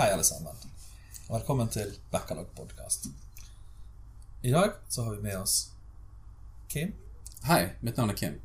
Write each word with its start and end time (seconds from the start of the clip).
Hei, 0.00 0.08
alle 0.12 0.24
sammen. 0.24 0.52
Og 1.28 1.34
velkommen 1.34 1.68
til 1.68 1.90
Backalog 2.10 2.46
podcast. 2.56 3.04
I 4.42 4.50
dag 4.50 4.70
så 4.88 5.02
har 5.04 5.10
vi 5.10 5.22
med 5.22 5.36
oss 5.36 5.68
Kim 6.68 6.94
Hei, 7.44 7.66
mitt 7.84 7.96
navn 8.00 8.10
er 8.10 8.14
Kim. 8.16 8.38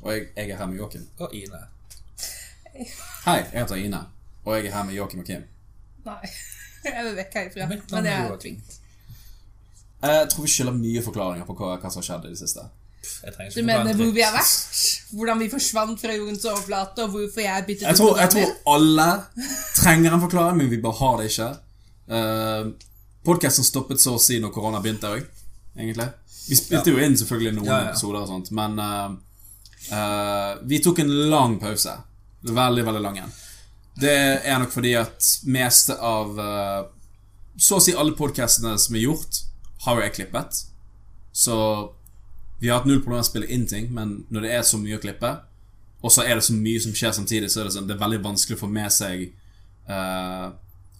Og 0.00 0.12
jeg, 0.14 0.26
jeg 0.36 0.50
er 0.50 0.56
her 0.56 0.66
med 0.66 0.76
Joakim. 0.76 1.04
og 1.18 1.34
Ine. 1.34 1.60
Hei, 3.26 3.36
jeg 3.36 3.50
heter 3.52 3.74
Ine. 3.74 4.00
Og 4.44 4.56
jeg 4.56 4.66
er 4.66 4.72
her 4.78 4.84
med 4.88 4.94
Joakim 4.94 5.20
og 5.20 5.26
Kim. 5.26 5.44
Nei. 6.04 6.32
Jeg 6.84 7.04
vil 7.04 7.16
vekk 7.20 7.34
herfra. 7.34 7.66
Mitt 7.70 7.90
navn 7.92 8.02
Men 8.02 8.06
er 8.06 8.16
jeg 8.16 8.24
er 8.24 8.28
Joakim. 8.28 8.56
tvunget. 8.56 8.80
Jeg 10.02 10.28
tror 10.30 10.42
vi 10.42 10.48
skylder 10.50 10.72
mye 10.72 11.02
forklaringer 11.04 11.46
på 11.46 11.54
hva, 11.60 11.76
hva 11.78 11.90
som 11.92 12.00
har 12.00 12.06
skjedd 12.08 12.24
i 12.26 12.32
det 12.32 12.38
siste. 12.40 12.64
Jeg 13.22 13.34
trenger 13.36 13.52
Du 13.52 13.60
ikke 13.60 13.66
mener 13.66 13.84
forklare 13.84 14.00
hvor 14.00 14.16
vi 14.16 14.24
har 14.24 14.32
vært? 14.34 15.01
Hvordan 15.12 15.42
vi 15.42 15.50
forsvant 15.52 16.00
fra 16.00 16.14
jordens 16.16 16.44
overflate, 16.48 17.04
og 17.04 17.12
hvorfor 17.16 17.44
jeg 17.44 17.66
byttet 17.66 17.88
Jeg 17.88 17.98
tror, 17.98 18.16
jeg 18.20 18.32
tror 18.32 18.74
alle 18.74 19.08
trenger 19.76 20.14
en 20.14 20.24
forklaring, 20.24 20.56
men 20.62 20.70
vi 20.72 20.80
bare 20.80 20.98
har 21.00 21.20
det 21.20 21.28
ikke. 21.30 21.50
Uh, 22.12 22.72
Podkasten 23.22 23.66
stoppet 23.66 24.00
så 24.02 24.16
å 24.16 24.22
si 24.22 24.40
når 24.42 24.50
korona 24.54 24.80
begynte 24.82 25.10
òg, 25.12 25.26
egentlig. 25.78 26.08
Vi 26.48 26.58
spilte 26.58 26.90
jo 26.90 27.02
inn 27.02 27.14
selvfølgelig 27.18 27.52
noen 27.60 27.68
Ja, 27.68 27.76
ja. 27.84 27.92
episoder 27.92 28.24
og 28.24 28.32
sånt, 28.32 28.50
men 28.56 28.80
uh, 28.82 29.12
uh, 29.92 30.56
vi 30.66 30.80
tok 30.82 31.04
en 31.04 31.12
lang 31.30 31.54
pause. 31.62 31.94
Veldig, 32.42 32.82
veldig 32.88 33.02
lang 33.04 33.20
en. 33.22 33.36
Det 34.02 34.16
er 34.42 34.58
nok 34.58 34.72
fordi 34.72 34.96
at 34.98 35.28
meste 35.52 35.94
av 36.00 36.38
uh, 36.40 36.88
Så 37.60 37.76
å 37.76 37.82
si 37.84 37.92
alle 37.92 38.16
podkastene 38.16 38.72
som 38.80 38.96
er 38.96 39.04
gjort, 39.04 39.42
har 39.84 39.98
jo 39.98 40.06
jeg 40.06 40.14
klippet. 40.16 40.62
Så 41.32 41.56
vi 42.62 42.70
har 42.70 42.78
hatt 42.78 42.86
null 42.86 43.00
problemer 43.02 43.24
med 43.24 43.26
å 43.26 43.30
spille 43.30 43.48
inn 43.50 43.64
ting, 43.66 43.88
men 43.90 44.20
når 44.30 44.44
det 44.46 44.50
er 44.54 44.66
så 44.66 44.78
mye 44.78 44.94
å 44.94 45.02
klippe, 45.02 45.32
og 46.02 46.12
så 46.14 46.22
er 46.22 46.38
det 46.38 46.44
så 46.46 46.54
mye 46.54 46.82
som 46.82 46.94
skjer 46.94 47.14
samtidig, 47.16 47.48
så 47.50 47.62
er 47.62 47.66
det, 47.66 47.74
sånn, 47.74 47.88
det 47.88 47.96
er 47.96 48.02
veldig 48.02 48.20
vanskelig 48.22 48.58
å 48.58 48.60
få 48.60 48.68
med 48.70 48.94
seg 48.94 49.24
uh, 49.90 50.52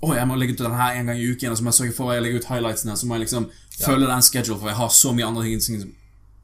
Å, 0.02 0.10
jeg 0.18 0.26
må 0.26 0.34
legge 0.38 0.56
ut 0.56 0.62
den 0.64 0.74
her 0.74 0.98
en 0.98 1.10
gang 1.10 1.20
i 1.22 1.28
uken, 1.30 1.52
og 1.52 1.58
så 1.58 1.62
må 1.62 1.70
jeg 1.70 1.78
sørge 1.78 1.94
for 1.94 2.10
at 2.10 2.18
jeg 2.18 2.24
legger 2.24 2.42
ut 2.42 2.48
highlightsene, 2.50 2.98
så 2.98 3.06
må 3.06 3.14
jeg 3.14 3.28
liksom 3.28 3.46
følge 3.78 4.10
den 4.10 4.26
schedule, 4.26 4.58
for 4.58 4.72
jeg 4.72 4.78
har 4.80 4.90
så 4.98 5.14
mye 5.14 5.28
andre 5.28 5.46
ting 5.46 5.62
som, 5.62 5.94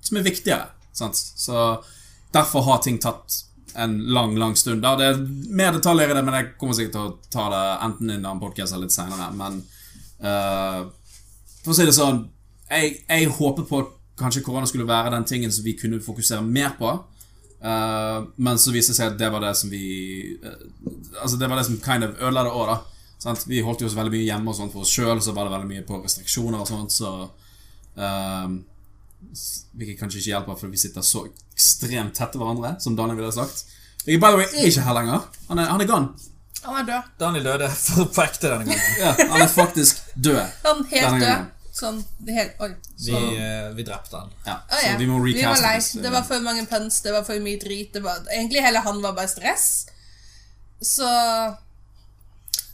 som 0.07 0.21
er 0.21 0.27
viktigere. 0.29 0.71
Sant? 0.95 1.19
Så 1.19 1.67
derfor 2.35 2.67
har 2.69 2.79
ting 2.87 3.03
tatt 3.03 3.41
en 3.75 3.99
lang, 4.15 4.39
lang 4.39 4.55
stund. 4.59 4.87
Da. 4.87 4.95
Det 4.99 5.11
er 5.11 5.19
mer 5.59 5.75
detaljer 5.75 6.15
i 6.15 6.15
det, 6.15 6.23
men 6.27 6.39
jeg 6.39 6.53
kommer 6.61 6.79
sikkert 6.79 6.95
til 6.95 7.11
å 7.11 7.35
ta 7.35 7.51
det 7.51 7.65
enten 7.89 8.13
i 8.13 8.17
en 8.21 8.25
annen 8.25 8.43
podcast 8.43 8.75
eller 8.75 8.87
litt 8.87 8.95
senere. 8.95 9.29
Men 9.39 9.61
uh, 10.23 10.87
for 11.65 11.75
å 11.75 11.79
si 11.81 11.87
det 11.91 11.99
sånn 11.99 12.29
jeg, 12.69 13.01
jeg 13.09 13.31
håper 13.39 13.67
på 13.67 13.83
kanskje 14.19 14.43
korona 14.47 14.67
skulle 14.67 14.87
være 14.89 15.11
den 15.15 15.25
tingen 15.25 15.53
som 15.53 15.65
vi 15.65 15.77
kunne 15.79 16.01
fokusere 16.05 16.43
mer 16.43 16.75
på. 16.79 16.91
Uh, 17.59 18.27
men 18.37 18.59
så 18.59 18.71
viste 18.71 18.93
det 18.93 18.97
seg 19.01 19.13
at 19.13 19.19
det 19.19 19.33
var 19.35 19.43
det 19.43 19.57
som 19.59 19.71
vi 19.73 19.81
uh, 20.45 20.53
Altså 21.25 21.37
det 21.41 21.49
var 21.51 21.59
det 21.59 21.65
som 21.67 21.81
kind 21.83 22.05
of 22.07 22.13
ødela 22.23 22.45
det 22.47 22.53
òg, 22.55 22.69
da. 22.71 22.77
Sant? 23.19 23.43
Vi 23.51 23.59
holdt 23.67 23.81
jo 23.83 23.89
oss 23.91 23.97
veldig 23.99 24.13
mye 24.15 24.29
hjemme 24.29 24.53
og 24.53 24.55
sånt 24.61 24.71
for 24.73 24.85
oss 24.87 24.93
sjøl, 24.95 25.19
så 25.25 25.33
var 25.35 25.49
det 25.49 25.57
veldig 25.57 25.71
mye 25.73 25.87
på 25.89 25.99
restriksjoner 26.05 26.61
og 26.63 26.69
sånt, 26.71 26.95
så 26.95 27.11
s- 29.35 29.65
Hvilket 29.75 29.99
kanskje 29.99 30.21
ikke 30.21 30.31
hjelper, 30.33 30.59
for 30.61 30.71
vi 30.71 30.79
sitter 30.79 31.03
så 31.03 31.25
ekstremt 31.27 32.15
tett 32.15 32.31
til 32.33 32.41
hverandre, 32.43 32.77
som 32.81 32.95
Daniel 32.97 33.19
ville 33.19 33.33
sagt. 33.35 33.65
Jeg, 34.07 34.21
by 34.23 34.31
the 34.31 34.39
way, 34.39 34.47
er 34.55 34.69
ikke 34.71 34.85
her 34.87 34.95
lenger. 34.95 35.27
Han 35.49 35.59
er, 35.59 35.67
han 35.73 35.81
er 35.83 35.87
gone. 35.91 36.09
Han 36.65 36.77
er 36.81 36.87
død. 36.89 37.11
Daniel 37.21 37.45
døde 37.45 37.69
for 37.75 38.05
på 38.15 38.23
ekte 38.23 38.51
denne 38.53 38.65
gangen. 38.71 38.95
Ja, 39.03 39.13
han 39.19 39.43
er 39.45 39.51
faktisk 39.51 40.01
død. 40.15 40.39
Han 40.65 40.85
er 40.85 40.91
helt 40.95 41.07
Denne 41.09 41.21
død. 41.27 41.51
Sånn 41.79 42.01
helt 42.27 42.59
Oi. 42.65 42.71
Vi, 43.05 43.15
uh, 43.15 43.69
vi 43.77 43.85
drepte 43.87 44.19
han. 44.19 44.33
Ja, 44.47 44.57
Å, 44.67 44.81
så 44.83 44.97
vi 44.99 45.07
må 45.07 45.21
Vi 45.23 45.45
var 45.45 45.61
lei. 45.63 45.77
Det 46.03 46.11
var 46.11 46.25
for 46.27 46.43
mange 46.43 46.65
puns, 46.67 47.01
det 47.05 47.13
var 47.15 47.27
for 47.27 47.39
mye 47.45 47.61
drit. 47.63 47.93
Det 47.95 48.03
var, 48.03 48.25
egentlig 48.35 48.65
hele 48.65 48.83
han 48.83 48.99
var 49.05 49.15
bare 49.19 49.31
stress. 49.31 49.69
Så 50.83 51.07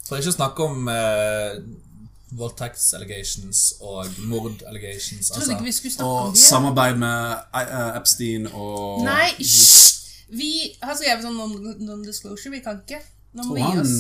For 0.08 0.20
ikke 0.20 0.32
å 0.32 0.36
snakke 0.36 0.64
om 0.68 0.88
eh, 0.92 1.58
voldtektsallegations 2.36 3.62
og 3.80 4.08
mord-allegations. 4.28 5.30
om 6.04 6.32
Og 6.32 6.36
samarbeid 6.36 7.00
med 7.00 7.36
eh, 7.62 7.96
Epstein 8.00 8.48
og 8.52 9.04
Nei, 9.06 9.30
hysj! 9.38 9.82
Vi 10.34 10.50
har 10.82 10.96
skrevet 10.98 11.22
sånn 11.24 11.36
non- 11.38 11.76
non-disclosure. 11.84 12.52
Vi 12.56 12.62
kan 12.64 12.80
ikke. 12.82 13.00
Nå 13.34 13.42
må 13.42 13.50
Og 13.50 13.56
vi 13.56 13.62
gi 13.62 13.70
han 13.70 13.80
oss. 13.82 13.94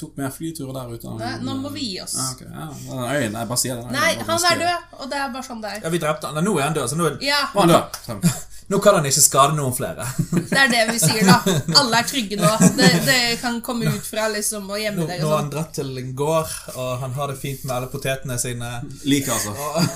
tok 0.00 0.16
mer 0.18 0.30
flyturer 0.34 0.72
der 0.74 0.94
ute. 0.96 1.12
Nei, 1.20 1.34
nå 1.46 1.52
må 1.62 1.70
vi 1.70 1.84
gi 1.92 2.00
oss. 2.02 2.14
Ja, 2.18 2.24
okay. 2.34 2.48
ja. 2.50 2.64
Den 2.88 3.04
øyen, 3.04 3.36
jeg 3.38 3.48
bare 3.52 3.60
sier 3.62 3.76
den 3.78 3.84
øyen. 3.84 3.92
Nei, 3.94 4.08
han 4.30 4.48
er 4.50 4.58
død, 4.64 4.88
og 4.98 5.10
det 5.12 5.20
er 5.20 5.28
bare 5.36 5.46
sånn 5.46 5.60
det 5.62 5.70
er. 5.76 5.78
Ja, 5.84 5.92
vi 5.94 6.00
drepte 6.02 6.26
han. 6.26 6.34
Nei, 6.34 6.42
Nå 6.48 6.56
er 6.58 6.66
han 6.66 6.74
død, 6.74 6.88
så 6.90 6.98
nå, 6.98 7.12
Ja, 7.22 7.38
Var 7.54 7.68
han 7.68 8.20
død? 8.24 8.34
Nå 8.72 8.78
kan 8.84 8.98
han 8.98 9.06
ikke 9.08 9.22
skade 9.24 9.56
noen 9.58 9.74
flere. 9.76 10.06
det 10.50 10.60
er 10.60 10.70
det 10.72 10.82
vi 10.92 11.00
sier, 11.02 11.24
da. 11.28 11.38
Alle 11.80 12.00
er 12.00 12.08
trygge 12.08 12.38
nå. 12.40 12.50
Det, 12.78 12.90
det 13.06 13.20
kan 13.42 13.60
komme 13.64 13.90
ut 13.92 14.06
fra 14.08 14.28
liksom 14.32 14.70
og 14.70 14.80
gjemme 14.80 15.06
dere 15.08 15.22
nå 15.24 15.30
har 15.30 15.42
han 15.42 15.50
dratt 15.52 15.72
til 15.76 15.90
en 16.00 16.10
gård, 16.16 16.50
og 16.74 16.90
han 17.00 17.14
har 17.16 17.30
det 17.32 17.38
fint 17.40 17.64
med 17.64 17.74
alle 17.76 17.88
potetene 17.92 18.36
sine. 18.40 18.70
Like, 19.08 19.32
altså. 19.32 19.54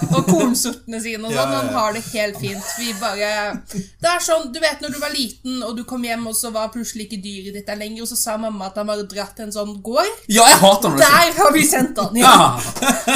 Og 0.09 0.29
kornsortene 0.29 1.01
sine 1.03 1.29
og 1.29 1.35
sånn. 1.35 1.55
Han 1.55 1.71
har 1.75 1.97
det 1.97 2.05
helt 2.13 2.39
fint. 2.41 2.65
Vi 2.79 2.93
bare 3.01 3.31
Det 3.69 4.09
er 4.11 4.23
sånn, 4.25 4.49
du 4.55 4.61
vet 4.63 4.83
når 4.85 4.95
du 4.95 5.01
var 5.03 5.13
liten, 5.15 5.61
og 5.67 5.77
du 5.79 5.85
kom 5.89 6.05
hjem, 6.07 6.27
og 6.31 6.37
så 6.39 6.53
var 6.55 6.73
plutselig 6.75 7.09
ikke 7.09 7.21
dyret 7.25 7.59
ditt 7.59 7.69
der 7.69 7.81
lenger, 7.81 8.05
og 8.05 8.11
så 8.13 8.19
sa 8.21 8.37
mamma 8.41 8.71
at 8.71 8.79
han 8.81 8.89
var 8.89 9.03
dratt 9.11 9.37
til 9.39 9.49
en 9.49 9.55
sånn 9.55 9.75
gård. 9.85 10.11
Ja, 10.31 10.47
jeg 10.49 10.61
hater 10.63 10.93
han 10.93 10.99
det. 11.01 11.09
Der 11.09 11.39
har 11.41 11.55
vi 11.57 11.65
sendt 11.69 11.99
han! 12.03 12.19
Ja. 12.19 12.29
Ja. 12.39 12.49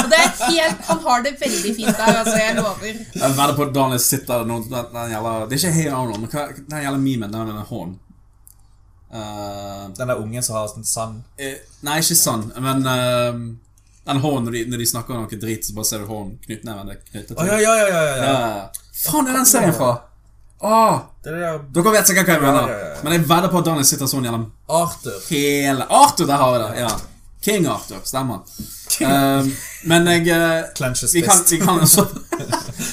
Og 0.03 0.09
det 0.11 0.19
er 0.19 0.31
helt 0.49 0.81
Han 0.89 0.99
har 1.05 1.23
det 1.25 1.33
veldig 1.41 1.73
fint 1.77 1.97
der, 1.97 2.19
altså. 2.21 2.35
Jeg 2.39 2.55
lover. 2.57 2.99
Jeg 3.13 3.37
vedder 3.37 3.55
på 3.57 3.67
at 3.67 3.73
Daniel 3.75 4.01
sitter 4.03 4.43
der 4.43 4.49
den, 4.49 4.65
den 4.93 5.13
gjelder, 5.13 5.42
Det 5.49 5.57
er 5.57 5.61
ikke 5.67 5.75
Hey 5.77 5.89
Arnold, 5.91 6.19
men 6.21 6.29
hva, 6.29 6.47
den 6.55 6.83
gjelder 6.83 7.01
memen. 7.03 7.31
Den 7.31 7.45
med 7.47 7.55
den 7.55 7.65
hånden. 7.69 7.99
Eh, 9.13 9.89
Den 9.97 10.07
der 10.07 10.17
ungen 10.21 10.43
som 10.43 10.55
har 10.55 10.67
sånn 10.71 10.85
sand. 10.87 11.23
eh, 11.37 11.59
nei, 11.85 11.99
ikke 12.01 12.15
sand, 12.17 12.53
men 12.57 12.81
uh, 12.87 13.35
den 14.07 14.21
hånden 14.23 14.47
når 14.47 14.51
de, 14.57 14.63
når 14.71 14.81
de 14.81 14.87
snakker 14.89 15.13
om 15.15 15.27
noe 15.27 15.39
drit, 15.39 15.65
så 15.67 15.75
bare 15.77 15.85
ser 15.85 16.01
du 16.01 16.07
hånden 16.09 16.39
knyttneven 16.47 16.89
er 16.89 16.97
knyttet 17.11 17.37
til. 17.37 17.45
ja, 17.47 17.59
ja, 17.61 17.75
ja, 17.77 17.87
ja, 17.93 18.01
ja. 18.15 18.23
Ja. 18.23 18.89
Faen, 19.03 19.27
er 19.29 19.37
den 19.37 19.45
serien 19.45 19.73
fra? 19.77 19.91
Åh, 20.63 20.99
Det 21.23 21.29
er 21.29 21.35
det 21.35 21.41
der 21.43 21.83
dere 21.83 21.91
vet 21.93 22.07
sikkert 22.07 22.27
hva 22.29 22.33
jeg 22.37 22.41
mener. 22.41 22.67
Ja, 22.71 22.77
ja, 22.79 22.89
ja. 22.95 22.99
Men 23.03 23.13
jeg 23.17 23.21
vedder 23.29 23.49
på 23.51 23.59
at 23.59 23.65
Daniel 23.67 23.85
sitter 23.85 24.07
sånn 24.07 24.23
gjennom 24.25 24.45
Arthur. 24.69 25.17
hele 25.29 25.85
Arthur, 25.89 26.25
der 26.29 26.39
har 26.41 26.53
vi 26.53 26.59
det! 26.63 26.69
Ja. 26.85 26.91
King 27.43 27.65
Arthur, 27.67 27.99
stemmer. 28.03 28.39
Um, 29.01 29.49
men 29.83 30.07
jeg 30.07 30.29
eh, 30.31 30.69
Clenches 30.77 31.15
vi 31.15 31.23
kan, 31.25 31.41
vi 31.49 31.57
kan 31.59 31.81
også 31.81 32.05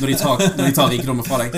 når, 0.00 0.06
de 0.06 0.14
tar, 0.18 0.40
når 0.56 0.64
de 0.64 0.72
tar 0.74 0.88
rikdommen 0.90 1.26
fra 1.26 1.38
deg. 1.42 1.54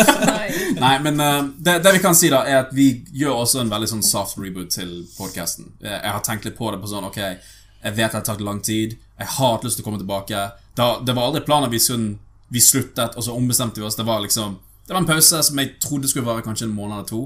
Nei. 0.84 0.92
Men 1.02 1.18
uh, 1.18 1.48
det, 1.58 1.80
det 1.82 1.94
vi 1.96 2.02
kan 2.04 2.14
si, 2.14 2.30
da, 2.30 2.44
er 2.46 2.60
at 2.60 2.74
vi 2.76 2.86
gjør 3.18 3.40
også 3.44 3.64
en 3.64 3.72
veldig 3.72 3.88
sånn 3.96 4.04
soft 4.06 4.38
reboot 4.38 4.70
til 4.76 4.92
podkasten. 5.16 5.72
Jeg, 5.82 6.04
har 6.06 6.22
tenkt 6.26 6.46
litt 6.46 6.58
på 6.58 6.70
det 6.70 6.78
på 6.82 6.90
sånn 6.92 7.08
Ok, 7.08 7.18
jeg 7.18 7.96
vet 7.96 8.04
det 8.04 8.20
har 8.20 8.26
tatt 8.28 8.44
lang 8.46 8.60
tid. 8.62 8.94
Jeg 9.18 9.30
har 9.32 9.56
hatt 9.56 9.66
lyst 9.66 9.80
til 9.80 9.86
å 9.86 9.88
komme 9.88 10.02
tilbake. 10.02 10.44
Da, 10.78 10.86
det 11.02 11.16
var 11.16 11.30
aldri 11.30 11.42
planen 11.46 11.72
vi, 11.72 11.80
sånn, 11.82 12.12
vi 12.54 12.62
sluttet, 12.62 13.16
og 13.18 13.26
så 13.26 13.34
ombestemte 13.34 13.82
vi 13.82 13.88
oss. 13.88 13.98
Det 13.98 14.06
var 14.06 14.22
liksom 14.22 14.60
Det 14.84 14.92
var 14.92 15.00
en 15.00 15.08
pause 15.08 15.40
som 15.42 15.58
jeg 15.58 15.78
trodde 15.80 16.08
skulle 16.10 16.28
vare 16.28 16.44
kanskje 16.44 16.68
en 16.68 16.76
måned 16.76 16.98
eller 16.98 17.10
to. 17.10 17.24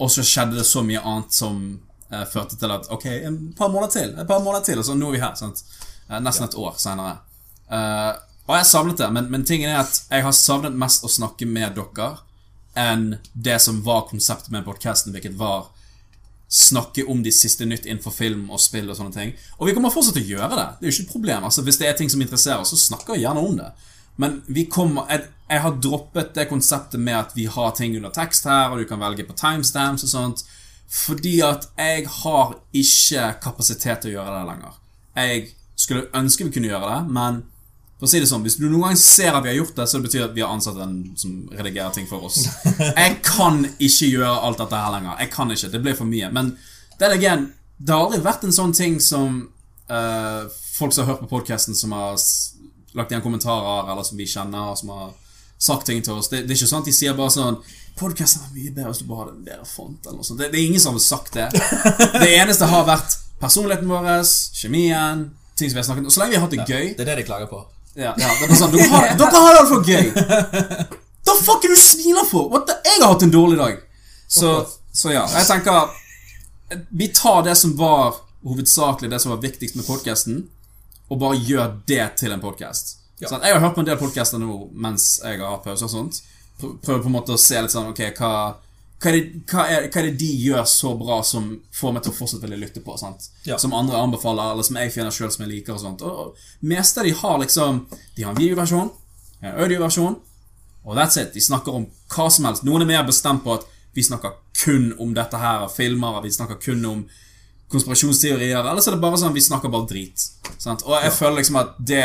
Og 0.00 0.10
så 0.10 0.24
skjedde 0.24 0.56
det 0.58 0.66
så 0.66 0.82
mye 0.82 1.02
annet 1.04 1.34
som 1.36 1.62
førte 2.30 2.58
til 2.58 2.72
at 2.74 2.88
Ok, 2.90 3.06
en 3.06 3.38
par 3.56 3.70
måneder 3.70 3.92
til, 3.94 4.14
et 4.18 4.28
par 4.28 4.42
måneder 4.42 4.64
til, 4.66 4.78
og 4.78 4.86
så 4.86 4.96
nå 4.98 5.10
er 5.10 5.16
vi 5.16 5.22
her. 5.22 5.34
sant? 5.38 5.62
Eh, 6.10 6.18
nesten 6.20 6.48
et 6.48 6.58
år 6.58 6.74
senere. 6.78 7.18
Eh, 7.70 8.12
og 8.48 8.56
jeg 8.56 8.66
savnet 8.66 8.98
det, 8.98 9.10
men, 9.14 9.28
men 9.30 9.44
tingen 9.46 9.70
er 9.70 9.84
at 9.84 10.00
jeg 10.10 10.24
har 10.26 10.34
savnet 10.34 10.74
mest 10.74 11.04
å 11.06 11.12
snakke 11.12 11.46
med 11.46 11.76
dere 11.78 12.16
enn 12.78 13.12
det 13.34 13.58
som 13.62 13.82
var 13.86 14.08
konseptet 14.10 14.50
med 14.54 14.64
podkasten, 14.66 15.14
hvilket 15.14 15.36
var 15.38 15.68
snakke 16.50 17.04
om 17.06 17.22
de 17.22 17.30
siste 17.34 17.66
nytt 17.66 17.86
innenfor 17.86 18.10
film 18.10 18.48
og 18.50 18.58
spill 18.62 18.90
og 18.90 18.98
sånne 18.98 19.14
ting. 19.14 19.32
Og 19.58 19.68
vi 19.68 19.74
kommer 19.76 19.92
fortsatt 19.94 20.16
til 20.18 20.26
å 20.26 20.32
gjøre 20.34 20.56
det. 20.58 20.66
Det 20.80 20.86
er 20.86 20.90
jo 20.90 20.96
ikke 20.96 21.06
et 21.06 21.12
problem. 21.12 21.44
altså 21.46 21.62
Hvis 21.62 21.78
det 21.78 21.86
er 21.86 21.98
ting 21.98 22.10
som 22.10 22.22
interesserer 22.24 22.64
oss, 22.64 22.72
så 22.74 22.80
snakker 22.88 23.14
vi 23.14 23.22
gjerne 23.22 23.44
om 23.46 23.54
det. 23.60 23.68
Men 24.18 24.40
vi 24.50 24.64
kommer 24.66 25.06
jeg, 25.12 25.28
jeg 25.46 25.62
har 25.62 25.76
droppet 25.82 26.34
det 26.34 26.48
konseptet 26.50 27.00
med 27.00 27.20
at 27.20 27.36
vi 27.38 27.46
har 27.46 27.70
ting 27.78 27.94
under 27.96 28.10
tekst 28.14 28.50
her, 28.50 28.70
og 28.70 28.82
du 28.82 28.88
kan 28.90 28.98
velge 29.02 29.26
på 29.28 29.36
timestamps 29.38 30.08
og 30.08 30.10
sånt, 30.10 30.42
fordi 30.90 31.38
at 31.46 31.68
jeg 31.78 32.06
har 32.10 32.56
ikke 32.74 33.26
kapasitet 33.42 34.02
til 34.02 34.12
å 34.12 34.18
gjøre 34.18 34.36
det 34.38 34.46
lenger. 34.48 34.78
Jeg 35.20 35.44
skulle 35.78 36.08
ønske 36.18 36.46
vi 36.48 36.54
kunne 36.54 36.70
gjøre 36.70 36.90
det, 36.90 37.14
men 37.14 37.42
for 38.00 38.08
å 38.08 38.10
si 38.10 38.20
det 38.22 38.30
sånn, 38.30 38.42
Hvis 38.42 38.56
du 38.56 38.64
noen 38.64 38.88
gang 38.88 38.96
ser 38.96 39.34
at 39.36 39.44
vi 39.44 39.52
har 39.52 39.58
gjort 39.58 39.76
det, 39.76 39.86
så 39.86 39.98
det 39.98 40.08
betyr 40.08 40.24
at 40.24 40.34
vi 40.34 40.40
har 40.40 40.54
ansatt 40.54 40.78
en 40.80 40.94
som 41.20 41.34
redigerer 41.52 41.92
ting 41.92 42.08
for 42.08 42.24
oss. 42.24 42.46
Jeg 43.02 43.18
kan 43.26 43.60
ikke 43.76 44.08
gjøre 44.08 44.38
alt 44.48 44.62
dette 44.62 44.80
her 44.80 44.94
lenger. 44.94 45.18
Jeg 45.20 45.30
kan 45.34 45.52
ikke, 45.52 45.68
Det 45.68 45.82
blir 45.84 45.98
for 45.98 46.08
mye. 46.08 46.30
Men 46.32 46.54
det, 46.98 47.10
again, 47.12 47.50
det 47.76 47.92
har 47.92 48.06
aldri 48.06 48.22
vært 48.24 48.46
en 48.48 48.56
sånn 48.56 48.72
ting 48.72 48.96
som 49.04 49.36
uh, 49.92 50.48
folk 50.48 50.96
som 50.96 51.04
har 51.04 51.12
hørt 51.12 51.26
på 51.26 51.30
podkasten, 51.36 51.76
som 51.76 51.92
har 51.92 52.16
lagt 52.96 53.12
igjen 53.12 53.22
kommentarer, 53.22 53.92
eller 53.92 54.02
som 54.08 54.16
vi 54.16 54.26
kjenner, 54.26 54.72
og 54.72 54.80
som 54.80 54.94
har 54.96 55.12
sagt 55.60 55.86
ting 55.86 56.00
til 56.02 56.16
oss. 56.16 56.32
Det, 56.32 56.46
det 56.48 56.54
er 56.54 56.58
ikke 56.58 56.72
sånn 56.72 56.84
at 56.84 56.88
de 56.88 56.96
sier 56.96 57.16
bare 57.20 57.36
sånn 57.36 57.60
Podkasten 58.00 58.46
er 58.46 58.54
mye 58.54 58.70
bedre 58.72 58.92
hvis 58.92 59.02
du 59.02 59.08
bare 59.10 59.26
hadde 59.26 59.34
en 59.36 59.44
bedre 59.44 59.66
font. 59.68 60.06
Det, 60.06 60.46
det 60.48 60.56
er 60.56 60.62
ingen 60.64 60.80
som 60.80 60.96
har 60.96 61.04
sagt 61.04 61.34
det. 61.36 61.50
Det 62.16 62.30
eneste 62.32 62.68
har 62.70 62.86
vært 62.88 63.18
personligheten 63.42 63.90
vår, 63.90 64.08
kjemien, 64.56 65.26
ting 65.58 65.68
som 65.68 65.76
vi 65.76 65.82
har 65.82 65.88
snakket 65.90 66.08
om. 66.08 66.14
Så 66.14 66.22
lenge 66.22 66.34
vi 66.34 66.40
har 66.40 66.46
hatt 66.46 66.56
det 66.56 66.64
gøy 66.64 66.94
Det 66.96 67.04
er 67.04 67.10
det 67.12 67.18
de 67.20 67.26
klager 67.28 67.50
på. 67.50 67.60
ja, 67.98 68.14
ja, 68.16 68.30
det 68.40 68.48
er 68.48 68.56
sånn, 68.56 68.72
dere 68.72 68.88
har, 68.88 69.12
dere 69.18 69.44
har 69.44 69.54
det 69.56 69.60
iallfall 69.60 69.84
gøy! 69.84 70.98
Da 71.26 71.34
er 71.36 71.68
du 71.68 71.76
smiler 71.76 72.26
for? 72.28 72.48
What 72.52 72.66
the? 72.68 72.78
Jeg 72.86 73.02
har 73.02 73.12
hatt 73.12 73.22
en 73.26 73.32
dårlig 73.34 73.58
dag. 73.60 73.82
Så, 74.30 74.54
så 74.92 75.12
ja, 75.12 75.26
jeg 75.34 75.46
tenker 75.46 76.80
Vi 76.96 77.10
tar 77.14 77.42
det 77.46 77.56
som 77.58 77.74
var 77.78 78.22
hovedsakelig 78.46 79.10
det 79.12 79.20
som 79.20 79.34
var 79.34 79.42
viktigst 79.42 79.76
med 79.76 79.84
podkasten, 79.84 80.40
og 81.10 81.20
bare 81.20 81.36
gjør 81.36 81.74
det 81.90 82.06
til 82.22 82.32
en 82.32 82.40
podkast. 82.40 82.96
Ja. 83.20 83.28
Sånn, 83.28 83.42
jeg 83.44 83.52
har 83.52 83.60
hørt 83.60 83.76
på 83.76 83.82
en 83.84 83.88
del 83.90 83.98
podkaster 84.00 84.40
nå 84.40 84.70
mens 84.72 85.18
jeg 85.20 85.42
har 85.42 85.52
hatt 85.52 85.66
pause 85.66 85.84
og 85.84 85.92
sånt. 85.92 86.22
Pr- 86.60 86.76
Prøver 86.84 87.02
på 87.04 87.10
en 87.10 87.16
måte 87.18 87.34
å 87.36 87.40
se 87.40 87.60
litt 87.62 87.72
sånn 87.72 87.90
Ok, 87.90 88.02
hva, 88.18 88.30
hva, 89.00 89.10
er 89.10 89.16
det, 89.16 89.42
hva, 89.50 89.66
er, 89.66 89.86
hva 89.88 90.00
er 90.02 90.08
det 90.10 90.16
de 90.20 90.30
gjør 90.44 90.64
så 90.68 90.94
bra 91.00 91.20
som 91.26 91.50
får 91.72 91.94
meg 91.96 92.04
til 92.04 92.12
å 92.12 92.18
fortsatt 92.18 92.42
ville 92.44 92.58
lytte 92.60 92.82
på? 92.84 92.96
Ja. 93.48 93.58
Som 93.58 93.74
andre 93.76 93.96
anbefaler, 94.00 94.52
eller 94.52 94.66
som 94.66 94.76
jeg 94.80 94.92
finner 94.94 95.14
sjøl 95.14 95.32
som 95.32 95.46
jeg 95.46 95.54
liker. 95.54 95.76
Og 95.78 95.80
sånt 95.84 96.02
Og 96.04 96.20
og 96.26 96.36
meste 96.60 97.04
de 97.06 97.14
har 97.22 97.38
liksom 97.40 97.86
De 98.16 98.26
har 98.26 98.34
en 98.34 98.42
videoversjon, 98.42 98.90
en 99.40 99.62
audioversjon, 99.64 100.18
og 100.84 100.96
that's 100.96 101.16
it. 101.20 101.32
De 101.34 101.40
snakker 101.40 101.74
om 101.76 101.86
hva 102.12 102.28
som 102.32 102.44
helst. 102.48 102.64
Noen 102.64 102.84
er 102.84 102.90
mer 102.92 103.06
bestemt 103.08 103.44
på 103.44 103.54
at 103.56 103.64
vi 103.96 104.04
snakker 104.06 104.36
kun 104.62 104.92
om 105.00 105.14
dette 105.16 105.36
her, 105.40 105.66
filmer, 105.72 106.20
vi 106.22 106.30
snakker 106.32 106.60
kun 106.62 106.84
om 106.86 107.02
konspirasjonsteorier, 107.70 108.58
eller 108.64 108.82
så 108.82 108.90
er 108.90 108.96
det 108.96 109.02
bare 109.04 109.18
sånn 109.20 109.34
vi 109.34 109.42
snakker 109.44 109.70
bare 109.72 109.88
drit. 109.90 110.24
Sant? 110.58 110.82
Og 110.86 110.96
jeg 110.98 111.12
føler 111.14 111.40
liksom 111.40 111.58
at 111.60 111.76
det 111.78 112.04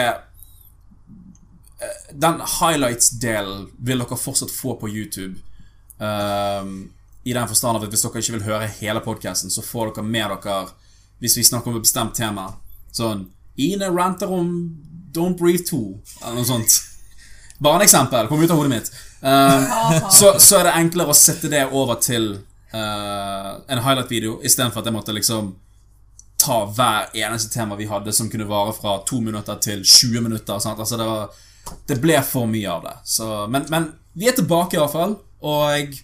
Den 2.12 2.39
highlights-delen 2.60 3.68
vil 3.77 4.00
dere 4.04 4.18
fortsatt 4.18 4.54
få 4.54 4.75
på 4.80 4.89
YouTube. 4.89 5.42
Um, 5.98 6.92
I 7.24 7.33
den 7.33 7.48
forstand 7.48 7.77
av 7.77 7.86
at 7.86 7.94
hvis 7.94 8.04
dere 8.06 8.24
ikke 8.24 8.38
vil 8.38 8.48
høre 8.48 8.72
hele 8.80 9.04
podkasten, 9.04 9.51
så 9.51 9.63
får 9.66 9.94
dere 9.94 10.06
med 10.07 10.36
dere 10.36 10.66
Hvis 11.19 11.38
vi 11.38 11.44
snakker 11.48 11.72
om 11.72 11.80
et 11.80 11.88
bestemt 11.88 12.16
tema. 12.16 12.54
Sånn 12.92 13.30
Ine 13.56 13.88
ranter 13.88 14.31
om 14.31 14.50
Don't 15.16 15.38
Breathe 15.39 15.63
2, 15.63 15.77
eller 16.25 16.36
noe 16.36 16.48
sånt. 16.48 16.74
Bare 17.63 17.80
en 17.80 17.86
eksempel. 17.86 18.27
Kom 18.27 18.42
ut 18.44 18.51
av 18.51 18.57
hodet 18.60 18.74
mitt. 18.74 18.89
Ehm, 19.22 19.63
så, 20.18 20.33
så 20.39 20.60
er 20.60 20.68
det 20.68 20.74
enklere 20.81 21.13
å 21.13 21.16
sette 21.16 21.48
det 21.51 21.63
over 21.72 22.01
til 22.04 22.33
uh, 22.75 23.51
en 23.72 23.83
highlight-video, 23.86 24.42
istedenfor 24.44 24.83
at 24.83 24.89
jeg 24.92 24.98
måtte 24.98 25.16
liksom 25.16 25.54
ta 26.45 26.60
hver 26.68 27.16
eneste 27.16 27.54
tema 27.54 27.77
vi 27.80 27.88
hadde, 27.89 28.13
som 28.13 28.30
kunne 28.30 28.48
vare 28.50 28.75
fra 28.75 28.98
to 29.07 29.22
minutter 29.24 29.56
til 29.63 29.86
20 29.88 30.27
minutter. 30.27 30.60
Sant? 30.60 30.80
Altså 30.80 31.00
det, 31.00 31.07
var, 31.07 31.31
det 31.88 32.00
ble 32.01 32.17
for 32.25 32.50
mye 32.50 32.69
av 32.71 32.83
det. 32.85 32.95
Så, 33.09 33.29
men, 33.51 33.65
men 33.69 33.91
vi 34.17 34.29
er 34.29 34.38
tilbake, 34.38 34.77
i 34.77 34.81
hvert 34.81 34.94
fall. 34.94 35.17
Og 35.45 35.95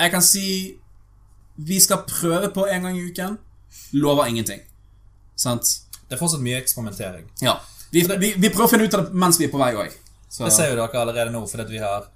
jeg 0.00 0.12
kan 0.12 0.22
si 0.24 0.76
Vi 1.60 1.76
skal 1.80 2.06
prøve 2.08 2.48
på 2.54 2.64
en 2.66 2.86
gang 2.86 2.96
i 2.96 3.02
uken. 3.10 3.36
Lover 3.92 4.30
ingenting. 4.30 4.62
Sant? 5.36 5.66
Det 6.08 6.16
er 6.16 6.20
fortsatt 6.20 6.40
mye 6.40 6.56
eksperimentering. 6.58 7.26
Ja. 7.44 7.58
Vi, 7.90 8.06
vi, 8.18 8.32
vi 8.36 8.48
prøver 8.48 8.64
å 8.64 8.70
finne 8.70 8.86
ut 8.88 8.96
av 8.96 9.04
det 9.04 9.20
mens 9.20 9.38
vi 9.40 9.48
er 9.48 9.52
på 9.52 9.60
vei 9.60 9.74
òg. 9.76 9.92
Det 10.30 10.52
ser 10.54 10.70
jo 10.70 10.78
dere 10.78 11.02
allerede 11.02 11.34
nå, 11.34 11.42
fordi 11.50 11.66
vi 11.74 11.82
har 11.82 12.06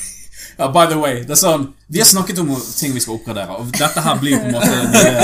Ja, 0.58 0.68
by 0.74 0.84
the 0.90 0.98
way, 0.98 1.20
det 1.22 1.36
er 1.36 1.38
sånn 1.40 1.68
Vi 1.86 2.00
har 2.02 2.08
snakket 2.10 2.42
om 2.42 2.50
ting 2.58 2.92
vi 2.92 3.00
skal 3.00 3.14
oppgradere, 3.16 3.56
og 3.56 3.70
dette 3.72 4.02
her 4.04 4.18
blir 4.20 4.40
på 4.42 4.50
en 4.50 4.56
måte 4.58 4.72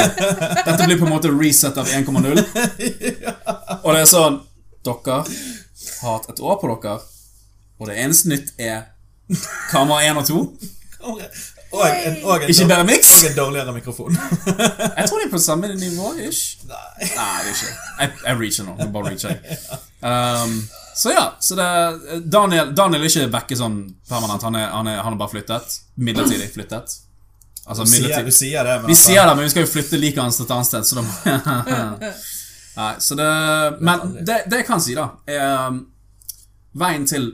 Dette 0.69 0.87
blir 0.87 1.01
på 1.01 1.09
en 1.09 1.13
måte 1.13 1.33
reset 1.35 1.77
av 1.83 1.91
1,0. 1.91 2.41
Og 3.85 3.91
det 3.91 4.01
er 4.01 4.09
sånn 4.11 4.41
Dere 4.87 5.19
har 6.01 6.17
hatt 6.19 6.31
et 6.33 6.41
år 6.41 6.59
på 6.61 6.71
dere, 6.73 6.99
og 7.81 7.91
det 7.91 7.99
eneste 8.03 8.29
nytt 8.33 8.53
er 8.59 8.83
kamera 9.71 10.03
1 10.07 10.23
og 10.23 10.27
2. 10.31 10.41
Og 11.07 11.83
en, 11.83 12.15
og 12.25 12.43
en, 12.43 12.49
Ikke 12.49 12.67
bare 12.71 12.85
miks. 12.89 13.11
og 13.25 13.31
en 13.31 13.37
dårligere 13.37 13.73
mikrofon. 13.75 14.15
Jeg 14.99 15.09
tror 15.09 15.19
de 15.21 15.27
er 15.27 15.31
på 15.33 15.39
samme 15.43 15.69
nivå, 15.75 16.13
ish. 16.29 16.63
Nei. 16.71 16.77
Nei, 17.03 17.39
det 17.45 17.51
er 17.51 17.53
ikke 17.53 17.73
Jeg, 18.01 18.13
jeg 18.25 18.39
reacher 18.41 18.65
nå. 18.69 18.77
Jeg 18.81 18.93
bare 18.95 19.11
reacher. 19.11 19.35
Um, 20.01 20.55
så 20.97 21.11
ja, 21.13 21.25
så 21.41 21.59
det 21.59 21.67
Daniel, 22.33 22.71
Daniel 22.77 23.03
er 23.05 23.11
ikke 23.11 23.27
vekke 23.35 23.59
sånn 23.59 23.77
permanent. 24.09 24.47
Han 24.47 24.57
er, 24.57 24.71
han 24.73 24.89
er, 24.89 25.03
han 25.05 25.17
er 25.19 25.21
bare 25.21 25.35
flyttet. 25.35 25.77
Midlertidig 26.01 26.49
flyttet. 26.55 26.97
Altså 27.67 27.85
midlertidig. 27.91 28.33
sier, 28.33 28.49
sier 28.55 28.65
det, 28.71 28.79
men 28.81 28.87
Vi 28.87 28.95
altså- 28.95 29.11
sier 29.11 29.27
det, 29.27 29.37
men 29.37 29.45
vi 29.45 29.51
skal 29.53 29.67
jo 29.67 29.73
flytte 29.75 29.99
like 30.01 30.23
annet 30.23 30.39
til 30.39 30.47
et 30.47 30.55
annet 30.57 30.71
sted, 30.71 30.87
så 30.87 30.95
da 30.95 31.03
må 31.03 32.13
Nei, 32.77 32.93
så 33.01 33.17
det 33.17 33.27
Men 33.81 34.17
det, 34.21 34.43
det 34.51 34.63
jeg 34.63 34.69
kan 34.69 34.83
si, 34.85 34.97
da, 34.97 35.09
er 35.25 35.81
Veien 36.77 37.07
til 37.09 37.31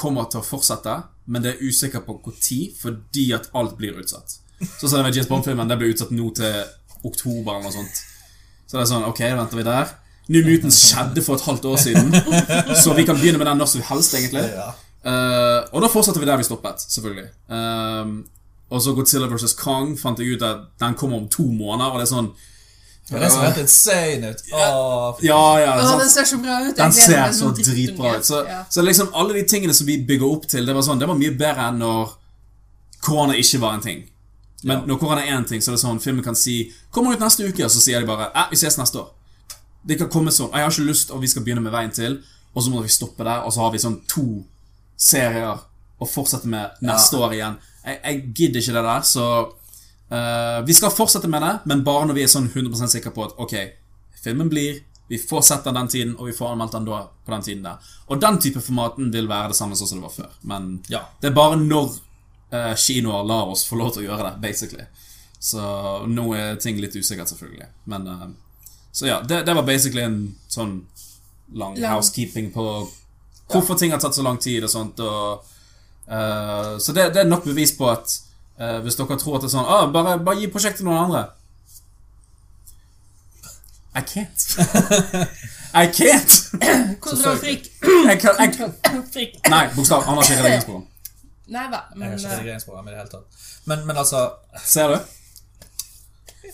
kommer 0.00 0.26
til 0.32 0.40
å 0.40 0.46
fortsette, 0.46 0.94
men 1.30 1.44
det 1.44 1.52
er 1.52 1.64
usikker 1.66 2.02
på 2.06 2.16
når, 2.24 2.60
fordi 2.80 3.28
at 3.36 3.50
alt 3.54 3.76
blir 3.78 3.98
utsatt. 4.00 4.38
Sånn 4.60 4.88
som 4.88 5.04
med 5.04 5.14
James 5.14 5.28
Bond-filmen, 5.28 5.68
det 5.68 5.76
blir 5.78 5.92
utsatt 5.92 6.12
nå 6.14 6.30
til 6.36 6.56
oktober 7.04 7.52
eller 7.52 7.68
noe 7.68 7.74
sånt. 7.74 8.00
Så 8.64 8.78
det 8.78 8.82
er 8.82 8.90
sånn, 8.90 9.06
ok, 9.06 9.20
da 9.22 9.36
venter 9.36 9.60
vi 9.60 9.66
der. 9.68 9.92
New 10.30 10.46
Mutants 10.46 10.78
skjedde 10.88 11.22
for 11.26 11.36
et 11.36 11.44
halvt 11.44 11.68
år 11.68 11.78
siden, 11.82 12.10
så 12.82 12.94
vi 12.96 13.04
kan 13.06 13.18
begynne 13.18 13.40
med 13.40 13.50
den 13.50 13.60
når 13.60 13.70
som 13.74 13.84
helst, 13.90 14.16
egentlig. 14.16 14.46
Eh, 15.00 15.58
og 15.72 15.84
da 15.84 15.90
fortsetter 15.92 16.22
vi 16.22 16.28
der 16.28 16.40
vi 16.40 16.46
stoppet, 16.46 16.84
selvfølgelig. 16.92 17.28
Uh, 17.50 18.20
og 18.70 18.82
så 18.82 18.94
Godzilla 18.94 19.26
vs. 19.30 19.56
Kong 19.58 19.96
fant 19.98 20.20
jeg 20.22 20.36
ut 20.36 20.46
at 20.46 20.68
den 20.80 20.96
kommer 20.98 21.18
om 21.18 21.28
to 21.32 21.46
måneder, 21.48 21.90
og 21.90 21.98
det 21.98 22.06
er 22.06 22.12
sånn 22.12 22.30
Men 23.10 23.20
det 23.22 23.30
ser 23.32 23.40
helt 23.40 23.58
insane 23.58 24.30
ut. 24.30 24.42
Oh, 24.52 25.18
Ja, 25.22 25.58
ja, 25.60 25.72
Å, 25.82 25.98
den 25.98 26.10
ser 26.10 26.24
så 26.24 26.38
bra 26.42 26.60
ut. 26.68 26.76
Den 26.76 26.92
ser 26.92 27.32
så 27.32 27.50
dritbra 27.56 28.16
ut. 28.18 28.24
Så, 28.26 28.44
Ja. 28.48 28.64
så 28.70 28.82
liksom 28.82 29.08
alle 29.14 29.34
de 29.34 29.42
tingene 29.42 29.74
som 29.74 29.86
vi 29.86 29.96
bygger 30.06 30.26
opp 30.30 30.46
til, 30.48 30.66
det 30.66 30.74
var 30.74 30.82
sånn, 30.82 30.98
det 31.00 31.08
var 31.08 31.18
mye 31.18 31.34
bedre 31.36 31.68
enn 31.68 31.78
når 31.82 32.12
korona 33.02 33.34
ikke 33.34 33.60
var 33.60 33.74
en 33.74 33.80
ting. 33.80 34.04
Men 34.62 34.78
Ja. 34.78 34.84
når 34.86 34.98
korona 35.00 35.22
er 35.26 35.36
en 35.36 35.44
ting, 35.44 35.60
så 35.60 35.70
er 35.72 35.76
det 35.76 35.82
sånn 35.84 36.00
filmen 36.00 36.22
kan 36.24 36.34
si 36.36 36.72
'Kommer 36.92 37.12
ut 37.12 37.20
neste 37.20 37.42
uke', 37.48 37.64
og 37.64 37.70
så 37.70 37.80
sier 37.80 38.00
de 38.00 38.06
bare 38.06 38.30
eh, 38.34 38.46
'Vi 38.50 38.56
ses 38.56 38.76
neste 38.78 38.98
år'. 38.98 39.08
Det 39.86 39.98
kan 39.98 40.08
komme 40.08 40.30
sånn 40.30 40.50
'Jeg 40.52 40.62
har 40.62 40.70
ikke 40.70 40.86
lyst, 40.92 41.10
og 41.10 41.20
vi 41.20 41.26
skal 41.26 41.42
begynne 41.42 41.62
med 41.62 41.72
Veien 41.72 41.90
til', 41.90 42.18
og 42.54 42.62
så 42.62 42.70
må 42.70 42.82
vi 42.82 42.88
stoppe 42.88 43.24
der, 43.24 43.38
og 43.44 43.52
så 43.52 43.60
har 43.60 43.70
vi 43.72 43.78
sånn 43.78 44.00
to 44.08 44.44
serier 44.96 45.58
å 46.00 46.06
fortsette 46.08 46.46
med 46.46 46.70
neste 46.82 47.16
år 47.16 47.32
igjen. 47.32 47.56
Jeg, 47.86 47.98
jeg 48.04 48.34
gidder 48.34 48.60
ikke 48.60 48.72
det 48.72 48.84
der, 48.84 49.00
så 49.00 49.52
eh, 50.10 50.60
Vi 50.66 50.74
skal 50.74 50.90
fortsette 50.90 51.28
med 51.28 51.42
det, 51.42 51.52
men 51.64 51.84
bare 51.84 52.06
når 52.06 52.14
vi 52.18 52.22
er 52.22 52.30
sånn 52.32 52.48
100% 52.50 52.92
sikre 52.92 53.10
på 53.14 53.24
at 53.24 53.36
ok, 53.38 53.54
filmen 54.24 54.48
blir 54.52 54.80
vi 55.10 55.18
får 55.18 55.40
sett 55.42 55.64
den 55.66 55.74
den 55.74 55.88
tiden, 55.90 56.12
og 56.18 56.26
vi 56.28 56.32
får 56.32 56.52
anmeldt 56.52 56.72
den 56.76 56.84
da 56.86 57.00
på 57.26 57.32
den 57.32 57.42
tiden 57.42 57.64
der. 57.66 57.78
Og 58.06 58.20
den 58.22 58.36
type 58.38 58.60
formaten 58.62 59.08
vil 59.10 59.26
være 59.28 59.48
det 59.50 59.56
samme 59.58 59.74
som 59.76 59.88
det 59.90 60.02
var 60.04 60.12
før. 60.14 60.28
Men 60.46 60.84
Ja. 60.88 61.00
det 61.20 61.30
er 61.30 61.34
bare 61.34 61.56
når 61.58 61.88
uh, 62.52 62.74
kinoer 62.78 63.24
lar 63.26 63.50
oss 63.50 63.64
få 63.66 63.74
lov 63.80 63.90
til 63.96 64.04
å 64.04 64.06
gjøre 64.06 64.28
det, 64.28 64.40
basically. 64.40 64.84
Så 65.40 66.06
nå 66.06 66.28
er 66.38 66.54
ting 66.62 66.78
litt 66.78 66.94
usikkert, 66.94 67.26
selvfølgelig. 67.28 67.66
Men 67.90 68.06
uh, 68.06 68.28
Så 68.92 69.06
ja, 69.06 69.20
det, 69.20 69.42
det 69.46 69.54
var 69.54 69.62
basically 69.66 70.02
en 70.06 70.36
sånn 70.48 70.86
lang 71.54 71.74
Lang. 71.80 71.92
housekeeping 71.96 72.52
på 72.54 72.88
hvorfor 73.50 73.74
ting 73.78 73.90
har 73.90 73.98
tatt 73.98 74.14
så 74.14 74.22
lang 74.22 74.38
tid 74.38 74.62
og 74.62 74.70
sånt. 74.70 75.00
Og, 75.00 75.44
eh, 76.06 76.78
så 76.78 76.92
det, 76.94 77.08
det 77.14 77.24
er 77.24 77.28
nok 77.30 77.44
bevis 77.44 77.72
på 77.76 77.88
at 77.90 78.14
eh, 78.60 78.78
hvis 78.84 78.98
dere 78.98 79.18
tror 79.18 79.38
at 79.38 79.44
det 79.44 79.50
er 79.50 79.56
sånn 79.56 79.68
ah, 79.68 79.86
bare, 79.92 80.18
bare 80.24 80.40
gi 80.40 80.50
prosjektet 80.52 80.82
til 80.82 80.90
noen 80.90 81.04
andre. 81.06 81.24
I 83.94 84.02
can't. 84.06 84.40
I 85.82 85.86
can't! 85.90 86.32
Kontrollfrik. 87.06 87.70
Kontrollfrik. 87.82 89.40
nei, 89.54 89.64
bokstav. 89.74 90.04
Han 90.06 90.20
har 90.20 90.22
ikke 90.22 90.42
redigeringsprogram. 90.42 90.86
Nei 91.50 91.64
da, 91.66 91.80
Jeg 91.96 92.04
har 92.04 92.12
ikke 92.14 92.28
eh, 92.28 92.36
redigeringsprogram 92.36 92.86
i 92.86 92.92
det 92.92 93.00
hele 93.00 93.10
tatt. 93.10 93.40
Men, 93.66 93.86
men 93.86 93.96
altså 93.98 94.20
Ser 94.64 94.92
du? 94.94 95.00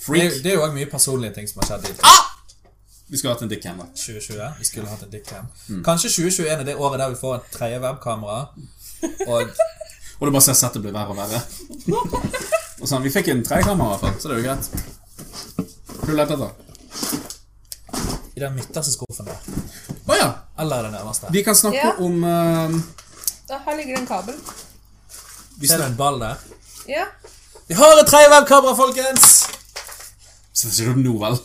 Freak. 0.07 0.41
det 0.45 0.53
er 0.53 0.57
jo 0.57 0.65
òg 0.65 0.73
mye 0.77 0.89
personlige 0.89 1.37
ting 1.37 1.49
som 1.49 1.61
har 1.63 1.77
skjedd 1.77 2.01
Ah! 2.05 2.23
Vi 3.07 3.19
skulle 3.19 3.35
hatt 3.35 3.43
en 3.45 3.51
dickcam, 3.51 3.79
da. 3.79 3.87
2020. 3.95 4.47
Vi 4.59 4.65
skulle 4.67 4.89
hatt 4.91 5.03
en 5.05 5.13
dickcam. 5.13 5.47
Mm. 5.69 5.83
Kanskje 5.87 6.11
2021 6.11 6.49
er 6.61 6.65
det 6.67 6.75
året 6.75 6.99
der 6.99 7.13
vi 7.13 7.21
får 7.21 7.37
et 7.37 7.53
tredje 7.55 7.79
webkamera. 7.85 8.41
Og 9.29 9.53
Og 10.19 10.27
du 10.27 10.33
bare 10.33 10.45
ser 10.47 10.57
settet 10.57 10.83
blir 10.85 10.95
verre 10.97 11.13
og 11.13 11.19
verre. 11.21 11.41
Og 12.81 12.89
sånn, 12.89 13.03
Vi 13.05 13.11
fikk 13.13 13.29
en 13.33 13.43
trekamera, 13.45 13.97
i 13.97 13.99
hvert 13.99 14.05
fall, 14.07 14.21
så 14.21 14.29
det 14.29 14.37
er 14.37 14.41
jo 14.41 14.47
greit. 14.49 14.65
Hva 15.97 16.07
du 16.07 16.17
lette 16.17 16.39
etter? 16.39 16.63
i 18.37 18.41
den 18.41 18.53
midterste 18.53 18.93
skuffen 18.93 19.25
der. 19.31 19.39
Å 20.13 20.17
ja! 20.19 20.27
Eller 20.61 20.83
den 20.85 20.97
øverste. 20.99 21.31
Vi 21.33 21.41
kan 21.45 21.57
snakke 21.57 21.81
Ja. 21.81 21.93
om 22.05 22.25
uh... 22.25 22.75
da, 23.49 23.59
Her 23.65 23.77
ligger 23.79 23.95
det 23.97 24.01
en 24.03 24.09
kabel. 24.11 24.37
Vi 25.57 25.69
Ser 25.71 25.81
du 25.81 25.85
en 25.87 25.97
ball 25.97 26.21
der? 26.21 26.43
Ja. 26.89 27.07
Vi 27.67 27.75
har 27.75 27.97
et 27.97 28.07
tredje 28.11 28.29
webkamera, 28.35 28.75
folkens! 28.77 29.47
Ser 30.53 30.69
sier 30.69 30.93
du 30.93 31.01
nå, 31.01 31.15
vel? 31.23 31.39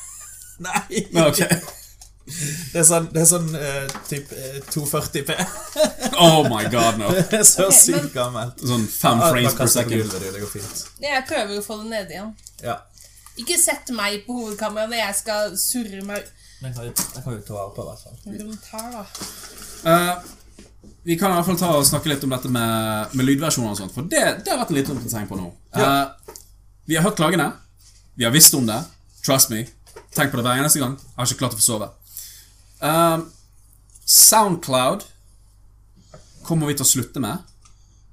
Nei! 0.66 1.06
Nei 1.16 1.24
ok. 1.24 1.40
Det 2.26 2.80
er 2.80 2.86
sånn, 2.88 3.04
det 3.14 3.20
er 3.22 3.28
sånn 3.30 3.50
uh, 3.54 3.92
typ 4.08 4.32
uh, 4.34 4.56
240p. 4.74 5.36
Oh 6.18 6.42
my 6.50 6.64
god, 6.72 6.98
no. 6.98 7.10
Det 7.30 7.38
er 7.38 7.46
så 7.46 7.68
okay, 7.68 7.78
sykt 7.78 8.00
men- 8.02 8.12
gammelt. 8.16 8.64
Sånn 8.66 8.86
fem 8.90 9.22
Ah, 9.22 9.30
frames 9.30 9.54
per 9.58 9.70
second. 9.70 9.94
gulvet, 10.00 10.26
Det 10.34 10.42
går 10.42 10.50
fint. 10.56 10.80
Jeg 11.04 11.24
prøver 11.28 11.60
å 11.60 11.64
få 11.64 11.78
det 11.84 11.90
ned 11.92 12.10
igjen. 12.16 12.32
Ja. 12.64 12.78
Ikke 13.38 13.58
sett 13.60 13.92
meg 13.94 14.24
på 14.26 14.34
hovedkameraet 14.40 14.90
når 14.90 15.02
jeg 15.04 15.18
skal 15.20 15.54
surre 15.60 16.02
meg 16.08 16.24
Den 16.62 16.72
kan 16.72 16.86
vi 16.88 16.92
ta 17.44 17.54
vare 17.54 17.70
på, 17.76 17.84
i 17.84 17.90
hvert 17.90 18.02
fall. 18.02 18.16
rundt 18.40 18.68
her, 18.72 18.86
da. 18.96 19.04
Eh, 19.92 20.14
vi 21.04 21.18
kan 21.20 21.30
i 21.30 21.36
hvert 21.36 21.46
fall 21.50 21.58
ta 21.60 21.68
og 21.76 21.84
snakke 21.86 22.08
litt 22.10 22.24
om 22.24 22.32
dette 22.32 22.48
med, 22.50 23.12
med 23.14 23.28
lydversjoner 23.28 23.74
og 23.74 23.78
sånt, 23.78 23.92
for 23.94 24.08
det, 24.08 24.22
det 24.42 24.50
har 24.54 24.58
vært 24.62 24.72
en 24.72 24.78
liten 24.80 24.96
oppdatering 24.96 25.28
på 25.30 25.36
nå. 25.38 25.50
Uh, 25.76 26.32
vi 26.88 26.96
har 26.96 27.04
hørt 27.04 27.20
klagene. 27.20 27.50
Vi 28.16 28.24
har 28.24 28.32
visst 28.34 28.56
om 28.56 28.64
det. 28.66 28.80
Trust 29.22 29.52
me. 29.52 29.66
Tenk 30.16 30.32
på 30.32 30.40
det 30.40 30.46
hver 30.48 30.62
eneste 30.64 30.80
gang. 30.80 30.96
Jeg 30.96 31.18
har 31.20 31.28
ikke 31.28 31.42
klart 31.44 31.54
å 31.54 31.60
få 31.60 31.66
sove. 31.68 31.90
Eh, 32.80 33.18
Soundcloud 34.04 35.06
kommer 36.46 36.70
vi 36.70 36.76
til 36.78 36.86
å 36.86 36.88
slutte 36.88 37.22
med, 37.22 37.42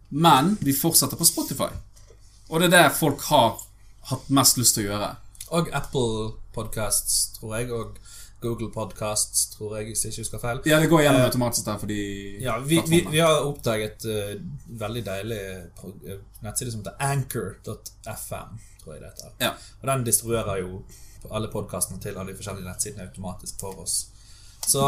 men 0.09 0.55
vi 0.61 0.73
fortsetter 0.73 1.19
på 1.19 1.27
Spotify. 1.27 1.69
Og 2.49 2.61
det 2.61 2.69
er 2.69 2.75
det 2.75 2.97
folk 2.97 3.21
har 3.29 3.59
hatt 4.09 4.31
mest 4.33 4.57
lyst 4.59 4.77
til 4.77 4.87
å 4.87 4.93
gjøre. 4.93 5.11
Og 5.53 5.69
Apple 5.75 6.31
Podcasts, 6.53 7.33
tror 7.37 7.57
jeg, 7.57 7.69
og 7.73 7.99
Google 8.43 8.69
Podcasts, 8.73 9.45
tror 9.53 9.77
jeg, 9.77 9.91
hvis 9.91 10.03
jeg 10.03 10.13
ikke 10.13 10.25
husker 10.25 10.41
feil. 10.41 10.61
Ja, 10.67 10.79
det 10.81 10.89
går 10.91 11.05
gjennom 11.05 11.21
Eh, 11.21 11.27
automatisk 11.29 11.65
der 11.65 11.77
fordi 11.79 12.01
Ja, 12.43 12.57
vi, 12.59 12.81
vi, 12.89 12.99
vi 13.11 13.21
har 13.23 13.45
oppdaget 13.47 14.05
uh, 14.05 14.33
veldig 14.67 15.05
deilig 15.05 15.39
eh, 15.39 16.19
nettside 16.43 16.73
som 16.73 16.83
heter 16.83 16.97
anchor.fm, 16.99 18.59
tror 18.83 18.93
jeg 18.93 19.01
det 19.03 19.11
heter. 19.13 19.37
Ja. 19.39 19.53
Og 19.81 19.87
den 19.87 20.05
distribuerer 20.09 20.59
jo 20.65 20.83
alle 21.31 21.47
podkastene 21.47 22.01
til 22.03 22.17
alle 22.17 22.33
de 22.33 22.37
forskjellige 22.41 22.67
nettsidene 22.67 23.07
automatisk 23.07 23.61
for 23.63 23.85
oss. 23.85 24.12
Så 24.67 24.87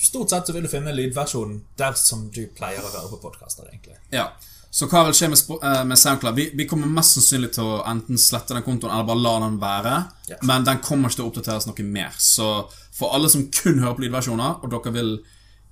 stort 0.00 0.30
sett 0.30 0.46
så 0.46 0.54
vil 0.56 0.64
du 0.64 0.70
finne 0.72 0.94
lydversjonen 0.94 1.60
der 1.80 1.98
som 1.98 2.28
du 2.34 2.44
pleier 2.56 2.84
å 2.84 2.92
høre 2.92 3.10
på 3.12 3.20
podkaster, 3.26 3.68
egentlig. 3.72 3.98
Ja. 4.14 4.30
Så 4.70 4.86
hva 4.86 5.02
vil 5.08 5.16
skje 5.18 5.28
med, 5.32 5.40
eh, 5.66 5.84
med 5.84 5.98
SoundCloud? 5.98 6.36
Vi, 6.36 6.50
vi 6.54 6.66
kommer 6.70 6.86
mest 6.86 7.16
sannsynlig 7.16 7.50
til 7.56 7.66
å 7.66 7.80
enten 7.90 8.18
slette 8.18 8.54
den 8.54 8.62
kontoen 8.62 8.92
eller 8.92 9.08
bare 9.08 9.24
la 9.24 9.32
den 9.42 9.58
være. 9.58 9.96
Ja. 10.30 10.38
Men 10.46 10.64
den 10.68 10.78
kommer 10.84 11.10
ikke 11.10 11.18
til 11.18 11.26
å 11.26 11.32
oppdateres 11.32 11.66
noe 11.66 11.86
mer. 11.86 12.14
Så 12.18 12.70
for 12.94 13.16
alle 13.16 13.28
som 13.32 13.48
kun 13.50 13.82
hører 13.82 13.98
på 13.98 14.04
lydversjoner, 14.06 14.62
og 14.62 14.70
dere 14.70 14.94
vil 14.94 15.12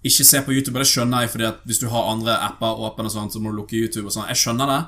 ikke 0.06 0.26
se 0.26 0.42
på 0.42 0.54
YouTube, 0.54 0.76
og 0.76 0.82
det 0.82 0.90
skjønner 0.90 1.24
jeg 1.24 1.32
fordi 1.34 1.46
at 1.48 1.62
hvis 1.66 1.80
du 1.82 1.88
har 1.92 2.10
andre 2.10 2.34
apper 2.48 2.82
åpne, 2.88 3.06
og 3.06 3.14
sånt, 3.14 3.34
så 3.34 3.42
må 3.42 3.52
du 3.52 3.58
lukke 3.60 3.78
YouTube 3.78 4.06
og 4.08 4.14
sånn. 4.14 4.28
Jeg 4.30 4.42
skjønner 4.42 4.70
det. 4.72 4.82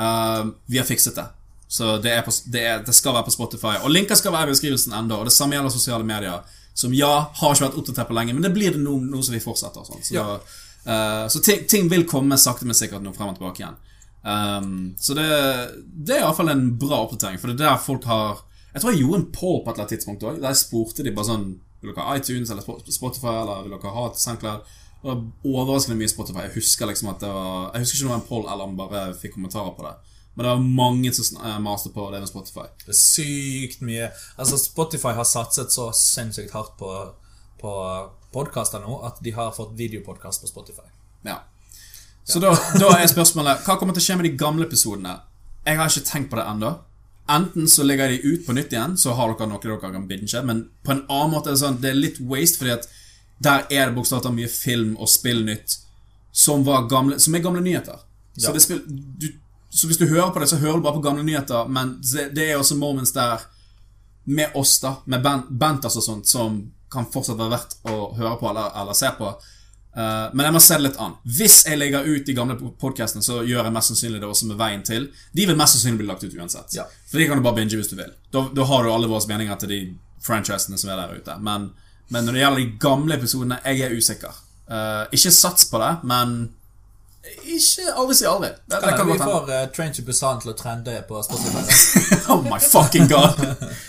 Uh, 0.00 0.52
vi 0.72 0.80
har 0.80 0.88
fikset 0.88 1.16
det. 1.16 1.28
Så 1.72 1.96
det, 2.04 2.12
på, 2.24 2.32
det, 2.52 2.64
er, 2.68 2.82
det 2.84 2.92
skal 2.96 3.16
være 3.16 3.28
på 3.28 3.36
Spotify. 3.36 3.78
Og 3.80 3.92
linker 3.92 4.16
skal 4.16 4.34
være 4.34 4.50
i 4.50 4.52
beskrivelsen 4.52 4.92
enda. 4.96 5.16
Og 5.16 5.28
det 5.28 5.32
samme 5.32 5.56
gjelder 5.56 5.72
sosiale 5.72 6.04
medier. 6.04 6.58
Som 6.74 6.94
ja, 6.96 7.28
har 7.40 7.52
ikke 7.54 7.66
vært 7.66 7.78
oppdatert 7.82 8.08
på 8.08 8.14
lenge, 8.16 8.32
men 8.34 8.42
det 8.42 8.52
blir 8.54 8.72
det 8.72 8.80
nå, 8.80 8.94
nå 9.04 9.22
som 9.22 9.34
vi 9.34 9.40
fortsetter. 9.44 9.84
Sånn. 9.84 10.02
Så, 10.02 10.14
Ja. 10.14 10.38
eh, 10.86 11.26
så 11.28 11.42
ting, 11.44 11.66
ting 11.68 11.88
vil 11.92 12.06
komme 12.08 12.38
sakte, 12.40 12.64
men 12.64 12.74
sikkert 12.74 13.02
nå 13.04 13.12
frem 13.14 13.28
og 13.28 13.36
tilbake 13.38 13.60
igjen. 13.62 13.76
Um, 14.22 14.94
så 15.02 15.14
det, 15.18 15.26
det 16.06 16.14
er 16.16 16.20
iallfall 16.22 16.48
en 16.52 16.78
bra 16.78 17.00
oppdatering, 17.02 17.40
for 17.42 17.50
det 17.50 17.58
er 17.58 17.72
der 17.72 17.80
folk 17.82 18.04
har 18.06 18.44
Jeg 18.72 18.80
tror 18.80 18.92
jeg 18.92 19.00
gjorde 19.02 19.18
en 19.18 19.32
poll 19.34 19.58
på 19.64 19.68
et 19.70 19.74
eller 19.74 19.82
annet 19.84 19.94
tidspunkt 19.96 20.22
òg. 20.22 20.36
Der 20.40 20.48
jeg 20.54 20.60
spurte 20.62 21.02
de 21.04 21.10
bare 21.12 21.26
sånn 21.28 21.48
Vil 21.82 21.90
dere 21.92 22.06
ha 22.06 22.14
iTunes 22.16 22.50
eller 22.54 22.62
Spotify, 22.62 23.34
eller 23.42 23.64
vil 23.66 23.74
dere 23.74 23.90
ha 23.96 24.04
SoundCloud? 24.14 24.62
Det 25.02 25.10
var 25.10 25.18
overraskende 25.44 25.98
mye 25.98 26.08
Spotify. 26.08 26.44
Jeg 26.46 26.54
husker 26.54 26.86
liksom 26.86 27.10
at 27.10 27.18
det 27.20 27.28
var 27.34 27.72
Jeg 27.74 27.82
husker 27.82 27.98
ikke 27.98 28.06
om 28.06 28.08
det 28.08 28.14
var 28.14 28.22
en 28.22 28.28
poll 28.30 28.46
eller 28.46 28.64
om 28.70 28.76
bare 28.78 29.02
fikk 29.18 29.34
kommentarer 29.34 29.74
på 29.76 29.82
det. 29.88 29.94
Men 30.34 30.46
det 30.46 30.52
er 30.52 30.62
mange 30.80 31.12
som 31.12 31.42
eh, 31.44 31.92
på 31.94 32.10
det 32.10 32.20
med 32.20 32.28
Spotify. 32.28 32.66
Det 32.86 32.94
er 32.94 32.98
sykt 32.98 33.82
mye 33.84 34.08
Altså, 34.36 34.58
Spotify 34.58 35.12
har 35.18 35.28
satset 35.28 35.72
så 35.72 35.90
sinnssykt 35.96 36.54
hardt 36.56 36.78
på, 36.78 36.92
på 37.60 37.72
podkaster 38.32 38.80
nå 38.80 39.02
at 39.04 39.20
de 39.20 39.34
har 39.36 39.52
fått 39.52 39.74
videopodkast 39.76 40.40
på 40.40 40.48
Spotify. 40.48 40.88
Ja. 41.26 41.42
Så 42.24 42.40
da, 42.40 42.54
da 42.78 42.94
er 42.96 43.10
spørsmålet 43.10 43.66
Hva 43.66 43.76
kommer 43.78 43.96
til 43.96 44.02
å 44.02 44.06
skje 44.06 44.16
med 44.20 44.30
de 44.30 44.38
gamle 44.38 44.66
episodene? 44.66 45.18
Jeg 45.66 45.78
har 45.78 45.90
ikke 45.90 46.08
tenkt 46.08 46.32
på 46.32 46.38
det 46.40 46.46
ennå. 46.48 46.72
Enten 47.30 47.68
så 47.70 47.84
legger 47.86 48.10
jeg 48.10 48.22
de 48.22 48.32
ut 48.32 48.46
på 48.46 48.54
nytt 48.56 48.72
igjen, 48.74 48.96
så 48.98 49.12
har 49.14 49.30
dere 49.30 49.46
noe 49.50 49.62
dere 49.62 49.78
kan 49.78 50.08
binge, 50.08 50.40
men 50.42 50.64
på 50.82 50.94
en 50.94 51.04
annen 51.06 51.36
måte 51.36 51.52
er 51.52 51.54
det 51.54 51.60
sånn 51.60 51.78
Det 51.82 51.92
er 51.92 52.00
litt 52.00 52.18
waste, 52.18 52.58
fordi 52.58 52.74
at 52.74 52.88
der 53.42 53.66
er 53.70 53.90
det 53.90 53.96
bokstavelig 53.96 54.34
mye 54.36 54.50
film 54.50 54.96
og 54.98 55.10
spillnytt 55.10 55.76
som, 56.32 56.64
var 56.66 56.88
gamle, 56.90 57.18
som 57.20 57.34
er 57.34 57.44
gamle 57.44 57.62
nyheter. 57.62 58.00
Så, 58.36 58.52
det 58.54 58.62
spill, 58.64 58.80
du, 58.86 59.28
så 59.74 59.88
hvis 59.88 59.98
du 59.98 60.06
hører 60.06 60.30
på 60.30 60.40
det, 60.42 60.50
så 60.50 60.60
hører 60.60 60.76
du 60.76 60.84
bare 60.84 60.98
på 60.98 61.06
gamle 61.06 61.24
nyheter, 61.24 61.68
men 61.72 61.94
det, 62.04 62.44
er 62.44 62.58
også 62.60 62.76
moments 62.76 63.14
der 63.16 63.40
med 64.24 64.52
oss, 64.54 64.76
da, 64.82 64.98
med 65.08 65.24
band, 65.24 65.86
og 65.88 65.94
sånt, 65.96 66.28
som 66.28 66.60
kan 66.92 67.08
fortsatt 67.08 67.38
være 67.40 67.54
verdt 67.54 67.78
å 67.88 68.12
høre 68.18 68.36
på 68.36 68.50
eller, 68.50 68.68
eller 68.82 68.96
se 68.96 69.08
på. 69.16 69.30
Uh, 69.96 70.28
men 70.32 70.46
jeg 70.46 70.56
må 70.56 70.60
se 70.64 70.76
det 70.76 70.86
litt 70.86 71.00
an. 71.00 71.16
Hvis 71.24 71.56
jeg 71.68 71.80
legger 71.80 72.04
ut 72.04 72.28
de 72.28 72.36
gamle 72.36 72.58
podkastene, 72.80 73.24
så 73.24 73.40
gjør 73.48 73.64
jeg 73.64 73.74
mest 73.78 73.92
sannsynlig 73.94 74.20
det 74.20 74.28
også 74.28 74.50
med 74.52 74.60
veien 74.60 74.84
til. 74.84 75.08
De 75.32 75.48
vil 75.48 75.56
mest 75.56 75.78
sannsynlig 75.78 76.02
bli 76.02 76.12
lagt 76.12 76.24
ut 76.24 76.36
uansett. 76.36 76.76
Ja. 76.76 76.86
For 77.08 77.20
de 77.20 77.28
kan 77.28 77.40
du 77.40 77.44
bare 77.44 77.60
binge 77.62 77.80
hvis 77.80 77.92
du 77.92 77.96
vil. 77.96 78.12
Da, 78.32 78.46
da 78.52 78.68
har 78.68 78.84
du 78.84 78.92
alle 78.92 79.08
våre 79.08 79.24
meninger 79.32 79.60
til 79.60 79.72
de 79.72 79.82
franchisene 80.24 80.80
som 80.80 80.92
er 80.92 81.00
der 81.00 81.16
ute. 81.16 81.36
Men, 81.44 81.70
men 82.12 82.28
når 82.28 82.36
det 82.36 82.44
gjelder 82.44 82.62
de 82.62 82.80
gamle 82.84 83.20
episodene, 83.20 83.60
jeg 83.64 83.84
er 83.88 83.96
usikker. 83.96 84.40
Uh, 84.68 85.04
ikke 85.12 85.32
sats 85.32 85.68
på 85.72 85.80
det, 85.80 85.94
men 86.08 86.42
ikke 87.22 87.92
aldri 87.94 88.14
si 88.18 88.24
aldri. 88.26 88.48
Det, 88.66 88.76
det 88.76 88.80
Kan 88.82 88.96
kan 88.98 89.06
vi 89.12 89.18
får 89.18 89.50
uh, 89.50 89.66
Train 89.74 89.92
to 89.94 90.02
Busan 90.06 90.40
til 90.42 90.50
å 90.52 90.54
trende 90.58 90.96
på 91.08 91.22
Spotify? 91.22 91.62
Oh 92.32 92.40
my 92.42 92.58
fucking 92.58 93.08
god! 93.10 93.38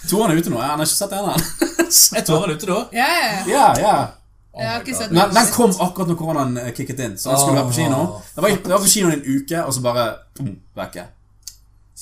Toeren 0.10 0.34
er 0.34 0.42
ute 0.42 0.52
nå. 0.54 0.60
Jeg 0.62 0.70
har 0.70 0.84
ikke 0.84 0.98
sett 0.98 1.14
den. 1.14 1.30
Jeg 1.30 2.26
han 2.28 2.44
er 2.50 2.54
ute 2.58 2.70
da. 2.70 2.78
Ja, 2.94 3.08
ja, 3.48 3.66
ja. 3.80 3.96
Jeg 4.54 4.96
sett 4.98 5.10
Den, 5.10 5.34
den 5.34 5.48
kom 5.56 5.72
akkurat 5.82 6.12
når 6.12 6.18
koronaen 6.20 6.58
eh, 6.62 6.70
kicket 6.78 7.00
inn, 7.02 7.16
så 7.18 7.32
den 7.32 7.40
skulle 7.42 7.58
være 7.58 7.72
på 7.72 7.78
kino. 7.80 8.02
Den 8.36 8.46
var, 8.46 8.50
den 8.68 8.74
var 8.76 8.84
på 8.84 8.92
kinoen 8.92 9.14
i 9.14 9.18
en 9.18 9.40
uke, 9.42 9.64
og 9.66 9.74
så 9.74 9.82
bare 9.86 10.06
boom, 10.38 10.52
vekke. 10.78 11.08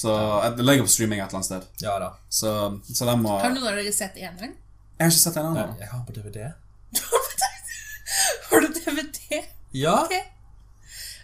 Så 0.02 0.12
jeg- 0.44 0.58
det 0.58 0.66
ligger 0.66 0.84
på 0.88 0.92
streaming 0.92 1.22
et 1.22 1.28
eller 1.30 1.40
annet 1.40 1.46
sted. 1.52 1.86
Ja 1.86 1.96
da. 2.00 2.10
Så, 2.30 2.52
så 2.94 3.06
den 3.08 3.24
må 3.24 3.38
Har 3.40 3.50
du 3.54 3.60
noen 3.60 3.72
av 3.72 3.80
dere 3.80 3.94
sett 3.96 4.18
eneren? 4.20 4.58
har 5.08 5.12
ikke 5.16 5.24
sett 5.24 5.40
den 5.40 5.46
ennå. 5.52 5.64
Jeg 5.80 5.88
har 5.92 6.04
på 6.08 6.14
DVD. 6.18 6.52
Har 8.52 8.62
du 8.62 8.68
DVD? 8.68 9.44
Ja. 9.72 9.96
Ok. 10.04 10.14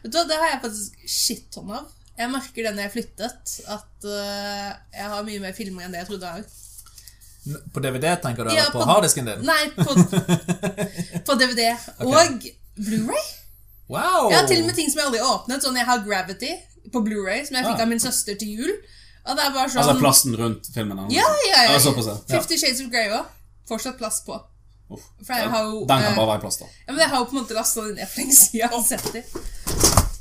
Vet 0.08 0.14
du 0.16 0.18
hva, 0.22 0.26
det 0.32 0.38
har 0.42 0.52
jeg 0.56 0.62
faktisk 0.64 1.08
shitton 1.12 1.72
av. 1.76 1.90
Jeg 2.18 2.32
merker 2.34 2.66
det 2.66 2.72
når 2.74 2.88
jeg 2.88 2.94
flyttet, 2.96 3.52
at 3.70 4.06
uh, 4.08 4.70
jeg 4.96 5.10
har 5.12 5.26
mye 5.28 5.42
mer 5.44 5.54
filmer 5.54 5.86
enn 5.86 5.94
det 5.94 6.00
jeg 6.02 6.08
trodde 6.10 6.32
jeg 6.32 6.40
har. 6.40 7.62
På 7.76 7.80
DVD, 7.84 8.08
tenker 8.24 8.48
du? 8.48 8.52
Ja, 8.56 8.64
eller 8.66 8.74
på, 8.74 8.80
på- 8.82 8.88
harddisken 8.90 9.28
din? 9.30 9.44
Nei, 9.48 9.70
på, 9.78 9.94
på 11.28 11.36
DVD. 11.40 11.68
Og 12.04 12.48
Blu-ray. 12.78 13.28
Wow! 13.88 14.28
Jeg 14.32 14.40
har 14.42 14.48
til 14.50 14.64
og 14.64 14.68
med 14.68 14.76
ting 14.76 14.90
som 14.92 15.00
jeg 15.00 15.08
aldri 15.12 15.22
åpnet. 15.24 15.64
Sånn 15.64 15.78
jeg 15.80 15.88
har 15.88 16.02
Gravity 16.04 16.50
på 16.92 17.04
Blu-ray, 17.06 17.46
som 17.48 17.56
jeg 17.60 17.68
fikk 17.70 17.78
Ah. 17.78 17.86
av 17.86 17.92
min 17.94 18.02
søster 18.04 18.36
til 18.40 18.52
jul. 18.58 18.74
Og 19.28 19.36
det 19.38 19.44
er 19.46 19.54
bare 19.56 19.70
sånn 19.72 19.84
Altså 19.84 19.96
plasten 20.02 20.36
rundt 20.40 20.68
filmen. 20.76 21.00
Ja, 21.12 21.24
ja, 21.52 21.64
ja. 21.70 21.78
Ja. 21.78 22.20
Fifty 22.34 22.58
Shades 22.60 22.82
of 22.84 22.92
Grey 22.92 23.12
òg. 23.16 23.26
Fortsatt 23.68 23.98
plass 24.00 24.22
på. 24.28 24.36
Uff. 24.89 25.03
For 25.25 25.34
jeg 25.36 25.50
har 25.51 25.63
jo 25.67 25.79
Den 25.89 26.03
kan 26.03 26.12
eh, 26.12 26.15
bare 26.15 26.27
være 26.27 26.38
i 26.38 26.44
plass, 26.46 26.58
da. 26.62 26.65
ja, 26.88 26.91
men 26.94 27.00
jeg 27.01 27.10
har 27.10 27.17
jo 27.17 27.25
på 27.27 27.36
en 27.36 27.41
måte 27.41 27.58
lasta 27.58 27.82
den 27.88 27.96
ned 28.00 28.08
for 28.08 28.22
lenge 28.22 28.36
siden. 28.36 28.70
Oh. 28.74 28.86
sett 28.88 29.10
det. 29.13 29.24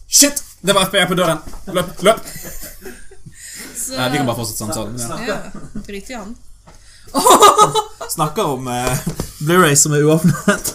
Shit! 0.08 0.42
Det 0.66 0.75
var 0.75 0.88
FBI 0.90 1.04
på 1.06 1.18
døren! 1.18 1.38
Løp! 1.66 2.02
løp! 2.02 2.20
Så, 3.76 3.94
Nei, 3.94 4.11
vi 4.11 4.16
kan 4.16 4.26
bare 4.26 4.37
fortsette 4.40 4.58
samtalen. 4.64 4.99
Ja. 4.99 5.20
ja, 5.28 5.80
Drit 5.87 6.11
i 6.11 6.18
han. 6.18 6.35
Snakker 8.16 8.44
om 8.56 8.66
uh, 8.66 8.99
Blu-ray 9.38 9.76
som 9.76 9.92
er 9.94 10.02
uåpnet. 10.02 10.73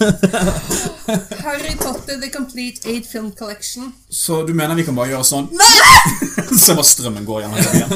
Harry 1.44 1.76
Potter 1.80 2.22
The 2.22 2.30
Complete 2.30 2.90
Eight 2.90 3.08
Film 3.08 3.32
Collection. 3.32 3.92
Så 4.10 4.44
du 4.44 4.54
mener 4.54 4.76
vi 4.76 4.86
kan 4.88 4.96
bare 4.96 5.12
gjøre 5.12 5.28
sånn 5.28 5.50
Nei! 5.52 5.72
så 6.62 6.76
bare 6.78 6.88
strømmen 6.88 7.26
går 7.26 7.44
gjennom. 7.46 7.96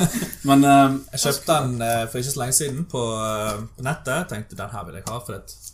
Men 0.49 0.65
eh, 0.65 0.97
Jeg 1.15 1.23
kjøpte 1.25 1.59
den 1.61 1.85
eh, 1.85 2.01
for 2.09 2.21
ikke 2.21 2.33
så 2.33 2.41
lenge 2.41 2.57
siden 2.57 2.83
på, 2.91 3.03
eh, 3.21 3.61
på 3.77 3.85
nettet. 3.85 4.27
Tenkte 4.31 4.59
den 4.59 4.73
her 4.73 4.87
vil 4.89 4.99
jeg 4.99 5.07
ha, 5.09 5.19
for 5.21 5.37
det. 5.37 5.64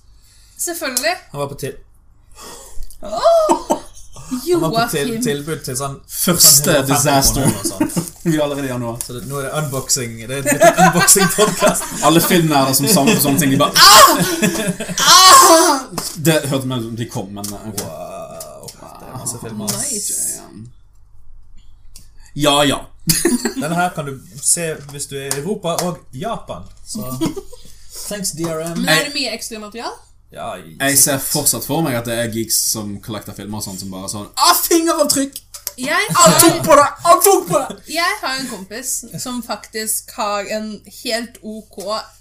Selvfølgelig. 0.61 1.15
han 1.31 1.39
var 1.39 1.47
på, 1.47 1.55
til, 1.55 1.75
Oh! 3.01 3.81
han 4.51 4.61
var 4.61 4.69
på 4.69 4.83
til, 4.91 5.15
tilbud 5.23 5.63
til 5.65 5.75
sånn 5.77 5.95
Første 6.07 6.75
sånn 6.77 6.87
disaster. 6.89 7.47
sånt. 7.65 7.97
vi 8.27 8.35
er 8.37 8.43
allerede 8.45 8.67
i 8.67 8.69
januar. 8.69 8.99
Så 9.05 9.15
det, 9.17 9.23
nå 9.29 9.39
er 9.39 9.47
det 9.47 9.53
unboxing. 9.57 10.19
Det 10.29 10.37
er 10.37 10.43
et 10.43 10.51
lite 10.53 10.69
unboxing-podkast. 10.85 11.87
Alle 12.07 12.21
filmnerder 12.21 12.77
som 12.77 12.87
samler 12.91 13.17
på 13.17 13.23
sånne 13.25 13.41
ting, 13.41 13.55
de 13.55 13.57
bare 13.57 13.73
ah! 15.01 15.81
Det 16.15 16.37
hørte 16.51 16.69
vi 16.69 16.95
de 17.01 17.09
kom, 17.09 17.33
men. 17.33 17.49
Wow. 17.49 18.69
Det 18.69 19.09
er 19.09 19.17
masse 19.17 19.41
filmer. 19.41 19.73
Nice. 19.81 20.45
Ja, 22.35 22.61
ja. 22.63 22.79
Denne 23.61 23.75
her 23.75 23.89
kan 23.97 24.05
du 24.07 24.13
se 24.41 24.75
hvis 24.93 25.09
du 25.09 25.17
er 25.17 25.33
i 25.33 25.41
Europa 25.41 25.73
og 25.87 25.99
Japan. 26.13 26.63
Så 26.87 27.09
thanks, 28.07 28.31
DRM. 28.37 28.77
Men 28.77 28.93
er 28.93 29.09
det 29.09 29.13
mye 29.17 29.33
ekstramaterial? 29.35 29.97
Ja, 30.31 30.55
Jeg 30.79 30.97
ser 30.97 31.17
fortsatt 31.19 31.65
for 31.67 31.83
meg 31.83 31.95
at 31.99 32.05
det 32.07 32.15
er 32.17 32.29
geeks 32.31 32.57
som 32.71 32.93
collecter 33.03 33.35
filmer 33.35 33.59
og 33.59 33.65
sånn, 33.65 33.79
som 33.79 33.91
bare 33.91 34.07
sånn 34.11 34.29
Ah, 34.39 34.53
fingeravtrykk! 34.67 35.41
Han 35.81 36.33
tok 36.41 36.57
på 36.65 36.75
det! 36.77 36.87
Han 37.03 37.21
tok 37.23 37.45
på 37.47 37.59
det! 37.59 37.77
jeg 37.95 38.17
har 38.21 38.37
en 38.39 38.47
kompis 38.51 38.89
som 39.23 39.39
faktisk 39.43 40.11
har 40.17 40.45
en 40.51 40.67
helt 41.03 41.39
ok 41.41 41.77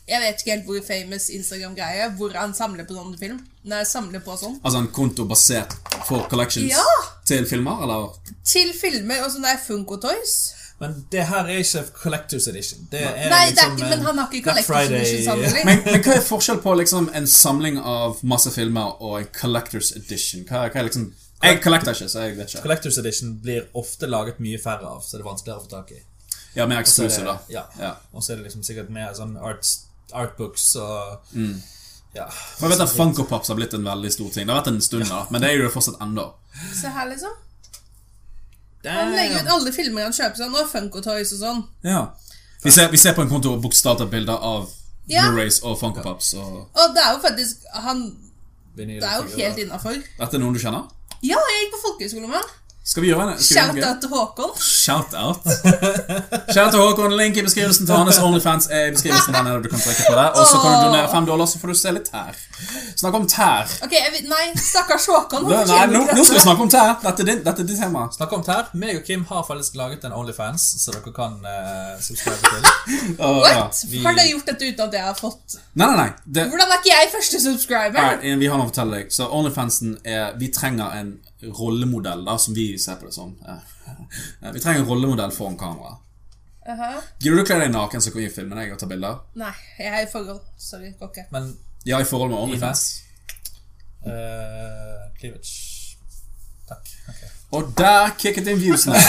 Jeg 0.09 0.21
vet 0.23 0.40
ikke 0.43 0.55
helt 0.55 0.67
hvor 0.71 0.81
famous 0.87 1.29
Instagram-greie, 1.35 2.09
hvor 2.19 2.35
han 2.38 2.55
samler 2.57 2.87
på 2.88 2.95
sånne 2.97 3.19
film. 3.21 3.40
Nei, 3.71 3.83
samler 3.85 4.23
på 4.25 4.35
sånn. 4.40 4.57
Altså 4.64 4.81
en 4.81 4.88
konto 4.95 5.26
basert 5.29 5.75
for 6.09 6.25
collections 6.31 6.71
Ja! 6.73 6.87
til 7.26 7.45
filmer, 7.47 7.83
eller? 7.85 8.09
Til 8.47 8.73
filmer 8.75 9.23
og 9.26 9.31
sånne 9.35 9.52
der 9.52 9.61
Funko 9.62 10.00
Toys. 10.02 10.38
Men 10.81 10.95
det 11.13 11.25
her 11.29 11.45
er 11.45 11.59
ikke 11.61 11.83
Collectors 12.03 12.47
Edition. 12.49 12.87
Det 12.91 13.01
er 13.05 13.29
Nei, 13.29 13.41
det 13.51 13.59
er 13.61 13.69
liksom 13.69 13.73
ikke, 13.77 13.89
men 13.91 14.05
han 14.07 14.19
har 14.23 14.31
ikke 14.33 14.51
Collector's 14.51 14.69
Friday- 14.71 15.01
Edition 15.01 15.25
samling. 15.27 15.65
Men, 15.69 15.83
men 15.85 16.05
hva 16.07 16.15
er 16.17 16.23
forskjell 16.25 16.61
på 16.65 16.75
liksom 16.81 17.11
en 17.21 17.27
samling 17.29 17.79
av 17.79 18.23
masse 18.23 18.51
filmer 18.55 18.95
og 19.05 19.19
en 19.19 19.27
collectors 19.41 19.91
edition? 19.99 20.47
Hva, 20.49 20.63
hva 20.73 20.81
er 20.81 20.89
liksom 20.89 21.11
Jeg 21.43 21.61
collecter 21.65 21.93
ikke, 21.97 22.09
så 22.13 22.25
jeg 22.25 22.37
vet 22.39 22.49
ikke. 22.55 22.63
Collectors 22.65 22.99
Edition 23.03 23.35
blir 23.45 23.67
ofte 23.75 24.09
laget 24.09 24.41
mye 24.41 24.59
færre 24.61 24.89
av, 24.89 25.03
så 25.05 25.17
det 25.19 25.23
er 25.25 25.29
vanskeligere 25.29 25.61
å 25.61 25.67
få 25.67 25.71
tak 25.75 25.93
i. 25.97 26.01
Ja, 26.57 26.67
mer 26.67 26.81
er 26.81 26.87
exclusive, 26.87 27.27
da. 27.29 27.37
ja. 27.53 27.63
Ja. 27.79 27.93
Og 28.13 28.25
så 28.25 28.33
er 28.33 28.41
det 28.41 28.49
liksom 28.49 28.65
sikkert 28.67 28.89
mer 28.91 29.13
sånn 29.17 29.37
arts, 29.39 29.77
artbooks 30.13 30.75
og 30.81 31.21
Mm. 31.37 31.61
Ja. 32.15 32.25
For 32.59 32.67
jeg 32.67 32.73
vet 32.79 32.81
at 32.89 32.97
Funko 32.97 33.23
Pops 33.31 33.49
har 33.53 33.55
blitt 33.55 33.75
en 33.77 33.85
veldig 33.87 34.11
stor 34.13 34.31
ting. 34.35 34.47
Det 34.49 34.51
har 34.55 34.63
vært 34.65 34.73
en 34.73 34.81
stund, 34.83 35.07
da, 35.09 35.21
men 35.31 35.41
det 35.45 35.51
er 35.53 35.61
jo 35.61 35.69
det 35.69 35.73
fortsatt 35.77 36.01
ennå. 36.03 36.25
Se 36.75 36.89
her, 36.91 37.07
liksom. 37.13 37.37
Han 38.85 39.13
legger 39.13 39.43
ut 39.45 39.51
alle 39.53 39.73
filmer 39.73 40.07
han 40.09 40.15
kjøper 40.17 40.41
sånn, 40.41 40.55
og 40.57 40.69
Funko 40.71 41.03
Toys 41.05 41.33
og 41.37 41.41
sånn. 41.43 41.65
Ja. 41.85 42.05
Vi 42.65 42.73
ser, 42.73 42.89
vi 42.93 43.01
ser 43.01 43.17
på 43.17 43.25
en 43.25 43.29
konto 43.33 43.57
bokstavelig 43.61 44.11
bilder 44.13 44.37
av 44.37 44.69
Ja. 45.11 45.25
Blu-rays 45.27 45.61
og 45.67 45.79
Funko 45.81 46.05
Pops. 46.05 46.35
Og... 46.39 46.69
Og 46.71 46.95
det 46.95 47.03
er 47.03 47.13
jo 47.17 47.21
faktisk 47.25 47.65
han, 47.73 48.03
Det 48.77 48.87
er 49.03 49.17
jo 49.19 49.29
helt 49.37 49.59
innafor. 49.59 49.97
Dette 50.19 50.37
er 50.37 50.43
noen 50.43 50.55
du 50.55 50.61
kjenner? 50.63 50.87
Ja, 51.21 51.37
jeg 51.37 51.65
gikk 51.65 51.75
på 51.75 51.81
folkehøyskole 51.89 52.29
med 52.29 52.39
han. 52.39 52.53
Skal 52.90 53.04
vi 53.04 53.11
gjøre 53.12 53.26
gøy? 53.30 53.42
Shout-out 53.47 54.00
til 54.02 54.11
Håkon. 54.11 54.52
Shout-out. 54.59 55.44
Shout 56.50 56.70
til 56.75 56.80
Håkon. 56.80 57.12
Link 57.20 57.37
i 57.38 57.44
beskrivelsen 57.47 57.87
til 57.87 57.94
hans 57.94 58.18
Onlyfans 58.18 58.66
er 58.75 58.88
i 58.88 58.94
beskrivelsen 58.97 59.37
der 59.37 59.44
nede. 59.47 59.61
Du 59.62 59.68
kan 59.70 59.78
trekke 59.85 60.09
på 60.09 60.16
det. 60.18 60.25
Og 60.35 60.47
så 60.50 60.59
kan 60.62 60.75
du 60.75 60.78
donere 60.88 61.11
fem 61.12 61.28
dollar, 61.28 61.47
så 61.47 61.61
får 61.62 61.70
du 61.70 61.78
se 61.78 61.92
litt 61.94 62.11
tær. 62.11 62.40
Snakk 62.99 63.14
om 63.20 63.28
tær. 63.30 63.70
Ok, 63.87 63.94
jeg 63.94 64.11
vet, 64.16 64.26
Nei, 64.32 64.42
stakkars 64.59 65.06
Håkon. 65.12 65.47
han 65.52 65.70
Nei, 65.70 65.87
nå, 65.94 66.02
nå 66.18 66.25
skal 66.26 66.40
vi 66.40 66.42
snakke 66.49 66.66
om 66.66 66.73
tær. 66.75 66.90
Dette 67.06 67.23
er 67.25 67.30
din, 67.30 67.44
dette 67.47 67.62
er 67.64 67.70
ditt 67.70 67.78
tema. 67.85 68.04
Snakk 68.18 68.35
om 68.40 68.44
tær. 68.50 68.75
Meg 68.82 68.99
og 68.99 69.06
Kim 69.06 69.23
har 69.30 69.47
faktisk 69.47 69.78
laget 69.78 70.04
en 70.11 70.18
Onlyfans, 70.18 70.66
så 70.82 70.97
dere 70.99 71.14
kan 71.14 71.38
uh, 71.47 71.94
subscribe 72.02 72.42
til. 72.42 72.68
Ja. 73.23 73.32
What? 73.38 73.85
vi- 73.87 74.02
Har 74.04 74.18
dere 74.18 74.32
gjort 74.35 74.50
dette 74.50 74.66
uten 74.75 74.87
at 74.88 74.99
jeg 74.99 75.06
har 75.06 75.14
fått 75.18 75.61
Nei, 75.78 75.87
nei, 75.87 75.97
nei. 75.97 76.11
Det, 76.26 76.49
Hvordan 76.50 76.75
er 76.75 76.82
ikke 76.82 76.90
jeg 76.97 77.14
første 77.14 77.40
subscriber? 77.47 78.02
Right, 78.02 78.26
vi 78.42 78.50
har 78.50 78.59
noe 78.59 78.66
å 78.66 78.73
fortelle 78.75 78.99
deg. 79.04 79.14
Så 79.14 79.30
Onlyfansen 79.30 79.94
er 80.04 80.35
Vi 80.42 80.50
trenger 80.59 80.90
en 80.99 81.14
rollemodell, 81.42 82.25
da, 82.25 82.37
som 82.38 82.54
vi 82.54 82.78
ser 82.78 82.97
på 83.00 83.06
det 83.09 83.14
som. 83.14 83.37
Eh, 83.49 84.52
Vi 84.52 84.61
trenger 84.61 84.80
en 84.80 84.87
rollemodell 84.88 85.30
foran 85.32 85.56
kamera. 85.59 85.97
Aha. 86.68 86.90
Gidder 87.18 87.37
du 87.37 87.42
å 87.42 87.47
kle 87.49 87.59
deg 87.62 87.70
naken, 87.73 88.00
så 88.04 88.11
kan 88.12 88.20
vi 88.20 88.28
filme 88.30 88.54
deg 88.59 88.73
og 88.73 88.78
ta 88.78 88.87
bilder? 88.87 89.18
Nei, 89.40 89.52
jeg 89.78 89.88
er 89.94 90.02
i 90.06 90.11
forhold. 90.12 90.40
Sorry, 90.61 90.92
går 91.00 91.09
ikke. 91.11 91.25
Men 91.32 91.56
Ja, 91.87 91.99
i 92.00 92.04
forhold 92.04 92.30
med 92.30 92.38
Onlyfans. 92.38 93.02
uh, 94.06 95.09
cleavage 95.18 95.97
Takk. 96.68 96.87
Okay. 97.09 97.28
Og 97.52 97.73
der 97.78 98.11
kicket 98.18 98.47
in 98.47 98.61
viewsene. 98.61 98.94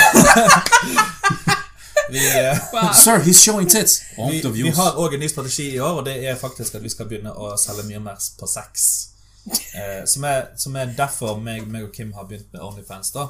Vi, 2.12 2.18
eh, 2.40 2.58
Wow. 2.74 2.92
Sir, 2.94 3.20
he's 3.20 3.40
showing 3.44 3.70
tits. 3.70 4.02
vi, 4.18 4.42
vi 4.64 4.70
har 4.70 4.92
òg 5.00 5.14
en 5.14 5.20
ny 5.20 5.28
strategi 5.30 5.70
i 5.76 5.80
år, 5.80 6.00
og 6.02 6.06
det 6.06 6.16
er 6.28 6.36
faktisk 6.36 6.76
at 6.76 6.84
vi 6.84 6.90
skal 6.90 7.06
begynne 7.08 7.32
å 7.32 7.54
selge 7.58 7.84
mye 7.88 8.00
mer 8.04 8.18
på 8.40 8.48
sex. 8.50 9.11
Eh, 9.50 10.06
som, 10.06 10.24
er, 10.24 10.52
som 10.56 10.76
er 10.78 10.92
derfor 10.98 11.40
meg, 11.42 11.66
meg 11.72 11.88
og 11.88 11.96
Kim 11.96 12.14
har 12.14 12.28
begynt 12.30 12.52
med 12.54 12.62
Onlyfans. 12.62 13.12
da 13.16 13.30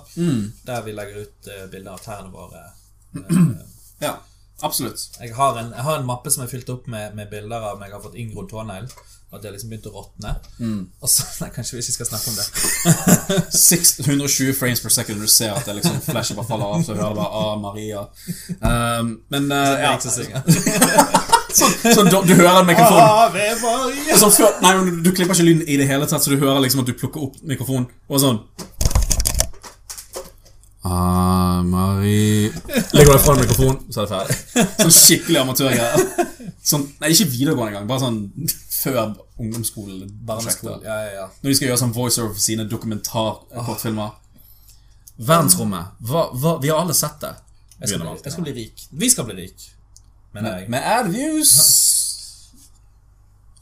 Der 0.68 0.84
vi 0.86 0.96
legger 0.96 1.24
ut 1.24 1.48
uh, 1.48 1.70
bilder 1.72 1.96
av 1.96 2.04
tærne 2.04 2.34
våre. 2.34 2.66
Uh, 3.16 3.62
Ja, 4.02 4.16
absolutt. 4.62 5.10
jeg, 5.20 5.36
har 5.36 5.58
en, 5.60 5.72
jeg 5.76 5.84
har 5.86 6.00
en 6.00 6.08
mappe 6.08 6.32
som 6.34 6.44
er 6.44 6.50
fylt 6.50 6.70
opp 6.74 6.88
med, 6.90 7.14
med 7.16 7.30
bilder 7.30 7.72
av 7.72 7.80
meg 7.80 7.94
har 7.94 8.02
fått 8.02 8.18
inngrodd 8.18 8.50
tånegl. 8.50 8.90
Og 9.32 9.38
at 9.38 9.44
det 9.44 9.48
har 9.48 9.54
liksom 9.56 9.70
begynt 9.72 9.86
å 9.88 9.92
råtne. 9.96 10.32
Og 11.00 11.08
så, 11.08 11.24
Nei, 11.44 11.52
kanskje 11.56 11.78
vi 11.78 11.84
ikke 11.86 11.96
skal 11.96 12.10
snakke 12.10 12.34
om 12.34 12.40
det. 12.42 13.46
620 13.62 14.58
frames 14.58 14.82
per 14.84 14.92
second, 14.92 15.22
du 15.24 15.30
ser 15.32 15.54
at 15.56 15.70
det 15.70 15.78
liksom 15.78 16.02
flashet 16.04 16.36
bare 16.36 16.50
faller 16.50 16.74
av, 16.74 16.84
så 16.84 16.98
hører 16.98 17.14
du 17.16 17.22
bare 17.22 17.46
ah, 17.46 17.54
Maria. 17.62 18.04
Um, 18.60 19.14
men 19.32 19.48
uh, 19.54 19.78
ja, 19.80 19.94
jeg. 19.96 21.38
sånn, 21.58 21.74
sånn, 21.98 22.10
du, 22.12 22.18
du 22.30 22.34
hører 22.36 22.62
en 22.62 22.70
mikrofon 22.70 23.00
Ave 23.02 23.48
sånn, 23.60 24.34
før, 24.36 24.58
Nei, 24.64 24.74
men 24.78 24.88
du, 24.88 25.02
du 25.06 25.12
klipper 25.16 25.38
ikke 25.38 25.48
lyden 25.48 25.64
i 25.68 25.80
det 25.82 25.88
hele 25.90 26.10
tatt, 26.10 26.24
så 26.24 26.34
du 26.34 26.40
hører 26.42 26.62
liksom 26.64 26.84
at 26.84 26.92
du 26.92 26.96
plukker 26.98 27.28
opp 27.28 27.42
mikrofonen, 27.48 27.90
og 28.10 28.24
sånn 28.24 28.42
Ah, 30.84 31.62
Marie 31.62 32.50
Legger 32.96 33.14
du 33.14 33.20
fra 33.22 33.36
mikrofonen, 33.38 33.84
så 33.94 34.02
er 34.02 34.08
det 34.08 34.16
ferdig. 34.16 34.70
Sånn 34.80 34.96
skikkelig 34.96 35.38
amatørgreier. 35.44 36.08
Sånn, 36.66 36.88
nei, 37.04 37.12
ikke 37.14 37.28
videregående 37.30 37.76
engang, 37.76 37.86
bare 37.90 38.02
sånn 38.02 38.18
før 38.82 39.12
ungdomsskolen. 39.42 40.10
Ja, 40.86 40.98
ja, 41.06 41.12
ja. 41.20 41.28
Når 41.44 41.52
de 41.52 41.58
skal 41.60 41.70
gjøre 41.70 41.82
sånn 41.84 41.94
voiceover 41.94 42.34
for 42.34 42.42
sine 42.42 42.66
dokumentarkortfilmer. 42.70 44.18
Verdensrommet. 45.22 46.02
Hva, 46.10 46.26
hva, 46.34 46.56
vi 46.64 46.74
har 46.74 46.82
alle 46.82 46.98
sett 46.98 47.22
det. 47.22 47.36
Jeg 47.82 47.94
skal, 47.94 48.02
bli, 48.02 48.18
jeg 48.26 48.34
skal 48.34 48.48
bli 48.48 48.56
rik. 48.58 48.84
Vi 49.04 49.12
skal 49.14 49.30
bli 49.30 49.38
rik. 49.38 49.68
Mener 50.34 50.58
jeg. 50.58 50.70
Med 50.70 50.80
AdViews 50.84 51.52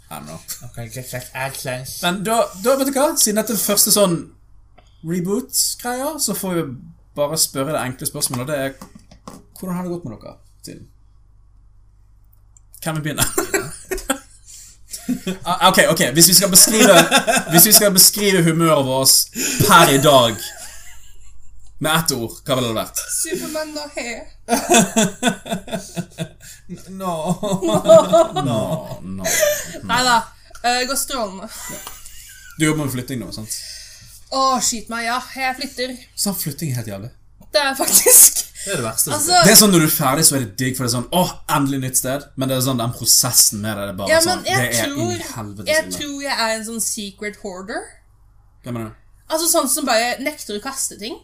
I 0.10 0.14
don't 0.14 0.26
know. 0.26 0.40
AdSense. 1.34 2.12
Men 2.12 2.26
da, 2.26 2.42
da, 2.64 2.76
vet 2.78 2.88
du 2.88 2.96
hva? 2.96 3.12
Siden 3.18 3.38
dette 3.38 3.54
er 3.54 3.62
første 3.62 3.94
sånn 3.94 4.16
reboot-greia, 5.06 6.16
så 6.20 6.34
får 6.36 6.56
vi 6.58 6.64
bare 7.16 7.38
spørre 7.38 7.76
det 7.76 7.84
enkle 7.84 8.10
spørsmålet, 8.10 8.42
og 8.42 8.50
det 8.50 8.58
er 8.58 8.74
Hvordan 9.60 9.76
har 9.76 9.84
det 9.86 9.92
gått 9.92 10.06
med 10.08 10.18
dere 10.18 10.34
siden? 10.66 10.88
Kan 12.84 12.98
vi 12.98 13.06
begynne? 13.10 13.28
Ah, 15.46 15.72
ok, 15.72 15.78
ok, 15.90 16.02
hvis 16.14 16.28
vi 16.30 16.34
skal 16.38 16.52
beskrive 16.54 16.94
Hvis 17.50 17.66
vi 17.66 17.72
skal 17.74 17.94
beskrive 17.94 18.44
humøret 18.44 18.86
vårt 18.86 19.10
per 19.66 19.90
i 19.90 19.98
dag 19.98 20.36
med 21.80 21.96
ett 21.96 22.12
ord, 22.16 22.34
hva 22.46 22.56
ville 22.60 22.70
det 22.72 22.78
vært? 22.80 22.98
Supermann 23.16 23.78
og 23.80 23.90
he. 23.96 24.10
No. 26.90 27.14
Nå, 28.46 28.60
nå. 29.02 29.24
Nei 29.90 30.02
da. 30.06 30.18
Uh, 30.60 30.82
går 30.90 30.98
strålende. 31.00 31.48
Du 32.60 32.66
jobber 32.68 32.84
med 32.84 32.92
flytting 32.94 33.20
nå, 33.24 33.28
sant? 33.34 33.54
Å, 34.36 34.60
skyt 34.62 34.88
meg, 34.92 35.06
ja. 35.08 35.18
Jeg 35.34 35.56
flytter. 35.62 35.90
Så 36.20 36.34
flytting 36.38 36.70
er 36.74 36.78
helt 36.82 36.92
jævlig. 36.92 37.10
Det 37.50 37.58
er 37.64 37.72
faktisk 37.74 38.44
Det 38.44 38.76
er 38.76 38.78
det 38.78 38.84
verste. 38.86 39.10
Altså, 39.16 39.34
Det 39.42 39.50
er 39.50 39.56
sånn 39.58 39.72
Når 39.74 39.82
du 39.82 39.86
er 39.88 39.94
ferdig, 39.96 40.24
så 40.28 40.36
er 40.38 40.44
det 40.44 40.52
digg, 40.60 40.76
for 40.78 40.84
det 40.86 40.90
er 40.92 40.96
sånn 41.00 41.08
Åh, 41.18 41.30
endelig 41.56 41.80
nytt 41.86 41.98
sted. 42.02 42.22
Men 42.36 42.46
det 42.52 42.56
er 42.60 42.66
sånn 42.68 42.78
den 42.82 42.94
prosessen 42.94 43.58
med 43.64 43.72
det, 43.80 43.84
det 43.88 43.94
er 43.96 43.98
bare 44.04 44.12
ja, 44.12 44.20
sånn 44.28 44.44
jeg 44.46 44.60
Det 44.60 44.68
er 44.68 44.70
inn 44.70 44.76
i 44.94 44.96
tror, 45.00 45.24
helvete 45.40 45.68
jeg 45.74 45.84
tror 45.96 46.18
jeg 46.28 46.36
er 46.36 46.52
en 46.60 46.66
sånn 46.68 46.84
secret 46.86 47.36
hoarder. 47.42 47.82
Hva 48.62 48.70
mener 48.76 48.88
du? 48.92 48.94
Altså 49.30 49.48
sånn 49.50 49.70
som 49.72 49.84
bare 49.90 50.20
nekter 50.22 50.54
å 50.60 50.62
kaste 50.62 51.00
ting. 51.02 51.18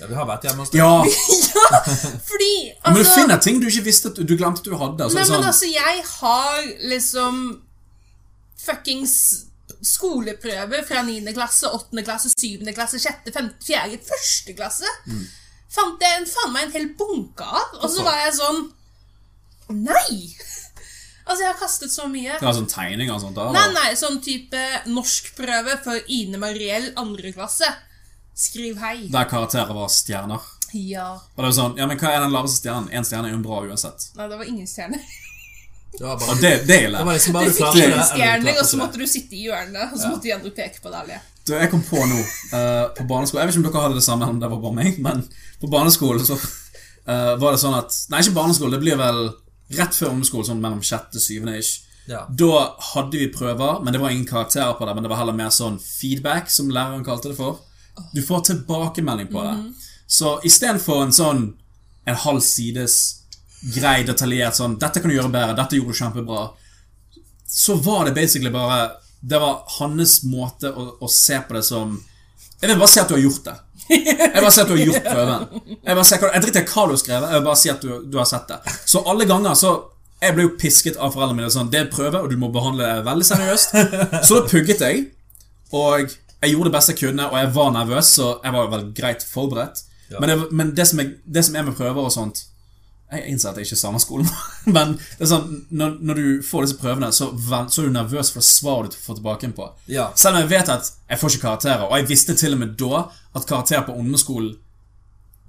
Ja, 0.00 0.08
vi 0.08 0.16
har 0.16 0.26
vært 0.28 0.46
hjemme 0.48 0.64
hos 0.64 0.72
deg. 0.72 0.80
Ja, 0.80 1.04
ja, 1.60 1.82
fordi 2.26 2.52
altså, 2.70 2.94
men 2.94 2.96
du 2.96 3.10
finner 3.10 3.42
ting 3.44 3.60
du 3.60 3.68
ikke 3.68 3.84
visste 3.90 4.12
at 4.12 4.20
du, 4.20 4.24
du 4.24 4.34
glemte 4.40 4.64
at 4.64 4.70
du 4.70 4.76
hadde. 4.80 5.06
Altså, 5.06 5.18
Nei, 5.18 5.26
men 5.26 5.34
sånn, 5.34 5.46
altså, 5.50 5.68
jeg 5.70 6.04
har 6.14 6.70
liksom 6.94 7.42
fuckings 8.60 9.16
skoleprøve 9.86 10.82
fra 10.88 11.02
9. 11.06 11.20
klasse, 11.36 11.68
8. 11.72 12.02
klasse, 12.04 12.32
7. 12.34 12.64
klasse, 12.76 13.00
6., 13.00 13.30
5., 13.32 13.52
4., 13.64 14.00
1. 14.00 14.56
klasse. 14.58 14.88
Mm. 15.08 15.22
Fant 15.70 16.02
jeg 16.02 16.18
en, 16.18 16.26
faen 16.28 16.54
meg 16.54 16.66
en 16.66 16.74
hel 16.74 16.88
bunke 16.98 17.46
av, 17.46 17.76
og 17.78 17.86
så 17.92 18.02
var 18.06 18.18
jeg 18.24 18.36
sånn 18.40 18.64
Nei! 19.70 20.34
Altså, 21.30 21.44
jeg 21.44 21.50
har 21.52 21.58
kastet 21.60 21.92
så 21.94 22.08
mye. 22.10 22.32
det 22.40 22.42
var 22.42 22.56
sånn 22.56 22.66
tegninger 22.66 23.12
og 23.14 23.20
sånt. 23.22 23.36
Da, 23.38 23.52
Nei, 23.54 23.68
nei, 23.76 23.92
sånn 23.94 24.18
type 24.24 24.58
norskprøve 24.90 25.76
for 25.84 26.10
Ine 26.10 26.40
Mariell, 26.42 26.88
andre 26.98 27.30
klasse. 27.36 27.68
Skriv 28.40 28.78
hei. 28.80 29.08
Der 29.12 29.26
karakterer 29.28 29.74
var 29.76 29.90
stjerner. 29.92 30.44
Ja. 30.72 31.08
Og 31.34 31.42
det 31.42 31.48
var 31.48 31.56
sånn, 31.56 31.74
ja, 31.80 31.88
men 31.90 31.98
hva 32.00 32.12
er 32.14 32.22
den 32.24 32.32
laveste 32.32 32.62
stjernen? 32.62 32.88
En 32.94 33.04
stjerne 33.04 33.28
er 33.28 33.34
jo 33.34 33.42
bra 33.44 33.58
uansett. 33.66 34.06
Nei, 34.16 34.28
det 34.30 34.38
var 34.40 34.48
ingen 34.48 34.70
stjerner. 34.70 35.02
Det 35.90 36.04
var 36.06 36.14
Og 36.14 36.22
bare 36.22 36.36
det, 36.38 36.52
det 36.68 36.76
er 36.84 36.92
det 36.94 37.02
var 37.02 37.16
liksom 37.16 37.34
bare 37.34 37.50
Du 37.50 37.56
fikk 37.56 37.74
det. 37.74 37.82
stjerner, 37.82 38.12
klarte 38.14 38.62
og 38.62 38.68
så 38.68 38.78
måtte 38.78 39.00
du 39.00 39.06
sitte 39.10 39.36
i 39.36 39.42
hjørnet, 39.48 39.90
og 39.90 39.98
så 39.98 40.12
måtte 40.12 40.28
de 40.28 40.34
andre 40.36 40.52
peke 40.54 40.80
på 40.84 40.92
deg. 40.94 41.12
Du, 41.48 41.52
jeg 41.56 41.70
kom 41.72 41.82
på 41.82 42.00
nå, 42.06 42.18
uh, 42.54 42.86
på 42.94 43.06
barneskolen 43.10 43.42
Jeg 43.42 43.48
vet 43.48 43.56
ikke 43.56 43.62
om 43.64 43.66
dere 43.66 43.84
hadde 43.84 43.98
det 43.98 44.06
samme, 44.06 44.28
om 44.30 44.40
det 44.40 44.50
var 44.52 44.60
bare 44.62 44.76
meg, 44.76 45.00
men 45.02 45.24
på 45.60 45.70
barneskolen 45.72 46.24
så 46.28 46.36
uh, 46.38 47.34
var 47.42 47.56
det 47.56 47.62
sånn 47.64 47.76
at 47.76 47.96
Nei, 48.12 48.20
ikke 48.22 48.36
barneskole, 48.38 48.76
det 48.76 48.82
blir 48.84 49.00
vel 49.00 49.22
rett 49.76 49.96
før 49.98 50.12
ungdomsskolen, 50.14 50.52
sånn 50.52 50.62
mellom 50.62 50.84
sjette 50.86 51.18
og 51.18 51.24
syvende 51.24 51.58
ish. 51.58 51.88
Ja. 52.10 52.24
Da 52.28 52.52
hadde 52.92 53.18
vi 53.20 53.28
prøver, 53.34 53.82
men 53.82 53.94
det 53.94 54.00
var 54.02 54.14
ingen 54.14 54.28
karakterer 54.28 54.78
på 54.78 54.86
det. 54.86 54.94
Men 54.96 55.04
det 55.04 55.10
var 55.12 55.20
heller 55.20 55.36
mer 55.36 55.52
sånn 55.54 55.76
feedback, 55.82 56.50
som 56.50 56.70
læreren 56.72 57.04
kalte 57.06 57.30
det 57.30 57.38
for. 57.38 57.60
Du 58.12 58.22
får 58.22 58.40
tilbakemelding 58.50 59.30
på 59.32 59.42
det. 59.44 59.56
Så 60.06 60.40
istedenfor 60.44 61.04
en 61.04 61.12
sånn 61.14 61.42
en 62.08 62.16
halv 62.24 62.40
sides 62.42 62.96
grei, 63.74 64.02
detaljert 64.04 64.56
sånn 64.56 64.78
'Dette 64.78 65.00
kan 65.00 65.10
du 65.10 65.16
gjøre 65.16 65.32
bedre. 65.32 65.56
Dette 65.56 65.76
gjorde 65.76 65.92
du 65.92 65.98
kjempebra.' 66.00 66.50
Så 67.46 67.74
var 67.74 68.04
det 68.04 68.14
basically 68.14 68.50
bare 68.50 68.90
Det 69.22 69.38
var 69.40 69.64
hans 69.78 70.22
måte 70.24 70.70
å, 70.72 70.96
å 71.00 71.08
se 71.08 71.36
på 71.40 71.54
det 71.54 71.64
som 71.66 71.98
Jeg 72.62 72.70
vil 72.70 72.78
bare 72.78 72.88
si 72.88 73.00
at 73.00 73.08
du 73.08 73.14
har 73.14 73.20
gjort 73.20 73.44
det. 73.44 73.56
Jeg 73.90 74.32
vil 74.34 74.42
bare 74.44 74.52
si 74.54 74.60
at 74.60 74.68
du 74.68 74.74
har 74.76 74.84
gjort 74.84 75.04
prøven. 75.04 75.46
Jeg, 75.70 75.94
bare 75.94 76.04
sier 76.04 76.24
jeg 76.32 76.42
driter 76.44 76.60
i 76.62 76.68
hva 76.70 76.84
du 76.86 76.92
har 76.92 77.00
skrevet, 77.00 77.32
jeg 77.32 77.44
bare 77.46 77.60
si 77.60 77.70
at 77.72 77.84
du, 77.84 77.90
du 78.06 78.18
har 78.20 78.28
sett 78.28 78.48
det. 78.48 78.58
Så 78.86 79.02
alle 79.08 79.26
ganger 79.28 79.54
så 79.54 79.72
Jeg 80.20 80.34
ble 80.36 80.44
jo 80.44 80.50
pisket 80.60 80.98
av 81.00 81.14
foreldrene 81.14 81.38
mine. 81.38 81.50
Sånn, 81.52 81.70
det 81.72 81.78
er 81.80 81.86
prøve, 81.88 82.18
og 82.20 82.28
du 82.28 82.36
må 82.36 82.50
behandle 82.52 82.84
det 82.84 83.06
veldig 83.06 83.24
seriøst. 83.24 83.70
Så 84.28 84.36
da 84.36 84.42
pugget 84.50 84.82
jeg, 84.84 85.06
og 85.72 86.12
jeg 86.40 86.54
gjorde 86.54 86.70
det 86.70 86.76
beste 86.76 86.94
jeg 86.94 87.00
kunne, 87.02 87.26
og 87.28 87.38
jeg 87.38 87.54
var 87.54 87.72
nervøs, 87.74 88.12
så 88.16 88.28
jeg 88.44 88.54
var 88.54 88.70
vel 88.72 88.86
greit 88.96 89.24
forberedt. 89.26 89.82
Men, 90.18 90.28
det, 90.28 90.38
men 90.50 90.70
det, 90.76 90.86
som 90.88 90.98
jeg, 90.98 91.12
det 91.24 91.44
som 91.46 91.56
er 91.56 91.66
med 91.68 91.76
prøver 91.78 92.02
og 92.02 92.10
sånt 92.10 92.40
Jeg 93.12 93.30
innser 93.30 93.52
at 93.52 93.58
jeg 93.58 93.68
ikke 93.68 93.76
er 93.76 93.78
samme 93.78 94.00
skolen, 94.02 94.26
men 94.76 94.96
det 95.18 95.26
sånn, 95.30 95.48
når, 95.74 95.96
når 96.06 96.18
du 96.18 96.26
får 96.46 96.66
disse 96.66 96.78
prøvene, 96.78 97.08
så, 97.14 97.26
så 97.34 97.82
er 97.82 97.88
du 97.88 97.94
nervøs 97.96 98.30
for 98.30 98.46
svaret 98.46 98.94
du 98.94 98.98
får 99.02 99.18
tilbake 99.18 99.50
på. 99.56 99.66
Ja. 99.90 100.04
Selv 100.14 100.38
om 100.38 100.44
jeg 100.44 100.52
vet 100.52 100.70
at 100.70 100.92
jeg 101.10 101.18
får 101.18 101.34
ikke 101.34 101.46
karakterer, 101.48 101.88
og 101.88 101.96
jeg 101.98 102.06
visste 102.10 102.36
til 102.38 102.54
og 102.54 102.62
med 102.62 102.76
da 102.78 103.00
at 103.34 103.48
karakterer 103.50 103.82
på 103.88 103.96
ungdomsskolen 103.98 104.52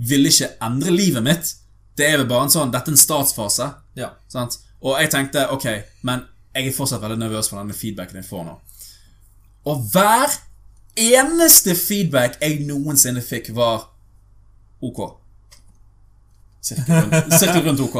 ville 0.09 0.33
ikke 0.33 0.49
endre 0.65 0.95
livet 0.95 1.25
mitt. 1.25 1.53
Det 1.97 2.07
er 2.07 2.17
vel 2.17 2.29
bare 2.31 2.47
en 2.47 2.53
sånn 2.55 2.73
Dette 2.73 2.89
er 2.89 2.97
en 2.97 3.03
startfase. 3.03 3.67
Ja. 3.99 4.09
Sant? 4.31 4.57
Og 4.81 4.97
jeg 4.97 5.13
tenkte 5.13 5.45
ok, 5.53 5.67
men 6.07 6.25
jeg 6.55 6.71
er 6.71 6.75
fortsatt 6.75 7.03
veldig 7.03 7.19
nervøs 7.21 7.51
for 7.51 7.61
denne 7.61 7.77
feedbacken 7.77 8.23
jeg 8.23 8.27
får 8.27 8.47
nå. 8.47 8.57
Og 9.69 9.85
hver 9.93 10.33
eneste 10.99 11.75
feedback 11.77 12.39
jeg 12.41 12.63
noensinne 12.67 13.23
fikk, 13.23 13.51
var 13.55 13.87
OK. 14.81 15.01
Sirkel 16.61 17.61
rundt, 17.61 17.65
rundt 17.67 17.85
OK. 17.85 17.99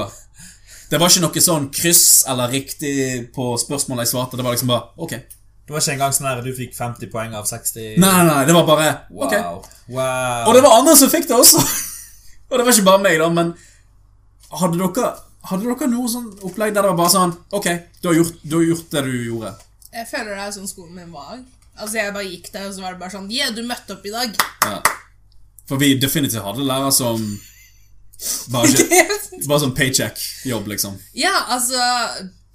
Det 0.91 0.99
var 0.99 1.08
ikke 1.08 1.23
noe 1.23 1.41
sånn 1.43 1.69
kryss 1.71 2.25
eller 2.27 2.51
riktig 2.51 2.95
på 3.36 3.54
spørsmålet 3.62 4.06
jeg 4.06 4.12
svarte. 4.12 4.38
Det 4.39 4.43
var 4.43 4.58
liksom 4.58 4.73
bare 4.73 4.91
ok. 4.99 5.13
Det 5.62 5.75
var 5.75 5.84
ikke 5.86 5.93
engang 5.95 6.15
sånn 6.15 6.27
at 6.27 6.41
du 6.43 6.51
fikk 6.51 6.73
50 6.75 7.12
poeng 7.13 7.36
av 7.38 7.45
60 7.47 7.95
Nei, 8.01 8.10
nei, 8.12 8.23
nei, 8.27 8.41
det 8.49 8.56
var 8.58 8.65
bare 8.67 8.88
ok. 9.08 9.36
Wow. 9.38 9.62
wow. 9.95 10.49
Og 10.49 10.58
det 10.58 10.63
var 10.65 10.80
andre 10.82 10.95
som 10.99 11.12
fikk 11.13 11.30
det 11.30 11.38
også! 11.38 11.62
og 12.49 12.58
det 12.58 12.65
var 12.65 12.73
ikke 12.73 12.88
bare 12.89 13.04
meg, 13.06 13.19
da, 13.21 13.30
men 13.32 13.54
hadde 14.51 14.82
dere, 14.82 15.13
hadde 15.47 15.69
dere 15.69 15.89
noe 15.93 16.12
sånn 16.12 16.27
opplegg 16.43 16.75
der 16.75 16.84
det 16.84 16.91
var 16.91 16.99
bare 16.99 17.13
sånn 17.13 17.36
Ok, 17.56 17.69
du 18.01 18.10
har 18.12 18.19
gjort, 18.19 18.43
du 18.43 18.58
har 18.58 18.67
gjort 18.67 18.97
det 18.97 19.06
du 19.08 19.15
gjorde. 19.30 19.54
Jeg 19.95 20.10
føler 20.12 20.34
det 20.34 20.43
er 20.43 20.54
sånn 20.58 20.67
skolen 20.67 20.97
min 20.97 21.15
var. 21.15 21.39
Altså 21.82 21.98
Jeg 21.98 22.13
bare 22.15 22.30
gikk 22.30 22.52
der, 22.54 22.67
og 22.70 22.76
så 22.76 22.84
var 22.86 22.96
det 22.96 23.02
bare 23.04 23.13
sånn 23.15 23.30
Yeah, 23.34 23.54
du 23.56 23.63
møtte 23.67 23.96
opp 23.98 24.06
i 24.06 24.13
dag. 24.13 24.36
Ja. 24.65 24.82
For 25.70 25.82
vi 25.82 25.94
definitivt 26.02 26.44
hadde 26.46 26.67
lærere 26.67 26.91
som 26.96 27.24
bare, 28.54 28.70
ikke, 28.70 29.00
bare 29.50 29.62
sånn 29.63 29.74
paycheck-jobb, 29.78 30.67
liksom. 30.76 31.00
ja, 31.17 31.34
altså 31.56 31.80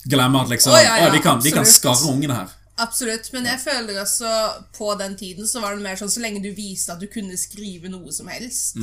Glemmer 0.06 0.44
at 0.44 0.52
liksom 0.52 0.76
Å, 0.76 0.78
ja, 0.78 0.92
ja, 1.02 1.08
«Å, 1.08 1.14
vi, 1.16 1.22
kan, 1.24 1.40
kan 1.42 1.66
skarre 1.66 2.12
ungene 2.12 2.36
her. 2.36 2.52
Absolutt, 2.78 3.30
men 3.32 3.48
jeg 3.48 3.58
føler 3.62 3.98
også 4.02 4.30
på 4.76 4.92
den 5.00 5.16
tiden 5.18 5.48
så 5.48 5.62
var 5.64 5.74
det 5.74 5.82
mer 5.86 5.96
sånn 5.98 6.12
så 6.12 6.20
lenge 6.22 6.42
du 6.44 6.50
viste 6.54 6.92
at 6.92 7.00
du 7.00 7.08
kunne 7.10 7.34
skrive 7.40 7.88
noe 7.90 8.12
som 8.14 8.28
helst, 8.28 8.76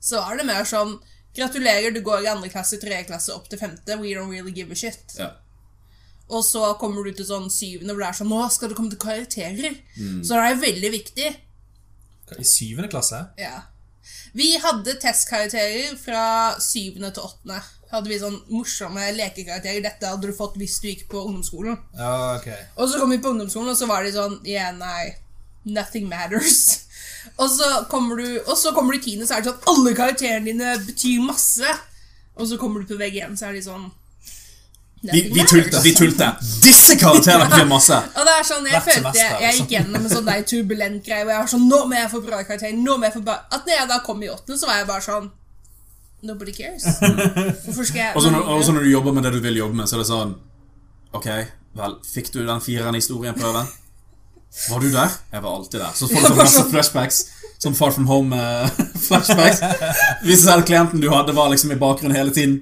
så 0.00 0.22
var 0.22 0.38
det 0.38 0.46
mer 0.48 0.68
sånn 0.68 0.96
Gratulerer, 1.36 1.92
du 1.94 2.00
går 2.02 2.24
i 2.24 2.30
andre 2.30 2.48
klasse, 2.50 2.78
tredje 2.82 3.04
klasse, 3.06 3.30
opp 3.30 3.44
til 3.46 3.60
femte. 3.60 3.94
We 4.00 4.16
don't 4.16 4.32
really 4.32 4.50
give 4.50 4.74
a 4.74 4.78
shit. 4.78 5.14
Ja. 5.14 5.28
Og 6.30 6.44
så 6.46 6.62
kommer 6.78 7.04
du 7.04 7.12
til 7.12 7.26
sånn 7.26 7.48
syvende, 7.50 7.94
hvor 7.94 8.04
det 8.04 8.08
er 8.12 8.18
sånn 8.20 8.30
Nå 8.30 8.44
skal 8.54 8.70
det 8.70 8.76
komme 8.78 8.92
til 8.92 9.02
karakterer. 9.02 9.76
Så 10.22 10.36
det 10.36 10.46
er 10.46 10.62
veldig 10.62 10.90
viktig. 10.94 11.30
I 12.38 12.46
syvende 12.46 12.90
klasse? 12.92 13.24
Ja. 13.40 13.64
Vi 14.38 14.52
hadde 14.62 14.94
testkarakterer 15.02 15.96
fra 15.98 16.22
syvende 16.62 17.10
til 17.14 17.26
åttende. 17.26 17.58
Hadde 17.90 18.12
vi 18.12 18.20
sånn 18.22 18.36
morsomme 18.52 19.08
lekekarakterer. 19.16 19.82
Dette 19.82 20.12
hadde 20.12 20.30
du 20.30 20.36
fått 20.36 20.54
hvis 20.60 20.76
du 20.78 20.86
gikk 20.92 21.08
på 21.10 21.24
ungdomsskolen. 21.26 21.80
Ja, 21.98 22.36
ok. 22.36 22.46
Og 22.78 22.86
så 22.92 23.00
kom 23.00 23.10
vi 23.10 23.18
på 23.18 23.32
ungdomsskolen, 23.34 23.72
og 23.72 23.80
så 23.80 23.90
var 23.90 24.06
de 24.06 24.14
sånn 24.14 24.38
Yeah, 24.46 24.70
nei. 24.76 25.16
Nothing 25.66 26.06
matters. 26.08 26.86
Og 27.36 27.50
så 27.52 27.66
kommer 27.90 28.16
du 28.16 28.38
Og 28.46 28.54
så 28.56 28.70
kommer 28.72 28.94
du 28.94 29.00
i 29.00 29.02
tiende, 29.04 29.26
så 29.28 29.36
er 29.36 29.42
det 29.42 29.50
sånn 29.50 29.66
Alle 29.68 29.90
karakterene 29.98 30.46
dine 30.46 30.76
betyr 30.86 31.20
masse. 31.26 31.74
Og 32.38 32.46
så 32.48 32.56
kommer 32.60 32.80
du 32.80 32.88
på 32.94 33.00
VG1, 33.00 33.34
så 33.36 33.50
er 33.50 33.58
de 33.58 33.64
sånn 33.66 33.90
Vi, 35.00 35.20
vi 35.32 35.44
tulte. 35.48 35.80
vi 35.80 35.94
tulte 35.96 36.26
Disse 36.60 36.92
karakterene 37.00 37.46
betyr 37.48 37.68
masse! 37.70 37.96
Og 38.20 38.26
det 38.28 38.32
er 38.36 38.44
sånn, 38.44 38.66
Jeg 38.68 38.74
Hvert 38.76 38.88
følte 38.90 39.12
jeg, 39.16 39.38
jeg 39.40 39.56
gikk 39.56 39.70
gjennom 39.72 40.02
en 40.04 40.12
sånn 40.12 40.26
der 40.26 40.42
turbulent 40.50 41.06
greie 41.06 41.24
hvor 41.24 41.32
jeg 41.32 41.40
var 41.40 41.48
sånn 41.54 41.64
Nå 41.70 41.78
må 41.88 41.96
jeg 41.96 42.10
få 42.12 42.20
bra 42.26 42.40
karakter. 42.44 42.74
nå 42.76 42.96
må 43.00 43.08
jeg 43.08 43.14
få 43.14 43.22
bra 43.24 43.38
At 43.48 43.64
når 43.64 43.74
jeg 43.78 43.88
da 43.94 43.98
kom 44.04 44.20
i 44.20 44.28
åttende, 44.28 44.58
så 44.60 44.68
var 44.68 44.82
jeg 44.82 44.90
bare 44.90 45.06
sånn 45.06 45.30
Nobody 46.28 46.52
cares. 46.52 46.84
Hvorfor 47.00 47.86
skal 47.88 48.02
jeg 48.02 48.12
Og 48.16 48.26
så 48.26 48.34
når, 48.34 48.44
også 48.58 48.76
når 48.76 48.84
du 48.84 48.90
jobber 48.90 49.16
med 49.16 49.24
det 49.24 49.32
du 49.38 49.40
vil 49.40 49.56
jobbe 49.62 49.78
med, 49.80 49.88
så 49.88 49.96
er 49.96 50.02
det 50.02 50.10
sånn 50.10 50.34
Ok, 51.16 51.28
vel, 51.80 51.96
fikk 52.06 52.28
du 52.36 52.42
den 52.44 52.60
fireren 52.60 52.94
i 52.94 53.00
historieprøven? 53.00 53.72
Var 54.68 54.84
du 54.84 54.90
der? 54.92 55.16
Jeg 55.32 55.42
var 55.42 55.56
alltid 55.56 55.80
der. 55.80 55.96
Så 55.96 56.06
får 56.10 56.20
du 56.20 56.26
sånn 56.28 56.38
masse 56.38 56.62
flashbacks. 56.70 57.18
Som 57.60 57.74
Far 57.76 57.92
From 57.94 58.06
Home-flashbacks. 58.08 59.60
Viser 60.26 60.44
seg 60.44 60.62
at 60.62 60.68
klienten 60.68 61.02
du 61.02 61.08
hadde, 61.12 61.34
var 61.36 61.50
liksom 61.52 61.72
i 61.74 61.78
bakgrunnen 61.80 62.16
hele 62.16 62.32
tiden. 62.34 62.60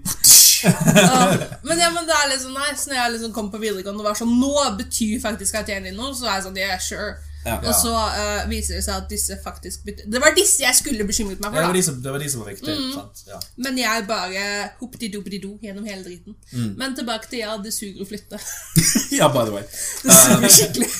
Men 1.68 1.78
ja, 1.80 1.88
men 1.94 2.06
det 2.08 2.14
er 2.16 2.28
liksom 2.32 2.52
nice 2.56 2.88
når 2.90 2.96
jeg 2.98 3.12
liksom 3.16 3.32
kom 3.36 3.48
på 3.52 3.60
videregående 3.62 4.02
og 4.02 4.08
var 4.10 4.18
sånn 4.18 4.32
Nå 4.40 4.52
betyr 4.78 5.18
faktisk 5.22 5.58
at 5.60 5.68
jeg 5.70 5.82
tjener 5.82 5.96
noe. 5.96 6.14
Så 6.16 6.26
er 6.28 6.38
jeg 6.38 6.46
sånn 6.48 6.58
Yeah, 6.58 6.78
sure. 6.82 7.16
Ja. 7.46 7.54
Og 7.62 7.70
så 7.78 7.92
uh, 7.94 8.48
viser 8.50 8.76
det 8.76 8.82
seg 8.84 8.96
at 8.98 9.06
disse 9.12 9.36
faktisk 9.40 9.84
betyr 9.86 10.08
Det 10.10 10.20
var 10.20 10.34
disse 10.36 10.64
jeg 10.64 10.74
skulle 10.74 11.04
bekymret 11.06 11.38
meg 11.40 11.54
Ja, 11.54 11.60
det, 11.60 11.62
var 11.62 11.68
for. 11.70 11.76
de 11.78 11.82
som, 11.86 12.00
det 12.02 12.12
var 12.12 12.24
de 12.24 12.30
som 12.32 12.42
var 12.42 12.50
viktige. 12.50 12.74
Mm. 12.74 13.28
Ja. 13.30 13.38
Men 13.66 13.78
jeg 13.78 14.06
bare 14.08 14.42
hoppdi-doppidi-do 14.80 15.52
gjennom 15.62 15.86
hele 15.86 16.02
driten. 16.04 16.34
Mm. 16.52 16.72
Men 16.80 16.96
tilbake 16.98 17.30
til 17.30 17.44
ja, 17.44 17.54
det 17.62 17.72
suger 17.76 18.02
å 18.02 18.08
flytte. 18.10 18.40
ja, 19.20 19.30
by 19.32 19.46
the 19.46 19.54
way. 19.54 19.64
Det 20.02 20.18
suger 20.18 20.54
skikkelig. 20.58 20.90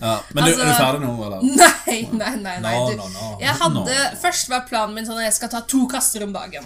Ja. 0.00 0.14
Men 0.32 0.46
du, 0.46 0.50
er 0.50 0.56
du 0.56 0.62
Altså- 0.64 0.80
ferdig 0.80 1.00
nå, 1.06 1.14
eller? 1.26 1.42
Nei, 1.44 1.98
nei, 2.16 2.34
nei. 2.42 2.54
nei. 2.64 2.74
No, 2.74 2.86
Du, 2.90 2.96
no, 3.00 3.08
no. 3.14 3.26
Jeg 3.40 3.52
hadde, 3.62 3.96
Først 4.22 4.48
var 4.50 4.64
planen 4.68 4.96
min 4.98 5.06
sånn 5.08 5.20
at 5.22 5.28
jeg 5.30 5.38
skal 5.38 5.52
ta 5.52 5.60
to 5.68 5.84
kaster 5.92 6.24
om 6.26 6.32
dagen. 6.34 6.64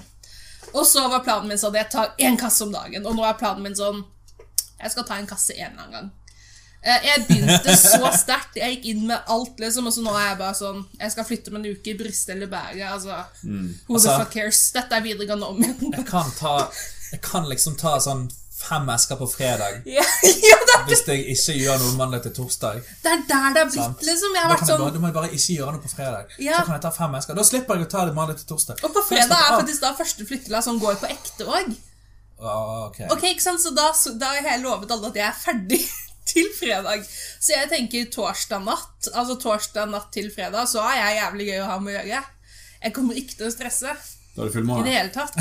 Og 0.79 0.87
så 0.87 1.03
var 1.11 1.25
planen 1.27 1.49
min 1.51 1.59
sånn 1.61 1.75
jeg 1.79 1.91
tar 1.91 2.15
én 2.19 2.39
kasse 2.41 2.63
om 2.67 2.73
dagen. 2.73 3.07
Og 3.07 3.17
nå 3.19 3.25
er 3.27 3.35
planen 3.41 3.63
min 3.67 3.75
sånn 3.79 4.05
Jeg 4.81 4.91
skal 4.95 5.05
ta 5.09 5.17
en 5.19 5.27
kasse 5.27 5.57
en 5.59 5.73
eller 5.73 5.83
annen 5.83 5.93
gang. 5.97 6.11
Eh, 6.83 7.01
Jeg 7.09 7.25
begynte 7.27 7.75
så 7.77 8.11
sterkt. 8.23 8.55
Jeg 8.61 8.77
gikk 8.77 8.85
inn 8.93 9.07
med 9.09 9.19
alt, 9.35 9.59
liksom. 9.59 9.89
Og 9.91 9.93
så 9.97 10.05
nå 10.07 10.13
er 10.15 10.29
jeg 10.31 10.39
bare 10.39 10.55
sånn 10.55 10.85
Jeg 11.01 11.11
skal 11.17 11.25
flytte 11.27 11.51
om 11.51 11.57
en 11.59 11.67
uke. 11.73 11.91
i 11.91 11.97
Bryste 11.99 12.33
eller 12.37 12.47
Berge 12.53 12.87
Altså, 12.87 13.17
who 13.43 13.95
Altså- 13.97 14.13
the 14.13 14.19
fuck 14.25 14.33
cares? 14.37 14.61
Dette 14.73 14.95
er 14.95 15.03
videregående 15.03 15.47
om 15.51 15.59
igjen. 15.63 15.93
Jeg 15.99 16.07
kan 16.07 16.31
ta 16.39 16.71
Jeg 17.13 17.21
kan 17.23 17.49
liksom 17.51 17.77
ta 17.81 17.99
sånn 17.99 18.29
fem 18.59 18.89
esker 18.91 19.17
på 19.21 19.27
fredag 19.31 19.77
ja, 19.99 20.03
ja, 20.03 20.57
det, 20.67 20.75
er- 20.75 20.87
hvis 20.89 21.03
jeg 21.07 21.25
ikke 21.35 21.55
gjør 21.63 21.79
noe 21.83 21.93
mandag 21.99 22.23
til 22.27 22.33
torsdag. 22.39 22.81
det 23.05 23.13
er 23.13 23.21
der 23.29 23.53
det 23.55 23.63
har 23.63 23.69
blitt, 23.71 24.07
liksom. 24.09 24.35
Jeg 24.35 24.43
har 24.45 24.55
vært 24.55 24.67
sånn 24.71 24.83
da 24.95 25.03
må 25.03 25.11
jeg 25.11 25.17
bare 25.19 25.31
ikke 25.37 25.57
gjøre 25.59 25.75
noe 25.77 25.83
på 25.85 25.93
fredag. 25.93 26.33
Ja. 26.43 26.57
Så 26.59 26.67
kan 26.67 26.75
jeg 26.79 26.85
ta 26.87 26.93
fem 26.97 27.15
esker. 27.21 27.39
Da 27.39 27.45
slipper 27.47 27.79
jeg 27.79 27.87
å 27.87 27.91
ta 27.93 28.05
det 28.09 28.17
mandag 28.17 28.41
til 28.41 28.49
torsdag. 28.51 28.83
Og 28.83 28.95
på 28.97 29.05
fredag 29.11 29.37
er 29.39 29.55
faktisk 29.61 29.85
da 29.87 29.93
første 30.01 30.27
flyttelass 30.29 30.69
som 30.71 30.81
går 30.83 30.99
på 31.03 31.11
ekte 31.13 31.47
òg. 31.47 31.71
Okay. 32.39 33.07
ok. 33.07 33.17
Ok, 33.17 33.25
ikke 33.33 33.43
sant? 33.47 33.63
Så 33.63 33.73
da, 33.75 33.89
så 33.99 34.13
da 34.19 34.33
har 34.37 34.53
jeg 34.53 34.63
lovet 34.63 34.93
alle 34.95 35.11
at 35.11 35.17
jeg 35.19 35.27
er 35.29 35.39
ferdig 35.39 35.81
til 36.33 36.51
fredag. 36.59 37.07
Så 37.41 37.55
jeg 37.57 37.71
tenker 37.73 38.11
torsdag 38.15 38.63
natt, 38.67 39.09
altså 39.15 39.39
torsdag 39.43 39.91
natt 39.95 40.11
til 40.15 40.29
fredag, 40.35 40.67
så 40.71 40.83
er 40.87 41.01
jeg 41.01 41.21
jævlig 41.23 41.49
gøy 41.53 41.63
å 41.65 41.71
ha 41.73 41.79
med 41.83 41.99
å 42.03 42.07
gjøre. 42.13 42.25
Jeg 42.83 42.95
kommer 42.95 43.19
ikke 43.19 43.41
til 43.41 43.49
å 43.49 43.55
stresse 43.55 43.95
Da 44.39 44.45
er 44.47 44.53
det 44.55 44.63
i 44.63 44.83
det 44.87 44.93
hele 44.95 45.11
tatt. 45.11 45.35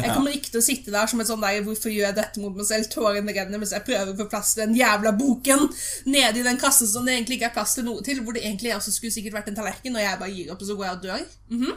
Jeg 0.00 0.14
kommer 0.14 0.32
ikke 0.32 0.50
til 0.54 0.60
å 0.62 0.64
sitte 0.64 0.92
der 0.94 1.10
som 1.10 1.20
et 1.20 1.28
sånn 1.28 1.42
der 1.44 1.58
Hvorfor 1.66 1.92
gjør 1.92 2.06
jeg 2.08 2.16
dette 2.16 2.40
mot 2.40 2.54
meg 2.56 2.66
selv? 2.68 2.88
Tårene 2.92 3.34
renner 3.36 3.60
mens 3.60 3.74
jeg 3.76 3.84
prøver 3.84 4.14
å 4.14 4.16
få 4.22 4.26
plass 4.32 4.54
til 4.54 4.64
den 4.64 4.78
jævla 4.78 5.12
boken 5.18 5.66
nede 6.08 6.40
i 6.40 6.46
den 6.46 6.56
kassen 6.62 6.88
som 6.88 7.04
det 7.04 7.18
egentlig 7.18 7.36
ikke 7.38 7.50
er 7.50 7.56
plass 7.58 7.76
til 7.76 7.84
noe 7.84 8.00
til. 8.06 8.22
Hvor 8.24 8.32
det 8.36 8.46
egentlig 8.46 8.72
også 8.76 8.94
skulle 8.96 9.12
sikkert 9.12 9.36
vært 9.36 9.52
en 9.52 9.58
tallerken, 9.60 9.94
og 9.98 10.02
jeg 10.06 10.20
bare 10.24 10.32
gir 10.32 10.54
opp, 10.54 10.64
og 10.64 10.70
så 10.70 10.76
går 10.80 10.88
jeg 10.88 10.96
og 10.96 11.04
dør. 11.04 11.28
Mhm. 11.52 11.76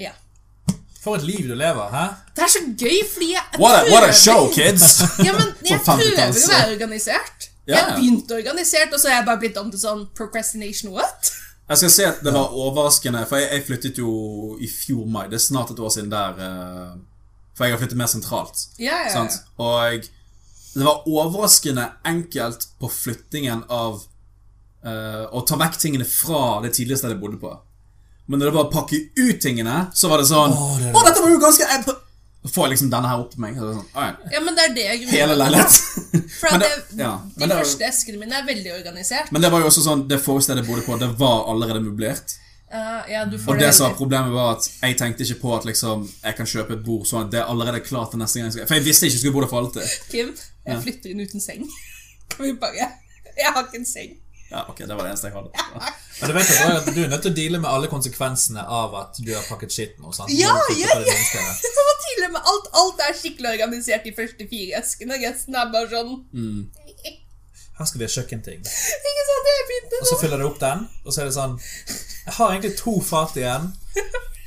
Ja. 0.00 0.12
For 1.00 1.16
et 1.16 1.22
liv 1.24 1.46
du 1.48 1.54
lever, 1.56 1.86
hæ? 1.92 2.06
Det 2.36 2.42
er 2.44 2.50
så 2.52 2.60
gøy, 2.76 2.96
fordi 3.12 3.30
jeg 3.32 3.60
What 3.60 3.76
a, 3.78 3.84
what 3.92 4.04
a 4.08 4.12
show, 4.12 4.48
kids! 4.52 4.98
Ja, 5.26 5.32
men 5.36 5.54
jeg 5.64 5.78
50-talls- 5.80 5.86
prøver 5.86 6.40
å 6.44 6.50
være 6.56 6.74
organisert. 6.74 7.46
Jeg 7.70 7.78
har 7.78 7.94
begynt 7.96 8.32
organisert, 8.34 8.92
og 8.92 9.00
så 9.00 9.08
har 9.08 9.20
jeg 9.20 9.26
bare 9.28 9.40
blitt 9.44 9.56
om 9.60 9.70
til 9.72 9.80
sånn 9.80 10.02
procrastination 10.16 10.92
what? 10.96 11.30
Jeg 11.70 11.78
skal 11.78 11.90
si 11.94 12.02
at 12.02 12.22
det 12.26 12.32
var 12.34 12.54
overraskende, 12.58 13.22
for 13.30 13.38
jeg, 13.38 13.50
jeg 13.54 13.66
flyttet 13.68 13.98
jo 14.02 14.12
i 14.58 14.66
fjor 14.66 15.04
mai. 15.06 15.28
Det 15.30 15.38
er 15.38 15.44
snart 15.44 15.70
et 15.70 15.78
år 15.78 15.92
siden 15.94 16.10
der. 16.10 16.40
eh, 16.42 16.96
For 17.54 17.66
jeg 17.68 17.76
har 17.76 17.82
flyttet 17.82 17.98
mer 18.00 18.10
sentralt. 18.10 18.64
Ja, 18.78 18.96
ja, 19.04 19.06
ja. 19.06 19.12
Sant? 19.14 19.36
Og 19.60 20.08
det 20.74 20.86
var 20.86 21.06
overraskende 21.06 21.88
enkelt 22.06 22.66
på 22.80 22.88
flyttingen 22.90 23.64
av 23.68 23.98
uh, 24.86 25.24
Å 25.34 25.42
ta 25.42 25.58
vekk 25.58 25.78
tingene 25.82 26.06
fra 26.06 26.60
det 26.62 26.70
tidligste 26.76 27.10
jeg 27.10 27.18
bodde 27.20 27.40
på. 27.42 27.50
Men 28.30 28.38
når 28.38 28.50
det 28.50 28.54
var 28.54 28.68
å 28.68 28.72
pakke 28.72 29.00
ut 29.18 29.40
tingene, 29.42 29.88
så 29.94 30.10
var 30.10 30.22
det 30.22 30.28
sånn 30.30 30.54
Å, 30.54 30.68
Å, 30.70 30.78
det 30.78 30.92
dette 31.08 31.24
var 31.24 31.32
jo 31.34 31.40
ganske 31.42 31.66
Da 32.42 32.48
får 32.48 32.64
jeg 32.66 32.70
liksom 32.72 32.90
denne 32.90 33.08
her 33.10 33.20
opp 33.20 33.34
på 33.34 33.40
meg. 33.44 33.56
Så 33.60 33.66
sånn, 33.76 33.88
ja, 34.32 34.40
men 34.40 34.54
det 34.56 34.62
er 34.64 34.74
det 34.74 34.84
jeg 34.86 35.00
gruer 35.02 35.10
Hele 35.12 35.34
leilighet. 35.36 35.74
For 36.40 36.46
at 36.54 36.60
det- 36.62 36.84
det, 36.96 37.02
ja, 37.04 37.10
de 37.36 37.46
det 37.50 37.56
første 37.58 37.84
eskene 37.84 38.18
mine 38.22 38.32
er 38.38 38.46
veldig 38.46 38.72
organisert. 38.78 39.30
Men 39.32 39.42
det 39.42 39.50
var 39.52 39.60
jo 39.60 39.66
også 39.68 39.82
sånn 39.84 40.06
Det 40.08 40.18
forrige 40.24 40.46
stedet 40.46 40.64
jeg 40.64 40.70
bodde 40.70 40.86
på, 40.86 40.96
det 40.98 41.10
var 41.20 41.44
allerede 41.52 41.82
møblert. 41.84 42.36
Uh, 42.72 43.02
ja, 43.10 43.24
du 43.26 43.36
får 43.36 43.50
Og 43.52 43.58
det 43.58 43.74
som 43.74 43.88
var 43.90 43.96
problemet 43.98 44.32
var 44.32 44.52
at 44.56 44.68
jeg 44.80 44.96
tenkte 44.96 45.24
ikke 45.26 45.40
på 45.42 45.56
at 45.58 45.64
liksom 45.66 46.08
jeg 46.24 46.36
kan 46.36 46.46
kjøpe 46.46 46.72
et 46.78 46.84
bord 46.86 47.04
sånn 47.04 47.24
at 47.26 47.30
det 47.32 47.40
er 47.40 47.48
allerede 47.50 47.80
klart 47.84 48.10
til 48.12 48.20
neste 48.22 48.38
gang. 48.38 48.46
jeg 48.46 48.52
skal- 48.56 48.66
For 48.68 48.74
jeg 48.78 48.84
visste 48.84 49.04
ikke 49.06 49.12
jeg 49.18 49.20
skulle 49.20 49.32
bo 49.34 49.40
der 49.40 49.48
for 49.48 49.60
alltid. 49.60 49.82
Kim, 50.10 50.34
jeg 50.66 50.82
flytter 50.82 51.10
inn 51.10 51.20
uten 51.26 51.40
seng. 51.40 51.68
Kan 52.30 52.46
vi 52.46 52.52
bare 52.52 52.72
Jeg 53.36 53.52
har 53.52 53.62
ikke 53.64 53.78
en 53.82 53.84
seng. 53.84 54.16
Ja, 54.50 54.64
ok, 54.68 54.78
det 54.82 54.94
var 54.98 55.04
det 55.06 55.12
eneste 55.12 55.28
jeg 55.30 55.36
hadde. 55.36 55.50
Men 56.20 56.30
du 56.30 56.34
vet 56.34 56.48
du 56.96 57.00
er 57.04 57.10
nødt 57.12 57.22
til 57.22 57.30
å 57.30 57.36
deale 57.36 57.60
med 57.62 57.70
alle 57.70 57.88
konsekvensene 57.92 58.64
av 58.66 58.94
at 58.98 59.20
du 59.22 59.30
har 59.34 59.44
pakket 59.46 59.70
skitt 59.76 60.00
nå. 60.02 60.10
sant? 60.16 60.32
Ja, 60.34 60.56
ja, 60.74 60.90
ja. 60.98 60.98
Det 61.62 61.72
var 61.76 61.96
tidligere 62.06 62.32
med 62.34 62.48
alt. 62.52 62.66
Alt 62.82 63.04
er 63.06 63.14
skikkelig 63.20 63.52
organisert 63.54 64.08
i 64.10 64.14
første 64.16 64.48
fire 64.50 64.80
eskene. 64.82 65.20
Resten 65.22 65.54
er 65.60 65.70
bare 65.70 65.88
sånn 65.92 66.16
Her 67.78 67.88
skal 67.88 68.02
vi 68.02 68.08
ha 68.08 68.12
kjøkkenting. 68.16 68.60
Ikke 68.66 69.24
sant? 69.30 69.50
Jeg 69.52 69.68
begynte 69.70 70.00
Og 70.00 70.04
så 70.04 70.10
sånn. 70.12 70.20
fyller 70.24 70.42
du 70.42 70.48
opp 70.50 70.58
den, 70.60 70.82
og 71.06 71.14
så 71.14 71.22
er 71.22 71.30
det 71.30 71.36
sånn 71.38 71.54
Jeg 71.60 72.34
har 72.36 72.50
egentlig 72.56 72.74
to 72.82 72.96
fat 73.06 73.38
igjen. 73.40 73.70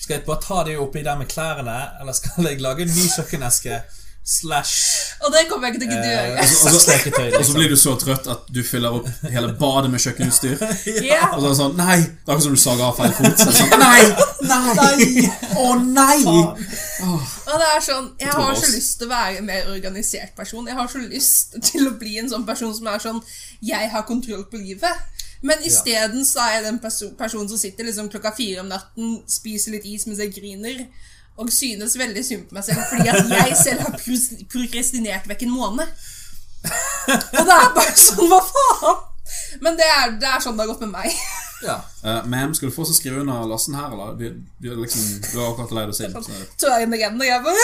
Skal 0.03 0.17
jeg 0.19 0.25
bare 0.27 0.43
ta 0.43 0.59
de 0.67 0.75
oppi 0.83 1.01
der 1.07 1.15
med 1.17 1.31
klærne, 1.31 1.77
eller 2.03 2.13
skal 2.19 2.43
jeg 2.51 2.59
lage 2.61 2.83
en 2.85 2.91
ny 2.91 3.07
kjøkkeneske 3.15 3.79
slash 4.23 5.17
Og 5.23 5.31
det 5.33 5.43
kommer 5.49 5.67
jeg 5.67 5.75
ikke 5.75 5.83
til 5.83 5.89
å 5.89 5.95
gidde 5.95 6.07
eh, 6.07 6.27
gjøre. 6.31 7.39
Og 7.39 7.45
så 7.47 7.55
blir 7.57 7.71
du 7.73 7.75
så 7.79 7.95
trøtt 7.99 8.27
at 8.31 8.45
du 8.55 8.61
fyller 8.63 8.95
opp 8.99 9.07
hele 9.33 9.51
badet 9.59 9.91
med 9.91 10.03
kjøkkenutstyr. 10.03 10.63
Ja. 11.13 11.33
Og 11.33 11.41
så 11.41 11.45
er 11.45 11.49
det 11.49 11.57
sånn 11.59 11.75
Nei! 11.79 11.97
Det 11.99 12.23
er 12.23 12.33
akkurat 12.33 12.45
som 12.45 12.55
du 12.55 12.61
sager 12.63 12.85
av 12.87 12.97
feil 12.99 13.15
fot. 13.17 13.43
Sånn, 13.43 13.75
nei! 13.83 14.03
Nei! 14.47 15.27
Å 15.59 15.67
nei! 15.83 16.19
Og 16.23 17.55
det 17.59 17.67
er 17.67 17.83
sånn, 17.83 18.11
Jeg 18.21 18.35
har 18.37 18.59
så 18.59 18.71
lyst 18.71 18.99
til 19.01 19.09
å 19.09 19.13
være 19.13 19.41
en 19.41 19.49
mer 19.49 19.71
organisert 19.73 20.35
person. 20.37 20.67
Jeg 20.71 20.79
har 20.79 20.91
så 20.91 21.03
lyst 21.03 21.57
til 21.71 21.89
å 21.89 21.95
bli 21.99 22.17
en 22.21 22.31
sånn 22.31 22.47
person 22.47 22.71
som 22.75 22.87
er 22.91 23.03
sånn 23.03 23.19
Jeg 23.63 23.91
har 23.91 24.07
kontroll 24.07 24.47
på 24.49 24.61
livet. 24.61 25.23
Men 25.43 25.59
isteden 25.67 26.23
så 26.23 26.39
er 26.45 26.53
jeg 26.57 26.67
den 26.69 26.77
perso 26.79 27.09
personen 27.19 27.49
som 27.51 27.59
sitter 27.59 27.89
liksom 27.89 28.07
klokka 28.11 28.31
fire 28.37 28.61
om 28.63 28.69
natten, 28.71 29.17
spiser 29.27 29.75
litt 29.75 29.87
is 29.89 30.07
mens 30.07 30.21
jeg 30.23 30.31
griner. 30.31 30.85
Og 31.37 31.49
synes 31.53 31.95
veldig 31.97 32.23
synd 32.25 32.43
på 32.49 32.57
meg 32.57 32.65
selv 32.67 32.83
fordi 32.91 33.09
at 33.09 33.31
jeg 33.31 33.55
selv 33.57 33.85
har 33.85 33.95
prokrastinert 34.51 35.29
vekk 35.29 35.47
en 35.47 35.55
måned. 35.55 36.03
Og 36.63 37.47
det 37.47 37.55
er 37.55 37.71
bare 37.75 37.95
sånn, 37.97 38.27
hva 38.29 38.39
faen? 38.49 39.01
Men 39.63 39.79
det 39.79 39.87
er, 39.87 40.13
det 40.21 40.29
er 40.29 40.43
sånn 40.43 40.57
det 40.57 40.65
har 40.65 40.73
gått 40.73 40.83
med 40.85 40.93
meg. 40.93 41.15
Ja. 41.63 41.77
Uh, 42.03 42.21
Ma'am, 42.27 42.53
skal 42.53 42.69
du 42.69 42.75
få 42.75 42.83
oss 42.83 42.91
å 42.91 42.97
skrive 42.97 43.21
under 43.23 43.45
lasten 43.47 43.77
her, 43.77 43.93
eller? 43.95 44.17
Vi, 44.19 44.33
du, 44.59 44.67
er 44.71 44.81
liksom, 44.81 45.05
du 45.23 45.37
har 45.39 45.53
akkurat 45.53 45.73
leid 45.77 45.93
oss 45.93 46.01
inn. 46.03 46.13
Så. 46.13 46.39
Så 46.61 46.71
er 46.73 46.83
jeg 46.83 46.91
igjen, 46.99 47.17
og 47.19 47.27
jeg 47.27 47.39
bare 47.47 47.63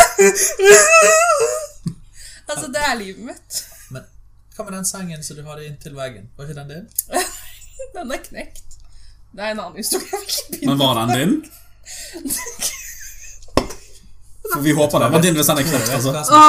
Altså, 2.50 2.72
det 2.74 2.82
er 2.82 2.96
livet 2.98 3.28
mitt. 3.28 3.60
Men 3.94 4.08
hva 4.56 4.66
med 4.66 4.74
den 4.80 4.88
sengen 4.90 5.22
som 5.26 5.38
du 5.38 5.44
hadde 5.46 5.68
inntil 5.68 5.94
veggen? 6.00 6.32
Var 6.38 6.50
ikke 6.50 6.60
den 6.62 6.74
din? 6.74 6.90
Den 7.96 8.12
er 8.12 8.20
knekt. 8.24 8.66
Det 9.32 9.46
er 9.46 9.54
en 9.54 9.62
annen 9.64 9.78
historie. 9.80 10.20
Men 10.68 10.82
var 10.82 11.00
den 11.00 11.14
din? 11.16 11.36
For 14.54 14.66
vi 14.66 14.74
håper 14.74 15.04
det 15.04 15.12
var 15.14 15.22
din 15.24 15.38
hvis 15.38 15.52
den 15.52 15.62
er 15.62 15.96
altså. 15.96 16.14
Å, 16.14 16.44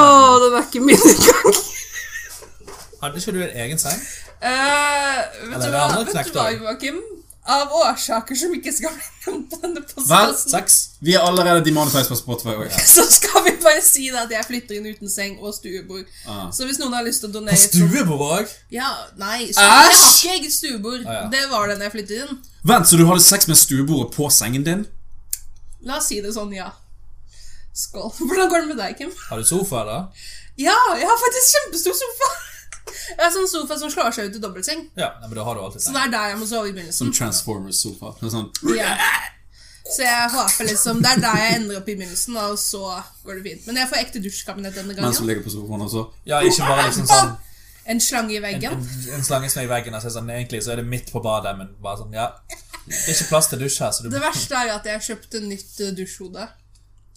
den 0.45 0.59
er 0.59 0.67
ikke 0.67 0.83
min 0.85 1.07
engang. 1.13 1.61
Hadde 3.01 3.23
ikke 3.23 3.33
du 3.33 3.41
en 3.45 3.57
egen 3.65 3.81
seng? 3.81 4.03
Uh, 4.41 4.51
vet 5.49 5.57
Eller 5.57 5.67
du 5.67 5.77
hva, 5.77 6.05
vet 6.05 6.33
du 6.33 6.39
hva. 6.39 6.51
Joakim? 6.57 7.01
Av 7.51 7.73
årsaker 7.73 8.37
som 8.37 8.53
ikke 8.55 8.73
skal 8.77 8.93
bli 8.93 9.07
nevnt 9.25 9.55
på 9.95 10.03
denne 10.05 10.35
Seks? 10.37 10.77
Vi 11.01 11.15
er 11.17 11.25
allerede 11.25 11.65
demonetized 11.65 12.13
på 12.13 12.19
Spotify. 12.19 12.53
også. 12.61 12.83
så 12.95 13.07
skal 13.17 13.47
vi 13.47 13.55
bare 13.63 13.81
si 13.85 14.11
da 14.13 14.27
at 14.27 14.35
jeg 14.35 14.47
flytter 14.47 14.77
inn 14.77 14.91
uten 14.93 15.11
seng 15.11 15.39
og 15.41 15.55
stuebord. 15.57 16.05
Ah. 16.29 16.51
Så 16.53 16.69
hvis 16.69 16.79
noen 16.83 16.93
har 16.99 17.07
lyst 17.07 17.25
til 17.25 17.33
å 17.33 17.39
donere 17.39 17.57
Stuebord 17.57 18.27
òg? 18.29 18.53
Ja, 18.73 18.93
nei, 19.21 19.49
stu- 19.49 19.65
jeg 19.65 19.73
har 19.73 19.97
ikke 19.97 20.37
eget 20.37 20.57
stuebord. 20.59 21.09
Ah, 21.09 21.23
ja. 21.23 21.25
Det 21.33 21.43
var 21.51 21.73
det 21.73 21.81
da 21.81 21.89
jeg 21.89 21.97
flyttet 21.97 22.23
inn. 22.27 22.39
Vent, 22.69 22.93
så 22.93 23.01
du 23.01 23.07
hadde 23.09 23.25
sex 23.25 23.49
med 23.49 23.59
stuebordet 23.59 24.13
på 24.15 24.29
sengen 24.37 24.69
din? 24.69 24.85
La 25.89 25.97
oss 25.97 26.13
si 26.13 26.21
det 26.21 26.37
sånn, 26.37 26.53
ja. 26.53 26.69
Skål. 27.77 28.13
Hvordan 28.29 28.49
går 28.53 28.65
det 28.65 28.69
med 28.75 28.79
deg, 28.83 28.97
Kim? 28.99 29.11
Har 29.31 29.41
du 29.41 29.45
sofa, 29.47 29.85
da? 29.89 29.99
Ja, 30.61 30.77
jeg 30.99 31.09
har 31.09 31.19
faktisk 31.25 31.57
kjempestor 31.57 31.99
sofa. 32.05 32.31
Jeg 32.91 33.21
har 33.23 33.31
sånn 33.35 33.47
sofa 33.47 33.77
som 33.79 33.91
slår 33.93 34.15
seg 34.15 34.31
ut 34.31 34.37
i 34.39 34.41
dobbeltseng. 34.43 34.81
Ja, 34.99 35.13
men 35.23 35.35
det 35.37 35.45
har 35.47 35.55
du 35.55 35.61
alltid 35.63 35.83
Så 35.85 35.93
det 35.95 36.01
er 36.01 36.11
der 36.11 36.31
jeg 36.33 36.39
må 36.41 36.47
sove 36.49 36.71
i 36.73 36.85
Som. 36.95 37.11
Transformers-sofa. 37.15 38.15
Er 38.19 38.33
Sånn. 38.33 38.49
Ja. 38.75 38.95
Så 39.91 40.03
jeg 40.05 40.31
håper 40.33 40.69
liksom 40.69 41.03
Det 41.03 41.11
er 41.11 41.23
der 41.23 41.39
jeg 41.41 41.59
ender 41.59 41.79
opp 41.81 41.89
i 41.91 41.95
begynnelsen, 41.99 42.39
og 42.41 42.59
så 42.59 42.97
går 43.27 43.39
det 43.39 43.45
fint. 43.47 43.69
Men 43.69 43.81
jeg 43.83 43.91
får 43.91 44.01
ekte 44.05 44.23
dusjkabinett 44.25 44.79
denne 44.79 44.97
Mens 44.97 45.19
du 45.19 45.23
som 45.23 45.31
ligger 45.31 45.47
på 45.47 45.53
sofaen 45.55 45.87
også. 45.87 46.05
Ja, 46.29 46.41
ikke 46.47 46.67
bare 46.67 46.89
liksom 46.91 47.09
sånn 47.11 47.37
En 47.91 48.03
slange 48.05 48.37
i 48.37 48.43
veggen. 48.43 48.75
en, 48.77 49.15
en 49.17 49.25
slange 49.27 49.49
som 49.51 49.63
er 49.63 49.67
i 49.67 49.71
veggen. 49.71 49.95
Altså, 49.97 50.13
sånn, 50.15 50.29
egentlig 50.31 50.61
så 50.63 50.75
er 50.75 50.83
det 50.83 50.87
midt 50.87 51.09
på 51.11 51.23
badet, 51.25 51.57
men 51.59 51.73
bare 51.83 52.03
sånn, 52.03 52.13
ja. 52.15 52.29
Det 52.87 52.99
er 52.99 53.15
ikke 53.17 53.31
plass 53.33 53.49
til 53.51 53.63
dusj 53.63 53.79
her, 53.83 53.95
så 53.97 54.05
du 54.05 54.11
Det 54.13 54.21
verste 54.23 54.59
er 54.59 54.69
jo 54.69 54.75
at 54.77 54.87
jeg 54.91 55.07
kjøpte 55.09 55.41
nytt 55.43 55.81
eh, 55.81 55.95
dusjhode. 55.97 56.45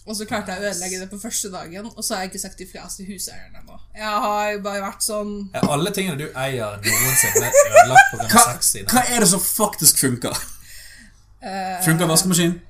Og 0.06 0.16
så 0.16 0.26
klarte 0.28 0.52
jeg 0.52 0.60
å 0.60 0.66
ødelegge 0.68 0.98
det 1.00 1.06
på 1.10 1.16
første 1.20 1.48
dagen, 1.52 1.86
og 1.96 2.04
så 2.04 2.14
har 2.14 2.24
jeg 2.24 2.30
ikke 2.34 2.40
sagt 2.42 2.58
ifra 2.60 2.82
til 2.92 3.06
huseieren 3.08 3.54
ennå. 3.56 3.78
Jeg 3.96 4.04
har 4.24 4.50
jo 4.52 4.58
bare 4.66 4.82
vært 4.84 5.06
sånn 5.06 5.30
Er 5.56 5.64
alle 5.72 5.92
tingene 5.96 6.18
du 6.20 6.26
eier 6.28 6.76
noensinne 6.84 7.48
ødelagt 7.48 8.10
pga. 8.12 8.26
Hva, 8.34 8.42
sex 8.52 8.74
i 8.74 8.82
hva 8.90 9.04
er 9.08 9.24
det 9.24 9.28
som 9.30 9.40
faktisk 9.40 10.02
funker? 10.04 10.36
Funker 11.86 12.06
vaskemaskinen? 12.10 12.60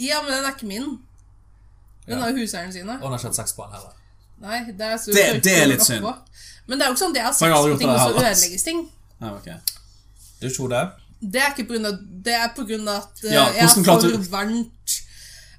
Ja, 0.00 0.20
men 0.24 0.32
den 0.32 0.44
er 0.44 0.52
ikke 0.54 0.68
min. 0.68 0.98
Den 2.06 2.18
Ja. 2.18 2.20
har 2.24 2.30
jo 2.30 2.36
huseieren 2.44 2.72
sine. 2.72 2.92
Og 2.92 3.00
den 3.02 3.10
har 3.12 3.18
ikke 3.18 3.28
hatt 3.32 3.36
sex 3.40 3.52
på 3.56 3.64
den 3.64 3.72
heller. 3.72 3.96
Nei, 4.40 4.72
det 4.72 4.86
er, 4.86 4.96
så 4.96 5.12
Det- 5.12 5.44
det 5.44 5.58
er 5.62 5.66
litt 5.66 5.82
synd. 5.84 6.04
Men 6.66 6.78
det 6.78 6.84
er 6.84 6.88
jo 6.90 6.94
ikke 6.94 7.04
sånn 7.04 7.14
har 7.24 7.32
For 7.32 7.48
sex 7.48 7.60
på 7.74 7.78
ting, 7.78 7.88
og 7.90 7.98
så 8.00 8.14
ødelegges 8.14 8.62
ting. 8.62 8.90
Ja, 9.20 9.34
okay. 9.36 9.56
Du 10.40 10.48
tror 10.48 10.68
Det 11.20 11.40
er 11.42 11.50
ikke 11.52 11.66
på 11.68 11.74
grunn 11.74 11.86
av 11.86 11.98
Det 12.24 12.32
er 12.34 12.48
på 12.56 12.64
grunn 12.66 12.88
av 12.88 12.96
at 13.02 13.24
eh, 13.24 13.32
Ja, 13.34 13.44
jeg 13.52 13.64
er 13.64 13.68
for 13.68 14.30
varmt 14.30 14.99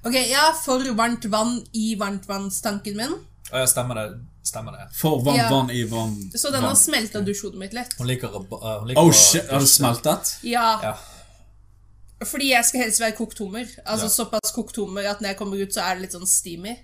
Ok, 0.04 0.14
ja, 0.30 0.48
for 0.64 0.82
varmt 0.98 1.24
vann 1.30 1.60
i 1.72 1.94
varmtvannstanken 1.98 2.96
min, 2.98 3.12
ja, 3.52 3.66
stemmer 3.70 3.94
det. 4.00 4.06
Stemmer 4.42 4.72
det. 4.74 4.88
For 4.98 5.20
varmt 5.22 5.38
Ja. 5.38 5.48
vann 5.50 5.70
i 5.70 5.84
vann. 5.86 6.16
så 6.34 6.50
den 6.50 6.62
har 6.62 6.72
vann. 6.72 6.76
smelta 6.76 7.20
dusjhodet 7.20 7.58
mitt 7.58 7.72
litt. 7.76 7.92
Hun 7.98 8.06
liker 8.08 8.28
uh, 8.34 8.78
hun 8.80 8.88
liker 8.88 9.00
Oh 9.00 9.12
shit, 9.12 9.46
har 9.50 9.60
du 9.60 9.66
smeltet? 9.66 10.32
Ja, 10.42 10.80
Ja. 10.82 10.96
fordi 12.24 12.48
jeg 12.50 12.64
skal 12.64 12.80
helst 12.80 13.00
være 13.00 13.12
kokt 13.16 13.38
hummer. 13.38 13.66
Altså 13.86 14.06
Ja. 14.06 14.10
såpass 14.10 14.52
kokt 14.54 14.76
hummer 14.76 15.02
at 15.10 15.20
når 15.20 15.28
jeg 15.28 15.36
kommer 15.38 15.62
ut, 15.62 15.72
så 15.74 15.80
er 15.86 15.94
det 15.94 16.02
litt 16.02 16.12
sånn 16.12 16.26
steamy. 16.26 16.74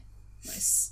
Nice. 0.45 0.91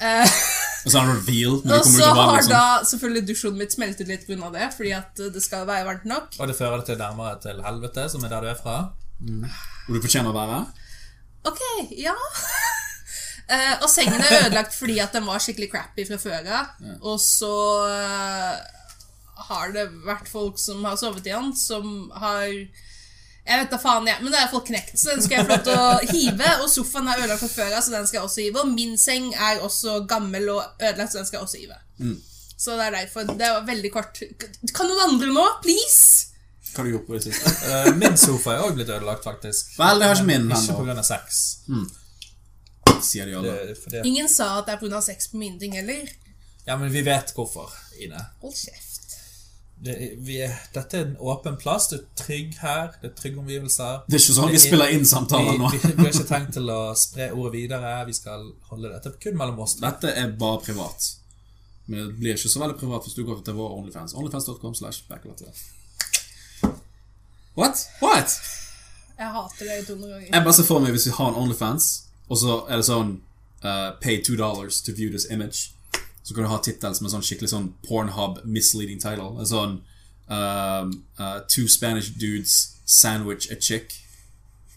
Uh, 0.00 0.28
Og 0.86 0.92
så 0.92 0.98
har 1.00 1.06
du 1.06 1.12
reveal 1.20 1.56
når 1.64 1.72
du 1.72 1.74
og 1.74 1.82
kommer 1.82 1.98
så 1.98 2.02
ut 2.04 2.08
av 2.08 2.16
vannet. 2.16 2.30
har 2.30 2.36
Liksom. 2.36 2.50
da 2.52 2.84
selvfølgelig 2.84 3.26
dusjhodet 3.28 3.58
mitt 3.58 3.72
smeltet 3.72 4.06
litt 4.08 4.26
pga. 4.28 4.50
det, 4.52 4.68
fordi 4.76 4.92
at 4.92 5.16
det 5.16 5.42
skal 5.42 5.66
være 5.66 5.84
varmt 5.86 6.04
nok. 6.04 6.28
Og 6.38 6.48
det 6.48 6.56
fører 6.56 6.76
det 6.76 6.86
til 6.86 6.98
nærmere 6.98 7.40
til 7.40 7.62
helvete, 7.64 8.10
som 8.10 8.24
er 8.24 8.28
der 8.28 8.40
du 8.40 8.46
er 8.48 8.54
fra. 8.62 8.92
Hvor 9.88 9.94
du 9.94 10.00
fortjener 10.04 10.30
å 10.30 10.36
være. 10.36 10.66
Ok, 11.46 11.60
ja. 11.96 12.14
uh, 13.52 13.74
og 13.82 13.88
sengen 13.90 14.18
er 14.18 14.46
ødelagt 14.46 14.74
fordi 14.76 14.98
at 15.02 15.14
den 15.14 15.28
var 15.28 15.42
skikkelig 15.42 15.70
crappy 15.72 16.06
fra 16.08 16.18
før 16.22 16.50
av. 16.62 16.74
Og 17.00 17.20
så 17.22 17.54
uh, 17.86 18.58
har 19.48 19.72
det 19.74 19.88
vært 20.04 20.28
folk 20.30 20.58
som 20.60 20.84
har 20.88 20.98
sovet 21.00 21.26
i 21.26 21.32
den, 21.32 21.52
som 21.56 22.10
har 22.18 22.46
Jeg 22.48 23.62
vet 23.62 23.70
da 23.72 23.78
faen, 23.80 24.08
jeg. 24.10 24.20
Men 24.20 24.34
det 24.34 24.40
er 24.42 24.50
folk 24.52 24.66
knekt, 24.68 24.98
så 25.00 25.14
den 25.14 25.22
skal 25.24 25.38
jeg 25.38 25.46
få 25.48 25.54
lov 25.54 25.62
til 25.64 25.78
å 25.80 25.92
hive. 26.16 26.48
Og 26.62 26.72
sofaen 26.72 27.08
er 27.08 27.22
ødelagt 27.22 27.44
fra 27.46 27.52
før 27.54 27.76
av, 27.76 27.84
så 27.84 27.94
den 27.94 28.08
skal 28.08 28.20
jeg 28.20 28.26
også 28.26 28.42
hive. 28.44 28.64
Og 28.64 28.74
min 28.74 28.98
seng 29.00 29.30
er 29.34 29.62
også 29.64 30.02
gammel 30.10 30.50
og 30.52 30.64
ødelagt, 30.82 31.14
så 31.14 31.22
den 31.22 31.30
skal 31.30 31.40
jeg 31.40 31.46
også 31.46 31.62
hive. 31.62 31.78
Så 32.58 32.74
det 32.74 32.88
er 32.88 32.96
derfor. 32.98 33.30
Det 33.38 33.52
var 33.54 33.68
veldig 33.70 33.92
kort. 33.94 34.20
Kan 34.74 34.90
noen 34.90 35.04
andre 35.06 35.30
nå, 35.32 35.46
please? 35.62 36.34
Hva 36.72 36.82
har 36.82 36.88
du 36.88 36.92
gjort 36.92 37.06
på 37.08 37.16
det 37.16 37.22
siste? 37.28 37.52
Uh, 37.68 37.88
min 37.98 38.16
sofa 38.20 38.54
er 38.56 38.64
òg 38.66 38.74
blitt 38.78 38.90
ødelagt, 38.92 39.24
faktisk. 39.24 39.72
Vel, 39.78 39.98
det 40.02 40.08
har 40.10 40.18
ikke 40.20 40.28
min. 40.28 40.50
Ikke 40.52 40.76
pga. 40.84 41.02
sex. 41.06 41.40
Sier 43.02 43.26
de 43.26 43.34
alle. 43.38 43.54
Det, 43.90 44.02
Ingen 44.06 44.28
sa 44.28 44.58
at 44.58 44.66
det 44.68 44.74
er 44.76 44.82
pga. 44.82 45.00
sex 45.04 45.28
på 45.32 45.38
min 45.40 45.58
ting 45.60 45.74
heller. 45.78 46.08
ja, 46.66 46.76
men 46.76 46.90
vi 46.92 47.02
vet 47.06 47.32
hvorfor, 47.36 47.72
Ine. 48.00 48.20
Hold 48.42 48.54
kjeft. 48.54 48.94
Det, 49.78 49.94
vi 50.26 50.40
er, 50.42 50.56
dette 50.74 50.98
er 50.98 51.04
en 51.06 51.12
åpen 51.22 51.54
plass. 51.60 51.86
Du 51.92 51.94
er 52.00 52.04
trygg 52.18 52.56
her. 52.58 52.88
Det 53.02 53.12
er 53.12 53.14
trygge 53.20 53.38
omgivelser. 53.38 54.00
Det 54.08 54.16
er 54.18 54.22
ikke 54.24 54.34
sånn 54.40 54.50
vi 54.50 54.58
er- 54.58 54.64
spiller 54.64 54.90
inn 54.96 55.04
Vi, 55.06 55.10
samtaler 55.12 55.54
nå. 55.60 55.68
vi, 55.70 55.78
vi 55.92 56.02
har 56.02 56.10
ikke 56.10 56.26
tenkt 56.32 56.52
til 56.56 56.72
å 56.74 56.80
spre 56.98 57.28
ordet 57.30 57.52
videre. 57.54 57.92
Vi 58.08 58.16
skal 58.18 58.48
holde 58.72 58.90
dette 58.96 59.12
kun 59.22 59.38
mellom 59.38 59.60
oss. 59.62 59.76
Dette 59.78 60.10
er 60.10 60.32
bare 60.40 60.58
privat. 60.66 61.06
Men 61.86 62.08
det 62.10 62.18
blir 62.18 62.34
ikke 62.34 62.50
så 62.50 62.60
veldig 62.64 62.76
privat 62.82 63.06
hvis 63.06 63.14
du 63.16 63.22
går 63.24 63.38
til 63.46 63.54
vår 63.54 63.76
Onlyfans. 63.78 64.16
Onlyfans.com 64.18 64.74
slash 64.74 65.04
backlatter. 65.08 65.54
What? 67.58 67.88
What? 68.02 68.40
Jeg 69.18 69.26
hater 69.26 69.64
det 69.64 69.86
to 69.86 69.94
ganger. 69.94 70.26
Jeg 70.32 70.42
bare 70.44 70.54
ser 70.54 70.64
for 70.64 70.78
meg 70.78 70.94
hvis 70.94 71.06
vi 71.06 71.12
har 71.16 71.28
en 71.32 71.34
Onlyfans, 71.34 71.86
og 72.28 72.38
så 72.38 72.60
er 72.70 72.78
det 72.78 72.86
sånn 72.86 73.16
uh, 73.64 73.90
Pay 74.02 74.20
two 74.22 74.36
dollars 74.38 74.78
to 74.86 74.94
view 74.94 75.10
this 75.10 75.26
image. 75.30 75.72
Så 76.22 76.34
kan 76.34 76.44
du 76.44 76.50
ha 76.52 76.60
tittel 76.62 76.94
som 76.94 77.08
en 77.08 77.16
sånn 77.16 77.24
skikkelig 77.26 77.50
sånn 77.50 77.72
Pornhub 77.88 78.44
misleading 78.44 79.00
title. 79.02 79.32
En 79.40 79.48
sånn 79.48 79.74
um, 80.30 80.92
uh, 81.18 81.40
Two 81.50 81.66
Spanish 81.66 82.12
dudes 82.20 82.76
sandwich 82.84 83.50
a 83.50 83.58
chick. 83.58 83.96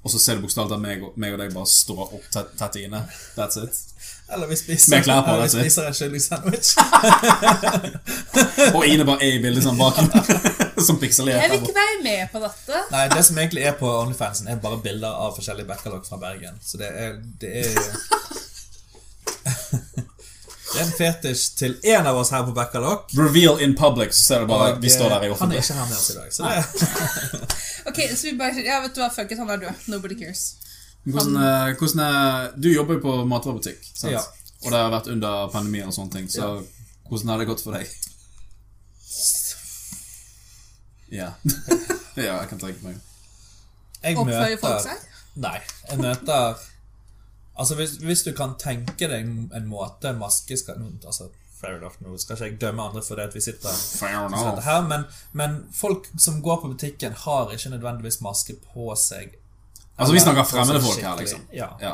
Og 0.02 0.10
så 0.10 0.18
ser 0.18 0.40
du 0.40 0.48
bokstavelig 0.48 0.74
talt 0.74 0.82
meg, 0.82 1.06
meg 1.22 1.36
og 1.36 1.44
deg 1.44 1.54
bare 1.54 1.70
stå 1.70 2.00
opp 2.08 2.26
tett, 2.34 2.56
tett 2.58 2.80
inne. 2.82 3.04
That's 3.38 3.62
it. 3.62 3.78
Eller 4.32 4.48
vi 4.48 4.56
spiser, 4.56 4.96
Med 4.96 5.04
klær 5.06 5.22
på, 5.28 5.36
eller 5.36 5.46
vi 5.46 5.68
spiser 5.68 5.92
en 5.92 5.94
kyllingsandwich. 5.94 6.74
Og 8.78 8.88
Ine 8.88 9.06
bare 9.06 9.28
er 9.28 9.38
i 9.38 9.42
bildet 9.44 9.68
sånn 9.68 9.78
bak. 9.78 10.00
som 10.90 11.00
pikselert. 11.02 11.42
Jeg 11.42 11.52
vil 11.52 11.62
ikke 11.62 11.76
være 11.78 12.00
med 12.04 12.32
på 12.34 12.42
dette. 12.44 12.82
Nei, 12.92 13.04
det 13.14 13.26
som 13.28 13.38
egentlig 13.42 13.64
er 13.70 13.76
på 13.80 13.90
Onlyfansen, 14.02 14.48
er 14.52 14.62
bare 14.64 14.80
bilder 14.84 15.14
av 15.26 15.36
forskjellige 15.38 15.70
backalog 15.70 16.06
fra 16.08 16.18
Bergen. 16.22 16.60
Så 16.64 16.78
det 16.82 16.90
er 16.92 17.18
Det 17.42 17.52
er, 17.62 17.70
det 20.72 20.80
er 20.80 20.86
en 20.86 20.94
fetisj 20.96 21.46
til 21.60 21.74
én 21.84 22.08
av 22.08 22.18
oss 22.18 22.32
her 22.32 22.44
på 22.48 22.54
backalog. 22.56 23.08
Reveal 23.18 23.62
in 23.62 23.76
public, 23.76 24.14
så 24.16 24.24
ser 24.24 24.40
du 24.46 24.52
bare 24.52 24.74
Og 24.76 24.82
vi 24.84 24.90
står 24.94 25.10
der 25.16 25.28
i 25.28 25.32
han 25.40 25.52
er 25.52 25.64
ikke 25.64 25.80
her 25.80 25.90
med 25.90 25.98
oss 25.98 26.10
i 26.10 26.18
dag. 26.20 26.34
Så 26.34 26.44
det, 26.44 26.52
Ok, 27.92 28.00
så 28.16 28.28
vi 28.30 28.36
bare 28.40 28.66
Ja, 28.66 28.80
vet 28.86 28.96
du 28.96 29.02
hva, 29.02 29.10
fuck 29.14 29.32
it, 29.32 29.40
han 29.42 29.50
er 29.50 29.64
død. 29.66 29.88
Nobody 29.92 30.20
cares. 30.20 30.44
Hvordan, 31.04 31.36
eh, 31.36 31.74
hvordan 31.80 32.00
er, 32.06 32.52
Du 32.62 32.70
jobber 32.70 32.94
jo 33.00 33.02
på 33.08 33.18
matvarebutikk, 33.26 33.82
sant? 33.94 34.14
Ja. 34.14 34.22
og 34.62 34.70
det 34.72 34.78
har 34.78 34.92
vært 34.94 35.08
under 35.10 35.48
pandemien 35.50 35.88
og 35.90 35.94
sånne 35.96 36.14
ting. 36.14 36.28
Så 36.30 36.62
hvordan 37.10 37.34
har 37.34 37.42
det 37.42 37.48
gått 37.50 37.64
for 37.66 37.74
deg? 37.74 37.90
Ja. 41.12 41.34
ja, 42.16 42.40
jeg 42.40 42.50
kan 42.50 42.62
tenke 42.62 42.86
meg. 42.86 43.00
jeg 44.04 44.18
Oppfører 44.18 44.60
folk 44.62 44.84
seg? 44.86 45.08
Nei. 45.42 45.58
Jeg 45.90 46.02
møter 46.02 46.60
Altså, 47.62 47.76
hvis, 47.76 47.98
hvis 48.02 48.24
du 48.24 48.32
kan 48.34 48.56
tenke 48.58 49.08
deg 49.12 49.28
en 49.28 49.68
måte 49.70 50.10
en 50.10 50.22
maske 50.22 50.56
skal 50.58 50.80
altså, 51.06 51.28
Fair 51.62 51.76
enough, 51.78 52.00
nå 52.02 52.16
skal 52.18 52.40
ikke 52.40 52.48
jeg 52.48 52.62
dømme 52.62 52.88
andre 52.88 53.04
for 53.06 53.20
det 53.20 53.28
at 53.30 53.36
vi 53.38 53.42
sitter 53.44 53.70
dette 53.70 54.64
her, 54.66 54.80
men, 54.88 55.04
men 55.38 55.60
folk 55.78 56.08
som 56.18 56.40
går 56.42 56.58
på 56.64 56.72
butikken, 56.72 57.14
har 57.26 57.52
ikke 57.54 57.70
nødvendigvis 57.76 58.18
maske 58.26 58.56
på 58.72 58.88
seg. 58.98 59.36
Altså, 59.94 60.16
vi 60.16 60.24
snakker 60.24 60.48
fremmede 60.50 60.82
folk 60.82 61.04
her, 61.06 61.20
liksom. 61.20 61.44
Ja. 61.54 61.68
Ja. 61.84 61.94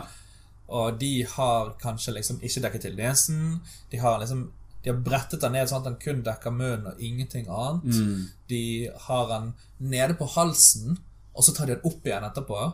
Og 0.68 1.02
de 1.02 1.26
har 1.34 1.74
kanskje 1.82 2.16
liksom 2.16 2.40
ikke 2.40 2.64
dekket 2.64 2.86
til 2.88 2.96
nesen. 2.96 3.60
De 3.92 4.00
har 4.00 4.22
liksom 4.24 4.46
De 4.88 4.94
har 4.94 5.00
brettet 5.04 5.42
den 5.44 5.52
ned 5.52 5.68
sånn 5.68 5.82
at 5.82 5.88
den 5.90 5.98
kun 6.00 6.20
dekker 6.24 6.54
munnen 6.56 6.86
og 6.94 7.00
ingenting 7.04 7.50
annet. 7.52 7.92
Mm. 7.92 8.22
De 8.48 8.62
har 9.04 9.26
den 9.34 9.50
nede 9.92 10.16
på 10.16 10.30
halsen, 10.32 10.96
og 11.36 11.44
så 11.44 11.52
tar 11.52 11.68
de 11.68 11.76
den 11.76 11.90
opp 11.90 12.08
igjen 12.08 12.24
etterpå. 12.24 12.70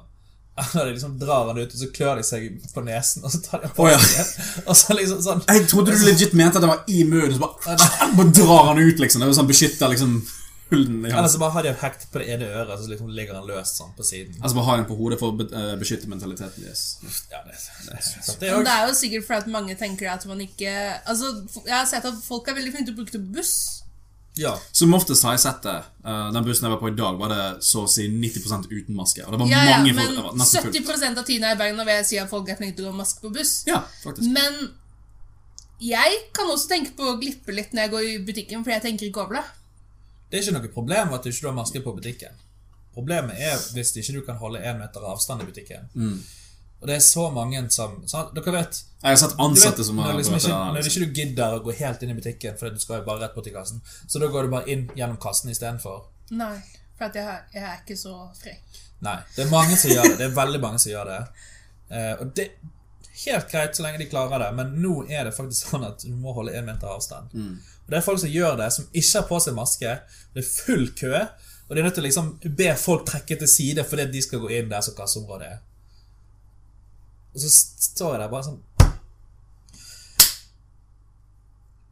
Når 0.75 0.85
de 0.85 0.91
liksom 0.91 1.15
drar 1.17 1.47
han 1.49 1.57
ut, 1.57 1.73
og 1.73 1.79
så 1.79 1.89
klør 1.95 2.19
de 2.21 2.27
seg 2.27 2.45
på 2.69 2.83
nesen, 2.85 3.25
og 3.25 3.33
så 3.33 3.41
tar 3.41 3.63
de 3.63 3.71
han 3.71 3.73
på 3.73 3.87
oh, 3.87 3.89
ja. 3.89 3.97
igjen. 3.97 4.29
Og 4.67 4.77
så 4.77 4.93
liksom 4.99 5.23
sånn 5.25 5.41
Jeg 5.47 5.65
trodde 5.71 5.97
du 5.97 6.05
legit 6.05 6.37
mente 6.37 6.61
at 6.61 6.67
det 6.67 6.69
var 6.69 6.85
i 6.85 7.01
munnen, 7.09 7.33
så 7.33 7.41
bare, 7.41 8.29
drar 8.37 8.69
han 8.69 8.83
ut, 8.83 9.01
liksom. 9.01 9.25
Det 9.25 9.31
jo 9.31 9.37
sånn 9.39 9.49
beskytter 9.49 9.95
liksom 9.95 10.19
hullen 10.73 11.05
i 11.05 11.11
Eller 11.13 11.29
så 11.31 11.39
bare 11.41 11.53
har 11.55 11.63
de 11.67 11.73
hekt 11.83 12.07
på 12.11 12.19
det 12.23 12.27
ene 12.33 12.49
øret, 12.49 12.73
så 12.81 12.89
liksom 12.91 13.11
ligger 13.13 13.37
han 13.39 13.45
løst 13.47 13.77
sånn 13.79 13.93
på 13.97 14.03
siden. 14.07 14.35
Altså 14.41 14.57
bare 14.57 14.65
har 14.71 14.81
den 14.81 14.89
på 14.89 14.97
hodet 14.99 15.19
for 15.21 15.31
å 15.31 15.37
be- 15.39 15.47
eh, 15.53 15.75
beskytte 15.79 16.09
mentaliteten 16.11 16.65
deres. 16.65 16.83
Ja, 17.31 17.39
det, 17.45 17.55
det, 17.85 17.93
det, 17.93 18.39
det 18.41 18.51
det 18.67 18.73
er 18.73 18.89
jo 18.89 18.97
sikkert 18.97 19.27
fordi 19.29 19.39
at 19.45 19.53
mange 19.55 19.77
tenker 19.79 20.09
at 20.17 20.25
man 20.29 20.41
ikke 20.43 20.73
Altså, 21.05 21.31
Jeg 21.63 21.77
har 21.77 21.85
sett 21.93 22.05
at 22.09 22.19
folk 22.25 22.47
er 22.51 22.57
veldig 22.59 22.73
flinke 22.75 22.89
til 22.91 22.97
å 22.97 23.01
bruke 23.03 23.15
det 23.19 23.23
buss. 23.37 23.55
Ja. 24.35 24.55
Som 24.73 24.95
oftest 24.97 25.21
har 25.27 25.35
jeg 25.35 25.43
sett 25.43 25.59
det. 25.61 25.75
Eh, 26.09 26.29
den 26.33 26.45
bussen 26.47 26.65
jeg 26.65 26.73
var 26.73 26.79
på 26.81 26.89
i 26.89 26.95
dag, 26.97 27.19
var 27.21 27.29
det 27.29 27.41
så 27.61 27.83
å 27.85 27.89
si 27.91 28.07
90% 28.09 28.65
uten 28.71 28.95
maske. 28.97 29.21
Og 29.27 29.35
det 29.35 29.39
var 29.43 29.51
Ja, 29.51 29.59
ja, 29.69 29.75
mange 29.77 29.93
men 29.93 30.07
folk. 30.07 30.15
Det 30.17 30.23
var 30.25 30.39
nesten 30.41 30.63
fullt. 30.65 30.79
70% 30.89 31.19
av 31.21 31.27
tiden 31.27 31.43
er 31.45 31.53
i 31.53 31.59
Bergen 31.59 31.77
når 31.77 31.91
jeg 31.99 32.07
sier 32.09 32.23
at 32.25 32.31
folk 32.33 32.49
er 32.49 32.57
flinke 32.57 32.79
til 32.79 32.87
å 32.87 32.89
gå 32.89 32.95
med 32.97 33.03
maske 33.05 33.21
på 33.21 33.29
buss. 33.35 33.51
Ja, 33.69 33.83
faktisk. 34.01 34.31
Men 34.33 34.57
jeg 35.83 36.17
kan 36.33 36.47
også 36.49 36.69
tenke 36.71 36.93
på 36.97 37.11
å 37.11 37.17
glippe 37.19 37.53
litt 37.53 37.73
når 37.75 37.85
jeg 37.85 37.91
går 37.93 38.07
i 38.09 38.17
butikken, 38.25 38.63
fordi 38.63 38.77
jeg 38.77 38.83
tenker 38.87 39.09
ikke 39.09 39.23
over 39.25 39.39
det. 39.41 39.45
Det 40.33 40.39
er 40.39 40.47
ikke 40.47 40.55
noe 40.55 40.69
problem 40.73 41.11
at 41.13 41.25
du 41.25 41.29
ikke 41.29 41.45
har 41.45 41.53
maske 41.53 41.79
på 41.85 41.91
butikken. 41.93 42.39
Problemet 42.93 43.37
er 43.37 43.59
hvis 43.75 43.91
ikke 44.01 44.15
du 44.15 44.23
kan 44.25 44.39
holde 44.41 44.61
én 44.65 44.79
meter 44.79 45.05
avstand 45.05 45.43
i 45.43 45.45
butikken. 45.45 45.85
Mm. 45.93 46.15
Og 46.81 46.89
det 46.89 46.95
er 46.95 47.03
så 47.05 47.27
mange 47.31 47.61
som 47.71 47.99
sånn, 48.09 48.31
Dere 48.33 48.53
vet 48.57 48.79
Jeg 48.81 49.05
har 49.13 49.19
sett 49.21 49.37
ansatte 49.39 49.77
vet, 49.77 49.87
som 49.87 50.01
har 50.01 50.09
når, 50.09 50.17
liksom 50.19 50.39
ikke, 50.39 50.49
det 50.49 50.55
når 50.57 50.79
liksom. 50.79 51.03
ikke 51.03 51.05
du 51.05 51.21
gidder 51.21 51.53
å 51.55 51.61
gå 51.67 51.75
helt 51.77 52.01
inn 52.01 52.11
i 52.11 52.17
butikken, 52.17 52.57
for 52.59 52.73
du 52.73 52.81
skal 52.81 52.99
jo 52.99 53.05
bare 53.05 53.21
rett 53.21 53.37
bort 53.37 53.45
til 53.47 53.53
kassen, 53.53 53.79
så 53.85 54.19
da 54.19 54.31
går 54.33 54.49
du 54.49 54.55
bare 54.55 54.73
inn 54.73 54.83
gjennom 54.97 55.19
kassen 55.21 55.53
istedenfor. 55.53 56.01
Nei, 56.35 56.57
for 56.97 57.07
at 57.07 57.21
jeg, 57.21 57.37
jeg 57.53 57.63
er 57.69 57.77
ikke 57.77 57.99
så 58.01 58.17
frekk. 58.41 58.81
Nei. 59.05 59.15
Det 59.35 59.45
er 59.45 59.53
mange 59.53 59.77
som 59.77 59.93
gjør 59.93 60.09
det. 60.09 60.17
Det 60.19 60.27
er 60.27 60.35
veldig 60.41 60.63
mange 60.65 60.81
som 60.81 60.91
gjør 60.91 61.13
det. 61.13 61.21
Eh, 61.93 62.13
og 62.17 62.33
det 62.35 62.49
er 62.49 62.73
helt 63.23 63.51
greit 63.51 63.77
så 63.77 63.85
lenge 63.85 64.01
de 64.01 64.09
klarer 64.11 64.43
det, 64.43 64.51
men 64.57 64.75
nå 64.83 64.93
er 65.07 65.27
det 65.27 65.35
faktisk 65.37 65.71
sånn 65.71 65.87
at 65.87 66.03
du 66.03 66.11
må 66.17 66.35
holde 66.35 66.55
én 66.57 66.67
meter 66.67 66.91
avstand. 66.91 67.31
Mm. 67.31 67.57
Og 67.83 67.91
det 67.91 67.99
er 67.99 68.05
folk 68.05 68.21
som 68.21 68.31
gjør 68.31 68.57
det, 68.59 68.69
som 68.73 68.87
ikke 68.91 69.19
har 69.19 69.27
på 69.27 69.39
seg 69.43 69.57
maske. 69.57 69.95
Det 70.33 70.43
er 70.43 70.49
full 70.49 70.85
kø, 70.97 71.13
og 71.67 71.75
de 71.75 71.81
er 71.81 71.87
nødt 71.87 71.97
til 71.97 72.03
å 72.03 72.07
liksom 72.07 72.31
be 72.59 72.69
folk 72.79 73.05
trekke 73.07 73.37
til 73.39 73.49
side 73.49 73.85
fordi 73.87 74.07
de 74.13 74.21
skal 74.23 74.41
gå 74.43 74.51
inn 74.55 74.71
der 74.71 74.83
som 74.85 74.95
kasseområdet 74.97 75.49
er. 75.49 75.59
Og 77.33 77.41
så 77.41 77.49
står 77.49 78.13
jeg 78.13 78.21
der 78.21 78.31
bare 78.31 78.45
sånn 78.45 78.61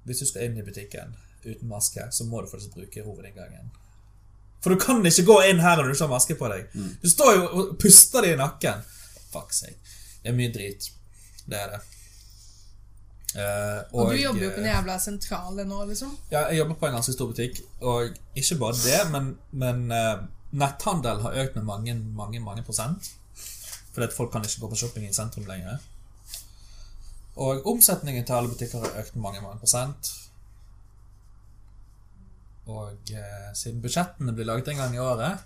Hvis 0.05 0.21
du 0.21 0.27
skal 0.29 0.47
inn 0.47 0.57
i 0.57 0.65
butikken 0.65 1.13
uten 1.43 1.69
maske, 1.69 2.07
så 2.13 2.25
må 2.25 2.41
du 2.41 2.49
faktisk 2.49 2.73
bruke 2.73 3.03
hovedinngangen. 3.05 3.69
For 4.61 4.73
du 4.73 4.81
kan 4.81 5.01
ikke 5.05 5.25
gå 5.25 5.37
inn 5.49 5.61
her 5.61 5.77
når 5.77 5.89
du 5.89 5.93
ikke 5.93 6.05
har 6.07 6.13
maske 6.13 6.37
på 6.37 6.49
deg. 6.51 6.73
Du 7.01 7.09
står 7.09 7.35
jo 7.37 7.43
og 7.47 7.71
puster 7.81 8.25
det 8.25 8.33
i 8.35 8.39
nakken. 8.39 8.81
Fuck 9.33 9.53
seg. 9.53 9.77
Det 10.21 10.29
er 10.29 10.37
mye 10.37 10.53
drit. 10.53 10.89
Det 11.49 11.57
er 11.57 11.75
det. 11.75 11.81
Eh, 13.35 13.79
Og, 13.93 14.11
du 14.11 14.17
jobber 14.19 14.43
jo 14.43 14.51
på 14.51 14.59
en 14.59 14.67
jævla 14.67 14.97
sentrale 14.99 15.63
nå, 15.67 15.85
liksom. 15.87 16.11
ja, 16.33 16.47
jeg 16.49 16.57
jobber 16.59 16.79
på 16.81 16.89
en 16.89 16.97
ganske 16.97 17.13
stor 17.15 17.29
butikk, 17.31 17.61
og 17.79 18.17
ikke 18.35 18.57
bare 18.59 18.79
det, 18.83 18.99
men, 19.13 19.29
men 19.63 19.85
eh, 19.95 20.25
netthandel 20.51 21.21
har 21.23 21.37
økt 21.45 21.55
med 21.59 21.67
mange, 21.69 21.95
mange, 22.17 22.41
mange 22.43 22.65
prosent. 22.67 23.13
Fordi 23.91 24.07
at 24.07 24.15
folk 24.15 24.31
kan 24.31 24.43
ikke 24.47 24.63
gå 24.63 24.71
på 24.71 24.79
shopping 24.79 25.07
i 25.07 25.13
sentrum 25.15 25.47
lenger. 25.47 25.79
Og 27.39 27.65
omsetningen 27.67 28.25
til 28.27 28.35
alle 28.35 28.51
butikker 28.51 28.83
har 28.83 28.99
økt 29.01 29.15
med 29.15 29.23
mange, 29.23 29.41
mange 29.43 29.59
prosent. 29.63 30.11
Og 32.71 33.11
eh, 33.15 33.51
siden 33.57 33.81
budsjettene 33.83 34.35
blir 34.35 34.47
laget 34.47 34.71
en 34.71 34.83
gang 34.83 34.95
i 34.95 35.03
året, 35.03 35.39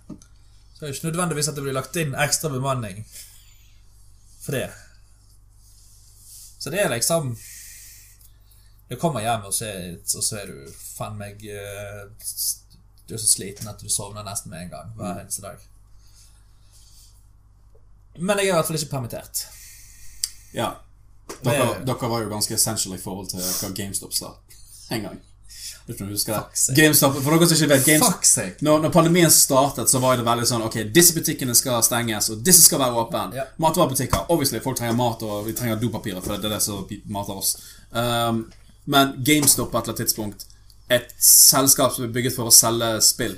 så 0.76 0.84
er 0.84 0.90
det 0.90 0.96
ikke 0.98 1.08
nødvendigvis 1.12 1.50
at 1.50 1.58
det 1.58 1.64
blir 1.64 1.78
lagt 1.78 1.98
inn 2.02 2.18
ekstra 2.26 2.50
bemanning 2.54 3.06
for 4.42 4.58
det. 4.58 4.68
Så 6.60 6.74
det 6.74 6.82
er 6.82 6.90
liksom 6.92 7.36
du 8.90 8.96
kommer 9.02 9.22
hjem, 9.26 9.46
og 9.50 9.54
så 9.54 9.66
er, 9.66 9.96
og 10.16 10.24
så 10.24 10.38
er 10.44 10.52
du 10.52 10.72
faen 10.98 11.16
meg 11.18 11.42
eh, 11.50 12.04
Du 13.08 13.14
er 13.16 13.22
så 13.22 13.28
sliten 13.30 13.68
at 13.70 13.80
du 13.82 13.90
sovner 13.90 14.24
nesten 14.26 14.50
med 14.54 14.64
en 14.66 14.70
gang 14.76 14.92
hver 14.98 15.20
eneste 15.24 15.42
dag. 15.46 15.58
Men 18.18 18.38
jeg 18.40 18.48
er 18.48 18.54
i 18.54 18.56
hvert 18.56 18.68
fall 18.70 18.78
ikke 18.80 18.92
permittert. 18.96 19.46
Ja. 20.56 20.70
Dere, 21.44 21.68
Det- 21.80 21.86
dere 21.88 22.10
var 22.10 22.22
jo 22.24 22.30
ganske 22.30 22.54
essential 22.54 22.96
i 22.96 23.02
forhold 23.02 23.30
til 23.30 23.40
hva 23.40 23.72
GameStop 23.76 24.14
sa 24.14 24.36
en 24.96 25.02
gang. 25.02 25.22
Vet 25.88 26.00
du 26.00 26.06
husker 26.10 26.34
det? 26.34 26.76
GameStop, 26.78 27.14
for 27.22 27.36
dere 27.38 27.48
som 27.50 27.58
ikke 27.58 27.76
vet 27.76 27.86
GameStop, 27.86 28.62
når, 28.62 28.80
når 28.82 28.92
pandemien 28.94 29.30
startet, 29.32 29.90
så 29.90 30.00
var 30.02 30.18
det 30.18 30.26
veldig 30.26 30.46
sånn 30.50 30.64
Ok, 30.66 30.80
disse 30.96 31.14
butikkene 31.14 31.54
skal 31.56 31.84
stenges, 31.86 32.30
og 32.34 32.42
disse 32.46 32.64
skal 32.66 32.80
være 32.82 33.04
åpne. 33.04 33.26
Ja. 33.38 33.44
Matvarebutikker. 33.62 34.26
Obviously, 34.34 34.60
folk 34.66 34.78
trenger 34.80 34.96
mat, 34.98 35.22
og 35.24 35.46
vi 35.46 35.54
trenger 35.54 35.76
dopapirer, 35.82 36.22
for 36.26 36.38
det 36.38 36.46
er 36.50 36.56
det 36.56 36.62
som 36.66 36.88
mater 37.06 37.38
oss. 37.38 37.52
Um, 37.92 38.46
men 38.86 39.16
GameStop 39.26 39.72
på 39.72 39.78
et 39.80 39.84
eller 39.88 39.94
annet 39.96 40.04
tidspunkt 40.06 40.46
Et 40.90 41.08
selskap 41.20 41.94
som 41.96 42.04
er 42.06 42.12
bygget 42.14 42.36
for 42.36 42.46
å 42.46 42.54
selge 42.54 42.90
spill. 43.02 43.32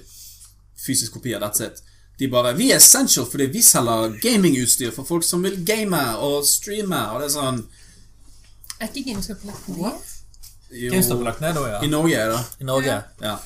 Fysisk 0.86 1.14
kopier, 1.16 1.40
that's 1.40 1.62
it. 1.64 1.80
De 2.20 2.28
bare 2.28 2.52
Vi 2.58 2.72
er 2.72 2.78
essential 2.82 3.26
fordi 3.30 3.46
vi 3.54 3.62
selger 3.64 4.18
gamingutstyr 4.24 4.92
for 4.92 5.08
folk 5.08 5.24
som 5.24 5.44
vil 5.46 5.56
game 5.66 6.02
og 6.20 6.42
streame, 6.46 7.00
og 7.14 7.22
det 7.22 7.30
er 7.30 7.36
sånn 7.38 7.62
Er 8.82 8.90
ikke 8.92 9.06
GameStop 9.12 9.46
lagt 9.48 9.68
ned? 9.72 10.04
jo, 10.72 10.92
GameStop 10.92 11.22
er 11.24 11.30
lagt 11.30 11.42
ned 11.46 11.56
da, 11.56 11.80
I. 11.82 11.88
Norge 11.88 12.16
er 12.20 12.34
det. 12.36 12.42
I 12.60 12.68
Norge. 12.68 12.98
Ja. 13.24 13.38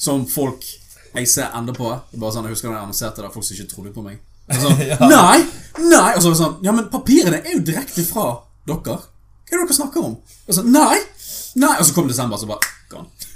Som 0.00 0.24
folk 0.30 0.64
jeg 1.12 1.26
ser 1.28 1.50
enda 1.58 1.74
på. 1.76 1.90
Er 1.90 2.18
Bare 2.22 2.32
sånn, 2.32 2.46
Jeg 2.48 2.54
husker 2.56 2.70
da 2.70 2.76
jeg 2.78 2.84
annonserte 2.86 3.22
det, 3.24 3.32
folk 3.34 3.44
som 3.44 3.56
ikke 3.58 3.70
trodde 3.74 3.92
på 3.92 4.02
meg. 4.06 4.18
Sånn, 4.50 4.80
Ja. 4.90 4.96
Nei! 5.04 5.44
Nei! 5.84 6.14
Og 6.16 6.22
så 6.22 6.30
var 6.30 6.34
det 6.34 6.40
sånn 6.40 6.56
Ja, 6.64 6.72
men 6.74 6.88
papirene 6.90 7.42
er 7.44 7.58
jo 7.58 7.62
direkte 7.66 8.04
fra 8.08 8.24
dere. 8.66 8.96
Hva 8.96 9.52
er 9.52 9.58
det 9.58 9.66
dere 9.66 9.76
snakker 9.82 10.06
om? 10.06 10.16
Og 10.48 10.54
så, 10.56 10.64
nei! 10.64 10.96
Nei! 11.56 11.74
Og 11.78 11.86
så 11.86 11.94
kom 11.94 12.08
desember, 12.08 12.36
så 12.36 12.46
bare 12.50 12.72
Gone. 12.90 13.28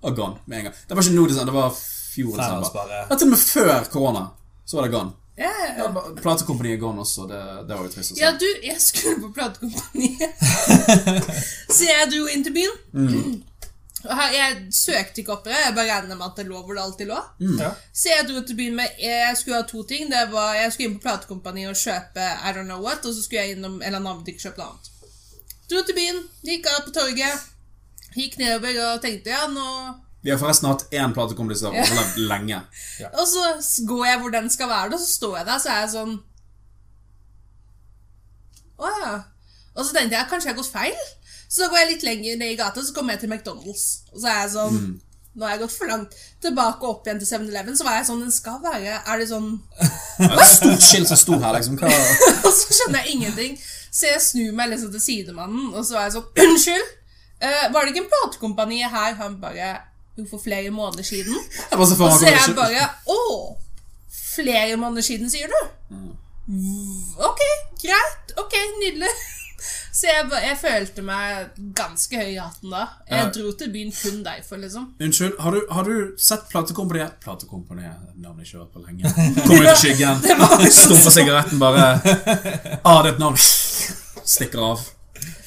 Og 0.00 0.16
gone 0.16 0.36
med 0.46 0.58
en 0.58 0.68
gang. 0.68 0.74
Det 0.88 0.96
var 0.96 1.02
ikke 1.02 1.16
nå 1.16 1.26
desember, 1.26 1.52
det 1.52 1.60
var 1.60 1.78
fjor 1.78 2.36
desember. 2.36 2.92
Ja, 2.92 3.16
til 3.16 3.26
og 3.26 3.32
med 3.32 3.42
før 3.42 3.88
korona. 3.92 4.26
Så 4.66 4.78
var 4.78 4.86
det 4.86 4.94
gone. 4.94 5.16
Ja, 5.38 5.50
ja, 5.78 5.88
Platekompaniet 6.22 6.80
gone 6.80 7.00
også. 7.00 7.26
Det, 7.30 7.40
det 7.68 7.76
var 7.76 7.84
jo 7.86 7.92
trist 7.92 8.12
å 8.12 8.16
se. 8.16 8.22
Ja, 8.22 8.32
du, 8.34 8.46
jeg 8.64 8.80
skulle 8.82 9.20
på 9.22 9.30
platekompaniet. 9.36 10.34
Så 11.76 11.86
jeg 11.86 12.08
dro 12.10 12.24
inn 12.32 12.42
til 12.46 12.56
byen. 12.56 12.80
Mm. 12.92 13.36
Jeg 14.08 14.58
søkte 14.74 15.22
ikke 15.22 15.34
opp 15.34 15.46
det, 15.46 15.54
jeg 15.58 15.74
bare 15.74 15.90
regnet 15.90 16.18
med 16.18 16.26
at 16.26 16.36
det 16.38 16.46
lå 16.46 16.60
hvor 16.62 16.74
det 16.74 16.82
alltid 16.82 17.10
lå. 17.10 17.18
Ja. 17.60 17.70
Så 17.94 18.10
jeg 18.12 18.26
dro 18.28 18.42
til 18.46 18.58
byen 18.58 18.76
med 18.78 19.00
Jeg 19.02 19.36
skulle 19.38 19.58
ha 19.60 19.66
to 19.66 19.82
ting. 19.86 20.10
Det 20.10 20.24
var, 20.32 20.54
Jeg 20.58 20.72
skulle 20.74 20.90
inn 20.90 20.98
på 20.98 21.06
platekompaniet 21.06 21.70
og 21.70 21.78
kjøpe 21.78 22.26
I 22.26 22.54
don't 22.56 22.66
know 22.66 22.82
what, 22.82 23.06
og 23.06 23.14
så 23.14 23.22
skulle 23.22 23.44
jeg 23.44 23.58
innom 23.58 23.78
en 23.78 23.86
eller 23.86 24.02
annen 24.02 24.22
butikk 24.22 24.40
og 24.40 24.48
kjøpe 24.48 24.62
noe 24.62 24.72
annet. 24.72 24.92
Dro 25.68 25.84
til 25.84 25.98
byen, 25.98 26.20
gikk 26.48 26.66
av 26.72 26.84
på 26.86 26.94
torget, 26.96 27.46
gikk 28.16 28.38
nedover 28.40 28.78
og 28.86 29.02
tenkte 29.02 29.34
ja, 29.34 29.46
nå 29.52 29.66
Vi 30.24 30.32
har 30.32 30.40
forresten 30.40 30.68
hatt 30.70 30.86
én 30.92 31.14
har 31.70 31.76
overlevd 31.84 32.22
lenge. 32.30 32.62
Og 33.12 33.26
så 33.30 33.82
går 33.86 34.06
jeg 34.06 34.20
hvor 34.22 34.34
den 34.34 34.50
skal 34.50 34.68
være, 34.68 34.94
og 34.94 35.00
så 35.00 35.10
står 35.12 35.36
jeg 35.38 35.46
der, 35.50 35.58
så 35.62 35.74
er 35.74 35.84
jeg 35.84 35.92
sånn 35.94 36.16
Å 38.78 38.94
ja. 39.02 39.12
Og 39.78 39.86
så 39.86 39.94
tenkte 39.94 40.16
jeg 40.16 40.30
kanskje 40.30 40.50
jeg 40.50 40.56
har 40.56 40.62
gått 40.62 40.74
feil. 40.74 41.04
Så 41.48 41.62
da 41.62 41.68
går 41.72 41.80
jeg 41.82 41.90
litt 41.92 42.06
lenger 42.06 42.40
ned 42.40 42.52
i 42.52 42.58
gata, 42.58 42.82
så 42.84 42.94
kommer 42.94 43.14
jeg 43.14 43.24
til 43.24 43.30
McDonald's. 43.32 43.84
Og 44.12 44.20
så 44.22 44.32
er 44.32 44.42
jeg 44.42 44.56
sånn 44.56 44.80
Nå 45.38 45.46
har 45.46 45.54
jeg 45.54 45.60
gått 45.62 45.74
for 45.76 45.86
langt 45.86 46.14
tilbake 46.42 46.82
og 46.82 46.96
opp 46.96 47.06
igjen 47.06 47.20
til 47.22 47.28
7-Eleven. 47.30 47.76
Så 47.78 47.86
var 47.86 48.00
jeg 48.00 48.08
sånn 48.08 48.24
Den 48.24 48.34
skal 48.34 48.58
være 48.64 48.96
Er 48.98 49.20
det 49.20 49.28
sånn 49.30 49.50
Det 50.18 50.26
er 50.26 50.40
et 50.42 50.54
stort 50.56 50.82
skilt 50.82 51.10
som 51.12 51.20
sto 51.20 51.38
her, 51.38 51.54
liksom. 51.54 51.78
Hva 51.78 51.92
Og 52.48 52.52
så 52.56 52.74
skjønner 52.74 53.04
jeg 53.04 53.14
ingenting. 53.14 53.58
Så 53.88 54.10
jeg 54.10 54.24
snur 54.24 54.56
meg 54.58 54.72
liksom 54.72 54.90
til 54.94 55.02
sidemannen, 55.02 55.70
og 55.72 55.86
så 55.86 56.00
er 56.00 56.08
jeg 56.08 56.16
sånn 56.18 56.42
Unnskyld! 56.44 56.94
Eh, 57.40 57.64
var 57.72 57.84
det 57.86 57.94
ikke 57.94 58.04
en 58.04 58.10
platekompani 58.12 58.82
her? 58.82 59.14
Han 59.22 59.40
bare 59.40 59.70
Jo, 60.18 60.24
for 60.30 60.40
flere 60.42 60.70
måneder 60.74 61.06
siden. 61.06 61.34
Og 61.72 61.86
så 61.86 62.26
er 62.26 62.34
jeg 62.34 62.56
bare 62.58 62.88
Å! 63.06 63.18
Flere 64.10 64.76
måneder 64.76 65.02
siden, 65.02 65.30
sier 65.30 65.50
du? 65.50 65.58
Ok, 67.18 67.42
greit. 67.82 68.32
Ok, 68.38 68.54
nydelig. 68.82 69.10
Så 69.98 70.06
jeg, 70.06 70.26
jeg 70.30 70.56
følte 70.60 71.02
meg 71.02 71.48
ganske 71.74 72.18
høy 72.20 72.28
i 72.30 72.38
hatten 72.38 72.70
da. 72.70 72.84
Jeg 73.10 73.32
dro 73.34 73.50
til 73.58 73.72
byen 73.74 73.90
kun 73.94 74.20
derfor, 74.26 74.60
liksom. 74.62 74.92
Unnskyld, 75.02 75.34
har 75.42 75.56
du, 75.56 75.64
har 75.74 75.88
du 75.88 76.12
sett 76.22 76.46
Platekompaniet? 76.52 77.16
Platekompaniet, 77.24 77.96
navnet 78.16 78.46
jeg 78.46 78.52
ikke 78.52 78.62
hørt 78.62 78.76
på 78.76 78.84
lenge. 78.84 79.10
Kommer 79.42 79.66
ut 79.66 79.72
av 79.72 79.80
skyggen. 79.82 80.22
Stumper 80.78 81.16
sigaretten 81.16 81.58
bare 81.62 81.88
Ah, 82.84 83.02
det 83.02 83.10
er 83.10 83.12
et 83.16 83.24
navn. 83.24 83.42
Stikker 84.22 84.62
av. 84.70 84.86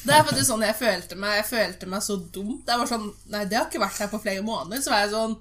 Det 0.01 0.13
er 0.17 0.23
faktisk 0.25 0.47
sånn 0.49 0.63
jeg 0.65 0.75
følte 0.79 1.15
meg. 1.19 1.35
Jeg 1.41 1.45
følte 1.51 1.87
meg 1.91 2.01
så 2.05 2.15
dumt. 2.33 2.65
Jeg 2.67 2.81
var 2.81 2.89
sånn, 2.89 3.07
nei, 3.33 3.43
det 3.45 3.57
har 3.59 3.67
ikke 3.69 3.81
vært 3.83 3.99
her 4.01 4.09
på 4.11 4.19
flere 4.23 4.41
måneder. 4.45 4.81
Så 4.83 4.93
var 4.93 5.03
jeg 5.05 5.13
sånn 5.15 5.37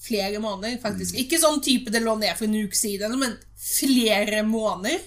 Flere 0.00 0.38
måneder, 0.40 0.78
faktisk. 0.80 1.12
Ikke 1.20 1.36
sånn 1.36 1.58
type 1.60 1.90
det 1.92 2.00
lå 2.00 2.14
ned 2.16 2.32
for 2.38 2.46
en 2.48 2.54
uke 2.56 2.72
siden, 2.78 3.18
men 3.20 3.34
flere 3.60 4.38
måneder. 4.48 5.02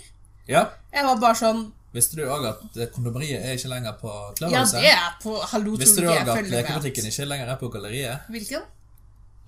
ja. 0.45 0.67
Jeg 0.93 1.05
var 1.07 1.17
bare 1.17 1.33
sånn 1.39 1.63
Visste 1.93 2.17
du 2.19 2.21
òg 2.29 2.45
at 2.45 2.77
eh, 2.77 2.91
kondomeriet 2.93 3.41
er 3.41 3.55
ikke 3.57 3.71
lenger 3.71 3.95
på 3.97 4.11
Ja, 4.11 4.33
Klarhuset? 4.37 4.81
det 4.81 4.91
er 4.93 5.15
på 5.23 5.33
Hallo, 5.49 5.73
Visste 5.81 6.01
du 6.01 6.05
du 6.05 6.11
òg 6.11 6.29
at 6.29 6.45
lekebutikken 6.49 7.09
ikke 7.09 7.25
lenger 7.25 7.49
er 7.49 7.57
på 7.57 7.69
galleriet? 7.73 8.29
Hvilken? 8.29 8.61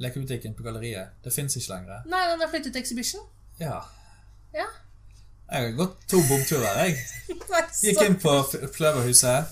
Lekebutikken 0.01 0.55
på 0.57 0.65
galleriet. 0.65 1.13
Det 1.23 1.33
fins 1.33 1.55
ikke 1.57 1.75
lenger. 1.75 2.01
Nei, 2.09 2.23
den 2.31 2.41
har 2.41 2.49
flyttet 2.49 2.73
til 2.73 2.81
Exhibition. 2.81 3.21
Ja. 3.61 3.77
Ja. 4.57 4.65
Jeg 5.51 5.61
har 5.67 5.75
gått 5.77 5.97
to 6.09 6.19
bomturer, 6.25 6.79
jeg. 6.85 6.95
Gikk 7.85 8.01
inn 8.05 8.17
på 8.21 8.31
Kløverhuset. 8.75 9.51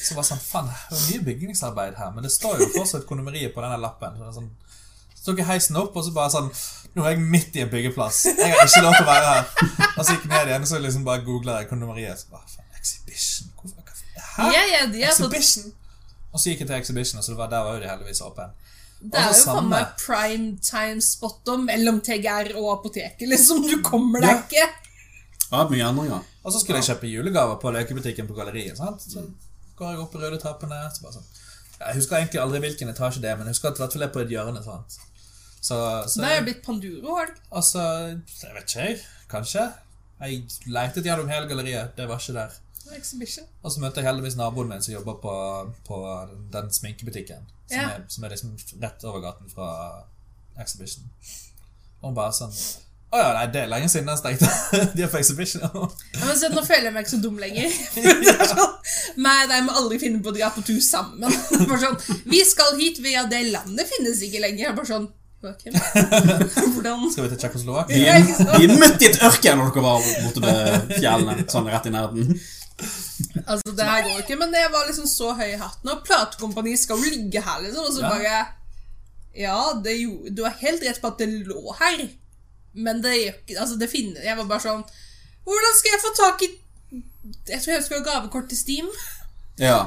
Så 0.00 0.14
var 0.16 0.24
det 0.24 0.30
sånn, 0.30 0.40
faen, 0.40 0.68
det 0.88 0.96
er 0.96 1.02
mye 1.10 1.24
bygningsarbeid 1.26 1.98
her, 2.00 2.12
men 2.14 2.24
det 2.24 2.30
står 2.32 2.62
jo 2.62 2.68
fortsatt 2.72 3.04
kondomeriet 3.08 3.52
på 3.52 3.60
denne 3.60 3.76
lappen. 3.82 4.14
Så, 4.16 4.30
sånn, 4.38 4.46
så 5.12 5.26
tok 5.26 5.42
jeg 5.42 5.48
heisen 5.50 5.76
opp, 5.76 5.96
og 6.00 6.06
så 6.06 6.14
bare 6.16 6.32
sånn 6.32 6.48
Nå 6.96 7.04
er 7.06 7.12
jeg 7.12 7.20
midt 7.22 7.54
i 7.54 7.60
en 7.62 7.68
byggeplass. 7.70 8.16
Jeg 8.32 8.48
har 8.50 8.64
ikke 8.66 8.80
lov 8.82 8.96
til 8.96 9.04
å 9.04 9.10
være 9.10 9.26
her. 9.28 9.44
Og 9.92 10.00
så 10.00 10.14
gikk 10.16 10.24
jeg 10.24 10.30
ned 10.32 10.48
igjen, 10.50 10.64
og 10.64 10.70
så 10.72 10.78
liksom 10.82 11.04
bare 11.06 11.22
googla 11.22 11.58
jeg 11.60 11.68
kondomeriet. 11.70 12.18
Så 12.24 12.32
bare, 12.32 12.48
faen, 12.50 12.66
Exhibition? 12.80 13.52
Hvorfor, 13.60 14.00
hæ? 14.40 14.48
Ja, 14.56 14.64
ja, 14.72 14.80
de 14.90 15.04
Exhibition? 15.06 15.68
Og 16.32 16.40
så 16.42 16.50
gikk 16.50 16.64
jeg 16.64 16.70
til 16.72 16.78
Exhibition, 16.80 17.20
og 17.20 17.26
så 17.28 17.36
var 17.38 17.52
der 17.52 17.62
var 17.68 17.76
jo 17.76 17.84
de 17.84 17.90
heldigvis 17.92 18.24
åpne. 18.26 18.48
det 19.04 19.20
er 19.22 19.28
jo 19.30 19.36
faen 19.44 19.68
meg 19.70 19.92
prime 20.02 20.48
time 20.66 21.04
spot 21.04 21.52
om 21.54 21.62
mellom 21.70 22.00
TGR 22.08 22.50
og 22.56 22.66
apoteket, 22.78 23.28
liksom. 23.30 23.62
Du 23.70 23.76
kommer 23.86 24.24
deg 24.24 24.32
Ja. 24.32 24.42
ikke. 24.42 24.89
Ja, 25.50 25.64
mye 25.68 25.84
endringer. 25.88 26.26
Og 26.44 26.52
så 26.54 26.60
skulle 26.62 26.78
jeg 26.80 26.88
kjøpe 26.92 27.10
julegaver 27.10 27.56
på 27.62 27.72
lekebutikken 27.74 28.28
på 28.30 28.36
galleriet. 28.38 28.78
Sant? 28.78 29.02
Så 29.02 29.24
går 29.78 29.94
jeg 29.94 30.02
opp 30.04 30.14
i 30.14 30.22
røde 30.22 30.38
trappene. 30.42 30.78
Så 30.94 31.02
bare 31.04 31.16
sånn. 31.18 31.28
Jeg 31.80 31.96
husker 31.96 32.16
egentlig 32.20 32.40
aldri 32.42 32.60
hvilken 32.62 32.92
etasje 32.92 33.22
det 33.24 33.30
er, 33.32 33.36
men 33.40 33.48
jeg 33.48 33.56
husker 33.56 33.72
at 33.72 33.94
det 33.96 34.02
er 34.06 34.12
på 34.14 34.22
et 34.22 34.32
hjørne. 34.34 34.62
Sant? 34.64 34.98
Så, 35.60 35.76
så 36.08 36.20
Det 36.22 36.28
er 36.30 36.38
jo 36.38 36.44
blitt 36.48 36.62
Panduro, 36.64 37.14
har 37.18 37.26
du? 37.28 37.40
Altså, 37.52 37.82
jeg 38.14 38.54
vet 38.56 38.66
ikke, 38.74 38.84
jeg. 38.88 38.98
Kanskje. 39.30 39.66
Jeg 40.20 40.42
letet 40.72 41.04
gjennom 41.08 41.28
hele 41.32 41.48
galleriet. 41.48 41.96
Det 41.96 42.06
var 42.08 42.20
ikke 42.20 42.36
der. 42.36 42.58
Exhibition. 42.96 43.44
Og 43.62 43.72
så 43.72 43.80
møtte 43.82 44.00
jeg 44.00 44.08
heldigvis 44.08 44.36
naboen 44.40 44.68
min 44.70 44.82
som 44.82 44.94
jobber 44.94 45.18
på, 45.22 45.34
på 45.86 45.98
den 46.52 46.70
sminkebutikken. 46.74 47.44
Som, 47.70 47.76
Ja. 47.76 47.88
er, 47.96 48.04
som 48.08 48.24
er 48.24 48.32
liksom 48.34 48.56
rett 48.82 49.04
over 49.06 49.20
gaten 49.22 49.50
fra 49.52 49.68
Exhibition. 50.58 51.04
Og 52.00 52.08
hun 52.10 52.16
bare 52.16 52.32
sånn 52.34 52.54
Å 53.10 53.18
ja, 53.18 53.30
nei, 53.34 53.46
det 53.50 53.64
er 53.64 53.70
lenge 53.72 53.88
siden 53.90 54.06
den 54.06 54.18
stengte. 54.20 54.48
De 54.96 55.06
på 55.10 55.18
Exhibition. 55.18 55.64
Ja, 55.66 56.26
men 56.28 56.36
se, 56.38 56.50
nå 56.54 56.62
føler 56.62 56.86
jeg 56.88 56.94
meg 56.94 57.06
ikke 57.06 57.16
så 57.16 57.22
dum 57.24 57.40
lenger. 57.42 57.72
er 58.36 58.44
sånn, 58.52 58.76
Meg 59.18 59.46
og 59.46 59.50
deg 59.50 59.64
må 59.66 59.74
aldri 59.80 59.98
finne 60.02 60.20
på 60.22 60.30
å 60.30 60.36
dra 60.36 60.50
på 60.54 60.62
tur 60.66 60.78
sammen. 60.84 61.26
Bare 61.66 61.80
sånn, 61.82 61.98
Vi 62.30 62.44
skal 62.46 62.76
hit, 62.78 63.00
via 63.02 63.24
det 63.30 63.42
landet 63.50 63.90
finnes 63.90 64.22
ikke 64.26 64.44
lenger. 64.44 64.68
Jeg 64.68 64.78
Bare 64.78 64.90
sånn, 64.92 65.08
hvordan 65.40 67.10
Skal 67.10 67.24
vi 67.24 67.28
til 67.32 67.38
Tsjekkoslovakia? 67.40 68.16
Vi 68.60 68.66
er 68.68 68.74
midt 68.76 69.02
i 69.02 69.08
et 69.08 69.22
ørken 69.24 69.56
når 69.58 69.70
dere 69.72 69.84
var 69.86 70.08
borte 70.22 70.42
ved 70.44 70.94
fjellene. 70.98 71.46
Sånn 71.50 71.70
rett 71.72 71.88
i 71.88 71.94
nærheten. 71.94 72.34
Altså, 73.46 73.74
det 73.76 73.86
her 73.88 74.04
går 74.06 74.22
ikke, 74.22 74.36
men 74.40 74.52
det 74.54 74.62
var 74.72 74.86
liksom 74.88 75.08
så 75.08 75.32
høy 75.36 75.48
i 75.50 75.58
hatten. 75.60 75.90
Og 75.92 76.04
platekompani 76.06 76.76
skal 76.80 77.00
jo 77.00 77.10
ligge 77.16 77.42
her, 77.44 77.60
liksom. 77.64 77.88
Og 77.88 77.92
så 77.96 78.04
Ja. 78.04 78.10
bare 78.14 78.46
Ja, 79.36 79.58
det 79.82 79.94
jo, 80.00 80.26
du 80.30 80.42
har 80.44 80.56
helt 80.60 80.82
rett 80.82 81.00
på 81.00 81.06
at 81.08 81.18
det 81.18 81.28
lå 81.46 81.74
her, 81.78 82.08
men 82.74 83.00
det 83.02 83.12
gjør 83.16 83.34
ikke 83.40 83.56
Altså, 83.60 83.76
det 83.80 83.88
finner 83.90 84.22
Jeg 84.22 84.36
var 84.38 84.44
bare 84.46 84.62
sånn 84.62 84.82
Hvordan 85.44 85.72
skal 85.78 85.90
jeg 85.94 86.00
få 86.04 86.10
tak 86.18 86.42
i 86.46 86.50
Jeg 87.50 87.62
tror 87.64 87.72
jeg 87.74 87.82
skal 87.86 87.98
ha 87.98 88.04
gavekort 88.06 88.46
til 88.48 88.58
Steam. 88.58 88.90
Ja. 89.58 89.80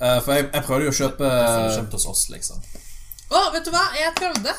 Uh, 0.00 0.18
for 0.24 0.32
jeg, 0.34 0.48
jeg 0.52 0.64
prøvde 0.66 0.88
jo 0.88 0.92
å 0.92 0.96
kjøpe 0.98 1.28
kjøpt 1.76 1.94
hos 1.96 2.06
oss, 2.10 2.24
liksom. 2.32 2.58
Å, 3.30 3.44
vet 3.54 3.64
du 3.64 3.70
hva? 3.72 3.84
Jeg 3.96 4.12
prøvde. 4.18 4.52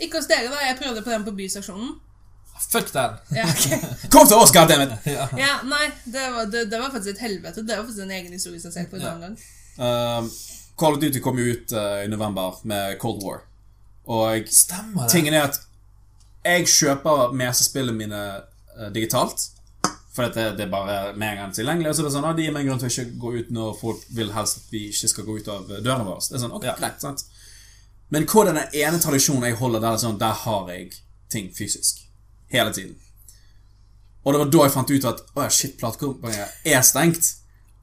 Ikke 0.00 0.20
hos 0.20 0.28
dere, 0.30 0.48
da. 0.52 0.60
Jeg 0.64 0.78
prøvde 0.78 1.02
på 1.04 1.12
den 1.12 1.26
på 1.26 1.34
Byseksjonen. 1.36 1.90
Fuck 2.70 2.92
den! 2.94 3.16
Ja. 3.36 3.44
Kom 4.12 4.28
til 4.28 4.36
oss, 4.38 4.52
goddammit! 4.54 4.94
Ja. 5.16 5.26
ja, 5.36 5.52
nei, 5.66 5.86
det 6.04 6.24
var, 6.34 6.48
det, 6.52 6.64
det 6.72 6.80
var 6.80 6.92
faktisk 6.94 7.16
et 7.16 7.22
helvete. 7.26 7.64
Det 7.66 7.76
var 7.76 7.84
faktisk 7.88 8.04
en 8.06 8.14
egen 8.18 8.32
historie 8.36 8.60
som 8.62 8.72
jeg 8.76 8.88
på 8.92 8.98
en 9.00 9.04
Ja. 9.04 9.14
annen 9.16 9.34
gang. 9.34 9.38
Uh, 9.80 10.30
Call 10.80 10.96
of 10.96 11.00
Duty 11.02 11.20
kom 11.24 11.38
jo 11.40 11.50
ut 11.54 11.72
uh, 11.76 12.02
i 12.04 12.08
november 12.12 12.60
med 12.68 12.98
Cold 13.02 13.24
War. 13.24 13.42
Og 14.10 14.48
Stemmer 14.52 15.04
det. 15.06 15.12
tingen 15.12 15.34
er 15.36 15.48
at 15.50 15.60
jeg 16.44 16.68
kjøper 16.68 17.32
mesespillene 17.36 17.96
mine 17.96 18.20
eh, 18.36 18.90
digitalt. 18.94 19.48
For 20.10 20.26
at 20.26 20.34
det, 20.34 20.46
det 20.58 20.64
er 20.66 20.70
bare 20.72 20.94
med 21.14 21.28
en 21.28 21.36
gang 21.44 21.52
tilgjengelig. 21.54 21.90
Og 21.90 21.94
så 21.96 22.02
er 22.02 22.08
det 22.08 22.14
sånn, 22.16 22.24
ah, 22.26 22.32
de 22.34 22.46
gir 22.46 22.54
meg 22.54 22.64
en 22.64 22.72
grunn 22.72 22.80
til 22.82 22.88
å 22.88 22.94
ikke 22.94 23.20
gå 23.22 23.34
ut 23.38 23.52
når 23.54 23.76
folk 23.78 24.06
vil 24.16 24.32
helst 24.34 24.58
at 24.62 24.72
vi 24.74 24.86
ikke 24.90 25.10
skal 25.12 25.28
gå 25.28 25.36
ut 25.38 25.50
av 25.52 25.68
dørene 25.70 26.06
våre. 26.08 26.24
Det 26.26 26.34
er 26.38 26.42
sånn, 26.42 26.56
ok, 26.56 26.66
Ja. 26.66 26.74
greit, 26.80 26.98
sant? 27.04 27.22
Men 28.10 28.26
hva 28.26 28.42
er 28.42 28.48
den 28.50 28.80
ene 28.82 28.98
tradisjonen 28.98 29.46
jeg 29.46 29.60
holder 29.60 29.84
der, 29.84 29.92
er 29.94 30.02
sånn, 30.02 30.18
der 30.18 30.34
har 30.34 30.72
jeg 30.72 30.88
ting 31.30 31.52
fysisk. 31.54 32.00
Hele 32.50 32.72
tiden. 32.74 32.96
Og 34.24 34.34
det 34.34 34.40
var 34.42 34.50
da 34.50 34.64
jeg 34.66 34.74
fant 34.74 34.90
ut 34.90 35.04
at 35.12 35.22
å, 35.36 35.44
shit, 35.54 35.76
platekompaniet 35.78 36.66
er 36.66 36.82
stengt. 36.82 37.36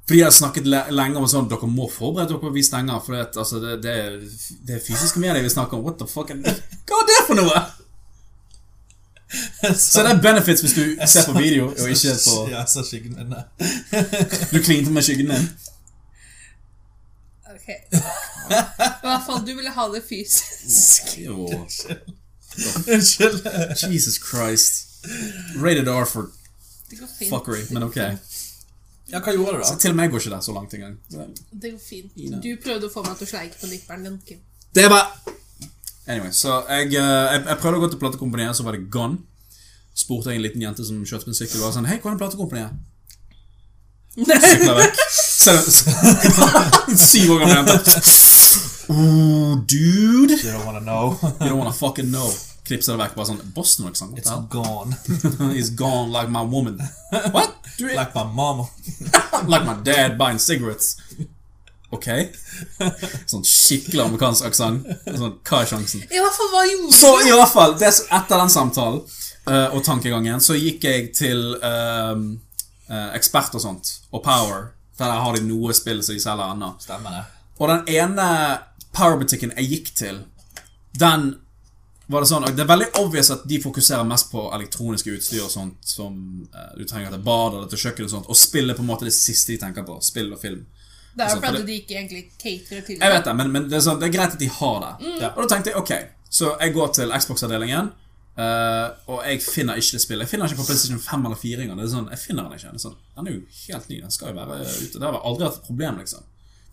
Fordi 0.07 0.19
jeg 0.19 0.27
har 0.27 0.35
snakket 0.35 0.67
le 0.67 0.81
lenge 0.95 1.19
om 1.19 1.25
sånn 1.27 1.47
Dere 1.51 1.67
må 1.67 1.87
forberede 1.91 2.29
dere 2.31 2.39
på 2.39 2.47
at 2.51 2.55
vi 2.55 2.63
stenger. 2.63 2.99
For 3.03 3.15
det, 3.15 3.23
altså, 3.39 3.59
det, 3.63 3.79
det, 3.83 3.95
er, 4.03 4.19
det 4.67 4.75
er 4.77 4.83
fysiske 4.83 5.19
medier 5.23 5.43
vi 5.43 5.49
snakker 5.51 5.79
om. 5.79 5.83
What 5.87 5.97
the 5.99 6.07
fuck 6.07 6.29
er? 6.35 6.43
Hva 6.43 6.99
er 7.01 7.07
det 7.09 7.17
for 7.27 7.39
noe?! 7.39 7.63
Så 9.91 10.03
det 10.03 10.11
er 10.11 10.21
benefits 10.21 10.61
hvis 10.63 10.73
du 10.73 10.83
ser 11.07 11.25
på 11.25 11.33
video, 11.39 11.65
og 11.67 11.89
ikke 11.89 12.13
på 12.25 12.35
Ja, 12.51 12.65
så 12.65 12.83
skyggen 12.87 13.15
din 13.19 13.33
Du 14.53 14.59
klinte 14.63 14.91
med 14.91 15.01
skyggen 15.03 15.29
din. 15.33 15.49
Ok. 17.51 17.67
I 17.67 18.01
hvert 19.03 19.23
fall, 19.25 19.41
du 19.47 19.51
ville 19.55 19.69
ha 19.75 19.87
det 19.93 20.03
fysisk. 20.09 21.03
Unnskyld. 22.87 23.41
Jesus 23.93 24.19
Christ. 24.29 24.73
Rated 25.55 25.87
R 25.87 26.05
for 26.05 26.29
Det 26.89 26.99
går 26.99 27.07
fint. 27.19 27.29
fuckery, 27.29 27.61
men 27.69 27.83
ok. 27.83 27.95
Ja, 29.11 29.19
hva 29.23 29.31
gjorde 29.35 29.57
du, 29.57 29.63
Så 29.63 29.73
da? 29.73 29.79
til 29.79 29.89
og 29.89 29.95
med 29.95 30.03
jeg 30.03 30.11
går 30.11 30.19
ikke 30.19 30.29
der 30.29 30.41
så 30.41 30.53
langt 30.53 30.73
engang. 30.73 30.97
Det 31.61 31.71
går 31.71 31.79
fint. 31.89 32.11
Du 32.43 32.49
prøvde 32.63 32.87
å 32.87 32.93
få 32.93 33.03
meg 33.07 33.17
til 33.19 33.27
å 33.27 33.29
sleike 33.29 33.59
på 33.61 33.67
nipperen 33.71 34.03
din. 34.07 34.17
Kim. 34.27 34.39
Det 34.75 34.87
var 34.91 35.05
Anyway, 36.07 36.31
så 36.31 36.61
jeg, 36.69 36.93
eh, 36.95 37.25
jeg, 37.33 37.41
jeg 37.49 37.59
prøvde 37.59 37.79
å 37.79 37.83
gå 37.83 37.89
til 37.91 37.99
platekompaniet, 37.99 38.55
så 38.55 38.63
var 38.63 38.77
det 38.77 38.87
gone. 38.91 39.19
Spurte 39.97 40.31
jeg 40.31 40.39
en 40.39 40.45
liten 40.45 40.63
jente 40.63 40.85
som 40.87 41.01
kjørte 41.03 41.27
på 41.27 41.33
en 41.33 41.39
sykkel, 41.39 41.59
og 41.59 41.67
var 41.67 41.75
sånn 41.75 41.89
Hei, 41.89 41.97
hvor 42.03 42.13
er 42.13 42.21
platekompaniet? 42.21 42.77
Sykla 44.17 44.73
vekk. 44.77 45.01
Syv 47.07 47.33
år 47.35 47.43
gammel 47.43 47.57
jente. 47.57 47.77
Oh, 48.89 49.57
dude. 49.67 50.37
You 50.39 50.53
don't 50.53 50.65
wanna 50.65 50.79
know. 50.79 51.17
You 51.41 51.49
don't 51.49 51.59
wanna 51.59 51.73
fucking 51.75 52.09
know. 52.11 52.31
Knipser 52.67 52.95
det 52.95 53.01
vekk. 53.03 53.17
Bare 53.17 53.29
sånn 53.33 53.43
Boston 53.55 53.91
sånn. 53.97 54.15
It's 54.19 54.31
gone. 54.53 54.95
It's 55.51 55.73
gone 55.75 56.11
like 56.15 56.31
my 56.31 56.43
woman. 56.47 56.79
What? 57.35 57.59
Like 57.83 58.15
my 58.15 58.23
mama. 58.23 58.69
like 59.47 59.67
my 59.67 59.75
dad 59.83 60.17
buying 60.17 60.39
cigarettes. 60.39 60.95
Ok? 61.95 62.07
Sånn 63.31 63.45
skikkelig 63.47 64.03
amerikansk 64.03 64.49
aksent. 64.49 64.89
Sånn, 65.07 65.37
hva 65.47 65.61
er 65.61 65.69
sjansen? 65.69 66.03
I 66.03 66.19
hvert 66.19 66.35
fall, 66.35 66.49
hva 66.51 66.65
gjorde 66.67 66.97
Så 66.97 67.13
i 67.23 67.31
hvert 67.31 67.53
fall, 67.53 67.77
det, 67.79 67.93
etter 68.17 68.43
den 68.43 68.51
samtalen 68.51 68.99
uh, 69.47 69.69
og 69.71 69.79
tankegangen, 69.87 70.43
så 70.43 70.57
gikk 70.59 70.87
jeg 70.87 71.09
til 71.15 71.45
uh, 71.63 72.15
eh, 72.91 73.09
Ekspert 73.15 73.55
og 73.55 73.63
sånt, 73.63 73.93
og 74.11 74.23
Power. 74.25 74.71
Der 74.99 75.13
har 75.21 75.35
de 75.37 75.45
noe 75.45 75.75
spill 75.77 76.01
som 76.03 76.17
de 76.17 76.23
selger 76.23 76.55
ennå. 76.55 76.73
Stemmer 76.83 77.19
det. 77.19 77.25
Og 77.57 77.71
den 77.71 77.91
ene 78.01 78.29
Power-butikken 78.97 79.53
jeg 79.55 79.71
gikk 79.71 79.91
til, 79.95 80.23
den 80.97 81.35
var 82.07 82.23
det 82.23 82.29
sånn 82.29 82.45
Det 82.55 82.63
er 82.63 82.69
veldig 82.69 82.87
obvious 83.01 83.29
at 83.35 83.43
de 83.49 83.59
fokuserer 83.61 84.07
mest 84.07 84.29
på 84.31 84.45
elektroniske 84.55 85.11
utstyr 85.11 85.43
og 85.43 85.51
sånt 85.51 85.89
som 85.91 86.13
eh, 86.47 86.69
du 86.79 86.85
trenger 86.87 87.11
til 87.11 87.23
bad 87.25 87.57
eller 87.57 87.67
til 87.71 87.81
kjøkken 87.81 88.07
og 88.07 88.13
sånt, 88.13 88.29
og 88.31 88.39
spill 88.39 88.71
er 88.71 88.77
på 88.77 88.85
en 88.85 88.89
måte 88.89 89.07
det 89.07 89.15
siste 89.15 89.53
de 89.53 89.59
tenker 89.61 89.85
på. 89.87 89.97
Spill 90.05 90.31
og 90.31 90.39
film. 90.41 90.63
Det 91.17 91.23
er 91.23 91.31
Altså, 91.31 91.37
jo 91.37 91.41
for 91.41 91.55
fordi 91.55 91.65
de 91.71 91.77
ikke 91.81 91.95
egentlig 91.97 92.23
caterer 92.37 92.81
til 92.85 92.99
Jeg 93.01 93.11
vet 93.11 93.25
det, 93.25 93.35
men, 93.39 93.47
men 93.51 93.63
det, 93.65 93.73
er 93.79 93.85
sånn, 93.87 93.97
det 94.01 94.05
er 94.07 94.13
greit 94.13 94.35
at 94.35 94.39
de 94.43 94.49
har 94.59 94.75
det. 94.83 94.91
Ja. 95.23 95.31
Og 95.33 95.39
da 95.43 95.47
tenkte 95.55 95.71
jeg 95.73 95.79
ok, 95.81 95.93
så 96.29 96.51
jeg 96.61 96.73
går 96.75 96.91
til 96.93 97.13
Xbox-avdelingen, 97.17 97.89
uh, 98.37 98.87
og 99.09 99.23
jeg 99.25 99.41
finner 99.41 99.81
ikke 99.81 99.97
det 99.97 100.01
spillet. 100.03 100.27
Jeg 100.27 100.31
finner 100.35 100.45
ikke 100.51 100.61
på 100.61 100.67
PlayStation 100.69 101.01
5 101.01 101.25
eller 101.25 101.39
4 101.41 101.65
engang. 101.65 101.81
Det 101.81 101.87
er 101.87 101.93
sånn, 101.95 102.09
jeg 102.13 102.21
finner 102.21 102.45
den 102.45 102.59
ikke. 102.59 102.69
Det 102.75 102.81
er 102.81 102.85
sånn, 102.85 102.97
den 103.17 103.27
er 103.31 103.37
jo 103.37 103.41
helt 103.63 103.89
ny. 103.89 103.99
Den 104.05 104.13
skal 104.13 104.29
jo 104.29 104.37
være 104.37 104.59
ute. 104.67 104.93
Det 104.99 105.05
har 105.07 105.19
aldri 105.31 105.47
hatt 105.49 105.57
et 105.61 105.69
problem, 105.71 106.01
liksom. 106.03 106.25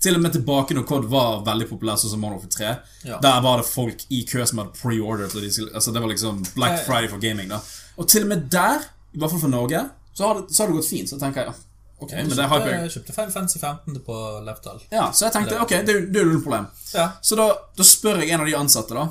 Til 0.05 0.19
og 0.19 0.25
med 0.27 0.35
tilbake 0.37 0.77
når 0.77 0.85
COD 0.91 1.05
var 1.09 1.39
veldig 1.47 1.69
populær, 1.71 1.97
sånn 1.97 2.13
som 2.13 2.21
Modern 2.21 2.43
Warfare 2.43 2.57
3. 2.59 2.73
Ja. 3.09 3.21
Der 3.25 3.39
var 3.47 3.63
det 3.63 3.69
folk 3.71 4.03
i 4.13 4.25
kø 4.29 4.45
som 4.45 4.61
hadde 4.61 4.77
pre-ordered. 4.77 5.33
de 5.33 5.71
Altså, 5.73 5.95
det 5.95 6.03
var 6.05 6.13
liksom 6.13 6.43
Black. 6.53 6.83
Friday 6.85 7.09
for 7.09 7.23
gaming. 7.23 7.49
da 7.49 7.63
Og 7.97 8.09
til 8.13 8.27
og 8.27 8.35
med 8.35 8.51
der, 8.53 8.85
i 9.15 9.23
hvert 9.23 9.33
fall 9.33 9.41
for 9.47 9.49
Norge, 9.49 9.81
så 10.13 10.27
har 10.29 10.41
det, 10.43 10.53
så 10.53 10.63
har 10.63 10.69
det 10.69 10.77
gått 10.83 10.91
fint. 10.91 11.09
Så 11.09 11.17
tenker 11.19 11.47
jeg 11.47 11.55
ok, 12.01 12.13
men 12.13 12.29
det 12.37 12.47
har 12.51 12.67
Jeg 12.69 12.91
kjøpte 12.91 13.13
Final 13.15 13.33
Fantasy 13.33 13.59
15 13.59 14.01
på 14.07 14.17
Lefdal. 14.47 14.81
Ja, 14.91 15.11
så 15.13 15.27
jeg 15.29 15.33
tenkte 15.37 15.61
ok, 15.63 15.71
det 15.87 15.95
det 16.13 16.21
er 16.21 16.25
jo 16.25 16.33
null 16.33 16.43
problem. 16.43 16.67
Ja. 16.95 17.11
Så 17.23 17.37
da, 17.39 17.51
da 17.77 17.87
spør 17.87 18.21
jeg 18.23 18.31
en 18.35 18.41
av 18.41 18.47
de 18.51 18.57
ansatte, 18.59 18.95
da. 18.95 19.09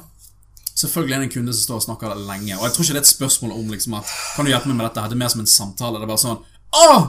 Selvfølgelig 0.76 1.16
er 1.16 1.20
det 1.22 1.28
en 1.30 1.34
kunde 1.34 1.54
som 1.54 1.64
står 1.68 1.76
og 1.76 1.86
snakker 1.86 2.16
lenge. 2.28 2.56
Og 2.58 2.64
jeg 2.66 2.74
tror 2.74 2.84
ikke 2.84 2.94
det 2.96 3.02
er 3.02 3.06
et 3.08 3.16
spørsmål 3.16 3.52
om 3.60 3.68
liksom 3.70 3.94
at 4.00 4.14
Kan 4.36 4.46
du 4.46 4.52
hjelpe 4.52 4.68
meg 4.72 4.80
med 4.80 4.88
dette? 4.88 5.04
Det 5.10 5.18
er 5.18 5.22
mer 5.22 5.34
som 5.34 5.44
en 5.44 5.52
samtale. 5.52 6.00
Det 6.02 6.08
er 6.08 6.12
bare 6.14 6.24
sånn 6.24 6.40
Åh! 6.74 7.04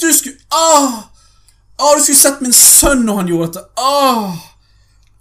Du 0.00 0.06
skulle 0.14 0.38
Åh! 0.54 1.00
Åh, 1.80 1.96
du 1.96 2.02
skulle 2.04 2.20
sett 2.20 2.40
min 2.44 2.54
sønn 2.54 3.02
når 3.08 3.20
han 3.22 3.32
gjorde 3.32 3.50
dette! 3.50 3.64
Åh! 3.82 4.38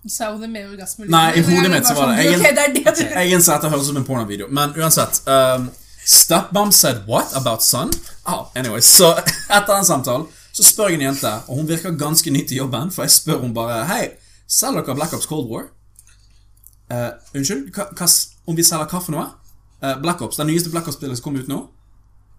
Sa 0.09 0.29
hun 0.31 0.41
det 0.41 0.49
med 0.51 0.69
orgasme? 0.69 1.07
Nei, 1.11 1.25
i 1.39 1.43
hodet 1.43 1.71
mitt 1.73 1.87
så 1.87 1.95
var 1.97 2.13
det- 2.13 2.23
sånn, 2.23 2.31
jeg- 2.31 2.39
Ok, 2.39 2.95
det 2.95 3.09
Jeg 3.09 3.31
innser 3.33 3.53
at 3.55 3.61
det 3.61 3.71
høres 3.71 3.83
ut 3.83 3.87
som 3.87 3.97
en 3.97 4.05
pornovideo. 4.05 4.47
Men 4.49 4.73
uansett 4.77 5.21
um, 5.27 5.69
Stepmom 6.05 6.71
said 6.71 7.03
what 7.07 7.33
about 7.35 7.63
son? 7.63 7.91
Ah, 8.29 8.45
anyway, 8.55 8.81
Så 8.85 9.09
etter 9.57 9.73
den 9.73 9.87
samtalen 9.87 10.27
så 10.53 10.65
spør 10.65 10.89
jeg 10.91 10.99
en 10.99 11.05
jente, 11.07 11.29
og 11.47 11.59
hun 11.59 11.67
virker 11.69 11.93
ganske 11.95 12.31
ny 12.33 12.41
til 12.47 12.59
jobben, 12.63 12.89
for 12.91 13.05
jeg 13.05 13.13
spør 13.13 13.43
hun 13.43 13.53
bare 13.55 13.83
Hei, 13.87 14.09
selger 14.49 14.83
dere 14.85 14.97
Black 14.97 15.13
Ops 15.15 15.29
Cold 15.29 15.47
War? 15.49 15.69
Uh, 16.89 17.13
unnskyld? 17.37 17.69
Om 18.49 18.57
vi 18.57 18.65
selger 18.65 18.89
kaffe 18.89 19.13
nå? 19.13 19.23
Eh, 19.83 19.95
Black 20.01 20.21
Ops, 20.25 20.37
Den 20.41 20.49
nyeste 20.49 20.71
Black 20.73 20.89
Ops-spillet 20.89 21.17
som 21.17 21.29
kom 21.29 21.37
ut 21.39 21.47
nå? 21.47 21.59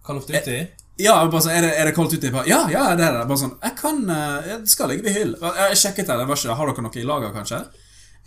Call 0.07 0.18
of 0.20 0.26
Duty? 0.28 0.59
Ja, 1.01 1.14
bare 1.30 1.41
sånn, 1.47 1.55
er 1.55 1.64
det, 1.64 1.70
er 1.78 1.88
det 1.88 1.95
Call 1.97 2.11
of 2.11 2.12
Duty? 2.12 2.32
Ja, 2.51 2.64
ja, 2.68 2.82
det 2.99 3.07
er 3.07 3.16
det. 3.16 3.24
Bare 3.30 3.41
sånn, 3.41 3.55
jeg 3.62 3.76
kan 3.78 4.03
uh, 4.11 4.51
Det 4.51 4.68
skal 4.74 4.93
ligge 4.93 5.07
ved 5.07 5.16
hyll. 5.16 5.32
Jeg 5.38 5.78
sjekket 5.80 6.11
det. 6.11 6.18
det 6.20 6.28
var 6.28 6.43
ikke, 6.43 6.59
Har 6.59 6.72
dere 6.72 6.84
noe 6.84 7.01
i 7.01 7.07
lager, 7.09 7.32
kanskje? 7.36 7.62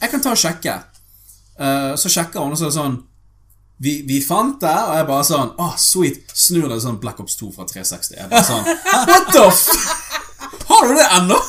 Jeg 0.01 0.11
kan 0.11 0.23
ta 0.23 0.33
og 0.33 0.39
sjekke. 0.41 0.77
Eh, 1.53 1.91
så 2.01 2.09
sjekker 2.09 2.41
hun, 2.41 2.55
og 2.55 2.57
så 2.57 2.65
er 2.65 2.71
det 2.71 2.77
sånn 2.79 2.95
vi, 3.77 4.01
vi 4.07 4.19
fant 4.21 4.59
det, 4.61 4.73
og 4.73 4.95
jeg 4.95 5.07
bare 5.09 5.25
sånn 5.27 5.53
Åh, 5.59 5.73
sweet. 5.81 6.31
Snur 6.37 6.69
det 6.71 6.79
sånn 6.83 6.99
Black 7.01 7.19
Ops 7.23 7.35
2 7.39 7.49
fra 7.55 7.65
360. 7.67 8.17
Jeg 8.19 8.29
bare 8.31 8.45
sånn 8.47 8.67
What 9.09 9.31
the 9.33 9.45
f... 9.49 9.63
Har 10.69 10.87
du 10.87 10.93
det 10.97 11.07
ennå? 11.17 11.39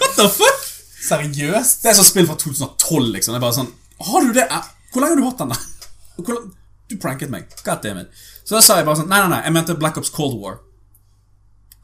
What 0.00 0.16
the 0.18 0.26
fuck? 0.34 0.66
Seriøst? 1.06 1.82
Det 1.84 1.92
er 1.92 1.96
sånn 1.98 2.08
spill 2.08 2.28
fra 2.28 2.36
2012, 2.40 3.12
liksom. 3.16 3.36
Jeg 3.36 3.44
bare 3.44 3.56
sånn 3.56 3.70
Har 4.10 4.26
du 4.26 4.34
det? 4.36 4.46
Hvor 4.90 5.04
lenge 5.04 5.14
har 5.14 5.22
du 5.22 5.28
hatt 5.28 5.44
den? 5.44 5.54
der? 5.54 6.42
Du 6.90 6.96
pranket 7.00 7.30
meg. 7.30 7.46
God 7.64 7.84
damn 7.84 8.02
it. 8.02 8.10
Så 8.44 8.58
da 8.58 8.64
sa 8.66 8.80
jeg 8.80 8.88
bare 8.88 9.00
sånn 9.00 9.08
Nei, 9.12 9.22
nei, 9.22 9.30
nei. 9.36 9.44
Jeg 9.46 9.56
mente 9.56 9.78
Black 9.78 10.00
Ops 10.00 10.12
Cold 10.12 10.36
War. 10.42 10.58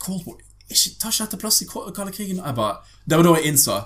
Cold 0.02 0.26
War? 0.26 0.40
Ikke, 0.66 0.96
tar 0.98 1.14
ikke 1.14 1.24
dette 1.28 1.38
plass 1.40 1.62
i 1.62 1.68
kalde 1.70 2.10
krigen? 2.10 2.42
Jeg 2.42 2.58
bare 2.58 2.80
Det 3.06 3.16
var 3.18 3.28
da 3.28 3.34
jeg 3.38 3.52
innså 3.52 3.76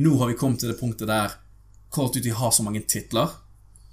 Nå 0.00 0.14
har 0.18 0.30
vi 0.30 0.36
kommet 0.40 0.62
til 0.62 0.72
det 0.72 0.78
punktet 0.80 1.10
der 1.10 1.36
Call 1.92 2.08
of 2.08 2.14
Duty 2.14 2.32
har 2.34 2.50
så 2.56 2.64
mange 2.66 2.80
titler 2.88 3.30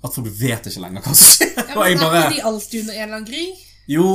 at 0.04 0.14
folk 0.16 0.28
vet 0.42 0.68
ikke 0.72 0.82
lenger 0.88 1.02
hva 1.06 1.16
som 1.16 1.28
skjer. 1.36 1.56
Ja, 1.58 1.72
og 1.78 1.88
jeg 1.88 1.98
men 1.98 2.06
bare 2.06 2.22
Er 2.22 2.30
ikke 2.32 2.38
de 2.42 2.46
alltid 2.52 2.80
under 2.86 2.94
en 2.94 3.02
eller 3.04 3.16
annen 3.18 3.28
krig? 3.32 3.68
jo, 3.92 4.06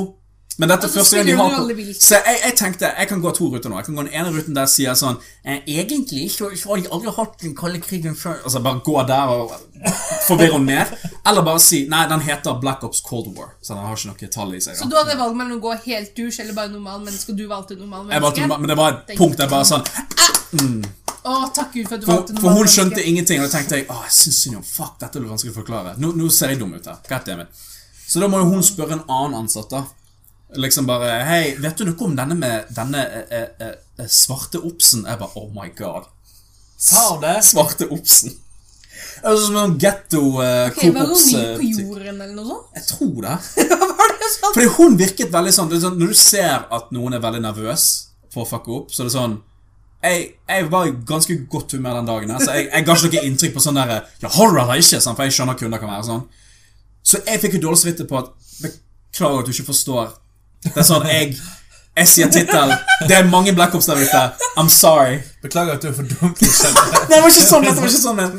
men 0.59 0.71
dette 0.71 0.87
Altså, 0.89 1.03
første 1.03 1.17
gang 1.19 1.27
de 1.29 1.33
har 1.37 1.51
på? 1.53 1.85
Så 2.01 2.17
jeg, 2.25 2.37
jeg 2.47 2.55
tenkte, 2.57 2.89
jeg 2.99 3.09
kan 3.11 3.21
gå 3.21 3.31
to 3.37 3.49
ruter 3.53 3.69
nå. 3.69 3.77
Jeg 3.77 3.85
kan 3.91 3.99
gå 3.99 4.05
den 4.07 4.15
ene 4.17 4.31
ruten 4.33 4.55
der 4.57 4.71
sier 4.73 4.95
sånn 4.97 5.19
eh, 5.45 5.59
Egentlig 5.69 6.31
så, 6.33 6.49
jeg 6.49 6.63
har 6.65 6.87
aldri 6.97 7.13
hatt 7.13 7.35
den 7.43 7.53
kalde 7.59 7.81
krigen 7.85 8.17
før. 8.17 8.39
Altså 8.41 8.63
bare 8.65 8.81
gå 8.87 8.95
der 9.11 9.35
og 9.35 9.53
forvirre 10.25 10.57
henne 10.57 10.65
mer. 10.71 10.95
Eller 11.29 11.45
bare 11.45 11.61
si 11.61 11.83
Nei, 11.93 12.07
den 12.09 12.25
heter 12.25 12.57
Black 12.63 12.87
Ops 12.89 13.05
Cold 13.05 13.29
War. 13.37 13.53
Så 13.61 13.75
den 13.77 13.85
har 13.85 14.01
ikke 14.01 14.15
noe 14.15 14.33
tall 14.39 14.57
i 14.57 14.63
seg. 14.65 14.81
Så 14.81 14.89
du 14.89 14.97
hadde 14.97 15.19
valg 15.21 15.37
mellom 15.37 15.61
å 15.61 15.65
gå 15.69 15.77
helt 15.85 16.17
douche 16.17 16.41
eller 16.41 16.57
bare 16.57 16.73
normal 16.73 17.05
menneske, 17.05 17.37
og 17.37 17.43
du 17.43 17.45
valgte 17.53 17.77
normal 17.77 18.09
Jeg 18.17 18.25
valgte, 18.25 18.47
menneske? 18.47 18.63
men 18.65 18.73
det 18.73 18.81
var 18.81 18.97
et 18.97 19.19
punkt 19.21 19.43
der 19.45 19.53
bare 19.53 19.69
sånn 19.69 20.87
Å, 21.27 21.37
takk 21.51 21.73
Gud 21.75 21.89
for 21.89 21.97
at 21.97 22.03
du 22.03 22.07
For, 22.07 22.21
valgte 22.21 22.37
for 22.37 22.47
normal 22.47 22.63
hun 22.63 22.71
skjønte 22.71 23.03
ingenting, 23.03 23.41
og 23.43 23.49
da 23.49 23.59
tenkte 23.59 23.81
jeg 23.81 23.89
Åh, 23.91 24.03
jeg 24.07 24.15
synes 24.15 24.41
synd 24.45 24.59
om 24.61 24.67
Fuck, 24.67 24.95
dette 25.01 25.19
blir 25.19 25.33
vanskelig 25.33 25.55
å 25.55 25.59
forklare. 25.59 25.95
Nå, 25.99 26.13
nå 26.15 26.31
ser 26.31 26.53
jeg 26.53 26.61
dum 26.61 26.77
ut 26.77 26.87
her. 26.87 27.01
God 27.09 27.27
damn 27.27 27.43
it. 27.43 27.63
Så 28.07 28.23
da 28.23 28.29
må 28.31 28.39
jo 28.43 28.51
hun 28.53 28.63
spørre 28.67 29.01
en 29.01 29.07
annen 29.11 29.41
ansatt, 29.43 29.73
da. 29.73 29.83
Liksom 30.55 30.87
bare 30.87 31.17
Hei, 31.27 31.57
vet 31.59 31.81
du 31.81 31.89
noe 31.89 32.07
om 32.07 32.15
denne 32.19 32.37
med 32.39 32.71
denne 32.77 33.03
eh, 33.03 33.49
eh, 33.59 33.73
eh, 33.99 34.11
svarte 34.11 34.63
obsen? 34.63 35.03
Jeg 35.09 35.19
bare 35.19 35.43
Oh 35.43 35.51
my 35.55 35.73
god. 35.75 36.07
Sa 36.79 37.17
det? 37.23 37.41
Svarte 37.49 37.91
obsen. 37.91 38.37
Sånn 39.17 39.43
som 39.43 39.75
getto 39.81 40.23
uh, 40.39 40.69
Ok, 40.71 40.87
Var 40.95 41.11
hun 41.11 41.19
ny 41.19 41.43
på 41.59 41.67
jorden 41.83 42.21
eller 42.21 42.37
noe 42.37 42.47
sånt? 42.49 42.71
Jeg 42.79 42.87
tror 42.93 43.19
det. 43.27 43.37
Det 44.17 44.31
sånn? 44.33 44.55
Fordi 44.55 44.71
hun 44.79 44.97
virket 44.99 45.29
veldig 45.31 45.53
sånn, 45.53 45.69
det 45.71 45.79
sånn 45.83 45.99
Når 46.01 46.11
du 46.11 46.19
ser 46.19 46.65
at 46.73 46.89
noen 46.95 47.15
er 47.15 47.21
veldig 47.23 47.43
nervøs 47.45 47.85
for 48.33 48.43
å 48.43 48.49
fucke 48.49 48.73
opp, 48.75 48.89
så 48.95 49.05
er 49.05 49.11
det 49.11 49.15
sånn 49.15 49.37
jeg, 50.05 50.27
jeg 50.49 50.67
var 50.71 50.87
i 50.87 50.95
ganske 51.09 51.35
godt 51.51 51.73
humør 51.73 52.01
den 52.01 52.09
dagen, 52.11 52.35
så 52.41 52.53
jeg, 52.55 52.69
jeg 52.73 52.87
ga 52.87 52.97
ikke 52.97 53.13
noe 53.13 53.29
inntrykk 53.31 53.55
på 53.57 53.63
sånn 53.65 53.79
der 53.81 53.95
Ja, 54.23 54.31
har 54.31 54.53
du 54.53 54.61
eller 54.61 54.83
ikke? 54.83 55.01
For 55.03 55.25
jeg 55.25 55.37
skjønner 55.37 55.59
kunder 55.59 55.83
kan 55.83 55.91
være 55.91 56.07
sånn. 56.07 56.27
Så 57.07 57.23
jeg 57.27 57.41
fikk 57.43 57.57
jo 57.59 57.69
dårlig 57.69 57.81
samvittighet 57.83 58.11
på 58.11 58.21
at 58.21 58.35
Beklager 59.17 59.39
at 59.41 59.47
du 59.47 59.53
ikke 59.55 59.71
forstår. 59.71 60.09
Det 60.67 60.75
er 60.77 60.85
sånn, 60.85 61.07
jeg 61.09 61.37
Jeg 61.97 62.09
sier 62.11 62.29
tittel. 62.29 62.73
Det 63.09 63.15
er 63.17 63.29
mange 63.31 63.55
Black 63.57 63.73
Ops 63.75 63.87
der 63.89 63.97
ute. 63.97 64.19
I'm 64.61 64.69
sorry. 64.69 65.23
Beklager 65.41 65.79
at 65.79 65.81
du 65.81 65.89
er 65.89 65.95
for 65.97 66.05
dum 66.05 66.35
til 66.37 66.51
å. 66.53 66.73
Nei, 66.93 67.07
det 67.09 67.21
var 67.25 67.31
ikke 67.31 67.47
sånn, 67.47 67.65
det 67.65 67.73
var 67.79 67.89
ikke 67.89 68.03
sånn 68.03 68.19
men. 68.19 68.35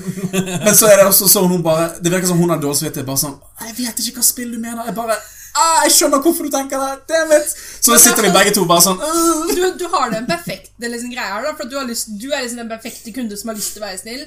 men 0.61 0.77
så 0.77 0.91
er 0.91 1.01
det 1.01 1.07
også 1.07 1.29
sånn 1.31 1.49
hun 1.49 1.63
bare 1.65 1.87
Det 1.97 2.11
virker 2.13 2.29
som 2.29 2.37
hun 2.37 2.53
har 2.53 2.61
dårlig 2.61 2.77
samvittighet. 2.83 3.07
Bare 3.09 3.23
sånn 3.23 3.33
Jeg 3.65 3.73
vet 3.79 4.03
ikke 4.03 4.19
hva 4.19 4.27
spill 4.29 4.53
du 4.53 4.59
mener. 4.61 4.83
Jeg 4.85 4.93
bare 4.99 5.17
ah, 5.57 5.83
Jeg 5.85 5.93
skjønner 5.95 6.21
hvorfor 6.23 6.47
du 6.47 6.53
tenker 6.53 6.81
det. 6.81 6.91
Damn 7.09 7.33
it. 7.37 7.53
Så 7.81 7.93
da 7.93 7.99
sitter 8.01 8.27
vi 8.27 8.31
begge 8.35 8.53
to 8.55 8.65
bare 8.69 8.83
sånn 8.85 8.99
uh. 9.01 9.47
Du, 9.51 9.63
du 9.79 9.85
har 9.93 10.11
den 10.13 10.27
perfekte 10.29 10.91
liksom, 10.91 11.09
greia 11.13 11.41
da, 11.43 11.53
for 11.57 11.69
du, 11.69 11.77
lyst, 11.89 12.11
du 12.21 12.27
er 12.31 12.43
liksom 12.43 12.61
den 12.61 12.69
perfekte 12.71 13.13
kunde 13.15 13.37
som 13.39 13.51
har 13.51 13.57
lyst 13.57 13.73
til 13.75 13.83
å 13.83 13.87
være 13.87 14.01
snill, 14.01 14.23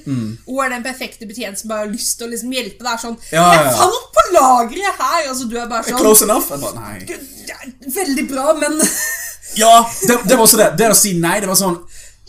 og 0.49 0.61
er 0.65 0.75
den 0.75 0.85
perfekte 0.87 1.29
betjent 1.31 1.61
som 1.61 1.71
bare 1.71 1.87
har 1.87 1.93
lyst 1.93 2.19
til 2.19 2.27
å 2.29 2.33
liksom, 2.33 2.53
hjelpe 2.57 2.87
deg. 2.87 3.01
Sånn, 3.05 3.17
Ja, 3.31 3.47
ja, 3.47 3.63
ja. 3.63 3.71
'Jeg 3.71 3.79
fant 3.79 4.11
på 4.17 4.27
lageret 4.35 5.01
her!' 5.05 5.31
Altså, 5.31 5.47
du 5.51 5.57
er 5.59 5.71
bare 5.71 5.87
sånn 5.87 6.03
Close 6.03 6.27
enough? 6.27 6.51
Bare 6.51 6.75
Nei. 6.81 7.21
Veldig 8.01 8.27
bra, 8.31 8.53
men 8.59 8.81
Ja, 9.59 9.73
det, 10.07 10.21
det 10.29 10.37
var 10.37 10.45
også 10.47 10.61
det. 10.61 10.69
Det 10.79 10.91
å 10.93 10.97
si 10.97 11.17
nei, 11.19 11.41
det 11.43 11.49
var 11.51 11.59
sånn 11.59 11.79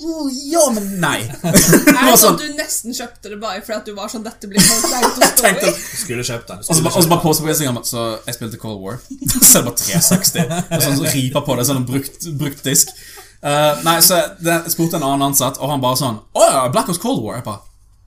«Åh, 0.01 0.27
Ja, 0.51 0.63
men 0.73 0.87
nei. 1.01 1.19
Jeg 1.45 1.95
Er 2.01 2.17
sånn 2.17 2.37
du 2.41 2.47
nesten 2.57 2.93
kjøpte 2.97 3.29
det 3.33 3.39
bare 3.41 3.61
fordi 3.61 3.77
at 3.77 3.85
du 3.85 3.93
var 3.95 4.09
sånn 4.11 4.23
'Dette 4.25 4.49
blir 4.49 4.61
for 4.65 4.87
kleint 4.89 5.05
å 5.07 5.29
stå 5.31 5.43
tenkte 5.45 5.71
i'? 5.71 5.75
Skulle 6.03 6.23
kjøpt 6.27 6.47
den. 6.51 6.57
Og 6.65 6.75
så 6.75 6.81
bare- 6.81 6.95
og 6.97 7.03
så 7.03 7.09
bare 7.09 7.21
på 7.21 7.33
Instagram 7.53 7.81
Så 7.85 8.05
jeg 8.25 8.35
spilte 8.39 8.57
Cold 8.61 8.81
War 8.83 8.99
Så 9.41 9.59
er 9.59 9.61
det 9.61 9.65
bare 9.69 9.81
360 9.85 10.47
Det 10.47 10.77
er 10.77 10.85
sånn 10.87 10.97
som 11.01 11.09
riper 11.15 11.41
på 11.47 11.55
det 11.59 11.65
Sånn 11.69 11.81
en 11.83 11.89
brukt, 11.89 12.29
brukt 12.37 12.63
disk 12.67 12.93
Uh, 13.41 13.73
Nei, 13.81 13.95
så 14.05 14.19
det, 14.37 14.53
jeg 14.67 14.71
spurte 14.75 14.99
en 14.99 15.03
annen 15.07 15.23
ansatt 15.31 15.57
Og 15.57 15.71
han 15.71 15.81
bare 15.81 15.97
sånn 15.97 16.19
Åja, 16.37 16.67
Black 16.69 16.91
Ops 16.93 16.99
Cold 17.01 17.23
War 17.25 17.39
Jeg 17.39 17.45
bare 17.47 17.63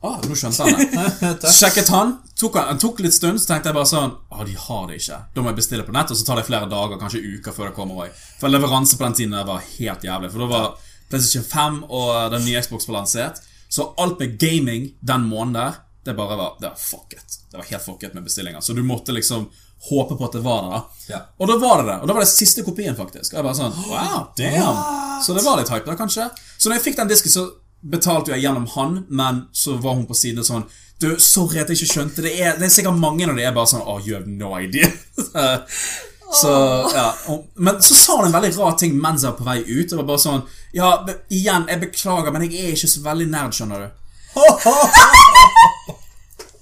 Åh, 0.07 0.21
nå 0.29 0.37
skjønte 0.39 0.63
han 0.63 1.33
det 1.41 1.51
Sjekket 1.51 1.89
han 1.91 2.13
tok, 2.39 2.55
han 2.69 2.79
tok 2.79 3.01
litt 3.03 3.17
stund 3.17 3.41
Så 3.43 3.49
tenkte 3.51 3.73
jeg 3.73 3.75
bare 3.75 3.89
sånn 3.91 4.13
Åh, 4.31 4.45
de 4.47 4.55
har 4.55 4.85
det 4.87 5.01
ikke 5.01 5.19
Da 5.35 5.43
må 5.43 5.51
jeg 5.51 5.59
bestille 5.59 5.83
på 5.89 5.91
nett 5.97 6.13
Og 6.15 6.21
så 6.21 6.27
tar 6.29 6.39
det 6.39 6.47
flere 6.47 6.69
dager 6.71 7.01
Kanskje 7.03 7.19
uker 7.25 7.51
før 7.57 7.73
det 7.73 7.75
kommer 7.81 8.05
òg. 8.07 8.15
For 8.39 8.53
leveranse 8.55 8.95
på 9.01 9.09
den 9.09 9.17
tiden 9.19 9.35
var 9.51 9.59
helt 9.73 10.07
jævlig 10.07 10.31
For 10.31 10.45
da 10.45 10.51
var 10.55 10.69
PlayStation 11.15 11.47
5 11.47 11.83
og 11.89 12.31
den 12.35 12.45
nye 12.45 12.63
Xbox 12.63 12.89
var 12.89 12.99
lansert. 13.01 13.41
Så 13.73 13.93
alt 13.99 14.21
med 14.21 14.37
gaming 14.39 14.93
den 15.01 15.27
måneden 15.31 15.55
der 15.55 15.81
Det 16.05 16.15
bare 16.15 16.37
var 16.37 16.57
Det 16.61 16.69
var 16.69 16.77
fucket. 16.77 17.39
Det 17.51 17.57
var 17.57 17.65
helt 17.65 17.83
fucket 17.83 18.15
med 18.15 18.25
bestillinger. 18.25 18.61
Så 18.61 18.73
du 18.73 18.83
måtte 18.83 19.13
liksom 19.13 19.49
Håpe 19.85 20.17
på 20.17 20.25
at 20.25 20.33
det 20.33 20.41
var 20.41 20.63
det 20.63 20.69
da. 20.71 20.79
Ja. 21.09 21.19
Og 21.37 21.49
da 21.49 21.57
var 21.61 21.83
det 21.83 21.91
det. 21.91 21.97
Og 22.01 22.09
da 22.09 22.15
var 22.17 22.25
det 22.25 22.31
siste 22.31 22.63
kopien 22.65 22.97
faktisk. 22.97 23.35
Og 23.35 23.41
jeg 23.41 23.45
bare 23.45 23.59
sånn 23.59 23.75
Wow, 23.91 24.31
damn. 24.39 24.79
Så 25.25 25.35
det 25.37 25.43
var 25.45 25.59
litt 25.61 25.73
hype 25.73 25.91
da 25.91 25.97
kanskje. 25.99 26.29
Så 26.57 26.71
når 26.71 26.79
jeg 26.79 26.85
fikk 26.87 26.97
den 27.03 27.11
disken 27.11 27.35
så 27.35 27.45
betalte 27.85 28.33
jeg 28.33 28.47
gjennom 28.47 28.65
han 28.77 29.03
Men 29.09 29.43
så 29.53 29.77
var 29.77 29.99
hun 29.99 30.07
på 30.09 30.17
siden 30.17 30.47
sånn 30.47 30.65
Du, 31.03 31.19
sorry 31.21 31.61
at 31.61 31.69
jeg 31.69 31.83
ikke 31.83 31.99
skjønte. 31.99 32.25
Det 32.25 32.33
er, 32.39 32.57
det 32.57 32.71
er 32.71 32.73
sikkert 32.73 32.97
mange 32.97 33.27
når 33.27 33.37
de 33.41 33.45
er 33.45 33.57
bare 33.57 33.73
sånn 33.75 33.85
Oh, 33.85 34.01
you 34.01 34.17
have 34.17 34.31
no 34.31 34.55
idea 34.57 34.89
Så, 36.33 36.51
ja 36.95 37.15
Men 37.55 37.83
så 37.83 37.95
sa 37.95 38.17
hun 38.17 38.27
en 38.27 38.33
veldig 38.35 38.57
rar 38.57 38.73
ting 38.81 38.95
mens 38.99 39.23
jeg 39.23 39.31
var 39.31 39.37
på 39.39 39.45
vei 39.47 39.59
ut 39.61 39.91
Det 39.91 39.97
var 39.99 40.05
bare 40.09 40.19
sånn 40.23 40.43
Ja, 40.75 41.07
igjen, 41.29 41.67
jeg 41.69 41.81
beklager 41.85 42.33
Men 42.35 42.43
jeg 42.47 42.53
er 42.65 42.71
ikke 42.75 42.89
så 42.91 43.01
veldig 43.05 43.27
nerd, 43.31 43.53
skjønner 43.55 43.79
du 43.85 43.89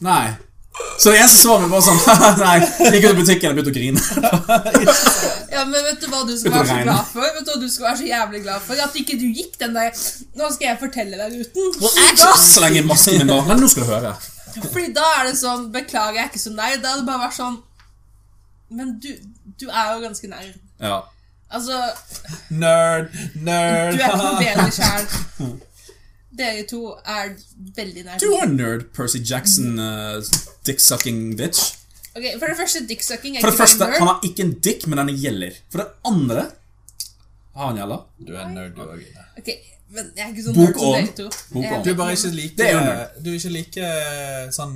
Nei 0.09 0.27
Så 0.99 1.11
det 1.13 1.19
eneste 1.21 1.39
svaret 1.45 1.71
var 1.73 1.81
sånn 1.87 2.01
Nei, 2.43 2.57
gikk 2.97 3.05
ut 3.07 3.13
i 3.13 3.21
butikken 3.23 3.49
og 3.53 3.57
begynte 3.61 3.73
å 3.73 3.79
grine 3.79 4.01
Ja, 5.53 5.61
men 5.69 5.79
vet 5.87 6.01
du 6.03 6.07
hva 6.11 6.21
du 6.27 6.35
skal 6.37 6.53
være 6.59 6.69
så 6.73 6.77
glad 6.83 7.05
for? 7.13 7.21
Vet 7.29 7.45
du 7.47 7.51
hva 7.55 7.61
du 7.63 7.69
skal 7.71 7.85
være 7.89 7.99
så 8.03 8.07
jævlig 8.11 8.41
glad 8.49 8.61
for? 8.67 8.75
At 8.89 8.95
ikke 8.99 9.17
du 9.21 9.27
gikk 9.31 9.55
den 9.63 9.73
der 9.79 9.91
Nå 10.41 10.45
skal 10.55 10.67
jeg 10.73 10.79
fortelle 10.81 11.15
deg 11.21 11.31
uten'. 11.45 11.73
Da, 12.19 12.31
Så 12.41 12.59
lenge 12.65 12.81
masken 12.89 13.15
min 13.23 13.31
var 13.37 13.43
Men 13.49 13.57
nå 13.63 13.67
skal 13.73 13.85
du 13.87 13.91
høre 13.95 14.13
fordi 14.61 14.93
da 14.93 15.05
er 15.19 15.29
det 15.31 15.37
sånn 15.41 15.69
Beklager, 15.73 16.19
jeg 16.19 16.27
er 16.27 16.31
ikke 16.33 16.43
så 16.43 16.53
nerd. 16.53 16.83
Da 16.83 16.93
hadde 16.93 17.03
det 17.05 17.09
bare 17.09 17.25
vært 17.27 17.39
sånn 17.39 17.55
Men 18.77 18.91
du, 19.01 19.09
du 19.63 19.69
er 19.71 19.93
jo 19.95 20.01
ganske 20.09 20.29
nerd. 20.33 20.55
Ja 20.83 21.01
Altså, 21.53 21.77
Nerd, 22.51 23.11
nerd. 23.35 23.93
du 23.93 24.01
er 24.01 24.39
bedre 24.41 24.71
sjæl. 24.73 25.07
Dere 26.39 26.63
to 26.71 26.79
er 27.05 27.35
veldig 27.77 28.05
nerd. 28.07 28.23
Du 28.23 28.33
er 28.39 28.47
nerd, 28.49 28.87
Percy 28.97 29.21
Jackson 29.31 29.75
uh, 29.79 30.23
Dick-sucking 30.67 31.37
bitch 31.37 31.75
Ok, 32.17 32.25
For 32.41 32.47
det 32.49 32.57
første, 32.57 32.81
dicksucking 32.89 33.37
er 33.37 33.41
For 33.45 33.51
det 33.51 33.55
ikke 33.59 33.63
første, 33.67 33.85
nerd. 33.85 33.99
han 33.99 34.09
har 34.09 34.25
ikke 34.29 34.43
en 34.47 34.55
dick, 34.65 34.87
men 34.89 34.99
han 35.03 35.13
gjelder. 35.17 35.59
For 35.73 35.83
det 35.83 35.87
andre 36.09 36.47
Har 37.57 37.67
han 37.71 37.77
gjeller? 37.83 38.01
Du 38.27 38.33
er 38.37 38.49
nerd, 38.53 38.73
du 38.77 38.83
òg. 38.87 39.05
Ok, 39.39 39.49
men 39.93 40.11
jeg 40.17 40.25
er 40.25 40.33
ikke 40.33 40.45
så 40.49 40.53
Bok 40.57 40.67
nerd 40.69 40.81
som 40.81 40.89
om. 40.89 40.95
dere 40.97 41.15
to. 41.21 41.29
Bok 41.53 41.85
Du 41.85 41.91
er 41.93 42.01
bare 42.01 42.17
ikke. 42.17 42.27
ikke 42.29 42.37
like 42.41 42.57
Det 42.63 42.71
er 42.71 42.81
nerd. 42.89 43.21
Du 43.25 43.31
er 43.31 43.39
ikke 43.39 43.55
like 43.59 43.93
sånn 44.57 44.75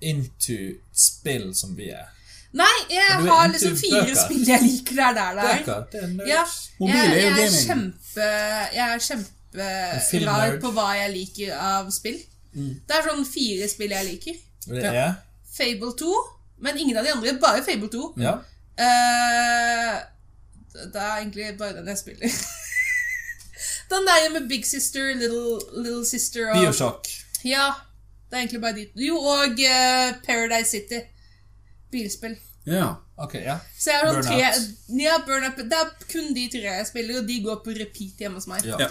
into 0.00 0.58
spill 0.94 1.50
som 1.54 1.74
vi 1.78 1.90
er. 1.98 2.06
Nei, 2.52 2.76
jeg 2.90 3.18
har 3.28 3.48
liksom 3.52 3.76
fire 3.78 4.00
bøker. 4.02 4.16
spill 4.24 4.48
jeg 4.48 4.62
liker. 4.64 4.94
Det 4.96 5.04
er 5.06 5.14
der 5.14 5.36
det 5.38 5.44
er. 5.44 5.58
Bøker, 5.58 5.84
det 5.92 6.00
er. 6.02 6.28
Ja, 6.28 6.44
jeg, 6.80 7.12
jeg 7.20 7.44
er 7.44 7.56
kjempe 7.66 8.28
Jeg 8.74 8.86
er 8.86 9.04
kjempeglad 9.06 10.56
på 10.64 10.72
hva 10.74 10.88
jeg 10.98 11.12
liker 11.14 11.54
av 11.54 11.90
spill. 11.94 12.18
Mm. 12.54 12.72
Det 12.88 12.96
er 12.96 13.06
sånn 13.06 13.26
fire 13.28 13.68
spill 13.70 13.94
jeg 13.94 14.08
liker. 14.08 14.40
Er 14.80 15.12
Fable 15.50 15.92
2, 15.98 16.14
men 16.66 16.78
ingen 16.78 16.98
av 16.98 17.06
de 17.06 17.12
andre. 17.14 17.36
Bare 17.42 17.62
Fable 17.66 17.90
2. 17.92 18.08
Ja. 18.22 18.38
Uh, 18.80 20.00
det 20.80 21.00
er 21.02 21.14
egentlig 21.20 21.52
bare 21.58 21.78
den 21.78 21.90
jeg 21.92 22.02
spiller. 22.02 22.34
den 23.92 24.10
der 24.10 24.28
med 24.34 24.48
Big 24.48 24.66
Sister, 24.66 25.14
Little, 25.14 25.60
little 25.84 26.06
Sister 26.06 26.50
og 26.50 26.58
Bioshock. 26.58 27.08
Ja, 27.44 27.70
det 28.30 28.36
er 28.36 28.44
egentlig 28.44 28.60
bare 28.60 28.78
de. 28.78 28.86
Jo, 29.06 29.16
og 29.18 29.58
uh, 29.58 30.18
Paradise 30.26 30.70
City. 30.70 31.02
Bilspill. 31.92 32.38
Ja 32.68 32.98
Ok, 33.20 33.34
ja. 33.40 33.58
Så 33.76 33.92
jeg 33.92 34.00
har 34.00 34.16
sånn 34.16 34.26
tre. 34.26 34.48
Ja, 34.96 35.18
Burnout. 35.26 35.58
Det 35.68 35.76
er 35.76 35.90
kun 36.08 36.30
de 36.36 36.46
tre 36.52 36.62
jeg 36.64 36.86
spiller, 36.88 37.20
og 37.20 37.26
de 37.28 37.36
går 37.44 37.58
på 37.64 37.74
repeat 37.76 38.22
hjemme 38.22 38.40
hos 38.40 38.48
meg. 38.48 38.64
Ja. 38.64 38.78
Ja. 38.80 38.88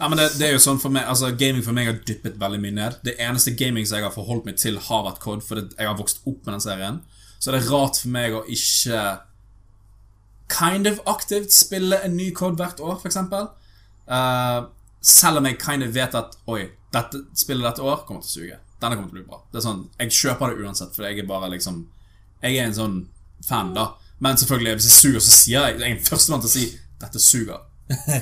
Ja, 0.00 0.08
men 0.10 0.18
det, 0.18 0.32
det 0.40 0.48
er 0.48 0.56
jo 0.56 0.62
sånn 0.64 0.80
for 0.82 0.90
meg 0.90 1.06
Altså, 1.06 1.28
Gaming 1.38 1.62
for 1.62 1.76
meg 1.76 1.86
har 1.86 1.98
dyppet 2.02 2.38
veldig 2.40 2.58
mye 2.64 2.74
ned. 2.74 2.96
Det 3.06 3.14
eneste 3.22 3.52
gaming 3.54 3.86
som 3.86 4.00
jeg 4.00 4.08
har 4.08 4.14
forholdt 4.14 4.48
meg 4.48 4.56
til, 4.58 4.80
har 4.88 5.04
vært 5.06 5.20
COD, 5.22 5.44
for 5.46 5.60
jeg 5.62 5.86
har 5.86 5.98
vokst 5.98 6.24
opp 6.26 6.40
med 6.42 6.56
den 6.56 6.64
serien. 6.64 6.98
Så 7.38 7.54
det 7.54 7.60
er 7.60 7.70
rart 7.70 8.00
for 8.02 8.10
meg 8.14 8.34
å 8.34 8.42
ikke 8.50 9.04
kind 10.52 10.90
of 10.90 10.98
aktivt 11.06 11.54
spille 11.54 12.00
en 12.02 12.16
ny 12.18 12.32
Cod 12.34 12.58
hvert 12.58 12.82
år, 12.82 12.98
for 12.98 13.10
eksempel. 13.10 13.48
Eh, 14.10 14.60
selv 15.02 15.38
om 15.38 15.46
jeg 15.46 15.60
kind 15.62 15.86
of 15.86 15.94
vet 15.94 16.14
at 16.18 16.36
Oi, 16.50 16.66
dette 16.94 17.22
spillet 17.38 17.66
dette 17.66 17.86
år 17.86 18.04
kommer 18.08 18.26
til 18.26 18.30
å 18.30 18.34
suge. 18.34 18.58
Denne 18.82 18.98
kommer 18.98 19.08
til 19.12 19.16
å 19.16 19.20
bli 19.20 19.26
bra. 19.30 19.38
Det 19.52 19.60
er 19.62 19.66
sånn, 19.68 19.82
Jeg 20.02 20.10
kjøper 20.18 20.52
det 20.52 20.66
uansett, 20.66 20.94
for 20.96 21.06
jeg 21.06 21.22
er 21.22 21.26
bare 21.28 21.48
liksom 21.54 21.82
Jeg 22.42 22.56
er 22.58 22.66
en 22.66 22.74
sånn 22.74 22.96
fan, 23.46 23.72
da. 23.76 23.92
Men 24.22 24.36
selvfølgelig, 24.38 24.76
hvis 24.78 24.88
jeg 24.90 24.98
suger, 25.00 25.20
så 25.22 25.32
sier 25.38 25.68
jeg 25.68 25.80
Jeg 25.80 25.92
er 25.92 26.02
førstemann 26.02 26.10
første 26.12 26.30
mann 26.30 26.40
til 26.42 26.50
å 26.50 26.54
si 26.56 26.78
'dette 27.02 27.18
suger'. 27.22 27.60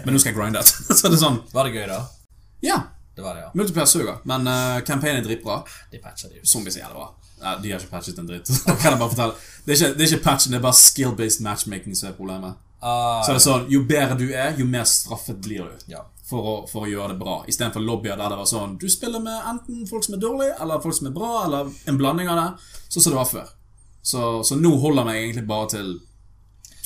Men 0.04 0.14
nå 0.14 0.18
skal 0.20 0.32
jeg 0.32 0.38
grinde 0.38 0.58
det. 0.60 0.66
så 0.98 1.08
det 1.08 1.16
er 1.18 1.22
sånn 1.24 1.40
Var 1.52 1.64
det 1.68 1.74
gøy, 1.74 1.86
da? 1.88 2.00
Ja, 2.64 2.78
Det 3.16 3.22
var 3.24 3.34
det, 3.34 3.40
ja. 3.42 3.50
multiplayer 3.54 3.86
suger, 3.86 4.16
men 4.24 4.46
uh, 4.48 4.80
campaignen 4.86 5.20
er 5.20 5.26
dritbra. 5.26 5.62
De 5.92 5.98
patcher 5.98 6.28
det 6.30 6.38
jo. 6.40 6.44
Zombies 6.46 6.76
er 6.76 6.84
jævlig 6.86 6.96
bra. 6.96 7.08
Nei, 7.42 7.54
de 7.62 7.70
har 7.72 7.80
ikke 7.80 7.90
patchet 7.90 8.18
en 8.18 8.26
dritt. 8.28 8.48
Kan 8.80 8.92
jeg 8.92 8.98
bare 9.00 9.10
fortelle 9.10 9.34
Det 9.66 9.72
er 9.72 9.76
ikke, 9.76 9.94
det 9.98 10.04
er 10.06 10.12
ikke 10.14 10.24
patchen, 10.24 10.52
det 10.52 10.58
er 10.58 10.62
bare 10.64 10.78
skill-based 10.80 11.40
matchmaking 11.44 11.96
som 11.96 12.08
er 12.10 12.16
problemet. 12.16 12.56
Uh, 12.82 13.20
Så 13.24 13.32
det 13.34 13.36
er 13.40 13.44
sånn, 13.44 13.66
Jo 13.72 13.82
bedre 13.84 14.16
du 14.16 14.26
er, 14.32 14.54
jo 14.58 14.64
mer 14.64 14.84
straffet 14.88 15.40
blir 15.44 15.64
du. 15.68 15.92
ja. 15.92 16.02
For 16.30 16.46
å, 16.46 16.52
for 16.70 16.86
å 16.86 16.90
gjøre 16.90 17.08
det 17.14 17.18
bra. 17.18 17.40
Istedenfor 17.50 17.82
lobbyer 17.82 18.16
der 18.20 18.30
det 18.30 18.36
var 18.38 18.46
sånn 18.46 18.76
Du 18.78 18.84
spiller 18.92 19.18
med 19.24 19.48
enten 19.50 19.80
folk 19.90 20.04
som 20.06 20.14
er 20.14 20.20
dårlige, 20.22 20.54
eller 20.62 20.82
folk 20.84 20.94
som 20.94 21.08
er 21.10 21.14
bra, 21.16 21.30
eller 21.48 21.72
en 21.90 21.98
blanding 21.98 22.30
av 22.30 22.38
det. 22.38 22.76
Sånn 22.86 23.02
som 23.02 23.10
det 23.16 23.18
var 23.18 23.26
før. 23.32 23.48
Så, 24.02 24.20
så 24.46 24.56
nå 24.56 24.70
holder 24.80 25.02
jeg 25.02 25.08
meg 25.10 25.18
egentlig 25.24 25.46
bare 25.50 25.66
til 25.74 25.90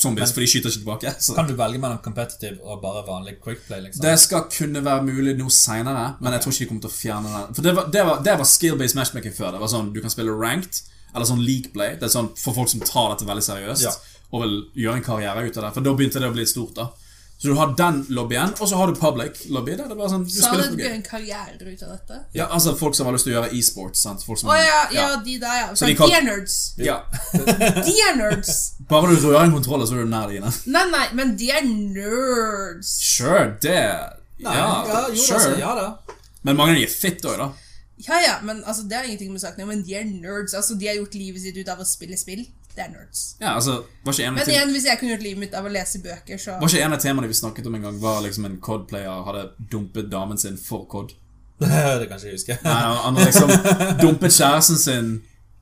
zombies, 0.00 0.32
for 0.34 0.42
de 0.42 0.48
skyter 0.50 0.72
ikke 0.72 0.80
tilbake. 0.82 1.12
Så. 1.22 1.34
Kan 1.36 1.46
du 1.48 1.54
velge 1.58 1.78
mellom 1.82 2.00
competitive 2.04 2.58
og 2.64 2.80
bare 2.82 3.04
vanlig 3.06 3.36
quickplay, 3.44 3.84
liksom? 3.84 4.02
Det 4.04 4.14
skal 4.20 4.48
kunne 4.52 4.82
være 4.84 5.04
mulig 5.06 5.36
nå 5.38 5.46
seinere, 5.54 6.06
men 6.24 6.34
jeg 6.34 6.44
tror 6.44 6.56
ikke 6.56 6.64
de 6.64 6.70
kommer 6.72 6.86
til 6.86 6.90
å 6.92 6.96
fjerne 6.96 7.36
den. 7.36 7.54
For 7.58 7.68
det 7.68 7.76
var, 7.78 7.92
det 7.94 8.02
var, 8.08 8.24
det 8.26 8.34
var 8.40 8.50
skill-based 8.50 8.98
matchmaking 8.98 9.36
før. 9.36 9.54
Det 9.54 9.62
var 9.62 9.72
sånn, 9.76 9.92
Du 9.94 10.00
kan 10.04 10.12
spille 10.12 10.34
ranked, 10.34 10.82
eller 11.14 11.28
sånn 11.30 11.44
league 11.46 11.70
play. 11.76 11.94
Det 12.00 12.08
er 12.08 12.14
sånn 12.16 12.32
for 12.40 12.56
folk 12.56 12.72
som 12.72 12.82
tar 12.84 13.14
dette 13.14 13.28
veldig 13.28 13.46
seriøst, 13.46 13.86
Ja. 13.86 13.94
og 14.34 14.42
vil 14.44 14.56
gjøre 14.86 14.98
en 14.98 15.06
karriere 15.06 15.46
ut 15.46 15.56
av 15.60 15.68
det. 15.68 15.72
For 15.78 15.86
da 15.86 15.94
begynte 15.94 16.20
det 16.24 16.32
å 16.32 16.34
bli 16.34 16.46
stort, 16.50 16.74
da. 16.80 16.88
Så 17.44 17.50
du 17.52 17.58
har 17.58 17.74
den 17.76 17.98
lobbyen, 18.16 18.54
og 18.56 18.68
så 18.70 18.76
har 18.80 18.88
du 18.88 18.94
public 18.96 19.42
lobby. 19.52 19.74
Der 19.76 19.82
det 19.84 19.92
er 19.92 19.98
bare 19.98 20.08
sånn, 20.08 20.22
du 20.24 20.30
Så 20.32 20.48
hadde 20.48 20.70
du 20.78 20.84
en 20.88 21.02
karriere 21.04 21.58
ut 21.60 21.82
av 21.84 21.90
dette? 21.92 22.20
Ja, 22.32 22.46
altså 22.48 22.72
Folk 22.78 22.94
som 22.96 23.04
har 23.04 23.12
lyst 23.12 23.26
til 23.28 23.34
å 23.34 23.42
gjøre 23.42 23.50
e-sports. 23.58 24.00
sant? 24.00 24.24
oh, 24.24 24.38
som, 24.40 24.48
ja, 24.56 24.78
ja, 24.96 25.10
de 25.20 25.34
der, 25.42 25.58
ja. 25.58 25.66
Så 25.76 25.84
de 25.84 25.92
de, 25.92 25.98
kan- 25.98 26.08
er 26.16 26.24
nerds. 26.24 26.54
ja. 26.80 26.96
De 27.84 27.94
er 28.06 28.16
nerds. 28.16 28.54
Bare 28.88 29.12
du 29.12 29.20
rører 29.26 29.44
en 29.44 29.52
kontroll, 29.58 29.84
så 29.84 29.98
er 29.98 30.06
du 30.06 30.12
nær 30.14 30.32
dine. 30.32 30.48
Nei, 30.72 30.86
nei, 30.88 31.04
men 31.12 31.36
de 31.36 31.50
er 31.52 31.68
nerds. 31.68 32.94
Sure, 33.12 33.44
det 33.60 33.76
Nei, 34.40 34.56
Ja, 34.56 34.64
ja, 34.88 35.04
jo, 35.12 35.20
sure. 35.20 35.36
altså, 35.36 35.52
ja 35.60 35.74
da. 35.82 36.16
Men 36.48 36.56
mange 36.56 36.72
av 36.72 36.80
de 36.80 36.88
er 36.88 36.96
fit 36.96 37.28
òg, 37.28 37.36
da. 37.44 37.50
Ja, 38.08 38.16
ja, 38.24 38.34
men 38.42 38.64
altså, 38.64 38.88
det 38.88 38.96
har 38.96 39.04
ingenting 39.04 39.30
med 39.36 39.40
saken 39.44 39.60
å 39.60 39.66
gjøre, 39.66 39.74
men 39.76 39.84
de 39.86 39.94
er 40.00 40.08
nerds. 40.08 40.56
Altså, 40.58 40.74
De 40.80 40.88
har 40.88 40.96
gjort 40.98 41.14
livet 41.14 41.44
sitt 41.44 41.56
ut 41.60 41.68
av 41.68 41.84
å 41.84 41.86
spille 41.88 42.16
spill. 42.16 42.42
Det 42.74 42.82
er 42.82 42.88
nerds. 42.90 43.36
Ja, 43.38 43.52
altså, 43.54 43.84
var 44.02 44.16
ikke 44.16 44.24
en 44.26 44.34
av 44.34 44.40
Men 44.40 44.50
igjen, 44.50 44.72
hvis 44.74 44.86
jeg 44.88 44.98
kunne 44.98 45.12
gjort 45.12 45.22
livet 45.22 45.42
mitt 45.44 45.52
av 45.54 45.66
å 45.68 45.70
lese 45.70 46.00
bøker, 46.02 46.40
så 46.42 46.56
Var 46.58 46.72
ikke 46.72 46.86
en 46.86 46.96
av 46.96 47.02
temaene 47.04 47.30
vi 47.30 47.36
snakket 47.38 47.68
om 47.70 47.76
en 47.78 47.86
gang, 47.86 48.00
var 48.02 48.24
liksom 48.24 48.48
en 48.48 48.56
COD-player 48.64 49.28
hadde 49.28 49.44
dumpet 49.70 50.10
damen 50.10 50.40
sin 50.42 50.58
for 50.58 50.88
COD? 50.90 51.14
det 51.62 52.08
kan 52.10 52.18
ikke 52.18 52.26
jeg 52.26 52.34
huske. 52.40 52.58
Nei, 52.64 52.80
han 53.04 53.20
har 53.20 53.30
liksom 53.30 53.54
dumpet 54.02 54.34
kjæresten 54.34 54.80
sin 54.80 55.14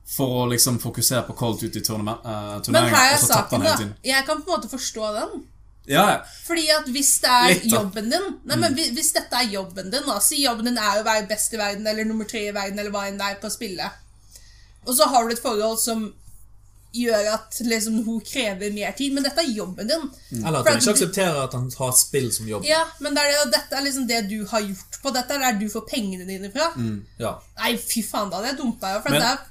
for 0.09 0.43
å 0.43 0.45
liksom 0.51 0.79
fokusere 0.83 1.23
på 1.29 1.35
Colt 1.37 1.63
ut 1.63 1.75
i 1.79 1.81
tournament, 1.85 2.25
uh, 2.25 2.59
Men 2.73 2.89
her 2.91 3.13
er 3.13 3.21
saken, 3.21 3.63
da. 3.63 3.75
tiden. 3.77 3.93
Jeg 4.05 4.25
kan 4.27 4.41
på 4.41 4.51
en 4.51 4.57
måte 4.57 4.71
forstå 4.71 5.11
den. 5.15 5.43
Ja, 5.85 6.03
ja. 6.09 6.19
Fordi 6.47 6.63
at 6.71 6.87
hvis 6.95 7.11
det 7.19 7.29
er 7.29 7.49
Litt, 7.49 7.65
jobben 7.67 8.05
din 8.07 8.27
Nei, 8.47 8.55
men 8.55 8.71
hvis, 8.71 8.93
hvis 8.95 9.09
dette 9.17 9.35
er 9.35 9.49
jobben 9.51 9.89
din 9.91 10.05
da, 10.07 10.13
Si 10.23 10.37
jobben 10.39 10.69
din 10.69 10.77
er 10.79 11.01
å 11.01 11.03
være 11.03 11.25
best 11.27 11.51
i 11.51 11.59
verden 11.59 11.89
eller 11.91 12.07
nummer 12.07 12.23
tre 12.29 12.45
i 12.47 12.53
verden 12.55 12.79
eller 12.79 12.93
hva 12.93 13.01
enn 13.09 13.17
det 13.19 13.27
er 13.27 13.41
på 13.41 13.51
spillet. 13.51 13.99
Og 14.87 14.95
så 14.95 15.09
har 15.11 15.27
du 15.27 15.33
et 15.35 15.43
forhold 15.43 15.81
som 15.83 16.05
gjør 16.93 17.27
at 17.33 17.57
liksom, 17.65 17.95
hun 18.05 18.19
krever 18.21 18.71
mer 18.73 18.91
tid, 18.97 19.13
men 19.15 19.23
dette 19.25 19.41
er 19.41 19.49
jobben 19.55 19.87
din. 19.89 20.03
Eller 20.45 20.59
at 20.59 20.67
hun 20.69 20.77
ikke 20.81 20.91
aksepterer 20.93 21.39
at 21.43 21.53
han 21.57 21.71
har 21.79 21.91
spill 21.97 22.27
som 22.33 22.47
jobb. 22.47 22.65
Ja, 22.69 22.83
men 22.99 23.15
det 23.15 23.23
er, 23.23 23.31
det- 23.45 23.53
dette 23.55 23.75
er 23.79 23.83
liksom 23.87 24.07
det 24.07 24.19
du 24.29 24.45
har 24.45 24.61
gjort 24.61 24.99
på. 25.01 25.13
Dette 25.13 25.33
er 25.33 25.39
der 25.39 25.59
du 25.59 25.67
får 25.73 25.87
pengene 25.89 26.27
dine 26.27 26.51
fra. 26.53 26.69
Ja. 27.19 27.33
Nei, 27.63 27.75
fy 27.77 28.03
faen, 28.05 28.29
da 28.29 28.37
hadde 28.37 28.53
jeg 28.53 28.57
dumpa 28.61 28.93
jo. 28.95 29.01
For 29.01 29.09
Men- 29.09 29.21
det 29.21 29.29
er 29.31 29.49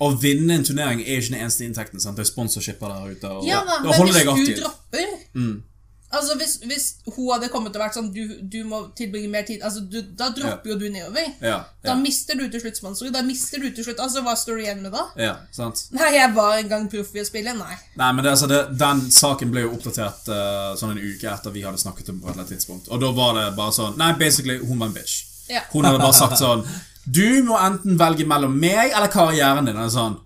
Å 0.00 0.06
vinne 0.20 0.54
en 0.54 0.64
turnering 0.64 1.00
er 1.04 1.18
ikke 1.20 1.32
den 1.34 1.40
eneste 1.42 1.64
inntekten. 1.68 2.00
sant? 2.00 2.16
Det 2.16 2.22
er 2.26 2.30
sponsorshipper 2.32 2.88
der 2.88 3.10
ute. 3.12 3.28
Og, 3.28 3.44
Ja 3.46 3.60
da, 3.64 3.82
men 3.82 3.92
hvis 4.08 4.24
du 4.24 4.24
dropper, 4.24 4.56
dropper 4.62 5.62
Altså 6.10 6.34
hvis, 6.40 6.56
hvis 6.66 6.86
hun 7.14 7.28
hadde 7.30 7.48
kommet 7.52 7.76
og 7.76 7.84
vært 7.84 7.94
sånn 7.94 8.08
Du, 8.10 8.32
du 8.42 8.58
må 8.66 8.80
tilbringe 8.98 9.28
mer 9.30 9.44
tid 9.46 9.62
altså 9.62 9.84
du, 9.86 10.00
Da 10.18 10.32
dropper 10.34 10.72
jo 10.72 10.76
du 10.80 10.88
nedover. 10.90 11.28
Ja, 11.44 11.60
Da 11.86 11.94
mister 11.98 12.38
du 12.38 12.48
til 12.50 12.62
slutt 12.64 12.80
sponsorer. 12.80 13.12
Da 13.14 13.22
mister 13.26 13.62
du 13.62 13.68
til 13.70 13.86
slutt 13.86 14.02
Altså, 14.02 14.24
hva 14.26 14.34
står 14.38 14.58
du 14.58 14.64
igjen 14.64 14.82
med 14.82 14.94
da? 14.96 15.06
ja, 15.20 15.36
sant? 15.54 15.84
Nei, 15.94 16.10
jeg 16.16 16.32
var 16.34 16.56
en 16.58 16.70
gang 16.72 16.88
proff 16.90 17.12
i 17.14 17.22
å 17.22 17.26
spille. 17.28 17.54
Nei. 17.54 17.76
Nei, 18.00 18.10
men 18.16 18.24
det, 18.24 18.32
altså, 18.34 18.48
det, 18.50 18.60
Den 18.80 19.04
saken 19.14 19.52
ble 19.54 19.66
jo 19.66 19.74
oppdatert 19.76 20.30
uh, 20.32 20.72
sånn 20.80 20.96
en 20.96 21.02
uke 21.02 21.30
etter 21.30 21.54
vi 21.54 21.62
hadde 21.66 21.80
snakket 21.82 22.10
om 22.12 22.18
på 22.20 22.28
et 22.28 22.32
eller 22.32 22.42
annet 22.42 22.54
tidspunkt. 22.56 22.90
Og 22.90 23.02
da 23.02 23.12
var 23.14 23.36
det 23.38 23.46
bare 23.58 23.76
sånn 23.76 23.98
Nei, 24.00 24.10
basically, 24.18 24.58
hun 24.64 24.82
var 24.82 24.90
en 24.90 24.96
bitch. 24.96 25.20
Ja. 25.50 25.62
Hun 25.70 25.86
hadde 25.86 26.02
bare 26.02 26.16
sagt 26.16 26.38
sånn 26.40 26.66
Du 27.06 27.42
må 27.46 27.58
enten 27.58 27.98
velge 28.00 28.26
mellom 28.28 28.58
meg 28.58 28.90
eller 28.90 29.10
karrieren 29.12 29.70
din. 29.70 29.78
Og 29.78 29.94
sånn 29.94 30.18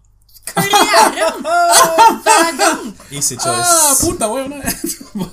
Karrieren! 0.45 1.43
Hver 2.25 2.51
gang! 2.59 2.93
Easy 3.11 3.37
ah, 3.39 3.45
choice. 3.45 4.05
puta, 4.05 4.29
oi, 4.29 4.47
nei. 4.49 4.63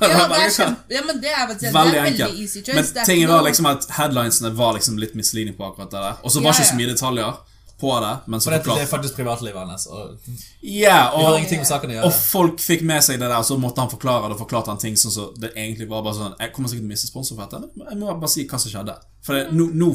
Ja, 0.01 0.27
det 0.29 0.39
er, 0.39 0.51
kjempe, 0.53 0.93
ja 0.93 1.01
men 1.05 1.21
det 1.21 1.31
er, 1.33 1.47
det 1.49 1.69
er 1.69 1.73
Veldig 1.73 2.01
veldig 2.03 2.11
enkelt. 2.11 2.41
easy 2.41 2.61
choice. 2.61 2.75
Men 2.75 2.89
Det 2.93 3.05
tingen 3.05 3.29
var 3.29 3.45
liksom 3.47 3.69
at 3.71 3.87
headlinesene 3.97 4.51
var 4.57 4.75
liksom 4.77 4.99
litt 5.01 5.15
misleading 5.17 5.57
på 5.57 5.65
akkurat 5.71 5.91
det 5.91 6.03
der. 6.03 6.19
Og 6.21 6.31
så 6.31 6.39
var 6.39 6.51
var 6.51 6.59
ikke 6.59 6.69
så 6.69 6.77
mye 6.77 6.91
detaljer 6.91 7.39
på 7.81 7.99
det. 7.99 8.17
Men 8.25 8.41
så 8.41 8.49
For 8.49 8.57
det, 8.57 8.75
det 8.75 8.85
er 8.85 8.91
faktisk 8.91 9.15
privatlivet 9.15 9.67
hans. 9.67 9.87
Og 9.87 9.97
har 9.97 11.15
og, 11.17 11.37
ingenting 11.39 11.63
med 11.63 11.69
saken 11.69 11.95
å 11.97 12.05
og 12.07 12.13
folk 12.13 12.61
fikk 12.61 12.85
med 12.87 13.03
seg 13.05 13.19
det 13.21 13.29
der, 13.31 13.41
så 13.47 13.57
måtte 13.61 13.81
han 13.81 13.91
forklare 13.91 14.29
det. 14.29 14.37
Og 14.37 14.43
forklarte 14.45 14.73
han 14.73 14.81
ting 14.81 14.97
sånn 14.99 15.15
så 15.15 15.27
det 15.41 15.53
egentlig 15.55 15.89
var 15.89 16.05
bare 16.05 16.19
sånn 16.19 16.37
Jeg 16.37 16.53
kommer 16.55 16.71
sikkert 16.71 16.85
til 16.85 16.91
å 16.91 16.93
miste 16.93 17.09
sponsor 17.09 17.39
for 17.39 17.47
dette, 17.47 17.71
men 17.75 17.89
jeg 17.89 18.01
må 18.01 18.13
bare 18.13 18.33
si 18.35 18.45
hva 18.47 18.61
som 18.61 18.73
skjedde. 18.75 18.97
For 19.25 19.39
det, 19.39 19.47
nå, 19.57 19.71
nå 19.81 19.93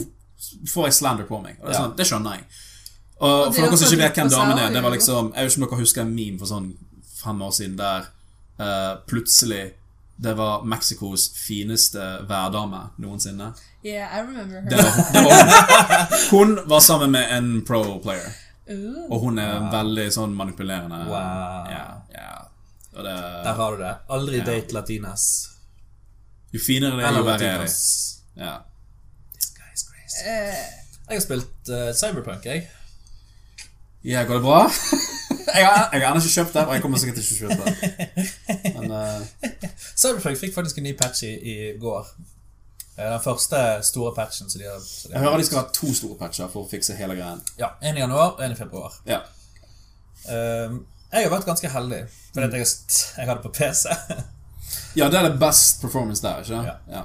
får 0.72 0.90
jeg 0.90 0.98
slander 1.00 1.28
på 1.30 1.40
meg. 1.44 1.60
Og 1.62 1.70
det, 1.70 1.76
er 1.76 1.80
sånn, 1.84 1.94
det 1.98 2.08
skjønner 2.10 2.40
jeg. 2.40 2.48
Og 3.18 3.46
og 3.46 3.54
for 3.54 3.62
er 3.62 3.70
dere 3.70 3.78
som 3.80 3.92
ikke 3.92 4.02
vet 4.02 4.18
hvem 4.20 4.30
damen 4.30 4.58
er, 4.60 4.72
det 4.74 4.82
var 4.84 4.92
liksom 4.92 5.32
Jeg 5.34 5.44
vet 5.44 5.52
ikke 5.56 5.62
om 5.62 5.68
dere 5.70 5.80
husker 5.80 6.02
en 6.02 6.14
meme 6.14 6.38
for 6.38 6.50
sånn 6.50 6.66
fem 7.16 7.42
år 7.42 7.52
siden 7.56 7.76
der 7.78 8.08
uh, 8.60 8.94
plutselig 9.08 9.64
det 10.16 10.32
var 10.36 10.64
Mexicos 10.64 11.26
fineste 11.36 12.00
værdame 12.28 12.78
noensinne. 12.98 13.50
Yeah, 13.84 14.08
I 14.16 14.22
remember 14.22 14.60
her. 14.60 14.70
Det 14.70 14.76
var, 14.76 14.92
det 15.12 15.24
var 15.24 16.30
hun. 16.30 16.54
Hun 16.56 16.68
var 16.68 16.80
sammen 16.80 17.10
med 17.12 17.32
en 17.36 17.50
pro-player, 17.68 18.30
Ooh. 18.72 19.10
og 19.12 19.20
hun 19.26 19.38
er 19.38 19.66
veldig 19.72 20.06
sånn 20.14 20.32
manipulerende. 20.38 21.02
Wow. 21.10 21.68
Yeah, 21.68 21.90
yeah. 22.14 22.40
Og 22.96 23.04
det, 23.04 23.16
Der 23.44 23.52
har 23.60 23.76
du 23.76 23.82
det. 23.84 23.92
Aldri 24.08 24.40
date 24.40 24.74
latinas. 24.74 25.26
jo 26.52 26.60
finere 26.64 26.96
det 26.96 27.04
er, 27.04 27.18
jo 27.18 27.24
verre 27.26 27.50
er 27.52 27.58
det. 27.60 27.68
This 29.36 29.52
guy 29.52 29.68
is 29.74 29.84
crazy. 29.84 30.24
Eh, 30.24 30.64
Jeg 31.10 31.18
har 31.18 31.20
spilt 31.20 31.68
uh, 31.70 31.92
Cyberpunk, 31.92 32.46
jeg. 32.48 32.70
Ja, 34.06 34.22
går 34.28 34.38
det 34.38 34.44
bra? 34.46 34.62
jeg 35.56 35.66
har 35.66 35.94
ennå 35.94 36.22
ikke 36.22 36.34
kjøpt 36.36 36.54
det, 36.54 36.64
og 36.66 36.74
jeg 36.74 36.82
kommer 36.84 37.02
sikkert 37.02 37.20
ikke 37.20 37.34
til 37.34 37.36
å 37.36 37.50
kjøpe 37.50 37.64
det. 37.66 38.72
Men 38.76 38.96
eh, 39.00 39.68
Cyberpunk 39.96 40.40
fikk 40.40 40.54
faktisk 40.54 40.80
en 40.80 40.86
ny 40.86 40.94
patch 40.98 41.24
i, 41.26 41.32
i 41.36 41.56
går. 41.80 42.10
Eh, 42.96 43.10
Den 43.12 43.22
første 43.24 43.62
store 43.82 44.14
patchen. 44.14 44.50
Så 44.50 44.58
de 44.58 44.68
har, 44.68 44.80
så 44.80 45.08
de 45.08 45.14
jeg 45.14 45.20
har 45.20 45.28
hører 45.28 45.42
de 45.42 45.48
skal 45.48 45.62
ha 45.62 45.66
to 45.74 45.92
store 45.94 46.18
patcher 46.20 46.50
for 46.52 46.64
å 46.64 46.70
fikse 46.70 46.96
hele 46.98 47.16
greien. 47.18 47.42
Ja, 47.60 47.74
En 47.82 47.96
i 47.96 48.04
januar 48.04 48.36
og 48.36 48.44
en 48.44 48.54
i 48.54 48.58
februar. 48.58 48.94
Ja. 49.08 49.22
Um, 50.26 50.84
jeg 51.12 51.22
har 51.22 51.30
vært 51.30 51.46
ganske 51.46 51.68
heldig, 51.70 52.00
fordi 52.34 52.46
mm. 52.48 52.54
jeg, 52.58 52.66
jeg 53.16 53.28
hadde 53.28 53.42
på 53.44 53.52
PC. 53.54 53.92
ja, 54.98 55.08
det 55.08 55.20
er 55.20 55.28
det 55.28 55.38
best 55.40 55.80
performance 55.80 56.22
der, 56.22 56.42
ikke 56.42 56.62
Ja. 56.66 56.76
ja. 56.90 57.04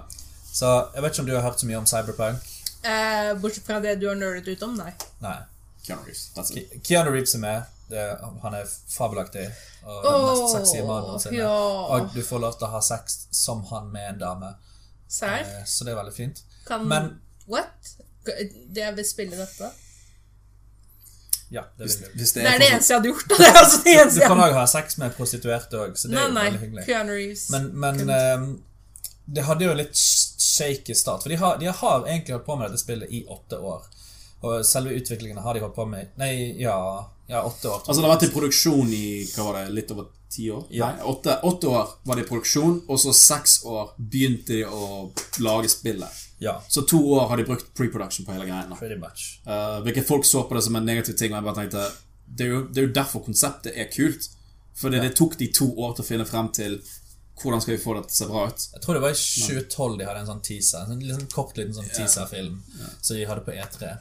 Så 0.52 0.68
jeg 0.96 1.04
vet 1.04 1.14
ikke 1.14 1.24
om 1.24 1.30
du 1.30 1.36
har 1.36 1.46
hørt 1.46 1.62
så 1.62 1.70
mye 1.70 1.78
om 1.80 1.86
Cyberpunk. 1.88 2.50
eh, 2.84 3.32
bortsett 3.40 3.66
fra 3.66 3.80
det 3.80 4.00
du 4.02 4.08
har 4.10 4.18
nerdet 4.20 4.48
ut 4.48 4.64
om, 4.68 4.74
nei. 4.76 4.92
Nei. 5.24 5.38
Keanu 5.86 6.04
Reeves. 6.06 6.32
That's 6.36 6.52
it. 6.52 6.70
Ke- 6.72 6.80
Keanu 6.88 7.12
Reeves 7.12 7.36
er 7.36 7.40
med. 7.40 7.64
Det, 7.92 8.04
han 8.42 8.54
er 8.56 8.66
fabelaktig. 8.90 9.48
Og 9.84 10.04
den 10.06 10.22
mest 10.28 10.54
sexy 10.56 10.82
mannen 10.88 11.20
sin. 11.20 11.34
ja. 11.34 11.50
Og 11.96 12.14
du 12.16 12.22
får 12.24 12.40
lov 12.40 12.54
til 12.60 12.68
å 12.68 12.72
ha 12.78 12.82
sex 12.82 13.18
som 13.36 13.64
han 13.72 13.90
med 13.92 14.10
en 14.14 14.20
dame. 14.22 14.54
Sær? 15.12 15.42
Eh, 15.42 15.66
Så 15.68 15.84
det 15.84 15.92
er 15.92 15.98
veldig 16.04 16.14
fint. 16.16 16.44
Kan 16.68 16.88
Men 16.88 17.10
What? 17.52 17.96
Det 18.26 18.78
jeg 18.86 18.96
vil 18.96 19.06
spille 19.10 19.36
dette? 19.36 19.72
ja, 21.52 21.62
det 21.78 21.84
Hvis, 21.84 21.98
vil 22.02 22.10
hvis 22.16 22.32
det 22.32 22.44
Det 22.44 22.50
er, 22.50 22.54
er 22.54 22.60
det 22.60 22.68
eneste 22.72 22.94
jeg 22.94 23.00
hadde 23.02 23.10
gjort. 23.12 23.26
Det 23.30 23.48
er 23.48 23.58
altså 23.60 23.78
det 23.84 23.94
Du 23.96 24.02
eneste 24.02 24.28
kan 24.32 24.40
òg 24.46 24.54
ha 24.56 24.66
sex 24.72 24.98
med 25.02 25.16
prostituerte 25.18 25.80
òg, 25.82 25.98
så 26.00 26.08
det 26.08 26.16
Nei, 26.16 26.22
er 26.22 26.30
jo 26.30 26.36
veldig 26.44 26.60
hyggelig. 26.86 27.40
Men, 27.52 27.66
men 27.84 28.14
um, 28.44 28.46
det 29.36 29.44
hadde 29.50 29.66
jo 29.68 29.74
litt 29.76 29.98
shaky 30.00 30.96
start. 30.96 31.26
For 31.26 31.30
de 31.34 31.36
har, 31.42 31.58
de 31.60 31.68
har 31.68 32.06
egentlig 32.08 32.38
holdt 32.38 32.46
på 32.48 32.56
med 32.56 32.70
dette 32.72 32.80
spillet 32.86 33.12
i 33.12 33.26
åtte 33.28 33.60
år. 33.60 33.84
Og 34.42 34.66
selve 34.66 34.96
utviklingen 34.98 35.38
har 35.44 35.54
de 35.54 35.62
holdt 35.64 35.76
på 35.76 35.86
med 35.90 36.16
Nei, 36.18 36.34
ja, 36.62 36.78
ja 37.30 37.44
åtte 37.46 37.70
år. 37.70 37.84
Altså, 37.86 38.00
det 38.02 38.08
har 38.08 38.16
vært 38.16 38.28
i 38.30 38.34
produksjon 38.34 38.90
i 38.96 39.06
hva 39.36 39.48
var 39.48 39.60
det, 39.60 39.76
litt 39.78 39.94
over 39.94 40.10
ti 40.32 40.48
år? 40.52 40.66
Ja. 40.74 40.92
Nei, 40.92 41.06
åtte, 41.12 41.38
åtte 41.48 41.70
år 41.70 41.96
var 42.08 42.18
det 42.18 42.26
i 42.26 42.30
produksjon, 42.30 42.82
og 42.88 43.02
så 43.04 43.14
seks 43.16 43.60
år 43.70 43.94
begynte 43.98 44.56
de 44.56 44.64
å 44.66 45.12
lage 45.46 45.70
spillet. 45.72 46.28
Ja, 46.42 46.56
Så 46.68 46.82
to 46.90 46.98
år 47.14 47.28
har 47.30 47.38
de 47.38 47.46
brukt 47.46 47.68
pre-production 47.78 48.26
på 48.26 48.34
hele 48.34 48.98
much. 48.98 49.42
Uh, 49.46 49.78
hvilket 49.86 50.08
folk 50.08 50.26
så 50.26 50.42
på 50.50 50.58
det 50.58 50.64
som 50.66 50.76
en 50.76 50.88
negativ 50.90 51.14
ting, 51.14 51.36
og 51.36 51.38
jeg 51.38 51.50
bare 51.50 51.60
tenkte 51.60 51.90
det 52.32 52.48
er 52.48 52.50
jo, 52.50 52.62
det 52.72 52.82
er 52.82 52.88
jo 52.88 52.94
derfor 52.96 53.22
konseptet 53.26 53.76
er 53.76 53.92
kult. 53.94 54.30
Fordi 54.82 55.02
det 55.04 55.14
tok 55.20 55.36
de 55.38 55.52
to 55.54 55.68
år 55.84 55.94
til 55.98 56.06
å 56.06 56.08
finne 56.08 56.26
frem 56.26 56.48
til 56.56 56.80
hvordan 57.42 57.62
skal 57.62 57.76
vi 57.76 57.82
få 57.82 57.96
det 57.98 58.06
til 58.08 58.14
å 58.14 58.18
se 58.18 58.28
bra 58.30 58.44
ut? 58.48 58.66
Jeg 58.76 58.84
tror 58.84 58.98
det 58.98 59.02
var 59.04 59.14
i 59.14 59.20
2012 59.20 59.98
de 60.00 60.08
hadde 60.08 60.22
en 60.22 60.30
sånn 60.30 60.44
teaser. 60.46 60.86
En 60.86 60.94
sånn 60.94 61.04
liten 61.04 61.28
kort 61.34 61.58
liten 61.58 61.76
sånn 61.76 61.90
teaser-film 61.92 62.62
som 63.02 63.18
de 63.18 63.28
hadde 63.28 63.46
på 63.46 63.56
E3. 63.56 63.92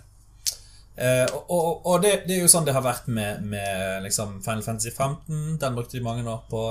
Eh, 1.01 1.27
og 1.49 1.87
og, 1.87 2.03
det, 2.03 2.11
det 2.29 2.37
er 2.37 2.43
jo 2.45 2.51
sånn 2.53 2.67
det 2.69 2.75
har 2.77 2.85
vært 2.85 3.07
med, 3.09 3.45
med 3.49 4.03
liksom 4.05 4.39
Final 4.45 4.63
Fantasy 4.67 4.91
15. 4.93 5.57
Den 5.63 5.77
brukte 5.79 5.97
de 5.97 6.05
mange 6.05 6.27
år 6.29 6.43
på. 6.51 6.65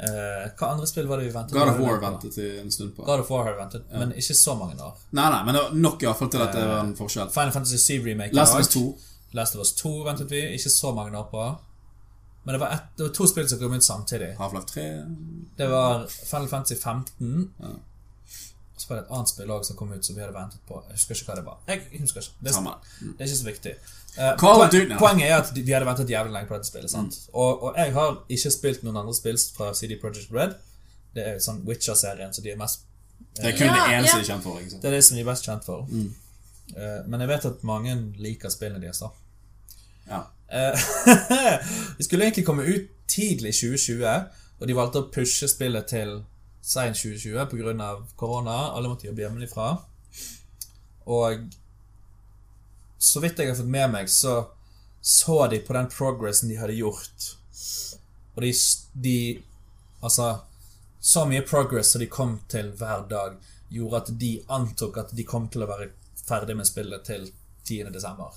Eh, 0.00 0.44
hva 0.56 0.68
andre 0.72 0.86
spill 0.88 1.08
var 1.10 1.20
det 1.20 1.26
vi 1.28 1.32
ventet 1.34 1.56
God 1.56 1.72
of? 1.72 1.80
War 1.82 1.98
ventet 2.00 2.38
vi 2.38 2.46
en 2.60 2.70
stund 2.72 2.94
på. 2.96 3.04
God 3.04 3.24
of 3.24 3.32
War 3.32 3.48
har 3.50 3.58
ventet, 3.58 3.88
men 3.92 4.14
ikke 4.16 4.36
så 4.38 4.54
mange 4.56 4.78
år. 4.80 4.94
Nei, 5.10 5.26
nei, 5.34 5.40
men 5.44 5.58
det 5.58 5.64
var 5.64 5.74
nok 5.88 6.04
i 6.04 6.08
hvert 6.08 6.22
fall 6.22 6.30
til 6.32 6.44
at 6.44 6.54
det 6.56 6.62
var 6.70 6.84
en 6.84 6.94
forskjell. 6.96 7.32
Final 7.34 7.52
Fantasy 7.56 7.80
7 7.82 8.06
Remake 8.06 8.38
Last 8.38 8.54
of 8.54 8.62
Us 8.62 8.72
2. 8.76 8.84
Last 9.36 9.58
of 9.58 9.66
Us 9.66 9.74
2 9.82 9.92
ventet 10.06 10.32
vi, 10.32 10.40
ikke 10.56 10.72
så 10.72 10.94
mange 10.96 11.18
år 11.18 11.28
på. 11.34 11.50
Men 12.46 12.56
det 12.56 12.60
var, 12.62 12.72
et, 12.78 12.86
det 12.96 13.04
var 13.04 13.12
to 13.18 13.26
spill 13.28 13.48
som 13.50 13.60
kom 13.60 13.76
ut 13.76 13.84
samtidig. 13.84 14.30
Half-Life 14.38 14.70
3 14.72 14.86
Det 15.58 15.68
var 15.68 16.06
Final 16.08 16.48
Fantasy 16.48 16.78
15. 16.80 17.50
Ja. 17.60 17.74
Og 18.80 18.82
så 18.82 18.88
var 18.88 18.96
det 18.96 19.02
et 19.04 19.10
annet 19.16 19.28
spill 19.28 19.50
også 19.52 19.68
som 19.68 19.76
kom 19.76 19.90
ut 19.92 20.06
som 20.06 20.16
vi 20.16 20.22
hadde 20.24 20.32
ventet 20.32 20.60
på. 20.68 20.78
Jeg 20.88 20.96
husker 20.96 21.18
ikke 21.18 21.26
hva 21.28 21.34
det 21.36 21.44
var. 21.44 21.56
Jeg 21.68 22.00
husker 22.00 22.20
ikke. 22.24 22.36
Det, 22.40 22.52
er, 22.56 22.68
det 23.00 23.20
er 23.20 23.26
ikke 23.26 23.36
så 23.40 23.48
viktig. 23.48 23.72
Uh, 24.16 24.30
poen- 24.40 24.94
Poenget 25.02 25.26
er 25.28 25.34
at 25.36 25.50
de 25.54 25.72
hadde 25.72 25.86
ventet 25.86 26.10
jævlig 26.10 26.32
lenge 26.32 26.48
på 26.48 26.54
dette 26.56 26.68
spillet. 26.70 26.90
sant? 26.90 27.18
Mm. 27.26 27.34
Og, 27.42 27.62
og 27.62 27.74
jeg 27.76 27.92
har 27.92 28.16
ikke 28.28 28.50
spilt 28.54 28.86
noen 28.86 28.96
andre 29.02 29.14
spill 29.14 29.36
fra 29.56 29.68
CD 29.76 29.98
Projekt 30.00 30.32
Red. 30.32 30.56
Det 31.14 31.26
er 31.26 31.36
sånn 31.44 31.60
Witcher-serien, 31.68 32.32
så 32.32 32.40
de 32.40 32.54
er 32.54 32.56
mest 32.56 32.86
Det 33.36 33.52
er 33.52 33.58
kun 33.58 33.66
Ja, 33.68 33.74
det 33.76 33.98
eneste 33.98 34.16
ja. 34.16 34.22
de 34.22 34.24
er 34.24 34.32
kjent 34.32 34.42
for. 34.48 34.64
Det 34.80 34.88
er 34.88 34.96
det 34.96 35.04
som 35.04 35.16
de 35.20 35.22
er 35.26 35.28
best 35.28 35.44
kjent 35.50 35.68
for. 35.68 35.84
Mm. 35.92 36.08
Uh, 36.72 36.98
men 37.06 37.20
jeg 37.20 37.28
vet 37.34 37.44
at 37.52 37.64
mange 37.74 37.98
liker 38.16 38.48
spillene 38.56 38.80
deres, 38.80 39.04
da. 39.04 39.12
Ja. 40.08 40.24
vi 41.98 42.04
skulle 42.08 42.24
egentlig 42.24 42.46
komme 42.48 42.64
ut 42.64 42.88
tidlig 43.08 43.52
i 43.52 43.58
2020, 43.60 44.24
og 44.60 44.68
de 44.68 44.74
valgte 44.80 45.04
å 45.04 45.10
pushe 45.12 45.46
spillet 45.52 45.86
til 45.92 46.22
seint 46.62 46.96
2020 46.96 47.46
pga. 47.50 47.90
korona. 48.16 48.70
Alle 48.70 48.88
måtte 48.88 49.06
jobbe 49.06 49.22
hjemmefra. 49.22 49.76
Og 51.04 51.48
så 52.98 53.20
vidt 53.20 53.38
jeg 53.38 53.48
har 53.48 53.56
fått 53.56 53.70
med 53.72 53.92
meg, 53.92 54.10
så 54.12 54.50
så 55.00 55.46
de 55.48 55.58
på 55.58 55.72
den 55.72 55.88
progressen 55.88 56.48
de 56.48 56.58
hadde 56.60 56.76
gjort. 56.76 57.30
Og 58.34 58.42
de, 58.42 58.52
de 58.92 59.42
Altså 60.00 60.40
Så 61.00 61.24
mye 61.28 61.42
progress 61.44 61.92
som 61.92 62.00
de 62.00 62.06
kom 62.06 62.38
til 62.48 62.70
hver 62.76 63.06
dag, 63.08 63.36
gjorde 63.68 63.96
at 63.96 64.10
de 64.20 64.30
antok 64.48 64.98
at 65.00 65.12
de 65.16 65.24
kom 65.24 65.48
til 65.48 65.64
å 65.64 65.68
være 65.68 65.90
ferdig 66.26 66.56
med 66.56 66.68
spillet 66.68 67.04
til 67.04 67.24
10. 67.64 67.88
desember. 67.92 68.36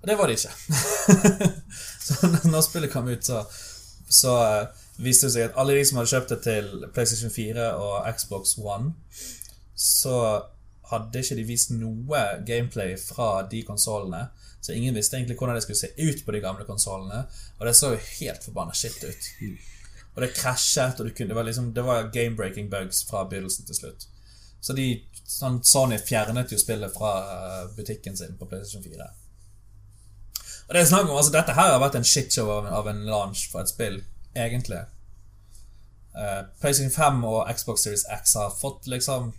Og 0.00 0.08
det 0.08 0.16
var 0.16 0.28
de 0.28 0.36
ikke. 0.38 0.52
så 2.06 2.30
når 2.48 2.64
spillet 2.64 2.92
kom 2.92 3.08
ut, 3.08 3.24
så, 3.24 3.42
så 4.08 4.36
eh, 4.46 4.79
viste 5.00 5.28
det 5.28 5.34
seg 5.34 5.48
at 5.48 5.58
alle 5.60 5.76
de 5.78 5.84
som 5.88 6.00
hadde 6.00 6.12
kjøpt 6.12 6.32
det 6.34 6.40
til 6.44 6.70
PlayStation 6.94 7.32
4 7.34 7.66
og 7.80 8.08
Xbox 8.16 8.56
One, 8.60 8.94
så 9.74 10.16
hadde 10.90 11.22
ikke 11.22 11.38
de 11.38 11.46
vist 11.48 11.72
noe 11.72 12.22
gameplay 12.46 12.96
fra 13.00 13.46
de 13.50 13.62
konsollene. 13.66 14.26
Så 14.60 14.74
ingen 14.76 14.94
visste 14.94 15.16
egentlig 15.16 15.38
hvordan 15.38 15.56
det 15.56 15.64
skulle 15.64 15.80
se 15.80 15.92
ut 15.96 16.24
på 16.24 16.34
de 16.34 16.40
gamle 16.44 16.66
konsollene. 16.68 17.24
Og 17.58 17.66
det 17.66 17.76
så 17.78 17.94
jo 17.94 18.00
helt 18.20 18.44
forbanna 18.44 18.74
shit 18.76 18.98
ut. 19.04 19.28
Og 20.14 20.22
det 20.24 20.34
krasjet, 20.34 21.00
og 21.00 21.06
du 21.06 21.14
kunne, 21.14 21.30
det 21.30 21.38
var 21.38 21.46
liksom 21.46 21.70
var 21.74 22.10
game-breaking 22.12 22.68
bugs 22.70 23.04
fra 23.08 23.24
begynnelsen 23.28 23.66
til 23.66 23.78
slutt. 23.78 24.08
Så 24.60 24.76
de 24.76 24.88
sånn, 25.24 25.62
Sony 25.64 25.96
fjernet 26.02 26.52
jo 26.52 26.58
spillet 26.60 26.92
fra 26.92 27.12
eh, 27.24 27.66
butikken 27.76 28.18
sin 28.18 28.36
på 28.36 28.48
PlayStation 28.50 28.84
4. 28.84 29.06
Og 30.68 30.74
det 30.74 30.82
er 30.82 30.90
snakk 30.90 31.08
om, 31.08 31.16
altså 31.16 31.32
Dette 31.34 31.54
her 31.56 31.72
har 31.72 31.80
vært 31.82 31.96
en 31.98 32.06
shitshow 32.06 32.50
av, 32.58 32.68
av 32.80 32.90
en 32.90 33.00
launch 33.08 33.46
for 33.52 33.62
et 33.62 33.72
spill, 33.72 34.02
egentlig. 34.34 34.82
Uh, 36.14 36.42
PlayStation 36.60 36.90
5 36.90 37.24
og 37.24 37.46
Xbox 37.54 37.84
Series 37.86 38.04
X 38.10 38.34
har 38.34 38.50
fått 38.60 38.86
liksom 38.90 39.32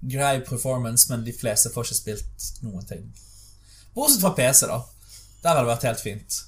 grei 0.00 0.40
performance, 0.40 1.06
men 1.10 1.24
de 1.24 1.32
fleste 1.32 1.70
får 1.74 1.88
ikke 1.88 2.00
spilt 2.00 2.50
noen 2.66 2.86
ting. 2.86 3.06
Bortsett 3.94 4.22
fra 4.22 4.34
PC, 4.36 4.66
da. 4.68 4.82
Der 5.42 5.54
har 5.54 5.62
det 5.62 5.72
vært 5.72 5.88
helt 5.88 6.02
fint. 6.02 6.40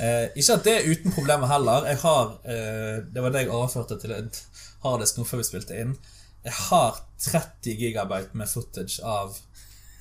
Eh, 0.00 0.26
ikke 0.36 0.56
at 0.56 0.64
det 0.66 0.74
er 0.76 0.88
uten 0.90 1.14
problemer 1.14 1.48
heller. 1.48 1.86
Jeg 1.88 2.00
har 2.02 2.32
eh, 2.44 2.96
Det 3.14 3.22
var 3.22 3.32
det 3.32 3.44
jeg 3.44 3.52
overførte 3.52 3.98
til 4.00 4.12
en 4.16 4.30
harddisk 4.84 5.18
nå 5.18 5.24
før 5.28 5.40
vi 5.40 5.48
spilte 5.48 5.78
inn. 5.80 5.94
Jeg 6.44 6.56
har 6.56 7.00
30 7.20 7.76
gigabyte 7.80 8.36
med 8.36 8.48
footage 8.48 9.00
av 9.04 9.36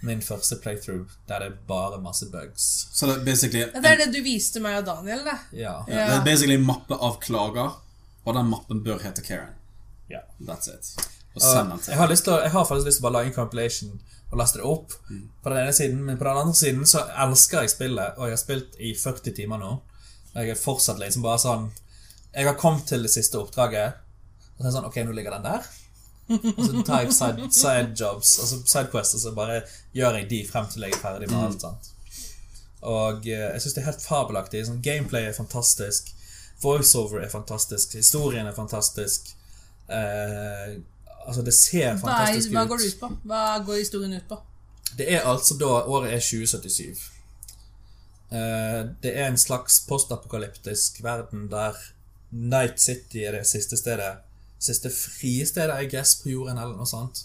min 0.02 0.22
første 0.22 0.56
playthrough 0.64 1.10
der 1.28 1.40
det 1.44 1.48
er 1.52 1.56
bare 1.68 1.98
masse 2.02 2.26
bugs. 2.32 2.88
Så 2.94 3.06
det 3.10 3.18
er 3.18 3.26
basically 3.26 3.66
Det 3.74 3.86
er 3.86 3.98
det 3.98 4.14
du 4.14 4.22
viste 4.24 4.60
meg 4.64 4.78
og 4.80 4.86
Daniel, 4.86 5.24
det. 5.26 5.38
Ja. 5.60 5.74
Ja, 5.88 6.06
det 6.08 6.18
er 6.22 6.26
basically 6.26 6.56
en 6.56 6.66
mappe 6.66 6.96
av 6.96 7.20
klager, 7.20 7.74
og 8.26 8.36
den 8.36 8.48
mappen 8.50 8.84
bør 8.84 9.00
hete 9.04 9.22
Karen. 9.22 9.56
ja. 10.10 10.20
That's 10.42 10.68
it. 10.70 10.94
Og 11.36 11.42
send 11.42 11.70
den 11.70 11.80
jeg, 11.88 11.98
har 11.98 12.08
lyst 12.10 12.24
til, 12.24 12.34
å- 12.34 12.42
jeg 12.42 12.52
har 12.52 12.66
faktisk 12.66 12.86
lyst 12.88 12.98
til 13.00 13.06
å 13.06 13.10
bare 13.12 13.18
lage 13.20 13.28
en 13.28 13.34
compilation 13.34 14.00
og 14.32 14.38
laste 14.38 14.58
det 14.58 14.66
opp. 14.66 14.92
På 15.44 15.50
den 15.50 15.58
ene 15.58 15.74
siden 15.74 16.04
Men 16.06 16.18
på 16.18 16.24
den 16.24 16.38
andre 16.38 16.54
siden 16.56 16.86
så 16.86 17.04
elsker 17.26 17.62
jeg 17.62 17.70
spillet, 17.70 18.18
og 18.18 18.24
jeg 18.28 18.32
har 18.32 18.38
spilt 18.38 18.76
i 18.80 18.94
40 18.96 19.32
timer 19.36 19.58
nå. 19.60 19.72
Og 20.36 20.36
jeg 20.36 20.50
er 20.50 20.56
fortsatt 20.56 21.00
liksom 21.00 21.22
bare 21.24 21.38
sånn 21.40 21.72
Jeg 22.36 22.46
har 22.46 22.54
kommet 22.56 22.86
til 22.88 23.02
det 23.02 23.10
siste 23.12 23.36
oppdraget, 23.40 23.94
og 23.94 24.62
så 24.62 24.68
er 24.68 24.70
det 24.70 24.74
sånn 24.74 24.86
Ok, 24.86 24.96
nå 25.06 25.12
ligger 25.16 25.32
den 25.32 25.44
der. 25.44 25.64
Og 26.30 26.66
så 26.66 26.84
tar 26.86 27.06
jeg 27.06 27.14
side, 27.14 27.48
side 27.52 27.94
jobs, 28.00 28.36
altså 28.40 28.60
sidequests, 28.66 29.16
og 29.18 29.24
så 29.24 29.32
bare 29.38 29.62
gjør 29.96 30.20
jeg 30.20 30.30
de 30.30 30.44
frem 30.50 30.70
til 30.70 30.86
jeg 30.86 30.94
er 30.94 31.02
ferdig 31.02 31.30
med 31.32 31.40
alt. 31.42 31.62
sant 31.62 31.90
Og 32.82 33.28
eh, 33.28 33.48
jeg 33.54 33.64
syns 33.64 33.76
det 33.76 33.84
er 33.84 33.90
helt 33.90 34.06
fabelaktig. 34.06 34.64
Sånn, 34.68 34.84
gameplay 34.86 35.28
er 35.30 35.36
fantastisk. 35.36 36.14
Voiceover 36.64 37.24
er 37.24 37.32
fantastisk. 37.32 37.98
Historien 38.00 38.48
er 38.48 38.56
fantastisk. 38.56 39.34
Eh, 39.90 40.78
altså, 41.26 41.42
det 41.42 41.56
ser 41.58 41.98
fantastisk 41.98 42.52
ut. 42.52 42.56
hva 42.56 42.66
går 42.70 42.84
det 42.84 42.94
ut 42.94 43.00
på? 43.02 43.12
Hva 43.32 43.44
går 43.66 43.82
historien 43.82 44.16
ut 44.16 44.28
på? 44.30 44.40
Det 45.00 45.08
er 45.14 45.28
altså 45.30 45.58
da 45.60 45.70
Året 45.86 46.14
er 46.16 46.24
2077. 46.24 47.10
Eh, 48.32 48.82
det 49.04 49.14
er 49.16 49.28
en 49.28 49.38
slags 49.42 49.82
postapokalyptisk 49.90 51.04
verden 51.04 51.48
der 51.52 51.78
Night 52.30 52.82
City 52.82 53.24
er 53.26 53.40
det 53.40 53.48
siste 53.50 53.78
stedet 53.78 54.20
Siste 54.60 54.90
frie 54.92 55.46
stedet, 55.48 55.84
I 55.84 55.88
guess, 55.88 56.18
på 56.22 56.30
jorden, 56.34 56.58
eller 56.58 56.76
noe 56.76 56.86
sånt. 56.90 57.24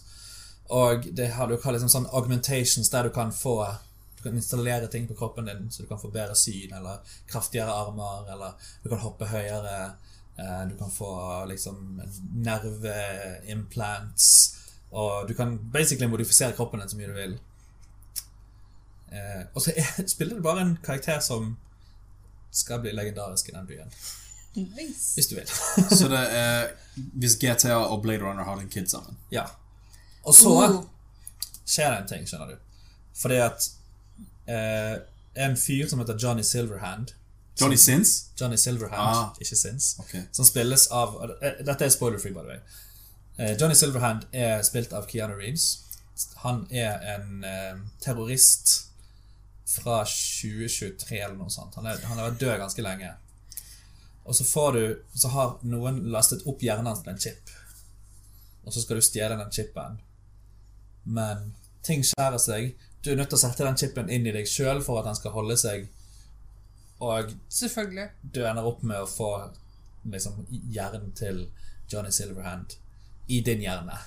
Og 0.73 1.05
det 1.13 1.27
har, 1.35 1.49
du 1.51 1.59
har 1.61 1.73
liksom 1.77 1.91
sånn 1.93 2.07
augmentations 2.17 2.89
der 2.91 3.05
du 3.05 3.11
kan 3.13 3.33
få 3.35 3.59
Du 4.17 4.23
kan 4.31 4.37
installere 4.39 4.87
ting 4.89 5.05
på 5.09 5.15
kroppen 5.19 5.45
din, 5.45 5.67
så 5.71 5.83
du 5.83 5.89
kan 5.89 5.99
få 6.01 6.09
bedre 6.09 6.35
syn, 6.35 6.73
eller 6.73 6.99
kraftigere 7.29 7.69
armer, 7.75 8.25
eller 8.33 8.53
du 8.83 8.89
kan 8.89 8.99
hoppe 9.03 9.27
høyere. 9.29 9.91
eh, 10.39 10.65
Du 10.71 10.77
kan 10.79 10.91
få 10.91 11.45
liksom 11.51 12.01
nerveimplants. 12.33 14.55
Og 14.93 15.29
du 15.29 15.35
kan 15.35 15.59
basically 15.73 16.07
modifisere 16.11 16.53
kroppen 16.57 16.81
din 16.81 16.89
så 16.89 16.97
mye 16.97 17.07
du 17.07 17.13
vil. 17.13 17.39
Eh, 19.13 19.43
og 19.55 19.63
så 19.63 19.73
er, 19.77 20.07
spiller 20.15 20.37
du 20.37 20.43
bare 20.43 20.61
en 20.63 20.79
karakter 20.83 21.21
som 21.21 21.57
skal 22.55 22.81
bli 22.81 22.93
legendarisk 22.93 23.49
i 23.49 23.53
den 23.53 23.67
byen. 23.67 23.91
Nice. 24.57 25.15
Hvis 25.17 25.27
du 25.27 25.35
vil. 25.35 25.49
Så 25.99 26.09
det 26.09 26.21
er 26.39 26.69
hvis 27.19 27.35
GTA 27.43 27.77
og 27.91 28.03
Blade 28.03 28.23
Runner 28.23 28.45
har 28.45 28.61
en 28.61 28.69
kid 28.71 28.87
sammen. 28.87 29.17
ja. 29.33 29.45
Og 30.25 30.35
så 30.35 30.51
skjer 31.67 31.91
det 31.91 31.97
en 32.03 32.07
ting, 32.09 32.23
skjønner 32.29 32.55
du. 32.55 32.57
Fordi 33.19 33.35
at 33.45 33.67
eh, 34.49 34.95
en 35.45 35.57
fyr 35.57 35.89
som 35.91 35.99
heter 36.01 36.17
Johnny 36.23 36.43
Silverhand 36.43 37.11
Johnny 37.61 37.77
Sins? 37.77 38.31
Johnny 38.41 38.57
Silverhand, 38.57 39.01
Ah. 39.17 39.35
ikke 39.41 39.57
Sins. 39.57 39.97
Okay. 40.01 40.23
Som 40.33 40.45
spilles 40.49 40.87
av 40.91 41.19
eh, 41.43 41.61
Dette 41.67 41.85
er 41.85 41.93
spoiler-free, 41.93 42.33
by 42.33 42.41
the 42.41 42.55
way. 42.55 42.59
Eh, 43.39 43.53
Johnny 43.61 43.75
Silverhand 43.75 44.25
er 44.33 44.63
spilt 44.67 44.93
av 44.97 45.07
Keanu 45.11 45.35
Reeves. 45.39 45.67
Han 46.47 46.65
er 46.71 46.99
en 47.17 47.45
eh, 47.45 47.77
terrorist 48.01 48.73
fra 49.67 50.01
2023 50.09 51.21
eller 51.21 51.37
noe 51.37 51.51
sånt. 51.51 51.75
Han, 51.77 51.87
er, 51.87 52.01
han 52.07 52.19
har 52.19 52.31
vært 52.31 52.41
død 52.41 52.59
ganske 52.65 52.83
lenge. 52.87 53.13
Og 54.25 54.37
så 54.37 54.45
får 54.45 54.73
du 54.73 55.03
Så 55.15 55.29
har 55.29 55.59
noen 55.63 56.01
lastet 56.13 56.47
opp 56.49 56.63
hjernen 56.65 56.89
hans 56.89 57.03
til 57.05 57.13
en 57.13 57.21
chip. 57.21 57.53
Og 58.65 58.73
så 58.73 58.81
skal 58.81 58.97
du 58.97 59.05
stjele 59.05 59.37
den 59.37 59.53
chipen. 59.53 59.99
Men 61.05 61.53
ting 61.85 62.05
skjærer 62.05 62.41
seg. 62.41 62.73
Du 63.05 63.13
er 63.13 63.19
nødt 63.21 63.29
til 63.29 63.37
å 63.37 63.43
sette 63.45 63.67
den 63.67 63.77
chipen 63.77 64.09
inn 64.09 64.27
i 64.27 64.33
deg 64.33 64.49
sjøl 64.49 64.81
for 64.85 65.01
at 65.01 65.11
den 65.11 65.19
skal 65.19 65.35
holde 65.37 65.57
seg. 65.61 65.91
Og 67.05 67.35
Selvfølgelig. 67.53 68.09
du 68.23 68.41
ender 68.47 68.65
opp 68.65 68.83
med 68.83 69.03
å 69.03 69.11
få 69.11 69.31
liksom, 70.09 70.47
hjernen 70.49 71.13
til 71.13 71.49
Johnny 71.93 72.11
Silverhand 72.11 72.79
i 73.27 73.41
din 73.45 73.61
hjerne. 73.61 73.99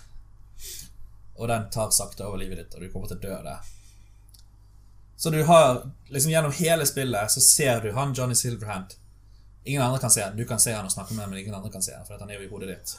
Og 1.37 1.47
den 1.47 1.69
tar 1.69 1.91
sakte 1.93 2.25
over 2.25 2.41
livet 2.41 2.57
ditt, 2.57 2.73
og 2.73 2.81
du 2.81 2.89
kommer 2.89 3.11
til 3.11 3.19
å 3.19 3.25
dø 3.27 3.33
av 3.35 3.43
det. 3.45 3.57
Så 5.17 5.29
du 5.33 5.43
har 5.43 5.83
liksom 6.13 6.31
Gjennom 6.31 6.53
hele 6.53 6.85
spillet 6.85 7.31
så 7.31 7.41
ser 7.41 7.81
du 7.81 7.91
han 7.93 8.13
Johnny 8.13 8.35
Silverhand. 8.35 8.97
Ingen 9.67 9.83
andre 9.83 9.99
kan 9.99 10.11
se 10.13 10.23
han. 10.23 10.35
Du 10.37 10.45
kan 10.47 10.59
se 10.63 10.73
han 10.73 10.85
og 10.87 10.91
snakke 10.93 11.13
med 11.13 11.25
han, 11.25 11.31
men 11.33 11.41
ingen 11.43 11.55
andre 11.57 11.71
kan 11.73 11.83
se 11.83 11.91
han, 11.95 12.05
for 12.07 12.17
han 12.21 12.29
er 12.31 12.39
jo 12.39 12.45
i 12.47 12.51
hodet 12.51 12.69
ditt. 12.71 12.93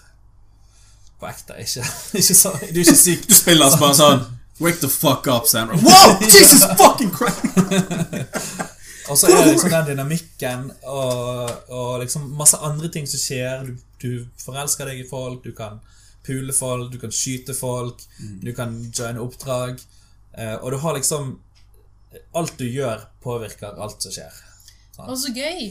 På 1.18 1.26
ekte. 1.30 1.56
Ikke, 1.64 1.84
ikke 2.20 2.34
så, 2.36 2.52
du 2.60 2.76
er 2.76 2.82
ikke 2.84 2.98
syk. 3.02 3.24
Du 3.28 3.34
spiller 3.34 3.68
altså 3.68 3.80
bare 3.82 3.98
sånn 3.98 4.26
Wake 4.58 4.80
the 4.82 4.88
fuck 4.90 5.26
up, 5.30 5.46
Sandra. 5.46 5.76
Wow! 5.86 6.16
Jesus 6.22 6.64
fucking 6.80 7.12
Christ! 7.14 7.44
Og 9.08 9.16
så 9.16 9.28
er 9.30 9.38
det 9.38 9.52
liksom 9.54 9.70
den 9.72 9.86
dynamikken 9.88 10.66
og, 10.84 11.70
og 11.72 11.92
liksom 12.02 12.26
masse 12.36 12.58
andre 12.60 12.90
ting 12.92 13.06
som 13.08 13.20
skjer. 13.22 13.62
Du, 13.64 13.78
du 14.02 14.42
forelsker 14.42 14.90
deg 14.90 15.00
i 15.00 15.06
folk, 15.08 15.38
du 15.46 15.54
kan 15.56 15.78
pule 16.26 16.52
folk, 16.52 16.90
du 16.92 16.98
kan 17.00 17.14
skyte 17.14 17.54
folk, 17.56 18.02
du 18.44 18.50
kan 18.52 18.74
joine 18.92 19.22
oppdrag. 19.24 19.80
eh, 20.36 20.56
og 20.60 20.74
du 20.74 20.78
har 20.84 20.98
liksom 20.98 21.38
Alt 22.36 22.54
du 22.60 22.64
gjør, 22.68 23.02
påvirker 23.24 23.80
alt 23.84 24.02
som 24.04 24.12
skjer. 24.12 24.36
Og 25.04 25.16
så 25.20 25.32
gøy. 25.36 25.66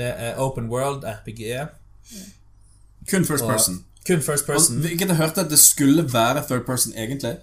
Det 0.00 0.08
er 0.10 0.40
open 0.40 0.70
world, 0.72 1.04
RPG. 1.04 1.44
Kun 3.10 3.24
first 3.28 3.44
Og 3.44 3.52
person. 3.52 3.78
kun 4.06 4.22
first 4.24 4.46
person. 4.48 4.80
Hvilket 4.80 5.12
jeg 5.12 5.16
hørte 5.20 5.44
at 5.44 5.50
det 5.52 5.58
skulle 5.60 6.04
være 6.12 6.44
third 6.48 6.66
person 6.66 6.92
egentlig. 6.96 7.36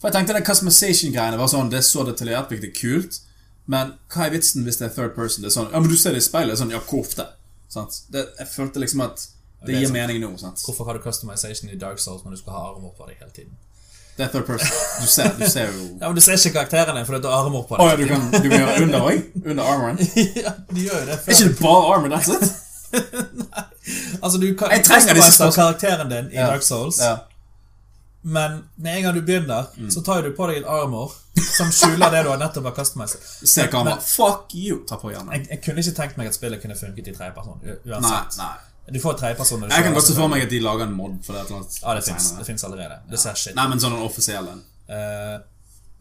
For 0.00 0.08
jeg 0.08 0.14
tenkte 0.14 0.34
den 0.36 0.44
customization-greiene 0.44 1.38
var 1.40 1.48
sånn 1.50 1.70
Det 1.72 1.80
er 1.80 1.86
så 1.86 2.04
detaljert, 2.04 2.50
hvilket 2.52 2.68
er 2.70 2.76
kult. 2.80 3.20
Men 3.66 3.94
hva 4.12 4.26
er 4.26 4.34
vitsen 4.36 4.62
hvis 4.66 4.78
det 4.80 4.90
er 4.90 4.94
third 4.94 5.16
person? 5.16 5.42
Det 5.42 5.50
er 5.50 5.56
sånn, 5.56 5.70
ja, 5.72 5.80
men 5.82 5.90
du 5.90 5.96
ser 5.98 6.14
det 6.14 6.22
i 6.22 6.26
speilet. 6.26 6.58
Sånn, 6.60 6.70
ja, 6.74 6.82
hvor 6.86 7.02
ofte? 7.02 7.26
Det, 8.14 8.22
jeg 8.38 8.48
følte 8.48 8.80
liksom 8.80 9.02
at 9.04 9.16
det, 9.18 9.66
det 9.66 9.74
er 9.74 9.80
gir 9.80 9.88
sant. 9.90 9.96
mening 9.98 10.20
nå. 10.22 10.30
Sant? 10.40 10.62
Hvorfor 10.64 10.86
har 10.88 10.96
du 10.96 11.02
customization 11.04 11.72
i 11.72 11.78
Dark 11.80 11.98
Souls 12.00 12.22
når 12.24 12.36
du 12.36 12.40
skal 12.40 12.54
ha 12.54 12.62
armer 12.70 12.92
på 12.96 13.08
deg 13.08 13.18
hele 13.20 13.34
tiden? 13.34 13.56
Det 14.16 14.24
er 14.24 14.28
third 14.32 14.46
person. 14.46 14.76
Du 15.02 15.06
ser, 15.06 15.30
du 15.38 15.44
ser 15.50 15.66
jo 15.68 15.72
Ja, 16.00 16.06
men 16.08 16.14
Du 16.16 16.20
ser 16.24 16.32
ikke 16.40 16.52
karakteren 16.58 16.96
din 16.96 17.06
fordi 17.06 17.20
du 17.22 17.28
har 17.28 17.44
armor 17.44 17.66
på 17.68 17.76
Å 17.76 17.82
Oh, 17.84 17.88
ja, 17.90 17.96
du 18.00 18.06
kan, 18.08 18.22
du 18.32 18.48
kan 18.48 18.58
gjøre 18.62 18.82
under 18.82 19.00
òg? 19.10 19.26
Under 19.44 19.64
armoren? 19.72 19.98
ja, 20.44 20.52
du 20.70 20.80
gjør 20.80 21.00
jo 21.02 21.06
det 21.10 21.12
Er 21.12 21.20
før. 21.26 21.32
ikke 21.32 21.48
det 21.48 21.58
bare 21.60 21.94
armor? 21.94 22.08
That's 22.16 22.32
it? 22.32 22.52
Altså, 24.22 24.38
du 24.40 24.46
kan 24.58 24.68
customize 24.84 25.50
karakteren 25.54 26.10
din 26.10 26.30
i 26.32 26.36
Ja. 26.40 26.46
Dark 26.46 26.62
Souls, 26.62 26.98
Ja. 27.00 27.16
men 28.22 28.62
med 28.76 28.96
en 28.96 29.02
gang 29.02 29.14
du 29.14 29.20
begynner, 29.22 29.64
så 29.90 30.00
tar 30.02 30.22
du 30.22 30.32
på 30.36 30.46
deg 30.48 30.56
et 30.62 30.64
armor 30.66 31.12
som 31.56 31.68
skjuler 31.72 32.10
det 32.10 32.24
du 32.24 32.30
har 32.32 32.38
nettopp 32.40 32.64
har 32.64 32.74
customized. 32.74 33.20
Se 33.44 33.66
kamera. 33.70 33.98
Fuck 34.00 34.54
you! 34.54 34.80
Ta 34.88 34.96
på 34.96 35.10
hjernen. 35.12 35.32
Jeg, 35.32 35.46
jeg 35.50 35.60
kunne 35.64 35.80
ikke 35.84 35.94
tenkt 36.00 36.16
meg 36.18 36.26
at 36.32 36.34
spillet 36.34 36.62
kunne 36.62 36.74
funket 36.80 37.06
i 37.08 37.14
tredjeperson. 37.14 37.60
Uansett. 37.86 38.38
Nei, 38.40 38.48
nei. 38.48 38.56
Du 38.92 39.00
får 39.02 39.16
tredjeperson 39.18 39.64
Jeg 39.70 39.82
kan 39.84 39.94
godt 39.96 40.06
se 40.06 40.14
for 40.14 40.30
meg 40.30 40.44
at 40.46 40.50
de 40.50 40.60
lager 40.62 40.86
en 40.86 40.92
mod 40.94 41.16
for 41.26 41.32
det. 41.34 41.42
et 41.42 41.48
eller 41.50 41.56
annet 41.62 41.80
Ja, 41.82 41.94
det 41.94 42.46
fins. 42.46 42.64
allerede. 42.64 42.98
Det 43.10 43.18
ser 43.18 43.34
shit 43.34 43.54
Nei, 43.56 43.66
men 43.68 43.80
sånn 43.82 43.96
en 43.96 44.04
offisiell 44.06 44.46
en. 44.52 44.62
Uh, 44.86 45.40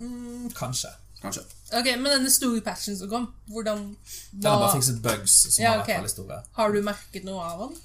mm, 0.06 0.52
Kanskje. 0.54 0.92
Kanskje. 1.22 1.42
Ok, 1.74 1.86
Men 1.98 2.06
denne 2.06 2.30
store 2.30 2.62
patchen 2.62 2.98
som 2.98 3.10
kom, 3.10 3.26
hvordan 3.50 3.96
Den 4.32 4.52
har 4.52 4.60
bare 4.62 4.76
fikset 4.78 5.02
bugs 5.02 5.32
som 5.56 5.64
Ja, 5.64 5.72
har 5.72 5.80
ok. 5.82 5.88
vært 5.88 5.98
veldig 6.04 6.14
store. 6.14 6.42
Har 6.60 6.72
du 6.72 6.82
merket 6.86 7.26
noe 7.26 7.42
av 7.42 7.60
den? 7.64 7.78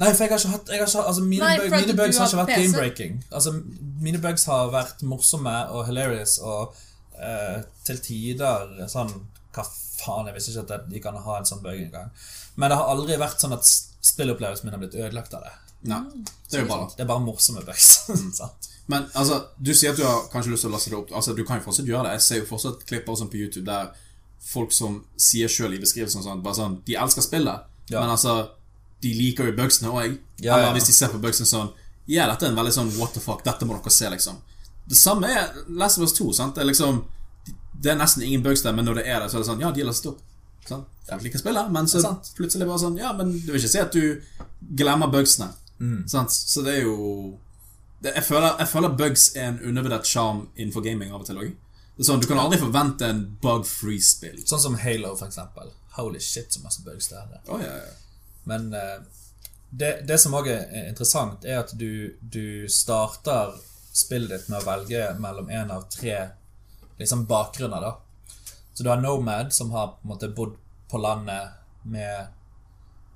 Nei, 0.00 0.08
for 0.16 0.24
jeg 0.24 0.30
har 0.32 0.38
ikke 0.38 0.48
hatt 0.56 0.68
jeg 0.72 0.80
har 0.80 0.88
ikke, 0.88 1.04
altså 1.06 1.22
Mine, 1.22 1.44
Nei, 1.44 1.58
bug, 1.58 1.70
mine 1.70 1.96
bugs 1.96 2.18
har 2.18 2.26
ikke 2.26 2.40
vært 2.40 2.54
PC. 2.56 2.62
game-breaking. 2.62 3.24
Altså, 3.32 3.52
mine 4.00 4.18
bugs 4.18 4.44
har 4.50 4.72
vært 4.72 5.02
morsomme 5.06 5.52
og 5.70 5.86
hilarious 5.86 6.38
og 6.42 6.74
uh, 7.20 7.62
til 7.86 8.00
tider 8.02 8.88
sånn 8.90 9.12
Hva 9.54 9.62
faen, 10.02 10.26
jeg 10.26 10.34
visste 10.34 10.50
ikke 10.56 10.74
at 10.80 10.90
de 10.90 11.00
kan 11.04 11.14
ha 11.14 11.38
en 11.38 11.46
sånn 11.46 11.62
bug 11.62 11.76
engang. 11.78 12.10
Men 12.56 12.70
det 12.72 12.78
har 12.80 12.88
aldri 12.90 13.18
vært 13.20 13.38
sånn 13.38 13.52
at 13.54 13.68
spillopplevelsen 14.02 14.66
min 14.66 14.74
har 14.74 14.80
blitt 14.82 14.94
ødelagt 14.98 15.34
av 15.34 15.44
det. 15.46 15.52
Nei. 15.90 16.00
Det 16.50 16.58
er 16.58 16.62
jo 16.64 16.68
bare. 16.70 16.88
Det 16.96 17.02
er 17.04 17.08
bare 17.10 17.24
morsomme 17.24 17.62
bugs. 17.66 17.88
Men 18.92 19.04
altså, 19.14 19.40
du 19.62 19.70
sier 19.74 19.92
at 19.94 19.98
du 19.98 20.04
har 20.06 20.24
kanskje 20.32 20.52
lyst 20.52 20.64
til 20.66 20.70
å 20.70 20.74
laste 20.74 20.90
det 20.90 20.98
opp. 20.98 21.12
Altså, 21.14 21.34
Du 21.38 21.44
kan 21.46 21.58
jo 21.60 21.64
fortsatt 21.68 21.86
gjøre 21.90 22.04
det. 22.08 22.16
Jeg 22.18 22.24
ser 22.26 22.40
jo 22.42 22.48
fortsatt 22.50 22.82
klipper 22.88 23.18
sånn 23.18 23.30
på 23.32 23.38
YouTube 23.40 23.64
der 23.66 23.92
folk 24.42 24.72
som 24.74 25.04
sier 25.16 25.48
sjøl 25.50 25.74
i 25.76 25.78
beskrivelsen 25.82 26.22
sånn, 26.24 26.40
bare 26.42 26.58
sånn 26.58 26.80
De 26.86 26.96
elsker 26.98 27.22
spillet, 27.22 27.62
Ja. 27.90 28.00
men 28.00 28.10
altså 28.10 28.48
De 29.02 29.12
liker 29.14 29.46
jo 29.46 29.52
bugsene 29.58 29.90
òg. 29.90 30.18
Ja, 30.42 30.56
Eller 30.56 30.66
ja. 30.66 30.72
hvis 30.74 30.86
de 30.90 30.92
ser 30.96 31.08
på 31.14 31.20
bugsene 31.22 31.46
sånn 31.46 31.70
Ja, 32.10 32.26
dette 32.26 32.46
er 32.46 32.50
en 32.50 32.58
veldig 32.58 32.72
sånn 32.74 32.90
what 32.98 33.14
the 33.14 33.20
fuck, 33.22 33.44
dette 33.46 33.64
må 33.66 33.76
dere 33.78 33.90
se, 33.94 34.10
liksom. 34.10 34.40
Det 34.90 34.98
samme 34.98 35.30
er 35.30 35.52
Last 35.68 35.98
of 35.98 36.08
Us 36.08 36.12
2. 36.18 36.32
sant? 36.34 36.54
Det 36.58 36.62
er 36.64 36.70
liksom 36.72 37.04
Det 37.82 37.92
er 37.92 37.96
nesten 38.02 38.22
ingen 38.26 38.42
bugs 38.42 38.62
der, 38.66 38.72
men 38.74 38.84
når 38.84 38.94
det 39.00 39.06
er 39.06 39.20
det, 39.22 39.30
så 39.30 39.38
er 39.38 39.44
det 39.44 39.50
sånn 39.52 39.60
Ja, 39.62 39.70
de 39.70 39.80
har 39.80 39.86
lastet 39.92 40.10
opp. 40.10 40.20
Sant? 40.68 40.88
Folk 41.08 41.24
liker 41.26 41.42
spillet, 41.42 41.70
men 41.74 41.88
så 41.90 42.00
plutselig 42.38 42.68
bare 42.68 42.78
sånn 42.78 42.98
Ja, 43.00 43.10
men 43.16 43.32
du 43.34 43.50
vil 43.50 43.58
ikke 43.58 43.72
si 43.72 43.80
at 43.82 43.96
du 43.96 44.22
glemmer 44.78 45.10
bugsene. 45.10 45.50
Mm. 45.82 46.04
Sant? 46.08 46.30
Så 46.32 46.62
det 46.62 46.76
er 46.78 46.86
jo 46.86 46.98
det, 48.02 48.12
jeg, 48.16 48.24
føler, 48.26 48.56
jeg 48.58 48.70
føler 48.70 48.94
bugs 48.98 49.28
er 49.36 49.48
en 49.48 49.60
undervurdert 49.62 50.08
sjarm 50.08 50.46
innenfor 50.56 50.82
gaming 50.82 51.12
av 51.12 51.22
og 51.22 51.28
til 51.28 51.38
òg. 51.38 51.50
Sånn, 52.02 52.22
du 52.22 52.26
kan 52.26 52.40
aldri 52.42 52.58
forvente 52.58 53.06
en 53.06 53.20
bug-free 53.42 54.02
spill. 54.02 54.40
Sånn 54.48 54.62
som 54.62 54.78
Halo, 54.80 55.12
for 55.18 55.28
eksempel. 55.28 55.70
Holy 55.94 56.18
shit, 56.24 56.50
så 56.50 56.62
masse 56.64 56.82
bugs 56.82 57.10
det 57.12 57.20
er. 57.20 57.36
Oh, 57.46 57.62
ja, 57.62 57.76
ja. 57.78 58.24
Men 58.50 58.72
eh, 58.74 58.96
det, 59.70 59.92
det 60.08 60.18
som 60.18 60.34
òg 60.34 60.48
er 60.50 60.88
interessant, 60.88 61.44
er 61.46 61.60
at 61.60 61.74
du, 61.78 62.16
du 62.20 62.66
starter 62.66 63.54
spillet 63.94 64.32
ditt 64.32 64.50
med 64.50 64.62
å 64.62 64.66
velge 64.66 65.04
mellom 65.22 65.52
en 65.52 65.70
av 65.76 65.86
tre 65.92 66.16
liksom 66.98 67.26
bakgrunner. 67.30 67.84
da 67.84 67.92
Så 68.74 68.82
du 68.82 68.88
har 68.90 69.00
Nomad, 69.00 69.52
som 69.52 69.70
har 69.70 69.86
på 69.86 69.98
en 70.02 70.08
måte 70.08 70.28
bodd 70.28 70.56
på 70.90 70.98
landet 70.98 71.48
med 71.82 72.26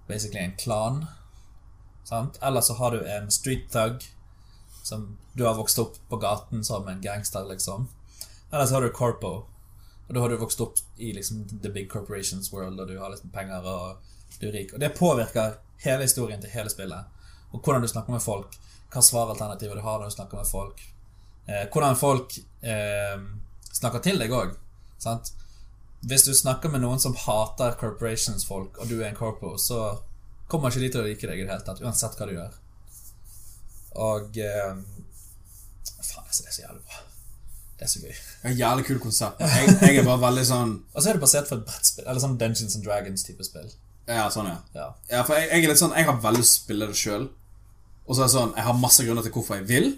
basically 0.09 0.45
en 0.45 0.57
klan. 0.57 1.07
Sant? 2.05 2.39
Eller 2.43 2.61
så 2.61 2.75
har 2.75 2.91
du 2.91 3.07
en 3.09 3.31
street 3.31 3.71
thug, 3.73 4.05
som 4.83 5.19
du 5.33 5.45
har 5.45 5.55
vokst 5.55 5.79
opp 5.79 5.97
på 6.09 6.17
gaten 6.17 6.65
som 6.65 6.89
en 6.89 7.01
gangster, 7.01 7.45
liksom. 7.45 7.89
Eller 8.51 8.67
så 8.67 8.75
har 8.75 8.83
du 8.83 8.93
Corpo, 8.93 9.47
og 10.09 10.15
da 10.15 10.21
har 10.21 10.29
du 10.29 10.37
vokst 10.37 10.61
opp 10.61 10.79
i 10.97 11.13
liksom 11.13 11.61
the 11.63 11.69
big 11.69 11.91
corporations 11.91 12.53
world, 12.53 12.81
og 12.81 12.89
du 12.89 12.99
har 12.99 13.11
liksom 13.11 13.31
penger 13.31 13.67
og 13.67 13.97
du 14.41 14.49
er 14.49 14.53
rik. 14.53 14.75
Og 14.75 14.81
det 14.81 14.95
påvirker 14.99 15.59
hele 15.83 16.07
historien 16.07 16.43
til 16.43 16.53
hele 16.55 16.71
spillet. 16.71 17.11
Og 17.51 17.61
hvordan 17.61 17.83
du 17.83 17.89
snakker 17.89 18.15
med 18.15 18.23
folk. 18.23 18.55
Hva 18.93 19.03
svaralternativer 19.03 19.79
du 19.79 19.83
har 19.83 19.99
når 19.99 20.13
du 20.13 20.15
snakker 20.15 20.39
med 20.39 20.47
folk. 20.51 20.83
Eh, 21.47 21.67
hvordan 21.73 21.99
folk 21.99 22.39
eh, 22.63 23.19
snakker 23.73 24.05
til 24.05 24.23
deg 24.23 24.35
òg. 24.35 24.55
Hvis 26.07 26.25
du 26.27 26.35
snakker 26.35 26.69
med 26.71 26.81
noen 26.85 27.01
som 27.01 27.15
hater 27.17 27.77
corporations-folk, 27.81 28.79
og 28.79 28.89
du 28.89 28.99
er 29.01 29.09
en 29.11 29.17
corpo, 29.19 29.57
så 29.59 29.99
kommer 30.49 30.71
ikke 30.71 30.81
de 30.85 30.91
til 30.93 31.01
å 31.01 31.07
like 31.09 31.27
deg 31.27 31.41
i 31.41 31.45
det 31.47 31.51
hele 31.51 31.65
tatt, 31.67 31.81
uansett 31.83 32.15
hva 32.19 32.27
du 32.29 32.35
gjør. 32.37 32.53
Og 33.97 34.37
eh, 34.39 34.77
Faen, 36.07 36.27
altså, 36.29 36.43
det 36.45 36.51
er 36.51 36.57
så 36.59 36.63
jævlig 36.67 36.83
bra. 36.85 37.01
Det 37.77 37.85
er 37.87 37.91
så 37.93 38.01
gøy. 38.05 38.13
Det 38.13 38.45
er 38.49 38.53
et 38.55 38.61
jævlig 38.61 38.85
kult 38.89 39.03
konsept. 39.03 39.41
Jeg, 39.41 39.73
jeg 39.83 39.99
er 40.01 40.07
bare 40.07 40.21
veldig 40.23 40.45
sånn 40.49 40.71
Og 40.95 41.03
så 41.03 41.11
er 41.11 41.17
det 41.19 41.21
basert 41.25 41.49
på 41.51 41.59
et 41.59 41.65
brettspill, 41.69 42.07
eller 42.07 42.23
sånn 42.23 42.37
Dungeons 42.41 42.77
and 42.79 42.87
Dragons-type 42.87 43.45
spill. 43.45 43.67
Ja, 44.09 44.29
sånn, 44.33 44.47
ja. 44.49 44.61
Ja. 44.77 44.87
Ja, 45.11 45.25
for 45.27 45.35
jeg, 45.37 45.49
jeg 45.51 45.65
er 45.67 45.73
litt 45.73 45.81
sånn 45.81 45.93
Jeg 45.97 46.07
har 46.07 46.21
veldig 46.23 46.41
lyst 46.45 46.55
til 46.55 46.63
å 46.63 46.65
spille 46.69 46.89
det 46.93 46.97
sjøl. 47.01 47.27
Og 48.07 48.15
så 48.15 48.23
er 48.23 48.29
det 48.31 48.35
sånn 48.37 48.55
Jeg 48.57 48.65
har 48.69 48.79
masse 48.81 49.05
grunner 49.09 49.27
til 49.27 49.35
hvorfor 49.35 49.59
jeg 49.59 49.67
vil. 49.73 49.89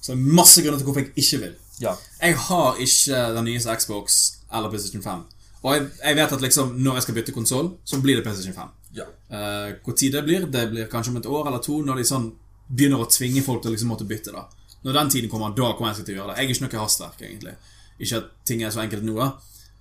Så 0.00 0.12
er 0.12 0.18
det 0.18 0.34
masse 0.40 0.64
grunner 0.64 0.80
til 0.82 0.88
hvorfor 0.90 1.04
jeg 1.06 1.12
ikke 1.22 1.40
vil. 1.44 1.54
ja. 1.84 1.94
Jeg 2.20 2.36
har 2.48 2.80
ikke 2.84 3.22
den 3.38 3.48
nyeste 3.48 3.76
Xbox 3.80 4.18
eller 4.52 4.70
PlayStation 4.72 5.02
5. 5.02 5.24
Og 5.62 5.74
jeg, 5.74 5.88
jeg 6.04 6.16
vet 6.16 6.32
at 6.32 6.40
liksom 6.40 6.70
når 6.80 6.94
jeg 6.98 7.02
skal 7.02 7.14
bytte 7.18 7.32
konsoll, 7.36 7.66
så 7.84 7.98
blir 8.00 8.16
det 8.16 8.24
PlayStation 8.24 8.54
5. 8.56 8.68
ja. 9.00 9.04
Uh, 9.30 9.74
Hvor 9.84 9.92
tid 9.96 10.12
det 10.12 10.24
blir, 10.24 10.46
det 10.50 10.70
blir 10.70 10.88
kanskje 10.90 11.10
om 11.12 11.16
et 11.20 11.26
år 11.26 11.46
eller 11.50 11.58
to, 11.62 11.82
når 11.86 11.96
de 12.00 12.04
sånn 12.08 12.30
begynner 12.70 13.02
å 13.02 13.06
tvinge 13.10 13.42
folk 13.42 13.62
til 13.62 13.70
å 13.70 13.74
liksom 13.74 13.88
måtte 13.92 14.06
bytte. 14.08 14.32
da 14.32 14.46
Når 14.84 14.92
den 14.96 15.10
tiden 15.10 15.30
kommer, 15.30 15.52
da 15.54 15.72
kommer 15.76 15.92
jeg 15.94 16.04
til 16.06 16.14
å 16.14 16.22
gjøre 16.22 16.32
det. 16.34 16.38
Jeg 16.40 16.48
er 16.50 16.54
ikke 16.54 16.66
noe 16.66 16.82
hastverk, 16.82 17.20
egentlig. 17.22 17.54
Ikke 18.00 18.16
at 18.22 18.30
ting 18.48 18.62
er 18.62 18.70
så 18.70 18.80
enkelt 18.80 19.04
nå, 19.04 19.14
da. 19.18 19.30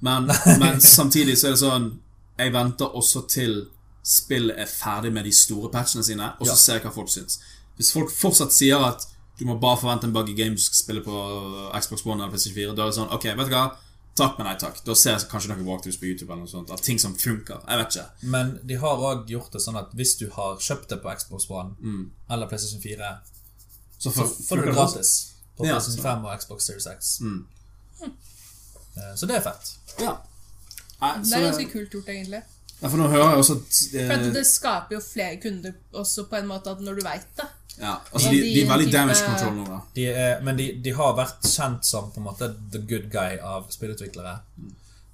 Men, 0.01 0.27
men 0.61 0.81
samtidig 0.81 1.37
så 1.39 1.47
er 1.49 1.55
det 1.55 1.59
sånn 1.63 1.87
Jeg 2.39 2.53
venter 2.55 2.95
også 2.95 3.25
til 3.27 3.55
spillet 4.03 4.55
er 4.57 4.65
ferdig 4.71 5.11
med 5.13 5.25
de 5.27 5.31
store 5.35 5.69
patchene 5.71 6.03
sine, 6.03 6.31
og 6.39 6.45
så 6.47 6.53
Ja. 6.53 6.55
ser 6.55 6.73
jeg 6.79 6.83
hva 6.85 6.91
folk 6.95 7.09
syns. 7.11 7.39
Hvis 7.77 7.91
folk 7.93 8.11
fortsatt 8.11 8.51
sier 8.55 8.79
at 8.83 9.05
du 9.39 9.45
må 9.45 9.55
bare 9.59 9.77
forvente 9.79 10.07
en 10.07 10.13
buggy 10.13 10.33
game 10.35 10.55
du 10.55 10.61
skal 10.61 10.75
spille 10.83 11.01
på 11.03 11.15
Xbox 11.79 12.05
One 12.05 12.23
eller 12.23 12.33
PS4, 12.35 12.73
da 12.75 12.83
er 12.83 12.91
det 12.91 12.95
sånn 12.97 13.11
Ok, 13.15 13.23
vet 13.37 13.47
du 13.49 13.53
hva? 13.55 13.65
Takk, 14.19 14.37
men 14.37 14.47
nei 14.49 14.55
takk. 14.59 14.79
Da 14.85 14.93
ser 14.99 15.15
jeg 15.15 15.27
kanskje 15.31 15.49
noen 15.53 15.65
walkthroughs 15.67 15.97
på 16.01 16.07
YouTube 16.09 16.29
eller 16.33 16.43
noe 16.43 16.51
sånt 16.51 16.69
av 16.75 16.81
ting 16.83 16.99
som 17.01 17.15
funker. 17.15 17.61
Jeg 17.67 17.79
vet 17.81 17.95
ikke. 17.95 18.29
Men 18.35 18.53
de 18.67 18.77
har 18.81 19.03
òg 19.09 19.25
gjort 19.31 19.51
det 19.55 19.61
sånn 19.63 19.79
at 19.79 19.93
hvis 19.95 20.15
du 20.19 20.27
har 20.35 20.57
kjøpt 20.59 20.89
det 20.93 20.99
på 21.03 21.13
Xbox 21.21 21.49
One 21.49 21.75
Mm. 21.79 22.11
eller 22.29 22.47
PlayStation 22.51 22.81
4, 22.83 23.13
Så 23.99 24.11
så 24.15 24.23
får 24.27 24.55
du 24.61 24.65
det 24.65 24.73
gratis 24.75 25.09
på 25.57 25.65
Ja, 25.65 25.73
PlayStation 25.73 26.03
5 26.03 26.25
og 26.25 26.39
Xbox 26.39 26.63
Series 26.69 26.87
X. 26.87 27.19
Mm. 27.21 27.45
Eh, 28.03 29.15
Så 29.15 29.25
det 29.27 29.35
er 29.35 29.41
fett. 29.41 29.73
Ja. 29.99 30.17
Nei, 31.01 31.13
Det 31.23 31.33
er 31.33 31.45
ganske 31.51 31.71
kult 31.71 31.91
gjort, 31.91 32.07
egentlig. 32.09 32.41
Ja, 32.81 32.87
for 32.87 32.97
nå 32.97 33.07
hører 33.11 33.29
jeg 33.33 33.39
også 33.41 33.55
at 33.59 33.79
For 33.91 34.13
at 34.15 34.25
eh, 34.27 34.33
det 34.33 34.45
skaper 34.47 34.95
jo 34.95 34.99
flere 35.03 35.37
kunder 35.43 35.73
også 35.93 36.23
på 36.29 36.37
en 36.39 36.47
måte 36.47 36.71
at 36.71 36.79
når 36.83 36.95
du 36.95 37.01
veit 37.03 37.27
det. 37.37 37.47
Ja, 37.79 37.95
altså, 38.11 38.29
de, 38.29 38.41
de 38.43 38.53
de 38.53 38.61
er 38.61 38.69
veldig 38.69 38.91
damage 38.91 39.23
control 39.23 39.55
nå, 39.55 39.65
da. 39.69 39.79
De 39.95 40.05
er, 40.11 40.41
men 40.43 40.57
de, 40.59 40.67
de 40.83 40.93
har 40.95 41.15
vært 41.17 41.47
kjent 41.47 41.87
som 41.87 42.09
på 42.11 42.19
en 42.21 42.27
måte 42.27 42.51
the 42.73 42.81
good 42.89 43.07
guy 43.13 43.39
av 43.39 43.69
spillutviklere. 43.71 44.35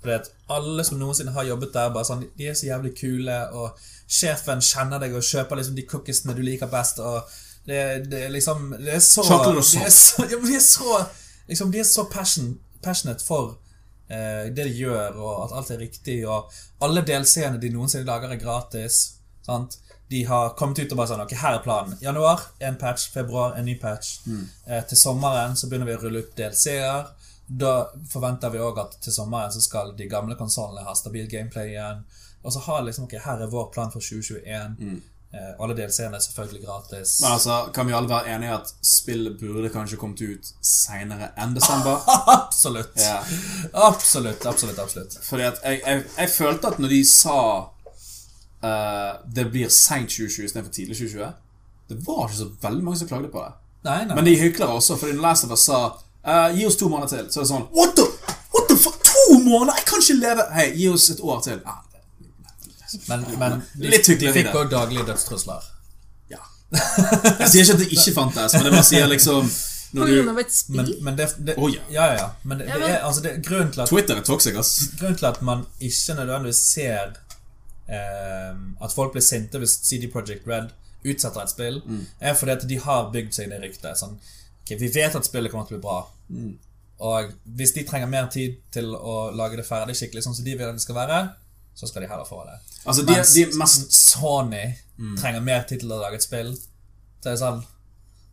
Fordi 0.02 0.16
at 0.16 0.30
alle 0.54 0.86
som 0.86 1.00
noensinne 1.02 1.34
har 1.34 1.48
jobbet 1.48 1.74
der, 1.74 1.92
bare 1.94 2.08
sånn, 2.08 2.26
de 2.38 2.50
er 2.50 2.58
så 2.58 2.68
jævlig 2.68 2.94
kule, 2.98 3.38
og 3.58 3.78
sjefen 4.06 4.62
kjenner 4.66 5.02
deg 5.02 5.16
og 5.18 5.26
kjøper 5.26 5.62
liksom 5.62 5.78
de 5.78 5.86
cookiesene 5.90 6.36
du 6.38 6.42
liker 6.46 6.70
best, 6.70 7.02
og 7.02 7.30
det, 7.66 7.80
det 8.12 8.28
er 8.28 8.30
liksom 8.30 8.76
Det 8.78 8.92
er 8.94 9.00
så 9.02 9.24
Chocolate 9.26 9.58
og 9.58 9.72
De 9.72 9.80
er 9.82 9.94
så, 9.94 10.26
ja, 10.32 10.38
de 10.42 10.58
er 10.58 10.62
så, 10.62 11.00
liksom, 11.50 11.72
de 11.74 11.82
er 11.82 11.88
så 11.90 12.06
passion, 12.12 12.52
passionate 12.86 13.26
for 13.26 13.56
eh, 14.10 14.52
det 14.54 14.68
de 14.70 14.76
gjør, 14.84 15.18
og 15.18 15.32
at 15.48 15.58
alt 15.58 15.74
er 15.74 15.82
riktig, 15.82 16.20
og 16.30 16.54
alle 16.86 17.06
delscenene 17.06 17.62
de 17.62 17.74
noensinne 17.74 18.06
lager, 18.06 18.34
er 18.34 18.42
gratis. 18.42 19.00
Sant? 19.46 19.80
De 20.10 20.24
har 20.30 20.50
kommet 20.58 20.80
ut 20.80 20.92
og 20.92 20.98
bare 21.00 21.08
sånn 21.10 21.22
Ok, 21.24 21.32
her 21.42 21.56
er 21.58 21.64
planen. 21.66 21.98
Januar 22.02 22.42
en 22.60 22.76
patch, 22.78 23.08
februar 23.14 23.56
en 23.58 23.66
ny 23.66 23.74
patch. 23.82 24.20
Eh, 24.68 24.84
til 24.90 24.98
sommeren 24.98 25.56
så 25.58 25.68
begynner 25.72 25.90
vi 25.90 25.96
å 25.98 26.02
rulle 26.04 26.20
ut 26.26 26.36
DLC-er. 26.38 27.08
da 27.48 27.72
forventer 28.10 28.50
vi 28.50 28.58
òg 28.58 28.80
at 28.82 28.96
til 29.02 29.14
sommeren 29.14 29.52
så 29.54 29.62
skal 29.62 29.92
de 29.98 30.08
gamle 30.10 30.36
konsollene 30.36 30.86
ha 30.86 30.94
stabil 30.98 31.28
gameplay 31.30 31.74
igjen. 31.76 32.00
Og 32.44 32.54
så 32.54 32.60
har 32.60 32.82
liksom 32.86 33.06
Ok, 33.06 33.18
her 33.26 33.42
er 33.42 33.48
vår 33.52 33.68
plan 33.74 33.92
for 33.92 34.00
2021. 34.02 34.78
Eh, 35.36 35.52
alle 35.60 35.74
DLC-ene 35.76 36.16
er 36.16 36.24
selvfølgelig 36.24 36.66
gratis. 36.66 37.20
Men 37.22 37.32
altså, 37.36 37.56
kan 37.74 37.88
vi 37.88 37.94
alle 37.94 38.10
være 38.10 38.30
enige 38.36 38.54
at 38.56 38.70
spillet 38.82 39.40
burde 39.40 39.70
kanskje 39.74 39.98
kommet 40.00 40.22
ut 40.22 40.52
seinere 40.64 41.32
enn 41.38 41.54
desember? 41.58 41.98
Absolutt. 42.38 42.94
Yeah. 42.98 43.26
Absolutt, 43.74 44.46
absolutt, 44.46 44.80
absolutt. 44.80 45.18
Fordi 45.22 45.44
at 45.44 45.60
jeg, 45.64 45.82
jeg, 45.86 46.04
jeg 46.18 46.30
følte 46.30 46.68
at 46.68 46.80
når 46.80 46.94
de 46.94 47.02
sa 47.10 47.40
eh, 48.66 49.12
det 49.36 49.46
blir 49.54 49.70
seint 49.74 50.10
2020 50.10 50.46
istedenfor 50.50 50.74
tidlig 50.74 50.98
2020 50.98 51.32
Det 51.90 51.98
var 52.08 52.26
ikke 52.28 52.38
så 52.40 52.50
veldig 52.62 52.84
mange 52.88 53.00
som 53.00 53.08
klagde 53.12 53.30
på 53.34 53.44
det. 53.46 53.52
Nei, 53.86 54.00
nei. 54.10 54.16
Men 54.18 54.26
de 54.26 54.36
hykler 54.42 54.72
også, 54.74 54.96
fordi 54.98 55.14
når 55.14 55.22
Last 55.28 55.46
of 55.46 55.52
Us 55.54 55.66
sa 55.70 55.80
uh, 56.26 56.48
Gi 56.58 56.66
oss 56.66 56.78
to 56.80 56.90
måneder 56.90 57.12
til, 57.12 57.28
så 57.34 57.40
er 57.40 57.46
det 57.46 57.52
sånn 57.52 57.68
What 57.76 57.94
the, 58.00 58.06
what 58.56 58.66
the 58.72 58.78
fuck? 58.82 58.98
To 59.06 59.38
måneder? 59.44 59.78
Jeg 59.78 59.86
kan 59.92 60.02
ikke 60.02 60.18
leve 60.24 60.48
Hei, 60.58 60.66
gi 60.80 60.88
oss 60.90 61.10
et 61.14 61.22
år 61.22 61.44
til. 61.46 61.62
Ah, 61.70 61.82
Men, 63.10 63.26
men 63.40 63.62
de, 63.76 63.92
de 63.92 64.32
fikk 64.34 64.50
det. 64.50 64.56
òg 64.56 64.70
daglige 64.72 65.06
dødstrusler. 65.08 65.64
ja. 66.32 66.42
Jeg 67.40 67.50
sier 67.52 67.62
ikke 67.64 67.74
at 67.74 67.80
det 67.84 67.88
ikke 67.92 68.14
fantes, 68.16 68.54
men 68.58 68.70
jeg 68.70 68.76
bare 68.76 68.88
sier 68.88 69.10
liksom 69.12 69.50
når 69.96 70.06
du? 70.12 70.24
Men, 70.68 70.88
men 71.02 71.18
det, 71.18 71.28
det 71.48 71.54
oh, 71.58 71.70
ja. 71.72 71.82
ja, 71.92 72.06
ja. 72.14 72.30
Men 72.44 72.60
det, 72.60 72.66
det 72.68 72.90
er 72.90 72.98
altså 73.06 73.22
det, 73.22 73.36
grunnen, 73.46 73.72
til 73.72 73.82
at, 73.82 73.88
Twitter 73.90 74.18
er 74.20 74.26
toxic, 74.28 74.56
ass. 74.60 74.74
grunnen 75.00 75.18
til 75.18 75.26
at 75.30 75.42
man 75.42 75.66
ikke 75.80 76.18
nødvendigvis 76.18 76.62
ser 76.74 77.14
at 77.88 78.92
folk 78.94 79.14
blir 79.14 79.22
sinte 79.22 79.60
hvis 79.62 79.78
CD 79.86 80.08
Projekt 80.12 80.48
Red 80.48 80.72
utsetter 81.06 81.42
et 81.44 81.50
spill, 81.50 81.82
Mm. 81.86 82.06
er 82.22 82.34
fordi 82.34 82.52
at 82.52 82.68
de 82.68 82.78
har 82.82 83.12
bygd 83.14 83.34
seg 83.34 83.50
det 83.50 83.60
ryktet. 83.62 83.98
Sånn, 83.98 84.18
okay, 84.66 84.78
vi 84.78 84.88
vet 84.90 85.16
at 85.16 85.26
spillet 85.26 85.52
kommer 85.52 85.68
til 85.68 85.78
å 85.78 85.80
bli 85.80 85.86
bra. 85.88 86.08
Mm. 86.32 86.58
Og 87.06 87.34
hvis 87.58 87.74
de 87.76 87.84
trenger 87.84 88.08
mer 88.10 88.28
tid 88.28 88.56
til 88.72 88.86
å 88.96 89.32
lage 89.36 89.58
det 89.58 89.66
ferdig 89.68 89.96
skikkelig 89.96 90.24
sånn 90.24 90.36
som 90.36 90.46
de 90.46 90.56
vil 90.56 90.68
at 90.68 90.74
det 90.76 90.82
skal 90.82 90.96
være, 90.96 91.20
så 91.76 91.88
skal 91.88 92.02
de 92.02 92.08
heller 92.08 92.26
få 92.26 92.42
det. 92.48 92.58
Altså, 92.88 93.06
de, 93.06 93.14
Mens 93.14 93.34
de 93.34 93.46
mest 93.60 93.92
Sony 93.94 94.76
Mm. 94.98 95.18
trenger 95.18 95.42
mer 95.42 95.64
tid 95.64 95.80
til 95.82 95.90
å 95.92 96.00
lage 96.02 96.16
et 96.16 96.24
spill. 96.24 96.54
Så 97.22 97.28
er 97.28 97.32
det 97.36 97.40
sånn 97.40 97.64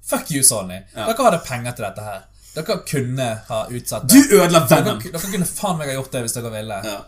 Fuck 0.05 0.31
you, 0.33 0.43
Sony. 0.43 0.83
Ja. 0.97 1.07
Dere 1.07 1.25
hadde 1.31 1.45
penger 1.47 1.73
til 1.77 1.85
dette 1.85 2.03
her. 2.03 2.23
Dere 2.55 2.79
kunne 2.87 3.29
ha 3.49 3.67
utsatt 3.69 4.09
Du 4.09 4.15
det. 4.21 4.31
ødela 4.33 4.67
Dere, 4.69 4.99
dere 4.99 5.31
kunne 5.31 5.47
faen 5.47 5.79
meg 5.79 5.89
ha 5.89 5.95
gjort 5.95 6.11
det 6.11 6.23
hvis 6.25 6.33
dere 6.35 6.51
ville. 6.51 6.81
Ja. 6.85 7.05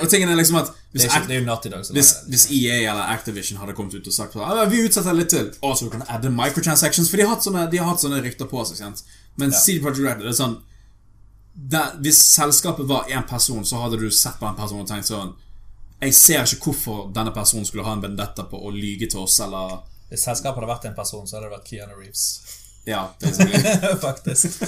Og 0.00 0.08
tingen 0.10 0.28
er 0.28 0.36
liksom 0.38 0.56
at 0.60 0.70
Det 0.70 0.98
hvis, 0.98 1.04
er, 1.06 1.20
ikke, 1.20 1.28
det 1.28 1.36
er 1.36 1.70
Dog 1.72 1.90
hvis, 1.94 2.10
hvis 2.28 2.46
EA 2.50 2.78
eller 2.90 3.12
Activision 3.14 3.60
hadde 3.60 3.74
kommet 3.78 3.94
ut 3.94 4.06
og 4.10 4.14
sagt 4.14 4.34
«Ah, 4.36 4.64
Vi 4.70 4.82
utsetter 4.86 5.14
litt 5.14 5.30
til. 5.30 5.52
Å, 5.62 5.74
så 5.76 5.86
du 5.86 5.92
kan 5.92 6.02
adde 6.08 6.32
microtransactions. 6.34 7.10
For 7.10 7.20
de 7.20 7.26
har 7.26 7.36
hatt 7.36 7.46
sånne, 7.46 7.68
de 7.70 7.78
har 7.78 7.86
hatt 7.92 8.02
sånne 8.02 8.18
rykter 8.24 8.50
på 8.50 8.64
seg. 8.66 8.80
sant? 8.82 9.04
Men 9.38 9.54
CD 9.54 9.78
Projekt 9.84 10.02
Red 10.02 10.24
det 10.24 10.32
er 10.32 10.38
sånn 10.40 10.58
der, 11.54 11.94
Hvis 12.02 12.18
selskapet 12.34 12.88
var 12.88 13.08
én 13.10 13.26
person, 13.28 13.64
så 13.64 13.82
hadde 13.84 14.00
du 14.00 14.10
sett 14.10 14.38
på 14.40 14.46
den 14.46 14.58
personen 14.58 14.84
og 14.84 14.90
tenkt 14.90 15.10
sånn 15.10 15.34
Jeg 16.00 16.14
ser 16.16 16.44
ikke 16.46 16.70
hvorfor 16.70 17.10
denne 17.14 17.32
personen 17.36 17.66
skulle 17.68 17.84
ha 17.84 17.92
en 17.96 18.04
vendetta 18.04 18.46
på 18.48 18.58
å 18.58 18.70
lyge 18.74 19.10
til 19.10 19.24
oss, 19.24 19.40
eller 19.44 19.80
Hvis 20.10 20.24
selskapet 20.26 20.62
hadde 20.62 20.72
vært 20.72 20.88
en 20.90 20.96
person, 20.96 21.26
så 21.26 21.36
hadde 21.36 21.50
det 21.50 21.56
vært 21.58 21.70
Keanu 21.70 21.98
Reeves. 21.98 22.26
Ja. 22.84 23.14
Faktisk. 24.00 24.62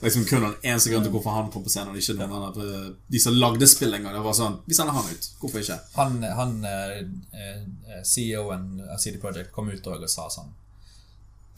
liksom 0.00 0.24
kun 0.24 0.42
den 0.42 0.54
eneste 0.62 0.90
grunnen 0.90 1.04
til 1.04 1.12
hvorfor 1.14 1.30
han 1.30 1.50
kom 1.50 1.64
på 1.64 1.72
scenen, 1.72 1.94
og 1.94 2.00
ikke 2.00 2.18
noen 2.18 2.46
andre 2.50 2.94
De 3.08 3.20
som 3.20 3.34
lagde 3.34 3.68
spill 3.68 3.94
en 3.94 4.04
gang. 4.04 4.14
Det 4.14 4.24
var 4.24 4.36
sånn 4.36 4.60
Vi 4.66 4.76
sender 4.76 4.96
han 4.96 5.08
ut. 5.08 5.28
Hvorfor 5.40 5.64
ikke? 5.64 5.80
Han, 5.96 6.22
han 6.22 6.56
eh, 6.68 7.00
eh, 7.32 8.00
CEO-en 8.04 8.70
av 8.90 9.00
CD 9.00 9.18
Projekt 9.22 9.52
kom 9.56 9.70
ut 9.72 9.86
og 9.90 10.08
sa 10.10 10.28
sånn 10.32 10.52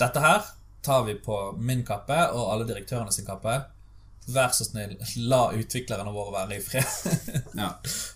Dette 0.00 0.22
her 0.22 0.42
tar 0.82 1.04
vi 1.06 1.14
på 1.14 1.38
min 1.58 1.84
kappe 1.86 2.16
og 2.34 2.48
alle 2.50 2.66
direktørene 2.66 3.12
sin 3.14 3.26
kappe. 3.26 3.60
Vær 4.26 4.50
så 4.54 4.64
snill, 4.66 4.94
la 5.30 5.52
utviklerne 5.54 6.10
våre 6.14 6.32
være 6.34 6.58
i 6.58 6.62
fred. 6.62 6.86
Ja. 7.58 7.68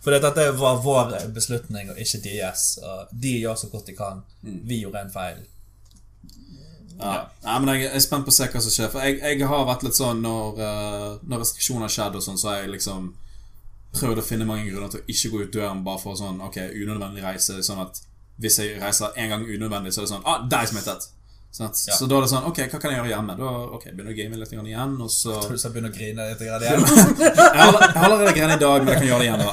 For 0.02 0.14
dette 0.14 0.48
var 0.58 0.80
vår 0.82 1.12
beslutning, 1.34 1.90
og 1.92 1.98
ikke 2.00 2.22
deres. 2.24 2.64
Og 2.82 3.12
de 3.12 3.36
gjør 3.42 3.58
så 3.60 3.70
godt 3.70 3.90
de 3.90 3.94
kan. 3.98 4.22
Mm. 4.42 4.60
Vi 4.66 4.80
gjorde 4.82 5.02
en 5.04 5.12
feil. 5.14 5.44
Ja. 7.01 7.26
Nei, 7.44 7.59
men 7.61 7.74
jeg 7.80 7.90
er 7.94 8.01
spent 8.05 8.24
på 8.24 8.32
å 8.32 8.36
se 8.36 8.47
hva 8.49 8.61
som 8.64 8.72
skjer. 8.72 8.90
For 8.92 9.05
jeg, 9.05 9.18
jeg 9.20 9.49
har 9.51 9.66
vært 9.68 9.82
litt 9.86 9.99
sånn 9.99 10.22
når, 10.24 10.61
eh, 10.64 11.09
når 11.28 11.42
restriksjoner 11.44 11.86
har 11.88 11.94
skjedd, 11.97 12.16
og 12.16 12.22
sånn, 12.24 12.38
så 12.40 12.49
har 12.53 12.62
jeg 12.62 12.72
liksom 12.76 13.11
prøvd 13.97 14.20
å 14.20 14.24
finne 14.24 14.44
mange 14.49 14.66
grunner 14.70 14.88
til 14.92 15.01
å 15.01 15.09
ikke 15.12 15.30
gå 15.32 15.42
ut 15.47 15.53
døren 15.55 15.82
bare 15.84 16.01
for 16.03 16.16
sånn 16.18 16.40
Ok, 16.44 16.57
unødvendig 16.76 17.22
reise. 17.24 17.59
Sånn 17.64 17.80
at 17.84 18.01
hvis 18.40 18.59
jeg 18.61 18.80
reiser 18.82 19.14
en 19.16 19.30
gang 19.32 19.44
unødvendig, 19.49 19.92
så 19.94 20.03
er 20.03 20.09
det 20.09 20.12
sånn 20.14 20.26
Ah, 20.28 20.42
der 20.44 20.59
er 20.59 20.66
jeg 20.66 20.74
smittet! 20.74 21.07
Sånn 21.57 21.70
at, 21.70 21.78
Ja. 21.88 21.94
Så 21.97 22.09
da 22.11 22.18
er 22.18 22.26
det 22.26 22.28
sånn 22.34 22.44
Ok, 22.51 22.59
hva 22.68 22.80
kan 22.82 22.90
jeg 22.92 22.99
gjøre 23.01 23.12
hjemme? 23.14 23.36
Da 23.38 23.53
ok, 23.78 23.84
begynner 23.92 24.12
jeg 24.12 24.16
å 24.16 24.20
game 24.22 24.40
litt 24.42 24.53
igjen, 24.53 24.97
og 25.01 25.11
så 25.14 25.38
Tror 25.40 25.57
du 25.57 25.62
skal 25.62 25.72
begynne 25.72 25.88
å 25.88 25.97
grine 25.97 26.26
litt 26.28 26.42
igjen? 26.44 26.66
Jeg 26.66 26.84
har 27.57 27.80
jeg 27.80 27.97
har 27.97 28.05
allerede 28.11 28.34
grenet 28.36 28.61
i 28.61 28.64
dag, 28.66 28.84
men 28.84 28.92
jeg 28.92 29.01
kan 29.01 29.09
gjøre 29.09 29.20
det 29.24 29.28
igjen. 29.30 29.44
da 29.47 29.53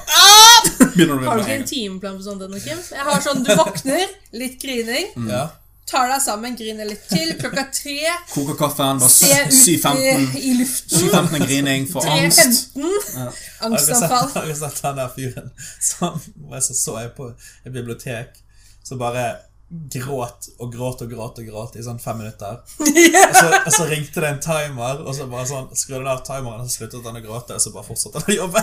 Har 1.29 1.37
du 1.39 1.43
ikke 1.45 1.55
en 1.61 1.67
timeplan 1.69 2.17
på 2.19 2.25
sånt 2.27 2.43
ennå, 2.45 2.59
Kim? 2.63 2.81
Jeg 2.91 3.07
har 3.07 3.23
sånn, 3.23 3.43
Du 3.47 3.53
våkner, 3.55 4.03
litt 4.35 4.59
grining, 4.61 5.13
ja. 5.31 5.45
Tar 5.89 6.09
deg 6.11 6.21
sammen, 6.23 6.55
griner 6.59 6.87
litt 6.89 7.05
til. 7.11 7.33
Klokka 7.39 7.65
tre, 7.75 7.97
Koker 8.31 8.57
kaffen, 8.59 9.01
bare 9.01 9.11
se 9.11 9.29
ut 9.29 9.53
i, 9.53 9.77
7.15. 9.77 10.27
i 10.39 10.53
luften. 10.59 11.07
7.15 11.09 11.37
er 11.39 11.45
grining 11.47 11.87
for 11.91 12.07
angst. 12.09 12.75
3.15. 12.75 12.85
Har 13.17 13.23
dere 13.23 13.33
sett, 13.33 13.65
Angstanfall. 13.69 14.29
har 14.35 14.47
du 14.47 14.55
sett 14.61 14.81
den 14.85 15.01
der 15.01 15.11
fyren 15.15 15.51
som 15.89 16.21
så, 16.61 16.77
så 16.83 16.99
jeg 17.01 17.13
på 17.17 17.31
et 17.65 17.73
bibliotek 17.73 18.39
så 18.83 18.97
bare 18.99 19.27
gråt 19.73 20.47
og 20.61 20.69
gråt 20.73 21.01
og 21.01 21.09
gråt 21.09 21.39
og 21.41 21.45
gråt 21.49 21.75
i 21.79 21.83
sånn 21.85 21.97
fem 22.01 22.19
minutter. 22.21 22.59
Og 22.83 23.35
så, 23.37 23.47
og 23.65 23.71
så 23.73 23.85
ringte 23.89 24.21
det 24.21 24.27
en 24.29 24.41
timer, 24.43 24.99
og 25.01 25.15
så 25.15 25.25
bare 25.31 25.45
sånn 25.49 25.69
skrudde 25.77 26.03
han 26.03 26.11
av 26.11 26.19
timeren, 26.27 26.61
og 26.61 26.67
så 26.69 26.77
sluttet 26.83 27.07
han 27.07 27.17
å 27.17 27.21
gråte, 27.23 27.55
og 27.57 27.63
så 27.63 27.71
bare 27.73 27.87
fortsatte 27.87 28.21
han 28.21 28.33
å 28.33 28.35
jobbe. 28.35 28.61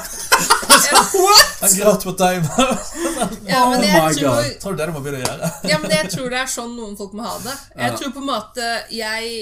What? 1.24 1.50
Han 1.62 1.74
gråt 1.80 2.06
på 2.06 2.14
timer. 2.20 2.70
Ja, 3.50 3.64
Oh 3.64 3.74
my 3.74 4.12
tror, 4.14 4.20
God. 4.22 4.52
Tror 4.62 4.76
du 4.76 4.78
det 4.80 4.86
du 4.86 4.92
må 4.94 5.02
begynne 5.04 5.20
å 5.20 5.26
gjøre? 5.26 5.50
ja, 5.72 5.80
men 5.82 5.92
jeg 5.96 6.12
tror 6.14 6.30
det 6.32 6.38
er 6.44 6.52
sånn 6.52 6.76
noen 6.76 6.94
folk 7.00 7.16
må 7.18 7.26
ha 7.26 7.34
det. 7.42 7.56
Jeg 7.82 7.98
tror 7.98 8.14
på 8.14 8.22
en 8.22 8.28
måte 8.30 8.68
Jeg, 8.94 9.34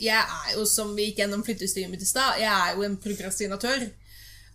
jeg 0.00 0.16
er 0.22 0.56
jo, 0.56 0.64
som 0.68 0.90
vi 0.96 1.10
gikk 1.10 1.20
gjennom 1.22 1.44
flyttestyret 1.46 1.92
mitt 1.92 2.02
i 2.02 2.08
stad, 2.08 2.40
jeg 2.40 2.50
er 2.50 2.74
jo 2.78 2.86
en 2.88 2.96
prokrastinatør. 3.04 3.86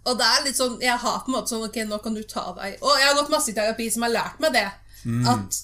Og 0.09 0.17
det 0.19 0.27
er 0.33 0.45
litt 0.47 0.57
sånn, 0.57 0.77
jeg 0.81 0.97
har 1.05 1.21
på 1.23 1.29
en 1.31 1.37
måte 1.37 1.53
sånn 1.53 1.65
Ok, 1.67 1.81
nå 1.85 1.99
kan 2.03 2.15
du 2.15 2.21
ta 2.23 2.45
deg 2.55 2.77
Og 2.81 2.93
jeg 2.97 3.09
har 3.09 3.17
gått 3.17 3.33
masse 3.33 3.51
i 3.51 3.55
terapi 3.57 3.89
som 3.93 4.05
har 4.07 4.15
lært 4.15 4.39
meg 4.43 4.55
det. 4.55 4.67
At 5.29 5.59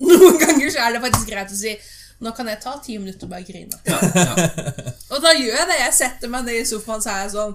noen 0.00 0.38
ganger 0.40 0.70
så 0.70 0.84
er 0.86 0.96
det 0.96 1.04
faktisk 1.06 1.30
greit 1.30 1.54
å 1.54 1.58
si 1.58 1.76
Nå 2.18 2.32
kan 2.34 2.48
jeg 2.50 2.58
ta 2.58 2.72
ti 2.82 2.96
minutter 2.98 3.28
og 3.28 3.30
bare 3.30 3.44
grine. 3.46 3.76
Ja, 3.86 3.98
ja. 4.02 4.48
Og 5.14 5.20
da 5.22 5.30
gjør 5.38 5.52
jeg 5.54 5.66
det. 5.70 5.76
Jeg 5.84 5.92
setter 5.94 6.32
meg 6.32 6.48
ned 6.48 6.56
i 6.58 6.64
sofaen 6.66 7.04
så 7.04 7.12
er 7.12 7.20
jeg 7.22 7.30
sånn 7.36 7.52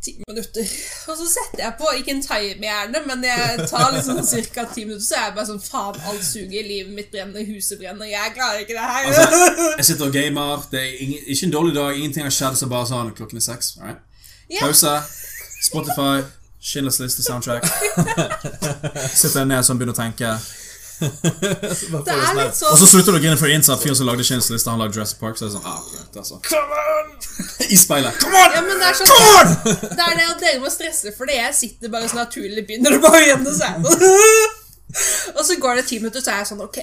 Ti 0.00 0.12
minutter. 0.22 0.68
Og 1.10 1.16
så 1.18 1.26
setter 1.28 1.60
jeg 1.64 1.74
på, 1.76 1.88
ikke 1.98 2.14
en 2.14 2.22
time 2.24 2.64
gjerne, 2.70 3.02
men 3.04 3.24
jeg 3.26 3.66
tar 3.68 3.90
liksom 3.92 4.22
ca. 4.54 4.62
ti 4.72 4.84
minutter, 4.86 5.02
så 5.04 5.18
er 5.18 5.26
jeg 5.26 5.34
bare 5.36 5.48
sånn 5.50 5.60
Faen, 5.60 5.98
alt 6.08 6.22
suger. 6.24 6.62
Livet 6.64 6.94
mitt 6.96 7.10
brenner, 7.12 7.42
huset 7.50 7.82
brenner. 7.82 8.08
Jeg 8.08 8.32
klarer 8.38 8.62
ikke 8.62 8.78
det 8.78 8.86
her. 8.86 9.10
Altså, 9.10 9.66
jeg 9.76 9.88
sitter 9.90 10.06
og 10.06 10.14
gamer. 10.14 10.64
Det 10.70 10.80
er 10.80 11.02
ingen, 11.04 11.26
ikke 11.26 11.50
en 11.50 11.56
dårlig 11.58 11.74
dag. 11.76 11.98
Ingenting 11.98 12.30
har 12.30 12.36
skjedd. 12.38 12.56
Så 12.62 12.70
bare 12.70 12.88
sånn 12.88 13.12
Klokken 13.18 13.42
er 13.42 13.44
seks. 13.50 13.74
right? 13.82 14.00
Yeah. 14.46 14.62
Pause. 14.62 14.94
Spotify. 15.66 16.22
Schindlers 16.62 17.02
liste 17.02 17.26
soundtrack. 17.26 17.66
Sitter 19.20 19.42
jeg 19.42 19.48
ned 19.52 19.66
sånn, 19.66 19.80
begynner 19.80 19.96
å 19.96 20.00
tenke. 20.00 20.32
Det 21.00 22.14
er 22.14 22.34
litt 22.36 22.56
sånn 22.56 22.72
Og 22.72 22.76
sånn 22.76 22.80
så 22.82 22.88
slutter 22.90 23.14
du 23.14 23.18
å 23.18 23.22
grine 23.22 23.38
for 23.40 23.52
innså 23.52 23.72
at 23.74 23.82
fyren 23.82 23.96
som 23.96 24.08
lagde 24.08 24.24
liste, 24.24 24.68
han 24.68 24.80
lagde 24.80 24.98
Jurassic 24.98 25.20
Park. 25.20 25.38
Så 25.40 25.46
er 25.46 25.50
det 25.50 25.56
sånn 25.56 25.68
ah, 25.70 25.80
ok, 25.80 25.94
det 26.12 26.20
er 26.20 26.26
on! 27.00 27.10
I 27.74 27.78
speilet. 27.80 28.20
Come 28.20 28.40
on! 28.44 28.56
ja, 28.56 28.62
men 28.66 28.80
det 28.82 28.88
er 28.90 28.98
sånn 29.00 29.10
Det 29.82 30.06
er 30.06 30.16
det 30.20 30.26
at 30.28 30.44
dere 30.44 30.62
må 30.62 30.72
stresse 30.72 31.14
for 31.16 31.30
det. 31.30 31.38
Jeg 31.40 31.56
sitter 31.56 31.92
bare 31.92 32.10
så 32.10 32.20
naturlig 32.20 32.66
begynner 32.68 32.98
å 32.98 33.02
bare 33.04 33.22
igjen, 33.24 33.46
og 33.46 33.56
så 33.56 33.70
jeg 33.70 33.84
sånn 33.88 34.58
Og 35.38 35.44
så 35.46 35.56
går 35.62 35.80
det 35.80 35.86
ti 35.86 36.00
minutter, 36.02 36.22
så 36.24 36.34
er 36.34 36.42
jeg 36.42 36.50
sånn 36.52 36.64
Ok, 36.66 36.80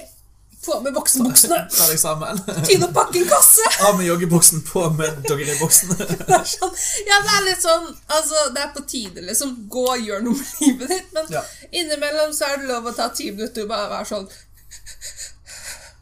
få 0.64 0.80
med 0.82 0.94
voksenbuksene. 0.96 1.58
Ta 1.70 1.86
deg 1.90 2.00
sammen. 2.00 2.40
Tid 2.66 2.82
å 2.82 2.88
pakke 2.94 3.20
en 3.22 3.28
kasse. 3.30 3.64
Av 3.86 3.96
med 3.98 4.08
joggebuksen, 4.08 4.62
på 4.66 4.82
med 4.98 5.22
doggeribuksen. 5.28 5.92
Er 6.38 6.44
sånn, 6.50 6.74
ja, 7.06 7.20
det 7.24 7.34
er 7.36 7.46
litt 7.46 7.62
sånn 7.62 7.86
Altså, 8.10 8.42
det 8.54 8.64
er 8.64 8.72
på 8.74 8.82
tide, 8.90 9.22
liksom. 9.28 9.54
Gå 9.70 9.84
og 9.94 10.02
gjør 10.02 10.24
noe 10.26 10.36
med 10.38 10.60
livet 10.64 10.92
ditt. 10.94 11.10
Men 11.14 11.30
Ja. 11.32 11.42
innimellom 11.70 12.34
så 12.34 12.50
er 12.50 12.62
det 12.62 12.70
lov 12.72 12.90
å 12.90 12.94
ta 12.96 13.08
ti 13.14 13.30
minutter 13.30 13.64
og 13.66 13.72
bare 13.72 13.90
være 13.92 14.10
sånn 14.10 14.28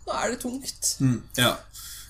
Nå 0.06 0.14
er 0.14 0.30
det 0.32 0.38
tungt. 0.42 0.92
Ja. 1.38 1.52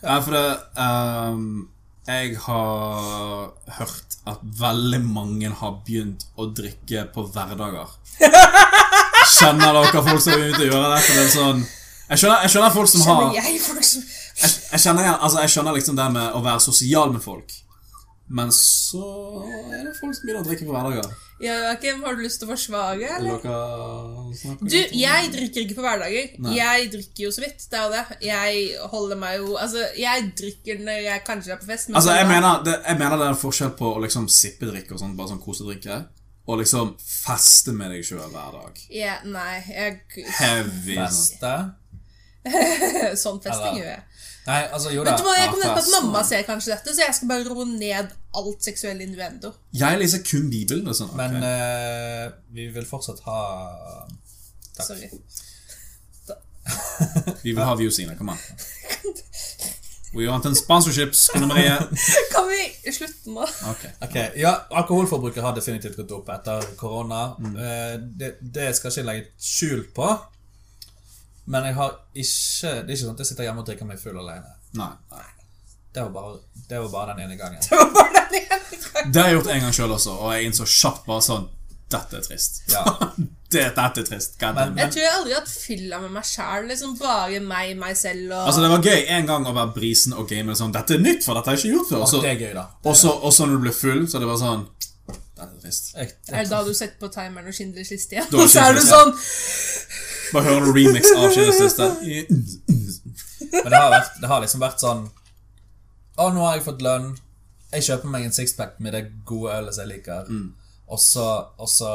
ja, 0.02 0.16
for 0.20 0.34
det 0.36 0.48
um, 0.76 1.68
Jeg 2.08 2.34
har 2.44 3.46
hørt 3.78 4.16
at 4.28 4.42
veldig 4.60 5.00
mange 5.06 5.48
har 5.60 5.78
begynt 5.86 6.26
å 6.36 6.48
drikke 6.54 7.06
på 7.14 7.24
hverdager. 7.32 7.92
Kjenner 9.36 9.74
dere 9.80 10.02
folk 10.06 10.22
som 10.22 10.34
er 10.36 10.50
ute 10.52 10.62
og 10.64 10.70
gjør 10.70 10.86
det? 10.92 11.00
For 11.06 11.12
det 11.18 11.24
er 11.24 11.32
sånn 11.34 11.64
jeg 12.08 12.22
skjønner, 12.22 12.42
jeg 12.46 12.54
skjønner 12.54 12.74
folk 12.74 12.90
som 12.92 13.04
har 13.06 13.22
Kjenner 13.22 13.38
jeg 13.40 13.60
folk 13.66 13.84
som 13.84 14.02
jeg, 14.36 14.50
jeg, 14.72 14.80
skjønner, 14.82 15.12
altså, 15.16 15.38
jeg 15.40 15.54
skjønner 15.54 15.78
liksom 15.78 15.96
det 15.96 16.10
med 16.12 16.34
å 16.36 16.42
være 16.44 16.60
sosial 16.60 17.14
med 17.14 17.22
folk. 17.24 17.54
Men 18.28 18.50
så 18.52 19.06
er 19.70 19.84
det 19.86 19.94
folk 20.00 20.16
som 20.16 20.26
begynner 20.26 20.42
å 20.42 20.46
drikke 20.48 20.66
på 20.66 20.74
hverdager. 20.74 21.12
Ja, 21.36 21.54
Joakim, 21.66 22.00
har 22.02 22.16
du 22.16 22.22
lyst 22.24 22.40
til 22.40 22.48
å 22.48 22.54
forsvare, 22.54 23.10
eller? 23.18 23.44
Du, 24.64 24.76
jeg 24.96 25.30
drikker 25.34 25.62
ikke 25.62 25.76
på 25.76 25.84
hverdager. 25.84 26.32
Nei. 26.42 26.56
Jeg 26.56 26.88
drikker 26.94 27.26
jo 27.26 27.30
så 27.36 27.44
vidt. 27.44 27.66
Det 27.70 27.78
er 27.78 27.84
jo 27.84 27.92
det. 27.92 28.18
Jeg 28.24 28.88
holder 28.92 29.20
meg 29.20 29.38
jo 29.42 29.54
Altså, 29.60 29.84
jeg 30.00 30.30
drikker 30.40 30.82
når 30.82 31.00
jeg 31.06 31.24
kanskje 31.28 31.54
er 31.54 31.60
på 31.62 31.70
fest. 31.70 31.90
men 31.90 32.00
Altså, 32.00 32.16
jeg 32.16 32.28
mener, 32.32 32.62
det, 32.66 32.76
jeg 32.88 33.00
mener 33.02 33.20
det 33.20 33.28
er 33.28 33.36
en 33.36 33.42
forskjell 33.44 33.74
på 33.78 33.94
å 33.94 34.04
liksom 34.04 34.28
sippedrikke 34.32 34.96
og 34.96 35.02
sånn, 35.04 35.16
bare 35.18 35.34
sånn 35.34 35.42
kosedrikke, 35.44 36.02
og 36.46 36.60
liksom 36.62 36.94
feste 37.04 37.74
med 37.76 37.94
deg 37.94 38.06
sjøl 38.06 38.26
hver 38.32 38.56
dag. 38.56 38.84
Ja, 38.94 39.18
nei, 39.28 39.60
jeg 39.70 40.26
Heavy. 40.40 40.96
Feste. 40.98 41.52
Sånn 41.52 41.74
festing 43.46 43.80
gjør 43.80 43.90
jeg. 43.90 44.02
Nei, 44.46 44.60
altså, 44.70 44.92
jo 44.94 45.02
da. 45.02 45.10
Vet 45.10 45.24
du 45.24 45.26
hva, 45.26 45.34
Jeg 45.40 45.50
kom 45.50 45.62
ned 45.62 45.72
på 45.74 45.80
at 45.82 45.88
mamma 45.96 46.22
ser 46.26 46.44
kanskje 46.46 46.74
dette, 46.76 46.94
så 46.94 47.02
jeg 47.02 47.16
skal 47.18 47.30
bare 47.32 47.48
roe 47.50 47.66
ned 47.66 48.12
alt 48.38 48.68
seksuell 48.68 49.00
innuendo. 49.02 49.50
Jeg 49.74 49.98
leser 49.98 50.22
kun 50.26 50.46
Bibelen. 50.52 50.86
og 50.86 50.94
Sånn. 50.94 51.10
Men 51.18 51.40
uh, 51.42 52.30
vi 52.54 52.68
vil 52.74 52.86
fortsatt 52.86 53.24
ha 53.26 53.40
Takk. 54.76 54.86
Sorry. 54.92 55.10
Vi 57.44 57.52
vil 57.54 57.62
ha 57.62 57.74
viewsene. 57.78 58.16
Kom 58.18 58.32
an. 58.32 58.40
We 60.16 60.26
want 60.30 60.46
en 60.48 60.56
sponsorship, 60.56 61.14
Skole 61.14 61.46
Marie. 61.46 61.76
Kan 62.32 62.48
vi 62.48 62.92
slutte 62.92 63.30
nå? 63.30 63.44
Ok. 63.70 63.82
okay. 64.00 64.30
ja, 64.40 64.52
Alkoholforbruket 64.70 65.44
har 65.44 65.54
definitivt 65.56 65.98
gått 65.98 66.14
opp 66.16 66.30
etter 66.32 66.64
korona. 66.80 67.34
Mm. 67.38 67.56
Eh, 67.56 67.94
Det, 68.20 68.30
det 68.40 68.70
skal 68.78 68.94
ikke 68.94 69.06
legge 69.10 69.26
skjul 69.36 69.84
på. 69.96 70.08
Men 71.46 71.64
jeg 71.68 71.74
har 71.78 71.92
ikke 72.14 72.70
Det 72.72 72.90
er 72.90 72.94
ikke 72.94 73.02
sånn 73.04 73.14
at 73.14 73.20
jeg 73.22 73.26
sitter 73.32 73.46
hjemme 73.46 73.62
og 73.62 73.66
drikker 73.68 73.86
meg 73.86 74.00
full 74.02 74.16
alene. 74.18 74.54
Nei. 74.74 74.92
nei. 75.12 75.26
Det 75.96 76.02
var 76.02 76.10
bare, 76.12 76.38
det 76.68 76.80
var 76.82 76.88
bare 76.92 77.14
den 77.16 77.24
ene 77.30 77.36
gangen. 77.40 77.60
Det 77.62 77.76
var 77.78 77.92
bare 77.94 78.24
den 78.30 78.40
ene 78.42 78.58
gangen. 78.86 79.12
Det 79.12 79.20
har 79.22 79.28
jeg 79.30 79.36
gjort 79.38 79.52
en 79.54 79.60
gang 79.66 79.76
sjøl 79.78 79.94
også, 79.94 80.16
og 80.18 80.34
jeg 80.34 80.48
innså 80.50 80.66
kjapt 80.68 81.06
bare 81.06 81.22
sånn 81.24 81.46
Dette 81.86 82.18
er 82.18 82.24
trist. 82.26 82.56
Ja. 82.72 82.82
det, 83.54 83.60
dette 83.76 84.00
er 84.02 84.06
trist. 84.08 84.32
Men. 84.42 84.56
Men- 84.74 84.80
Jeg 84.82 84.90
tror 84.96 85.04
jeg 85.04 85.12
aldri 85.20 85.34
har 85.36 85.44
hatt 85.44 85.52
fylla 85.54 86.00
med 86.02 86.10
meg 86.16 86.24
sjæl. 86.26 86.66
Liksom 86.66 86.96
bare 86.98 87.38
meg, 87.46 87.76
meg 87.78 87.94
selv 87.96 88.32
og 88.34 88.48
Altså 88.50 88.64
Det 88.64 88.70
var 88.72 88.82
gøy 88.90 89.04
en 89.16 89.28
gang 89.30 89.46
å 89.46 89.52
være 89.54 89.74
brisen 89.76 90.16
og 90.18 90.26
game 90.32 90.56
sånn 90.58 90.74
Dette 90.74 90.96
er 90.98 91.04
nytt, 91.04 91.22
for 91.22 91.38
dette 91.38 91.52
har 91.52 91.54
jeg 91.56 91.62
ikke 91.68 91.76
gjort 91.76 91.92
før. 91.92 92.02
Og 92.02 92.10
så, 92.10 92.22
Det 92.26 92.32
er 92.34 92.42
gøy, 92.42 92.52
da. 92.58 92.64
og 92.90 92.96
så, 92.98 93.46
når 93.46 93.54
du 93.54 93.62
blir 93.68 93.76
full, 93.78 94.02
så 94.10 94.18
det 94.18 94.26
var 94.32 94.40
sånn 94.42 94.66
Dette 95.06 95.46
er 95.46 95.60
trist. 95.62 95.92
Jeg, 95.94 96.10
Er 96.42 96.50
da 96.50 96.60
du 96.66 96.72
setter 96.74 96.98
på 97.06 97.12
timeren 97.14 97.46
og 97.46 97.54
Schindlers 97.54 97.94
liste 97.94 98.18
igjen? 98.18 98.34
Og 98.34 98.50
så 98.52 98.66
er 98.66 98.74
du 98.74 98.82
sånn 98.82 99.14
Bare 100.32 100.44
hører 100.48 100.66
du 100.66 100.72
remix 100.76 101.12
av 101.14 101.28
Schindlers 101.32 101.60
liste. 101.66 101.86
Men 103.52 103.70
det 103.70 103.78
har, 103.78 103.90
vært, 103.92 104.18
det 104.20 104.30
har 104.30 104.42
liksom 104.42 104.62
vært 104.62 104.82
sånn 104.82 105.06
Å, 106.16 106.28
nå 106.32 106.44
har 106.46 106.56
jeg 106.56 106.64
fått 106.66 106.84
lønn. 106.84 107.10
Jeg 107.74 107.84
kjøper 107.90 108.12
meg 108.12 108.24
en 108.26 108.34
sixpack 108.34 108.78
med 108.80 108.94
det 108.96 109.02
gode 109.28 109.52
ølet 109.52 109.76
som 109.76 109.84
jeg 109.84 109.98
liker. 109.98 110.30
Og, 110.86 111.00
så, 111.02 111.26
og 111.60 111.68
så 111.68 111.90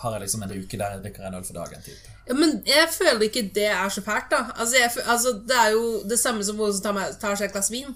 har 0.00 0.16
jeg 0.16 0.24
liksom 0.24 0.42
en 0.42 0.54
uke 0.56 0.78
der 0.80 0.96
jeg 0.96 1.04
drikker 1.04 1.28
en 1.28 1.36
øl 1.38 1.44
for 1.46 1.54
dagen. 1.60 1.84
Typ. 1.84 2.08
ja, 2.26 2.34
Men 2.34 2.56
jeg 2.66 2.88
føler 2.90 3.22
ikke 3.28 3.44
det 3.54 3.68
er 3.70 3.92
så 3.94 4.02
fælt, 4.02 4.32
da. 4.32 4.40
Altså, 4.56 4.80
jeg, 4.80 4.90
altså 5.06 5.36
Det 5.48 5.60
er 5.60 5.70
jo 5.76 5.84
det 6.10 6.18
samme 6.18 6.44
som 6.46 6.58
noen 6.58 6.74
som 6.74 6.88
tar, 6.88 7.14
tar 7.20 7.38
seg 7.38 7.48
et 7.50 7.54
glass 7.54 7.70
vin. 7.70 7.94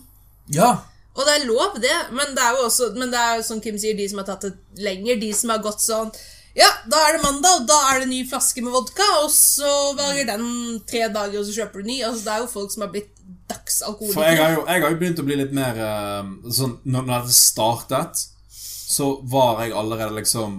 Ja! 0.54 0.76
Og 1.18 1.26
det 1.26 1.34
er 1.34 1.48
lov, 1.48 1.74
det, 1.82 1.96
men 2.14 2.36
det 2.36 2.42
er 2.44 2.54
jo 2.54 2.66
også 2.68 2.92
Men 2.94 3.10
det 3.10 3.18
er 3.18 3.40
jo 3.40 3.46
som 3.48 3.60
Kim 3.60 3.78
sier, 3.80 3.96
de 3.98 4.04
som 4.08 4.20
har 4.20 4.28
tatt 4.28 4.44
det 4.46 4.84
lenger, 4.84 5.18
de 5.18 5.32
som 5.34 5.50
har 5.50 5.64
gått 5.64 5.82
sånn 5.82 6.12
Ja, 6.58 6.68
da 6.90 7.04
er 7.06 7.16
det 7.16 7.22
mandag, 7.22 7.60
og 7.60 7.68
da 7.70 7.76
er 7.92 8.02
det 8.02 8.08
ny 8.10 8.24
flaske 8.26 8.62
med 8.64 8.74
vodka, 8.74 9.06
og 9.22 9.30
så 9.30 9.92
varer 9.98 10.26
den 10.26 10.48
tre 10.88 11.04
dager, 11.06 11.38
og 11.38 11.46
så 11.46 11.54
kjøper 11.60 11.84
du 11.84 11.90
ny. 11.92 12.00
Altså, 12.02 12.24
det 12.24 12.32
er 12.34 12.42
jo 12.42 12.50
folk 12.50 12.74
som 12.74 12.84
har 12.86 12.90
blitt 12.94 13.14
For 13.48 14.24
jeg 14.24 14.40
har 14.40 14.56
jo, 14.56 14.64
jeg 14.66 14.82
har 14.82 14.90
jo 14.92 14.98
begynt 15.00 15.20
å 15.22 15.26
bli 15.26 15.36
litt 15.38 15.54
mer 15.56 15.78
eh, 15.80 16.26
sånn 16.52 16.74
Når, 16.84 17.04
når 17.04 17.22
dette 17.24 17.36
startet, 17.36 18.20
så 18.88 19.06
var 19.28 19.62
jeg 19.64 19.72
allerede 19.76 20.16
liksom 20.16 20.58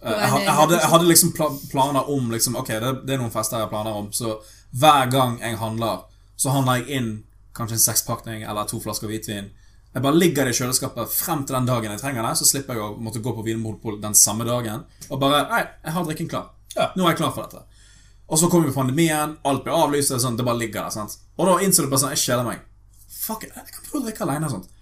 eh, 0.00 0.08
jeg, 0.08 0.30
jeg, 0.44 0.54
hadde, 0.56 0.78
jeg 0.78 0.90
hadde 0.92 1.08
liksom 1.08 1.34
planer 1.72 2.08
om 2.12 2.30
liksom, 2.32 2.56
Ok, 2.60 2.72
det, 2.84 2.92
det 3.08 3.16
er 3.16 3.22
noen 3.22 3.34
fester 3.34 3.60
jeg 3.60 3.68
har 3.68 3.72
planer 3.72 3.96
om, 3.96 4.08
så 4.12 4.38
hver 4.72 5.10
gang 5.12 5.36
jeg 5.40 5.60
handler, 5.60 6.06
så 6.40 6.54
handler 6.54 6.80
jeg 6.80 7.00
inn 7.00 7.10
kanskje 7.56 7.76
en 7.76 7.84
sekspakning 7.86 8.44
eller 8.48 8.68
to 8.68 8.80
flasker 8.80 9.10
hvitvin. 9.10 9.50
Jeg 9.92 10.04
bare 10.06 10.16
ligger 10.16 10.48
det 10.48 10.54
i 10.54 10.56
kjøleskapet 10.56 11.12
frem 11.12 11.42
til 11.44 11.56
den 11.58 11.68
dagen 11.68 11.92
jeg 11.92 12.00
trenger 12.00 12.24
det, 12.24 12.32
så 12.40 12.46
slipper 12.48 12.78
jeg 12.78 12.84
å 12.84 12.94
måtte 12.96 13.20
gå 13.20 13.34
på 13.36 13.44
Vinmonopolet 13.44 14.00
den 14.00 14.16
samme 14.16 14.46
dagen. 14.48 14.86
Og 15.10 15.20
bare 15.20 15.42
Nei, 15.50 15.62
jeg 15.84 15.96
har 15.96 16.06
drikken 16.08 16.30
klar. 16.32 16.46
Ja. 16.72 16.88
Nå 16.96 17.04
er 17.04 17.12
jeg 17.12 17.20
klar 17.20 17.34
for 17.36 17.44
dette. 17.44 17.66
Og 18.32 18.40
så 18.40 18.48
kommer 18.48 18.72
pandemien, 18.72 19.34
alt 19.44 19.66
blir 19.66 19.76
avlyst, 19.76 20.14
er 20.14 20.22
sånn, 20.22 20.38
det 20.38 20.46
bare 20.48 20.62
ligger 20.62 20.86
der. 20.86 20.94
sant? 20.94 21.18
Og 21.36 21.50
da 21.50 21.58
innså 21.60 21.84
du 21.84 21.90
bare 21.92 22.00
sånn 22.06 22.14
Jeg 22.14 22.22
kjeder 22.22 22.46
meg. 22.46 22.62
Fuck 23.12 23.44
jeg 23.44 23.52
kan 23.52 23.84
prøve 23.84 24.00
å 24.00 24.06
drikke 24.06 24.24
alene 24.24 24.48
og 24.48 24.54
sånt. 24.54 24.72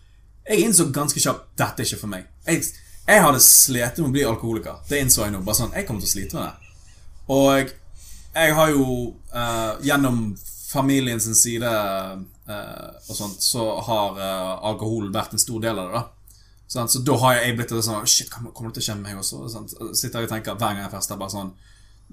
Jeg 0.46 0.62
innså 0.66 0.86
ganske 0.94 1.20
kjapt 1.20 1.50
dette 1.58 1.82
er 1.82 1.90
ikke 1.90 2.00
for 2.04 2.12
meg. 2.12 2.30
Jeg, 2.46 2.70
jeg 3.08 3.24
hadde 3.26 3.42
slitt 3.42 3.98
med 3.98 4.08
å 4.08 4.14
bli 4.14 4.24
alkoholiker. 4.30 4.78
Det 4.86 5.02
innså 5.02 5.24
jeg 5.26 5.34
nå. 5.34 5.42
bare 5.42 5.58
sånn, 5.58 5.74
Jeg 5.74 5.88
kommer 5.88 6.06
til 6.06 6.10
å 6.10 6.14
slite 6.14 6.38
med 6.38 6.46
det. 6.46 6.70
Og 7.34 7.74
jeg 8.38 8.54
har 8.54 8.70
jo 8.70 8.86
uh, 9.34 9.74
gjennom 9.82 10.22
familien 10.70 11.20
sin 11.20 11.34
side 11.34 11.70
og 13.08 13.16
sånt, 13.16 13.42
så 13.42 13.66
har 13.86 14.18
eh, 14.18 14.66
alkohol 14.70 15.10
vært 15.14 15.32
en 15.36 15.42
stor 15.42 15.60
del 15.64 15.78
av 15.78 15.90
det. 15.90 16.00
da 16.00 16.06
Sånn, 16.70 16.86
Så 16.88 17.00
da 17.02 17.16
har 17.18 17.34
jeg 17.40 17.56
blitt 17.58 17.72
sånn 17.82 18.04
Shit, 18.06 18.28
kommer 18.30 18.70
det 18.70 18.76
til 18.78 18.82
å 18.82 18.86
skje 18.86 18.94
med 19.00 19.08
meg 19.08 19.18
også? 19.18 19.40
Sånn, 19.50 19.64
Sitter 19.98 20.20
jeg 20.22 20.28
og 20.28 20.34
tenker 20.36 20.54
hver 20.54 20.74
gang 20.76 20.84
jeg 20.84 20.92
fester, 20.92 21.16
bare 21.18 21.32
sånn 21.34 21.48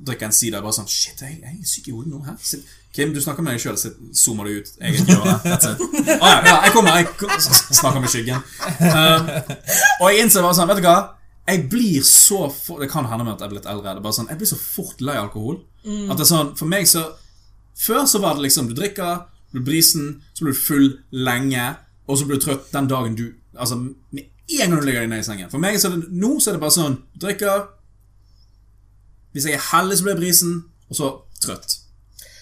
Drikker 0.07 0.25
en 0.29 0.33
sider, 0.33 0.61
bare 0.65 0.73
sånn 0.73 0.87
Shit, 0.89 1.21
jeg, 1.21 1.35
jeg 1.43 1.59
er 1.61 1.67
syk 1.69 1.87
i 1.91 1.93
hodet 1.93 2.09
nå. 2.13 2.23
her 2.25 2.35
Sitt- 2.41 2.65
Kim, 2.97 3.11
du 3.13 3.19
snakker 3.21 3.45
med 3.45 3.53
deg 3.53 3.61
sjøl. 3.61 3.75
Zoomer 4.17 4.47
du 4.49 4.55
ut. 4.57 4.69
Jeg 4.81 4.95
gjør 4.97 5.19
det. 5.21 5.33
That's 5.43 5.67
ja, 6.07 6.31
ja, 6.47 6.55
jeg 6.65 6.71
kommer. 6.73 6.95
Jeg 6.97 7.75
snakker 7.77 8.01
med 8.01 8.09
skyggen. 8.09 8.41
Um, 8.81 9.29
og 10.01 10.07
jeg 10.09 10.23
innser 10.23 10.41
bare 10.41 10.57
sånn 10.57 10.71
Vet 10.71 10.79
du 10.81 10.87
hva? 10.87 10.95
Jeg 11.45 11.67
blir 11.69 12.01
så 12.09 12.47
for, 12.49 12.81
Det 12.81 12.89
kan 12.89 13.05
hende 13.05 13.27
med 13.27 13.35
at 13.35 13.43
jeg 13.45 13.51
er 13.51 13.53
blitt 13.53 13.69
eldre. 13.69 13.93
Det 13.93 14.01
er 14.01 14.05
bare 14.07 14.17
sånn, 14.17 14.31
Jeg 14.33 14.41
blir 14.41 14.49
så 14.49 14.57
fort 14.57 15.05
lei 15.05 15.13
alkohol. 15.21 15.59
At 15.85 16.17
det 16.17 16.25
er 16.25 16.31
sånn 16.31 16.49
For 16.57 16.65
meg 16.73 16.89
så 16.89 17.03
Før 17.77 18.09
så 18.09 18.19
var 18.25 18.33
det 18.39 18.47
liksom 18.47 18.71
Du 18.71 18.73
drikker, 18.81 19.21
du 19.51 19.57
blir 19.59 19.65
brisen, 19.71 20.21
så 20.33 20.43
blir 20.45 20.53
du 20.53 20.59
full 20.59 20.87
lenge, 21.11 21.75
og 22.07 22.17
så 22.19 22.25
blir 22.27 22.39
du 22.39 22.45
trøtt 22.45 22.71
den 22.73 22.87
dagen 22.91 23.15
du 23.15 23.27
Altså 23.57 23.75
med 23.79 24.23
en 24.61 24.69
gang 24.69 24.79
du 24.79 24.85
ligger 24.85 25.01
deg 25.01 25.09
ned 25.09 25.19
i 25.23 25.25
sengen. 25.25 25.49
For 25.49 25.57
meg 25.59 25.79
så 25.81 25.89
er 25.89 25.95
det 25.97 26.11
nå 26.13 26.35
så 26.39 26.51
er 26.51 26.55
det 26.57 26.61
bare 26.61 26.75
sånn 26.75 26.93
Du 27.15 27.25
drikker 27.25 27.65
Hvis 29.33 29.45
jeg 29.49 29.57
er 29.57 29.63
heldig, 29.71 29.97
så 29.97 30.05
blir 30.05 30.13
jeg 30.15 30.21
brisen, 30.21 30.53
og 30.89 30.95
så 30.99 31.09
trøtt. 31.43 31.75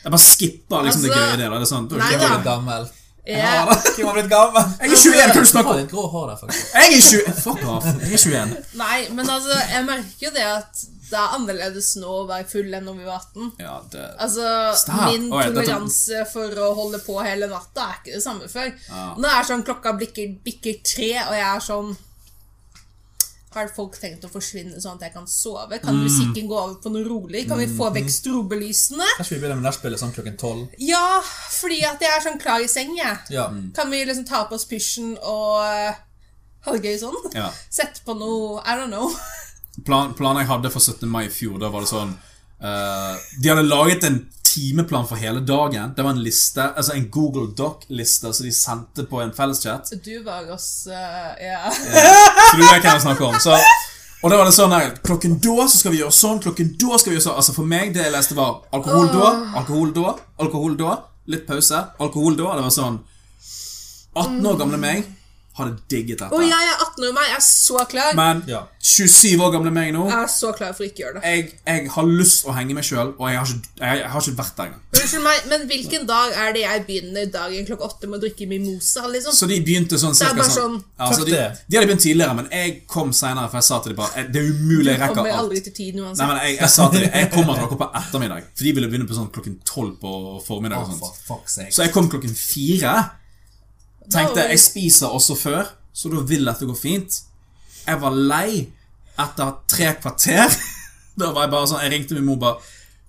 Jeg 0.03 0.11
bare 0.13 0.21
skipper 0.21 0.85
liksom 0.85 1.01
det 1.01 1.09
Altså, 1.11 1.23
gøye 1.23 1.37
der. 1.39 1.49
det. 1.55 1.61
er 1.61 1.69
sånn, 1.71 1.87
da 1.89 1.97
nei 2.01 2.11
det 2.11 2.19
blitt 2.29 2.45
gammel. 2.45 2.85
Jeg 3.25 3.41
har 4.05 4.13
blitt 4.13 4.29
gammel. 4.29 4.67
Jeg 4.79 4.91
er 4.91 4.99
21, 5.01 5.15
hva 5.15 5.23
er 5.23 5.31
det 5.33 5.41
du 5.41 5.49
snakker 5.49 5.71
om? 5.71 5.79
Jeg 5.79 6.85
er 6.85 7.01
20 7.01 7.39
Fuck 7.41 7.63
off. 7.73 7.87
Jeg 7.89 8.13
er 8.13 8.21
21. 8.21 8.53
Nei, 8.83 8.99
men 9.17 9.31
altså, 9.33 9.57
jeg 9.71 9.87
merker 9.87 10.27
jo 10.27 10.33
det 10.35 10.45
at 10.51 10.83
det 11.05 11.17
er 11.19 11.35
annerledes 11.37 11.91
nå 12.01 12.09
å 12.21 12.23
være 12.29 12.47
full 12.49 12.73
enn 12.73 12.87
når 12.87 12.97
vi 12.97 13.05
var 13.05 13.21
18. 13.21 13.51
Ja, 13.61 13.75
det 13.91 14.05
Altså, 14.23 14.47
Stop. 14.79 15.03
Min 15.11 15.27
oh, 15.29 15.41
ja, 15.43 15.51
toleranse 15.51 16.23
for 16.31 16.63
å 16.65 16.71
holde 16.77 17.01
på 17.05 17.19
hele 17.21 17.49
natta 17.51 17.91
er 17.91 17.99
ikke 17.99 18.15
det 18.15 18.23
samme 18.25 18.49
før. 18.49 18.73
Nå 19.19 19.29
er 19.29 19.37
det 19.37 19.49
sånn 19.51 19.65
klokka 19.67 19.93
bikker, 19.99 20.35
bikker 20.45 20.81
tre, 20.85 21.11
og 21.27 21.37
jeg 21.37 21.45
er 21.51 21.63
sånn 21.67 21.95
Har 23.55 23.69
folk 23.71 23.93
tenkt 24.01 24.25
å 24.27 24.31
forsvinne 24.31 24.81
sånn 24.83 24.97
at 24.97 25.05
jeg 25.07 25.13
kan 25.13 25.29
sove? 25.31 25.77
Kan 25.83 26.01
musikken 26.01 26.49
gå 26.49 26.57
over 26.59 26.73
på 26.83 26.91
noe 26.91 27.05
rolig? 27.07 27.45
Kan 27.47 27.61
vi 27.61 27.69
få 27.71 27.87
vekk 27.95 28.09
strobelysene? 28.11 29.07
Kanskje 29.19 29.37
vi 29.37 29.43
begynner 29.43 29.61
med 29.61 29.69
nachspielet 29.69 30.01
sånn 30.01 30.11
klokken 30.17 30.35
tolv? 30.41 30.73
Ja, 30.83 31.21
fordi 31.55 31.79
at 31.87 32.03
jeg 32.03 32.11
er 32.11 32.25
sånn 32.25 32.41
klar 32.41 32.65
i 32.65 32.67
seng, 32.71 32.91
jeg. 32.97 33.21
Ja. 33.37 33.47
Kan 33.77 33.93
vi 33.93 34.03
liksom 34.03 34.27
ta 34.27 34.43
på 34.49 34.57
oss 34.57 34.67
pysjen 34.67 35.15
og 35.21 35.61
eh, 35.69 36.03
ha 36.65 36.75
det 36.75 36.91
gøy 36.91 36.99
sånn? 37.05 37.31
Ja. 37.37 37.47
Sette 37.71 38.03
på 38.03 38.17
noe 38.19 38.59
I 38.65 38.75
don't 38.81 38.91
know. 38.91 39.13
Plan, 39.85 40.13
Planen 40.17 40.43
jeg 40.43 40.49
hadde 40.49 40.71
for 40.73 40.81
17. 40.81 41.09
mai 41.09 41.27
i 41.27 41.33
fjor, 41.33 41.59
da 41.61 41.69
var 41.73 41.85
det 41.85 41.91
sånn 41.91 42.15
uh, 42.15 43.13
De 43.41 43.51
hadde 43.51 43.67
laget 43.67 44.07
en 44.07 44.23
timeplan 44.55 45.07
for 45.07 45.19
hele 45.19 45.41
dagen. 45.43 45.91
Det 45.95 46.03
var 46.03 46.15
en 46.15 46.21
liste, 46.23 46.63
altså 46.63 46.93
en 46.95 47.09
Google 47.11 47.49
Doc-liste 47.57 48.31
som 48.33 48.45
de 48.45 48.53
sendte 48.55 49.03
på 49.09 49.19
en 49.21 49.33
felleschat. 49.35 49.91
Du 50.05 50.13
var 50.23 50.47
oss 50.53 50.87
eh, 50.87 51.49
Ja. 51.49 51.71
Så 51.73 52.55
du 52.55 52.63
vet 52.63 52.79
hva 52.79 52.93
jeg 52.93 53.03
snakker 53.03 53.25
om. 53.27 53.35
Så, 53.43 53.57
og 54.21 54.31
da 54.31 54.37
var 54.39 54.47
det 54.47 54.55
sånn 54.55 54.71
her 54.71 54.93
Klokken 55.03 55.35
da 55.43 55.65
så 55.67 55.81
skal 55.81 55.91
vi 55.91 55.99
gjøre 55.99 56.15
sånn, 56.15 56.39
klokken 56.45 56.71
da 56.79 57.01
skal 57.01 57.11
vi 57.11 57.17
gjøre 57.17 57.25
sånn. 57.27 57.41
Altså 57.41 57.57
For 57.57 57.67
meg, 57.67 57.91
det 57.97 58.05
jeg 58.05 58.15
leste, 58.15 58.37
var 58.37 58.63
alkohol 58.75 59.11
da, 59.11 59.33
alkohol 59.59 59.91
da, 59.97 60.15
alkohol 60.45 60.79
da. 60.79 60.95
Litt 61.33 61.43
pause. 61.49 61.83
Alkohol 61.99 62.39
da. 62.39 62.55
Det 62.55 62.65
var 62.69 62.73
sånn 62.79 63.01
18 64.15 64.39
år 64.53 64.59
gamle 64.61 64.79
meg 64.79 65.03
hadde 65.57 65.77
digget 65.89 66.19
dette. 66.19 66.33
Og 66.35 66.41
jeg 66.43 66.51
er 66.71 66.77
18 66.83 67.03
år, 67.07 67.13
meg. 67.15 67.27
Jeg 67.29 67.37
er 67.37 67.45
så 67.47 67.85
klar. 67.89 68.13
Men 68.15 68.43
Ja. 68.47 68.61
27 68.85 69.41
år 69.41 69.49
gamle 69.51 69.71
meg 69.73 69.93
nå 69.95 70.03
Jeg 70.09 70.19
er 70.23 70.27
så 70.29 70.51
klar 70.53 70.73
for 70.77 70.83
å 70.83 70.87
ikke 70.87 71.01
gjøre 71.03 71.13
det. 71.15 71.23
jeg, 71.23 71.53
jeg 71.65 71.89
har 71.89 72.03
lyst 72.05 72.45
å 72.45 72.53
henge 72.53 72.75
meg 72.77 72.83
sjøl, 72.85 73.15
og 73.17 73.29
jeg 73.31 73.37
har, 73.39 73.45
ikke, 73.49 73.71
jeg, 73.79 73.97
jeg 74.01 74.09
har 74.13 74.21
ikke 74.21 74.37
vært 74.37 74.57
der 74.59 74.65
engang. 74.69 74.81
Unnskyld 74.95 75.23
meg, 75.25 75.39
men 75.49 75.63
hvilken 75.71 76.05
dag 76.11 76.35
er 76.43 76.53
det 76.53 76.61
jeg 76.61 76.83
begynner 76.85 77.25
dagen 77.33 77.65
klokka 77.65 77.87
åtte 77.89 78.07
med 78.11 78.19
å 78.19 78.21
drikke 78.27 78.47
mimosa? 78.51 79.07
liksom? 79.09 79.33
Så 79.33 79.47
de 79.49 79.57
begynte 79.65 79.97
sånn 79.97 80.13
cirka 80.15 80.43
sånn 80.45 80.53
sånn, 80.59 80.77
ja, 80.99 81.09
så 81.17 81.25
de, 81.25 81.31
de 81.33 81.77
hadde 81.79 81.87
begynt 81.89 82.05
tidligere, 82.05 82.35
men 82.35 82.47
jeg 82.51 82.75
kom 82.87 83.09
seinere, 83.15 83.49
for 83.49 83.57
jeg 83.57 83.67
sa 83.71 83.79
til 83.79 83.95
dem 83.95 83.97
bare 84.03 84.11
"Eh, 84.21 84.27
Det 84.29 84.43
er 84.43 84.51
umulig, 84.53 84.85
jeg 84.91 84.99
rekker 85.01 85.15
Kommer 85.15 85.31
alt. 85.31 85.41
aldri 85.41 85.59
til 85.65 85.73
tiden 85.73 86.01
Nei, 86.05 86.27
men 86.27 86.37
jeg, 86.45 86.57
jeg 86.59 86.69
sa 86.69 86.89
til 86.91 86.99
dem 87.01 87.11
Jeg 87.13 87.31
kommer 87.31 87.53
til 87.55 87.63
dere 87.65 87.77
på 87.81 87.89
ettermiddag, 88.03 88.43
for 88.55 88.63
de 88.63 88.71
ville 88.77 88.87
begynne 88.91 89.07
på 89.09 89.15
sånn 89.17 89.31
klokken 89.33 89.57
tolv 89.65 89.97
på 89.99 90.13
formiddag. 90.45 90.77
og 90.77 90.85
Oh, 90.85 90.99
sånt 90.99 91.25
for. 91.25 91.41
Så 91.71 91.81
jeg 91.83 91.91
kom 91.91 92.09
klokken 92.09 92.35
fire. 92.35 93.09
Tenkte 94.11 94.45
jeg 94.49 94.59
spiser 94.61 95.13
også 95.13 95.35
før, 95.39 95.69
så 95.93 96.11
da 96.11 96.23
vil 96.27 96.45
dette 96.45 96.67
gå 96.67 96.75
fint. 96.77 97.21
Jeg 97.85 98.01
var 98.01 98.15
lei 98.15 98.65
etter 99.21 99.59
tre 99.71 99.93
kvarter. 100.01 100.55
Da 101.15 101.29
var 101.31 101.45
jeg 101.45 101.51
bare 101.53 101.67
sånn 101.71 101.83
Jeg 101.85 101.91
ringte 101.93 102.15
min 102.17 102.25
mor 102.27 102.35
bare 102.41 102.57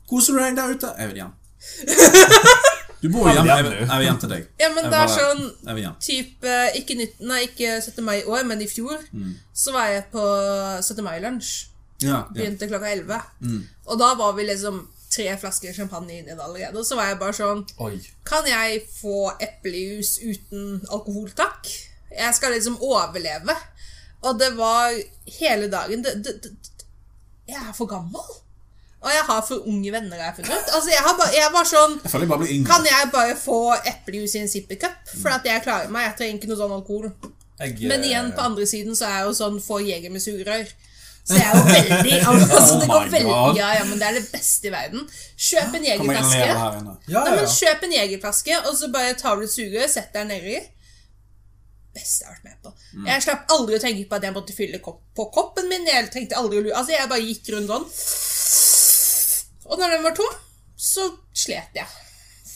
'Koser 0.06 0.36
du 0.36 0.38
deg 0.38 0.54
der 0.54 0.76
ute?' 0.76 0.92
Jeg 0.94 1.08
vil 1.10 1.16
hjem. 1.24 1.32
Du 3.02 3.08
bor 3.12 3.26
jo 3.28 3.32
hjemme. 3.34 3.50
Jeg 3.50 3.64
vil, 3.66 3.72
jeg 3.80 3.98
vil 3.98 4.06
hjem 4.06 4.20
til 4.22 4.30
deg. 4.30 4.44
Ja, 4.62 4.68
men 4.72 4.86
det 4.90 4.98
er 4.98 5.10
sånn 5.12 5.42
type. 5.66 5.96
Typ, 6.06 6.46
ikke, 6.78 6.96
nytt, 6.96 7.18
nei, 7.28 7.40
ikke 7.48 7.74
17. 7.82 8.04
mai 8.06 8.14
i 8.20 8.24
år, 8.24 8.46
men 8.48 8.62
i 8.64 8.68
fjor 8.70 9.02
så 9.52 9.74
var 9.74 9.90
jeg 9.92 10.06
på 10.14 10.22
17. 10.80 11.02
mai-lunsj. 11.04 11.50
Ja, 12.00 12.08
ja. 12.08 12.20
Begynte 12.32 12.68
klokka 12.70 12.88
11. 12.94 13.20
Og 13.86 14.00
da 14.00 14.14
var 14.18 14.32
vi 14.38 14.46
liksom 14.48 14.80
tre 15.12 15.28
flasker 15.40 15.74
champagne 15.76 16.18
inni 16.18 16.34
det 16.34 16.42
allerede. 16.42 16.78
Og 16.78 16.86
så 16.86 16.98
var 16.98 17.10
jeg 17.10 17.20
bare 17.20 17.36
sånn 17.36 17.62
Oi. 17.84 17.94
Kan 18.26 18.48
jeg 18.48 18.82
få 18.90 19.30
eplejus 19.42 20.16
uten 20.22 20.80
alkohol, 20.90 21.30
takk? 21.36 21.68
Jeg 22.10 22.34
skal 22.36 22.54
liksom 22.56 22.78
overleve. 22.82 23.54
Og 24.26 24.40
det 24.40 24.50
var 24.56 24.96
hele 25.38 25.68
dagen 25.70 26.02
det, 26.02 26.16
det, 26.24 26.34
det, 26.42 26.82
Jeg 27.46 27.60
er 27.60 27.72
for 27.76 27.86
gammel. 27.90 28.26
Og 29.06 29.12
jeg 29.12 29.22
har 29.28 29.42
for 29.46 29.68
unge 29.68 29.92
venner, 29.92 30.16
har 30.16 30.32
jeg 30.32 30.36
funnet 30.40 30.52
ut. 30.56 30.70
Altså, 30.74 30.90
jeg, 30.90 31.02
har 31.06 31.14
bare, 31.18 31.32
jeg 31.36 31.50
var 31.54 31.68
sånn 31.68 31.92
Jeg 32.02 32.20
jeg 32.22 32.30
bare. 32.32 32.46
Kan 32.66 32.86
jeg 32.88 33.10
bare 33.12 33.36
få 33.38 33.60
eplejus 33.92 34.34
i 34.34 34.42
en 34.42 34.50
zippercup? 34.50 35.12
For 35.12 35.30
at 35.36 35.46
jeg 35.46 35.62
klarer 35.62 35.92
meg. 35.92 36.08
Jeg 36.08 36.16
trenger 36.20 36.40
ikke 36.40 36.50
noe 36.50 36.60
sånn 36.62 36.74
alkohol. 36.74 37.12
Men 37.60 38.00
eh, 38.00 38.08
igjen, 38.08 38.32
på 38.34 38.42
andre 38.48 38.66
siden 38.68 38.98
så 38.98 39.06
er 39.06 39.20
jeg 39.20 39.28
jo 39.28 39.36
sånn 39.38 39.60
få 39.62 39.78
jeger 39.84 40.12
med 40.12 40.24
sugerør. 40.24 40.72
Så 41.26 41.34
jeg 41.34 41.46
er 41.46 41.56
jo 41.58 41.62
veldig 41.66 42.18
altså, 42.30 42.76
det 42.78 42.86
Oh 42.86 42.92
går 42.92 43.08
veldig, 43.10 43.36
Ja, 43.58 43.72
ja, 43.74 43.82
men 43.88 43.98
det 43.98 44.06
er 44.06 44.14
det 44.20 44.28
beste 44.30 44.68
i 44.68 44.72
verden. 44.72 45.02
Kjøp 45.48 45.74
en 45.74 45.82
og 45.82 45.88
jegerflaske. 45.88 46.38
Ja, 46.46 46.70
ja, 47.10 47.24
ja. 47.34 47.48
Kjøp 47.50 47.84
en 47.88 47.94
jegerflaske, 47.96 48.60
og 48.62 48.78
så 48.78 48.90
bare 48.94 49.16
tar 49.18 49.40
du 49.40 49.46
et 49.46 49.54
sugerør, 49.54 49.90
sett 49.90 50.14
deg 50.14 50.28
nedi. 50.30 50.60
Beste 51.96 52.22
jeg 52.22 52.30
har 52.30 52.36
vært 52.36 52.46
med 52.46 52.56
på. 52.62 52.74
Mm. 52.94 53.10
Jeg 53.10 53.26
slapp 53.26 53.52
aldri 53.56 53.78
å 53.78 53.82
tenke 53.82 54.06
på 54.06 54.18
at 54.20 54.28
jeg 54.28 54.36
måtte 54.36 54.54
fylle 54.54 54.82
kopp 54.84 55.02
på 55.16 55.28
koppen 55.34 55.70
min. 55.72 55.86
Jeg 55.88 56.10
trengte 56.14 56.38
aldri 56.38 56.60
å 56.60 56.66
lure. 56.68 56.78
Altså, 56.78 56.94
jeg 56.94 57.10
bare 57.10 57.26
gikk 57.26 57.54
rundt 57.56 57.72
sånn. 57.72 57.86
Og 59.66 59.80
når 59.80 59.96
den 59.96 60.04
var 60.06 60.14
tom, 60.14 60.42
så 60.78 61.08
slet 61.34 61.80
jeg. 61.80 62.05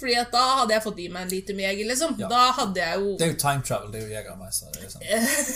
Fordi 0.00 0.14
at 0.16 0.30
da 0.32 0.42
hadde 0.62 0.72
jeg 0.72 0.82
fått 0.86 1.00
i 1.04 1.06
meg 1.12 1.26
en 1.26 1.32
liter 1.34 1.56
med 1.58 1.66
jeger, 1.66 1.88
liksom. 1.90 2.14
Ja. 2.22 2.28
Da 2.32 2.44
hadde 2.56 2.80
jeg 2.80 3.00
jo 3.02 3.14
Det 3.20 3.26
er 3.26 3.32
jo 3.34 3.38
time 3.42 3.64
travel. 3.68 3.90
Det 3.92 4.00
er 4.00 4.06
jo 4.06 4.12
Jegermeister. 4.14 4.70
det 4.72 4.86
er 4.86 4.92
sånn. 4.94 5.02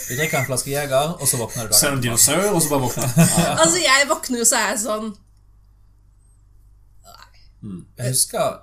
Du 0.09 0.15
drikker 0.19 0.39
en 0.41 0.49
flaske 0.51 0.73
Jeger, 0.75 1.15
og 1.17 1.31
så 1.31 1.41
våkner 1.41 1.71
du 1.71 1.77
Ser 1.79 1.95
en 1.95 1.97
dagen 1.97 2.03
dinosaur, 2.05 2.49
og 2.53 2.61
så 2.61 2.73
bare 2.75 2.85
våkner 2.85 3.15
ja. 3.41 3.55
Altså, 3.65 3.79
jeg 3.81 4.09
våkner 4.11 4.43
jo 4.43 4.49
så 4.51 4.61
er 4.61 4.69
jeg 4.75 4.83
sånn 4.85 5.09
Nei. 7.09 7.79
Jeg 8.03 8.13
husker 8.13 8.61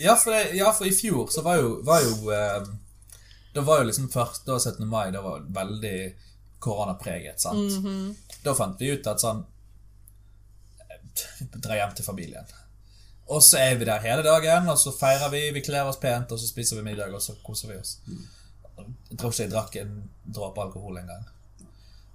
Ja, 0.00 0.16
for, 0.16 0.32
det, 0.32 0.56
ja, 0.56 0.72
for 0.72 0.88
i 0.88 0.94
fjor 0.96 1.28
så 1.34 1.44
var 1.44 1.60
jo, 1.60 1.74
var 1.84 2.00
jo 2.06 2.32
eh, 2.32 2.70
Da 3.52 3.64
var 3.66 3.82
jo 3.82 3.90
liksom 3.90 4.08
først 4.12 4.48
og 4.48 4.60
17. 4.62 4.86
mai, 4.88 5.10
det 5.12 5.20
var 5.24 5.44
veldig 5.60 5.96
koronapreget, 6.64 7.40
sant? 7.40 7.76
Da 8.44 8.52
fant 8.56 8.80
vi 8.80 8.92
ut 8.94 9.06
at 9.12 9.20
sånn 9.20 9.44
Dra 11.60 11.76
hjem 11.76 11.92
til 11.98 12.06
familien. 12.06 12.46
Og 13.30 13.42
så 13.46 13.58
er 13.62 13.76
vi 13.78 13.86
der 13.86 14.00
hele 14.02 14.22
dagen, 14.26 14.68
og 14.72 14.78
så 14.80 14.90
feirer 14.96 15.30
vi, 15.30 15.40
vi 15.54 15.60
kler 15.62 15.86
oss 15.86 16.00
pent, 16.02 16.32
og 16.34 16.38
så 16.40 16.48
spiser 16.50 16.80
vi 16.80 16.82
middag, 16.88 17.12
og 17.14 17.22
så 17.22 17.36
koser 17.46 17.68
vi 17.70 17.76
oss. 17.78 17.96
Jeg 19.10 19.18
tror 19.20 19.30
ikke 19.30 19.44
jeg 19.44 19.52
drakk 19.52 19.76
en 19.84 19.92
dråpe 20.34 20.62
alkohol 20.64 20.98
engang. 20.98 21.24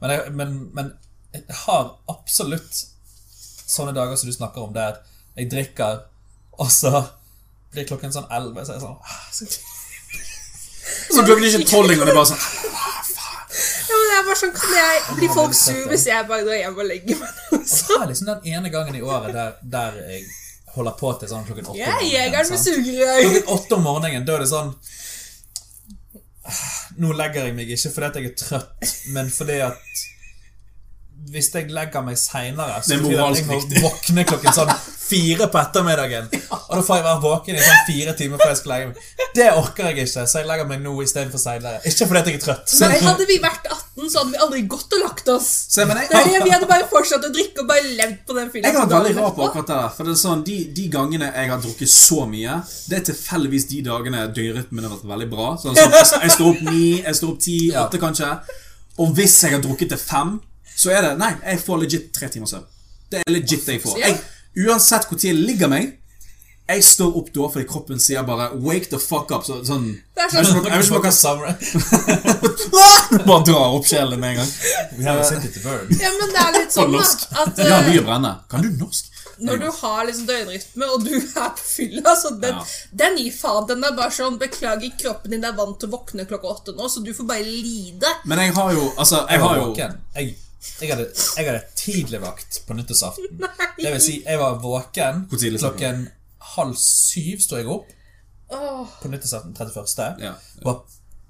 Men, 0.02 0.12
jeg- 0.12 0.34
men, 0.36 0.56
men 0.76 0.92
jeg 1.34 1.44
har 1.66 1.94
absolutt 2.12 2.82
sånne 3.66 3.94
dager 3.96 4.16
som 4.20 4.30
du 4.30 4.36
snakker 4.36 4.62
om, 4.66 4.74
der 4.76 5.00
jeg 5.38 5.50
drikker, 5.52 6.04
og 6.60 6.72
så 6.72 7.06
blir 7.72 7.88
klokken 7.88 8.12
sånn 8.16 8.28
11, 8.32 8.66
så 8.66 8.72
er 8.72 8.78
jeg 8.78 8.84
sånn 8.84 9.00
«Ah, 9.04 9.26
så- 9.32 9.46
blir 11.16 11.26
klokken 11.26 11.44
er 11.48 11.60
ikke 11.60 11.70
tolv 11.72 11.92
engang, 11.92 12.06
det 12.08 12.14
er 12.14 12.20
bare 12.20 12.32
sånn 12.32 12.44
Ja, 13.86 13.96
men 13.96 14.08
det 14.10 14.16
er 14.20 14.26
bare 14.28 14.40
sånn, 14.40 14.54
Kan 14.56 14.74
jeg 14.76 15.16
bli 15.20 15.28
folk 15.34 15.54
sur 15.58 15.88
hvis 15.92 16.06
jeg 16.10 16.28
bare 16.30 16.44
drar 16.48 16.60
hjem 16.60 16.80
og 16.84 16.88
legger 16.90 17.20
meg? 17.22 17.62
Så 17.68 17.94
har 17.94 18.04
jeg 18.06 18.12
liksom 18.14 18.30
den 18.34 18.48
ene 18.58 18.72
gangen 18.74 18.96
i 19.00 19.04
året 19.06 19.34
der, 19.36 19.56
der 19.76 20.00
jeg 20.12 20.26
holder 20.76 20.98
på 21.00 21.14
til 21.20 21.32
sånn 21.32 21.46
klokken 21.48 21.70
åtte. 21.72 21.80
Yeah, 21.80 22.02
er 22.02 22.10
jegeren 22.10 22.52
med 22.52 22.62
sugerør. 22.64 23.22
Klokken 23.22 23.54
åtte 23.56 23.78
om 23.78 23.86
morgenen, 23.88 24.26
da 24.28 24.38
er 24.38 24.46
det 24.46 24.52
sånn 24.52 24.76
Nå 27.02 27.16
legger 27.18 27.48
jeg 27.48 27.56
meg 27.58 27.72
ikke 27.74 27.90
fordi 27.96 28.08
at 28.08 28.18
jeg 28.20 28.28
er 28.30 28.36
trøtt, 28.38 28.92
men 29.16 29.32
fordi 29.34 29.56
at 29.66 30.04
hvis 31.32 31.50
jeg 31.56 31.72
legger 31.74 32.04
meg 32.06 32.20
seinere, 32.22 32.78
så 32.86 33.00
betyr 33.02 33.18
det 33.18 33.24
at 33.26 33.40
jeg 33.40 33.48
må 33.50 33.88
våkne 33.88 34.26
klokken 34.30 34.54
sånn 34.54 34.72
fire 35.06 35.48
på 35.52 35.60
ettermiddagen. 35.62 36.30
Og 36.56 36.72
da 36.78 36.82
får 36.86 37.00
jeg 37.00 37.06
være 37.06 37.22
våken 37.24 37.58
i 37.58 37.62
sånn 37.62 37.84
fire 37.90 38.14
timer 38.18 38.42
før 38.42 38.52
jeg 38.52 38.60
skal 38.62 38.72
legge 38.74 38.88
meg. 38.90 39.10
Det 39.36 39.48
orker 39.52 39.90
jeg 39.90 39.98
ikke, 40.08 40.24
så 40.26 40.40
jeg 40.40 40.48
legger 40.50 40.70
meg 40.70 40.82
nå 40.82 40.94
istedenfor 41.04 41.42
seinere. 41.42 41.82
Ikke 41.86 42.08
fordi 42.10 42.34
jeg 42.34 42.40
er 42.40 42.44
trøtt. 42.46 42.76
Men 42.82 42.96
hadde 43.06 43.28
vi 43.30 43.38
vært 43.44 43.70
18, 43.70 44.10
så 44.10 44.22
hadde 44.24 44.34
vi 44.34 44.42
aldri 44.48 44.62
gått 44.76 44.96
og 44.98 45.04
lagt 45.04 45.32
oss. 45.36 45.50
Så, 45.70 45.84
jeg, 45.84 46.08
Det 46.10 46.44
Vi 46.46 46.54
hadde 46.56 46.70
bare 46.72 46.88
fortsatt 46.90 47.28
å 47.28 47.32
drikke 47.36 47.64
og 47.64 47.70
bare 47.70 47.94
levd 48.00 48.18
på 48.26 48.38
den 48.40 48.52
filmen. 48.54 48.70
Jeg 48.70 48.80
har 48.80 48.90
veldig 48.90 49.16
rart 49.20 49.26
rar 49.26 49.36
på 49.38 49.46
akkurat 49.50 49.70
det 49.70 49.80
der. 49.82 49.94
For 49.98 50.10
det 50.10 50.16
er 50.16 50.22
sånn, 50.22 50.44
de, 50.48 50.58
de 50.80 50.88
gangene 50.94 51.32
jeg 51.32 51.52
har 51.52 51.64
drukket 51.64 51.92
så 51.92 52.26
mye, 52.30 52.60
det 52.90 53.00
er 53.00 53.08
tilfeldigvis 53.12 53.70
de 53.72 53.82
dagene 53.86 54.26
døgnrytmen 54.36 54.88
har 54.88 54.96
vært 54.96 55.10
veldig 55.14 55.30
bra. 55.32 55.50
Sånn, 55.62 55.78
sånn, 55.78 56.22
jeg 56.26 56.36
står 56.38 56.52
opp 56.54 56.64
ni, 56.70 56.86
jeg 57.02 57.20
står 57.20 57.34
opp 57.34 57.42
ti, 57.46 57.58
åtte 57.84 58.02
kanskje. 58.02 58.32
Og 59.04 59.12
hvis 59.18 59.36
jeg 59.44 59.58
har 59.58 59.64
drukket 59.64 59.92
til 59.92 60.02
fem, 60.02 60.38
så 60.76 60.92
er 60.92 61.06
det 61.06 61.12
Nei, 61.20 61.34
jeg 61.44 61.62
får 61.64 61.84
legit 61.84 62.10
tre 62.16 62.32
timer 62.32 62.52
søvn. 62.52 62.66
Det 63.12 63.22
er 63.22 63.32
legit 63.32 63.68
det 63.68 63.78
jeg 63.78 63.84
får. 63.84 64.00
Jeg, 64.02 64.18
uansett 64.56 65.08
hvor 65.10 65.20
tid 65.20 65.34
jeg 65.34 65.46
ligger 65.46 65.72
meg, 65.72 65.94
jeg 66.66 66.82
står 66.84 67.18
opp 67.20 67.28
da 67.34 67.48
fordi 67.54 67.68
kroppen 67.70 68.00
sier 68.02 68.24
bare 68.26 68.48
'wake 68.58 68.90
the 68.90 68.98
fuck 69.00 69.30
up'. 69.32 69.46
Så, 69.46 69.60
sånn 69.68 70.02
Jeg 70.18 70.32
sånn, 70.32 70.66
ikke 70.66 70.96
om 70.96 71.04
dere 71.04 71.12
Summer. 71.14 71.52
bare 73.28 73.44
drar 73.46 73.76
opp 73.78 73.86
sjelen 73.86 74.20
med 74.20 74.30
en 74.32 74.38
gang. 74.42 74.52
We 74.98 75.04
have 75.06 75.20
a 75.22 75.24
city 75.24 75.52
to 75.54 75.60
burn. 75.62 75.92
ja, 76.00 76.10
men 76.20 76.34
det 76.34 76.42
er 76.42 76.56
litt 76.60 76.74
sånn 76.74 76.96
at, 76.96 77.28
at 77.44 77.60
har 77.60 77.84
eh, 77.84 77.90
mye 77.92 78.02
å 78.02 78.08
brenne. 78.08 78.34
Kan 78.50 78.66
du 78.66 78.72
norsk? 78.80 79.12
når 79.38 79.58
du 79.58 79.66
har 79.82 80.06
liksom 80.08 80.28
døgnrytme, 80.30 80.88
og 80.94 81.04
du 81.04 81.16
er 81.18 81.50
på 81.58 81.64
fylla 81.68 82.14
så 82.16 82.32
den, 82.40 82.56
Ja. 82.56 82.64
den 82.92 83.18
gir 83.18 83.34
faen. 83.36 83.68
Den 83.68 83.84
er 83.84 83.92
bare 83.92 84.14
sånn 84.16 84.38
Beklager, 84.40 84.92
kroppen 85.00 85.32
din 85.32 85.44
er 85.44 85.52
vant 85.58 85.80
til 85.80 85.90
å 85.90 85.98
våkne 85.98 86.26
klokka 86.30 86.48
åtte 86.54 86.76
nå, 86.76 86.88
så 86.90 87.04
du 87.04 87.14
får 87.14 87.28
bare 87.28 87.44
lide. 87.44 88.08
Men 88.26 88.40
jeg 88.40 88.54
har 88.56 88.72
jo 88.74 88.94
Altså, 88.98 89.26
jeg 89.30 89.40
har 89.40 89.58
jo. 89.58 89.76
Jeg, 90.16 90.36
jeg, 90.82 90.90
hadde, 90.92 91.08
jeg 91.38 91.46
hadde 91.48 91.62
tidligvakt 91.76 92.62
på 92.68 92.78
nyttårsaften. 92.78 93.42
Det 93.82 93.92
vil 93.92 94.02
si, 94.02 94.20
jeg 94.26 94.40
var 94.40 94.60
våken 94.64 95.26
Hvor 95.30 95.38
tidlig 95.40 95.60
snakker 95.60 95.78
klokken 95.78 96.06
halv 96.56 96.76
syv 96.80 97.42
sto 97.44 97.58
jeg 97.60 97.68
opp 97.68 97.90
Åh, 98.56 98.94
på 99.02 99.10
nyttårsaften 99.12 99.56
31. 99.58 100.22
Ja. 100.24 100.34
Var 100.64 100.84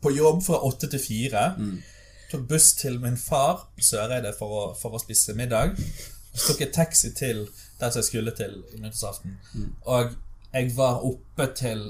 på 0.03 0.11
jobb 0.13 0.43
fra 0.45 0.59
åtte 0.67 0.89
til 0.91 1.01
fire. 1.01 1.45
Tok 2.31 2.43
buss 2.49 2.73
til 2.77 2.99
min 3.01 3.17
far 3.17 3.63
på 3.75 3.85
Søreide 3.87 4.33
for 4.37 4.51
å, 4.59 4.63
for 4.77 4.97
å 4.97 5.01
spise 5.01 5.33
middag. 5.37 5.73
Så 6.35 6.51
tok 6.51 6.61
jeg 6.65 6.73
taxi 6.75 7.13
til 7.15 7.45
der 7.79 7.89
som 7.89 8.01
jeg 8.01 8.09
skulle 8.09 8.35
til 8.35 8.59
nyttårsaften. 8.75 9.39
Og 9.87 10.13
jeg 10.53 10.71
var 10.77 11.01
oppe 11.07 11.47
til 11.57 11.87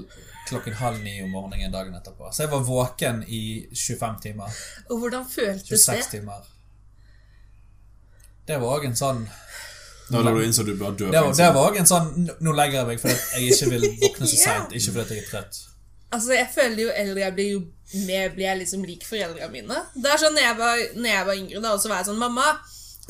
klokken 0.48 0.78
halv 0.78 1.02
ni 1.02 1.18
om 1.22 1.30
morgenen 1.34 1.72
dagen 1.74 1.94
etterpå. 1.98 2.30
Så 2.32 2.46
jeg 2.46 2.52
var 2.54 2.64
våken 2.66 3.24
i 3.28 3.66
25 3.74 4.20
timer. 4.22 4.60
og 4.90 4.98
hvordan 5.02 5.26
føltes 5.30 5.68
26 5.68 5.96
det? 5.96 6.10
timer. 6.10 6.46
Det 8.46 8.58
var 8.62 8.78
òg 8.78 8.86
en 8.88 8.98
sånn 8.98 9.24
Da 10.10 10.22
du 10.22 10.42
innså 10.44 10.62
du 10.62 10.74
bør 10.78 10.92
dø. 10.94 11.08
Det 11.10 11.20
var, 11.20 11.32
det 11.34 11.48
var 11.54 11.64
også 11.70 11.80
en 11.82 11.88
sånn 11.90 12.28
Nå 12.46 12.52
legger 12.54 12.80
jeg 12.80 12.86
meg 12.92 13.00
fordi 13.02 13.16
jeg 13.16 13.54
ikke 13.56 13.70
vil 13.72 13.86
våkne 14.04 14.28
så 14.30 14.38
seint. 14.44 14.76
Ikke 14.78 14.92
fordi 14.94 15.04
at 15.06 15.14
jeg 15.16 15.24
er 15.24 15.30
trøtt. 15.32 15.58
Altså, 16.14 16.32
jeg 16.36 16.48
føler 16.54 16.82
jo 16.84 16.92
eldre 16.94 17.24
jeg 17.24 17.34
blir, 17.34 17.48
jo 17.56 18.04
mer 18.06 18.30
blir 18.34 18.46
jeg 18.46 18.60
liksom 18.60 18.84
lik 18.86 19.02
foreldrene 19.04 19.50
mine. 19.50 19.80
Det 19.98 20.12
er 20.12 20.20
sånn, 20.22 20.36
når 20.38 20.44
jeg 20.46 20.58
var, 20.60 20.82
når 20.94 21.10
jeg 21.10 21.26
var 21.26 21.40
yngre, 21.40 21.62
da, 21.64 21.72
og 21.74 21.82
så 21.82 21.90
var 21.90 22.00
jeg 22.00 22.08
sånn 22.12 22.20
Mamma, 22.22 22.46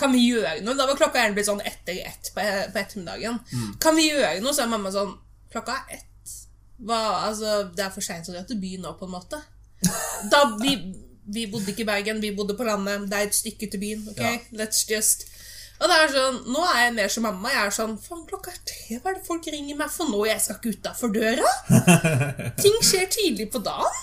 kan 0.00 0.12
vi 0.12 0.22
gjøre 0.26 0.58
noe? 0.64 0.76
Da 0.76 0.86
var 0.88 0.98
klokka 0.98 1.20
gjerne 1.20 1.36
blitt 1.36 1.48
sånn 1.48 1.62
etter 1.64 2.00
ett 2.08 2.32
på, 2.34 2.42
på 2.72 2.80
ettermiddagen. 2.80 3.38
Kan 3.80 3.96
vi 3.96 4.08
gjøre 4.10 4.40
noe? 4.44 4.52
Så 4.56 4.64
er 4.64 4.72
mamma 4.72 4.92
sånn 4.92 5.14
Klokka 5.52 5.76
er 5.86 6.00
ett. 6.00 6.32
Hva, 6.84 6.98
altså, 7.28 7.62
det 7.72 7.84
er 7.86 7.92
for 7.94 8.04
seint 8.04 8.26
å 8.28 8.34
dra 8.34 8.42
til 8.44 8.58
byen 8.60 8.82
nå, 8.84 8.96
på 8.98 9.08
en 9.08 9.14
måte. 9.14 9.40
Da, 10.32 10.42
vi, 10.60 10.74
vi 11.26 11.46
bodde 11.50 11.72
ikke 11.72 11.82
i 11.82 11.88
Bergen, 11.88 12.20
vi 12.22 12.34
bodde 12.36 12.56
på 12.58 12.66
landet. 12.66 13.08
Det 13.10 13.18
er 13.18 13.26
et 13.26 13.34
stykke 13.34 13.70
til 13.70 13.82
byen. 13.82 14.04
ok? 14.12 14.20
Ja. 14.22 14.36
Let's 14.62 14.84
just 14.90 15.26
Og 15.76 15.90
det 15.90 15.96
er 16.00 16.12
sånn, 16.12 16.36
Nå 16.54 16.62
er 16.64 16.78
jeg 16.86 16.92
mer 16.96 17.10
som 17.12 17.26
mamma. 17.26 17.50
Jeg 17.52 17.66
er 17.66 17.74
sånn 17.76 17.96
Faen, 18.00 18.22
klokka 18.28 18.54
er 18.54 18.60
tre. 18.70 19.00
Hva 19.02 19.10
er 19.12 19.18
det 19.18 19.26
folk 19.26 19.48
ringer 19.52 19.76
meg 19.76 19.90
for 19.92 20.08
nå? 20.08 20.22
Jeg 20.28 20.40
skal 20.40 20.56
ikke 20.60 20.78
utafor 20.78 21.12
døra. 21.12 21.50
Ting 22.62 22.78
skjer 22.80 23.10
tidlig 23.12 23.50
på 23.52 23.60
dagen. 23.66 23.98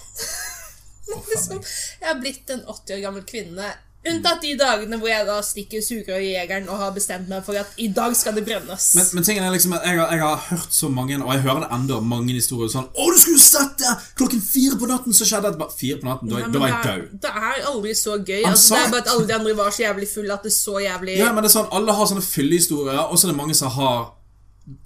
liksom, 1.31 1.63
jeg 2.01 2.07
har 2.09 2.19
blitt 2.21 2.53
en 2.53 2.61
80 2.67 2.97
år 2.97 3.01
gammel 3.07 3.25
kvinne. 3.29 3.71
Unntatt 4.03 4.41
de 4.43 4.51
dagene 4.59 4.97
hvor 4.99 5.07
jeg 5.07 5.23
da 5.27 5.37
stikker 5.45 5.83
sugerøret 5.83 6.25
i 6.25 6.31
jegeren 6.33 6.65
og 6.67 6.81
har 6.81 6.89
bestemt 6.91 7.29
meg 7.31 7.45
for 7.45 7.55
at 7.55 7.69
i 7.79 7.85
dag 7.95 8.11
skal 8.19 8.35
det 8.35 8.43
brennes. 8.43 8.87
Men, 8.97 9.05
men 9.15 9.23
tingen 9.23 9.45
er 9.47 9.53
liksom 9.53 9.75
at 9.77 9.85
jeg 9.87 9.99
har, 9.99 10.09
jeg 10.11 10.23
har 10.25 10.41
hørt 10.49 10.75
så 10.75 10.89
mange, 10.91 11.15
og 11.23 11.31
jeg 11.31 11.43
hører 11.45 11.61
det 11.63 11.69
enda 11.77 11.99
mange 12.03 12.35
historier 12.35 12.71
sånn 12.73 12.89
'Å, 12.91 13.05
du 13.13 13.19
skulle 13.21 13.39
sett 13.39 13.77
det! 13.79 13.93
Klokken 14.19 14.43
fire 14.43 14.79
på 14.81 14.89
natten 14.91 15.15
så 15.15 15.27
skjedde 15.29 15.53
det!' 15.55 15.69
Fire 15.79 16.01
på 16.01 16.09
natten, 16.09 16.33
da, 16.33 16.41
var 16.59 16.67
jeg 16.67 16.81
det, 16.83 16.95
død. 16.97 17.21
det 17.23 17.31
er 17.31 17.69
aldri 17.71 17.93
så 17.95 18.17
gøy. 18.19 18.41
Altså, 18.49 18.75
det 18.75 18.81
er 18.81 18.91
bare 18.91 19.05
at 19.05 19.13
alle 19.13 19.27
de 19.29 19.37
andre 19.37 19.55
var 19.61 19.71
så 19.71 19.85
jævlig 19.85 20.09
fulle 20.11 20.35
at 20.35 20.43
det 20.43 20.51
er 20.51 20.57
så 20.57 20.75
jævlig 20.83 21.17
Ja, 21.17 21.31
men 21.31 21.43
det 21.43 21.51
er 21.51 21.55
sånn, 21.55 21.71
Alle 21.71 21.95
har 21.95 22.11
sånne 22.11 22.25
fyllehistorier, 22.27 22.99
og 23.07 23.15
så 23.17 23.27
er 23.27 23.31
det 23.31 23.39
mange 23.39 23.55
som 23.55 23.71
har 23.71 24.11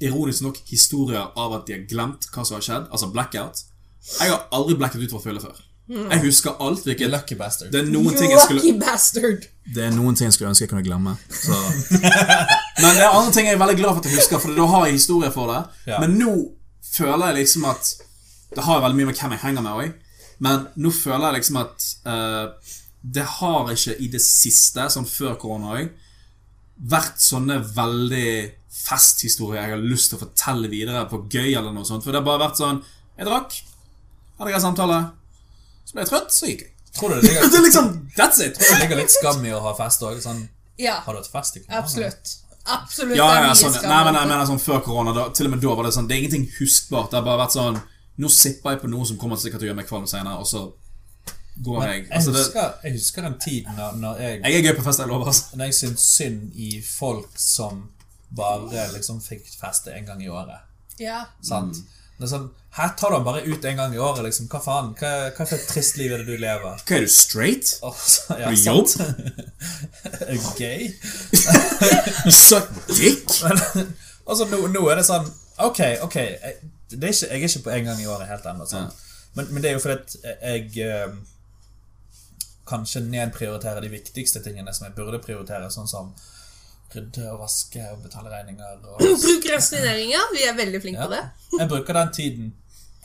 ironisk 0.02 0.46
nok 0.46 0.62
historier 0.70 1.32
av 1.38 1.58
at 1.58 1.66
de 1.68 1.74
har 1.74 1.84
glemt 1.90 2.30
hva 2.34 2.46
som 2.46 2.58
har 2.58 2.66
skjedd. 2.66 2.88
Altså 2.94 3.10
blackout. 3.14 3.66
Jeg 4.20 4.32
har 4.32 4.46
aldri 4.56 4.78
blacket 4.78 5.04
ut 5.04 5.14
fra 5.14 5.22
fylle 5.26 5.42
før. 5.42 5.58
Jeg 5.88 6.20
husker 6.26 6.58
alt. 6.64 6.84
Hvilket 6.84 7.12
lucky 7.12 7.38
bastard. 7.40 7.72
Det 7.72 7.80
er 7.80 7.92
noen 7.92 8.16
ting 8.16 8.32
jeg 8.34 8.42
skulle 8.44 8.64
lucky 8.64 8.74
bastard! 8.82 9.46
Det 9.68 9.84
er 9.84 9.94
noen 9.96 10.16
ting 10.16 10.28
jeg 10.28 10.36
skulle 10.36 10.52
ønske 10.52 10.66
jeg 10.66 10.72
kunne 10.72 10.84
glemme. 10.86 11.14
Så. 11.32 11.56
Men 12.82 12.96
det 12.96 13.04
er 13.04 13.12
andre 13.12 13.32
ting 13.36 13.48
jeg 13.48 13.56
er 13.56 13.62
veldig 13.62 13.78
glad 13.80 13.94
for 13.94 14.04
at 14.04 14.10
jeg 14.10 14.20
husker, 14.20 14.42
for 14.44 14.56
da 14.58 14.68
har 14.74 14.86
jeg 14.88 14.98
historie 15.00 15.32
for 15.36 15.52
det. 15.52 15.62
Ja. 15.92 16.02
Men 16.04 16.18
nå 16.20 16.34
føler 16.88 17.32
jeg 17.32 17.42
liksom 17.44 17.66
at 17.70 17.94
Det 18.56 18.64
har 18.64 18.82
veldig 18.82 18.96
mye 18.96 19.10
med 19.10 19.18
hvem 19.20 19.34
jeg 19.36 19.44
henger 19.44 19.64
med 19.64 19.80
òg, 19.84 19.96
men 20.40 20.62
nå 20.80 20.92
føler 20.96 21.26
jeg 21.28 21.36
liksom 21.42 21.58
at 21.60 21.88
uh, 22.08 22.76
det 23.04 23.26
har 23.28 23.72
ikke 23.74 23.96
i 24.00 24.08
det 24.14 24.22
siste, 24.24 24.86
sånn 24.94 25.08
før 25.08 25.36
korona 25.42 25.74
òg, 25.76 25.90
vært 26.78 27.20
sånne 27.20 27.58
veldig 27.76 28.30
festhistorier 28.72 29.66
jeg 29.66 29.74
har 29.74 29.84
lyst 29.84 30.12
til 30.12 30.20
å 30.20 30.24
fortelle 30.24 30.72
videre 30.72 31.04
på 31.12 31.26
gøy 31.28 31.50
eller 31.58 31.76
noe 31.76 31.88
sånt. 31.88 32.06
For 32.06 32.14
det 32.16 32.22
har 32.22 32.28
bare 32.30 32.46
vært 32.46 32.62
sånn 32.62 32.80
Jeg 33.18 33.28
drakk, 33.28 33.56
hadde 34.38 34.54
en 34.54 34.64
samtale, 34.64 34.98
så 35.88 35.96
ble 35.96 36.04
jeg 36.04 36.12
trøtt, 36.12 36.34
så 36.36 36.50
gikk 36.52 36.66
jeg. 36.66 36.74
Tror 36.98 37.14
du 37.14 37.16
det 37.22 37.30
ligger, 37.30 37.48
Det 37.54 37.60
er 37.60 37.66
liksom 37.68 37.88
That's 38.18 38.42
it! 38.44 38.58
det 38.60 38.80
ligger 38.82 39.00
litt 39.00 39.14
skam 39.14 39.44
i 39.46 39.54
å 39.56 39.62
ha 39.64 39.74
fest 39.78 40.04
òg? 40.04 40.20
Sånn, 40.24 40.44
Ja, 40.82 41.00
har 41.06 41.16
du 41.16 41.22
hatt 41.22 41.30
fest 41.32 41.58
i 41.60 41.64
korona? 41.64 41.80
absolutt. 41.84 42.34
Absolutt. 42.68 43.16
Ja, 43.16 43.28
det 43.32 43.44
ja, 43.46 43.52
sånn, 43.56 43.78
nei, 43.88 44.00
men 44.10 44.18
jeg 44.20 44.28
mener 44.28 44.48
sånn 44.50 44.60
før 44.60 44.82
korona 44.84 45.14
da, 45.16 45.30
Til 45.32 45.48
og 45.48 45.54
med 45.54 45.62
da 45.64 45.76
var 45.78 45.88
det 45.88 45.94
sånn 45.96 46.10
Det 46.10 46.18
er 46.18 46.24
ingenting 46.26 46.50
huskbart. 46.58 47.08
Det 47.14 47.16
har 47.22 47.24
bare 47.24 47.40
vært 47.46 47.56
sånn 47.56 47.78
Nå 48.20 48.32
sipper 48.34 48.74
jeg 48.76 48.82
på 48.82 48.90
noe 48.92 49.08
som 49.08 49.20
kommer 49.22 49.40
sikkert 49.40 49.62
til 49.62 49.70
å 49.70 49.72
gjøre 49.72 49.80
meg 49.80 49.88
kvalm 49.88 50.08
senere, 50.10 50.42
og 50.42 50.50
så 50.50 50.66
går 51.64 51.80
Men 51.80 51.90
jeg. 51.94 52.02
Altså, 52.12 52.34
jeg, 52.34 52.42
husker, 52.44 52.74
jeg 52.84 52.96
husker 52.98 53.26
den 53.28 53.38
tiden 53.46 53.78
når, 53.78 53.96
når 54.02 54.20
jeg 54.26 54.34
jeg 54.42 54.58
er 54.58 54.66
gøy 54.68 54.76
på 54.80 54.86
fest, 54.90 55.00
jeg 55.02 55.10
lover. 55.10 55.30
Altså. 55.32 55.56
Når 55.58 55.70
jeg 55.70 55.78
syntes 55.80 56.08
synd 56.18 56.58
i 56.68 56.72
folk 56.86 57.40
som 57.42 57.86
bare 58.42 58.84
liksom 58.94 59.22
fikk 59.24 59.48
feste 59.62 59.94
en 59.96 60.06
gang 60.10 60.22
i 60.26 60.28
året. 60.30 60.66
Ja. 61.00 61.24
Sant? 61.46 61.80
Det 62.18 62.26
er 62.28 62.32
sånn, 62.34 62.50
Her 62.78 62.92
tar 62.98 63.10
du 63.10 63.16
den 63.16 63.24
bare 63.26 63.42
ut 63.48 63.64
en 63.66 63.80
gang 63.80 63.94
i 63.96 63.98
året, 63.98 64.22
liksom. 64.28 64.46
Hva 64.52 64.60
faen? 64.62 64.92
Hva, 65.00 65.12
hva 65.34 65.46
for 65.48 65.56
et 65.58 65.64
trist 65.70 65.96
liv 65.98 66.12
er 66.14 66.22
det 66.22 66.28
du 66.28 66.38
lever? 66.38 66.84
Hva 66.86 66.98
er 66.98 67.06
du, 67.08 67.10
straight? 67.10 67.72
Oh, 67.82 67.96
så- 67.98 68.38
ja, 68.38 68.52
du? 68.54 68.94
Er 70.28 70.44
gay? 70.60 70.92
Suck 72.44 72.70
dick? 72.92 73.26
Men, 73.44 73.96
altså, 74.28 74.46
nå, 74.52 74.62
nå 74.76 74.84
er 74.92 75.02
det 75.02 75.08
sånn 75.08 75.26
Ok, 75.66 75.80
ok 76.06 76.16
jeg, 76.22 76.54
det 76.92 77.02
er 77.10 77.16
ikke, 77.16 77.32
jeg 77.32 77.42
er 77.42 77.48
ikke 77.50 77.64
på 77.66 77.74
en 77.74 77.90
gang 77.90 78.02
i 78.04 78.06
året 78.14 78.30
helt 78.30 78.46
ennå. 78.46 78.68
sant? 78.70 78.94
Men, 79.34 79.50
men 79.52 79.64
det 79.64 79.72
er 79.72 79.76
jo 79.76 79.82
fordi 79.82 79.98
at 79.98 80.38
jeg 80.46 80.86
eh, 80.86 81.16
kanskje 82.70 83.02
nedprioriterer 83.10 83.82
de 83.84 83.90
viktigste 83.92 84.42
tingene 84.46 84.74
som 84.76 84.86
jeg 84.88 84.96
burde 84.98 85.20
prioritere, 85.24 85.72
sånn 85.74 85.90
som 85.90 86.14
rydde 86.94 87.26
og 87.34 87.42
vaske 87.42 87.84
og 87.92 88.06
betale 88.06 88.32
regninger. 88.32 88.78
Og, 88.86 89.02
Prokrastineringer. 89.26 90.30
Vi 90.34 90.46
er 90.48 90.56
veldig 90.58 90.82
flinke 90.86 91.10
på 91.10 91.14
det. 91.16 91.24
Jeg 91.58 91.70
bruker 91.74 92.00
den 92.00 92.14
tiden 92.16 92.54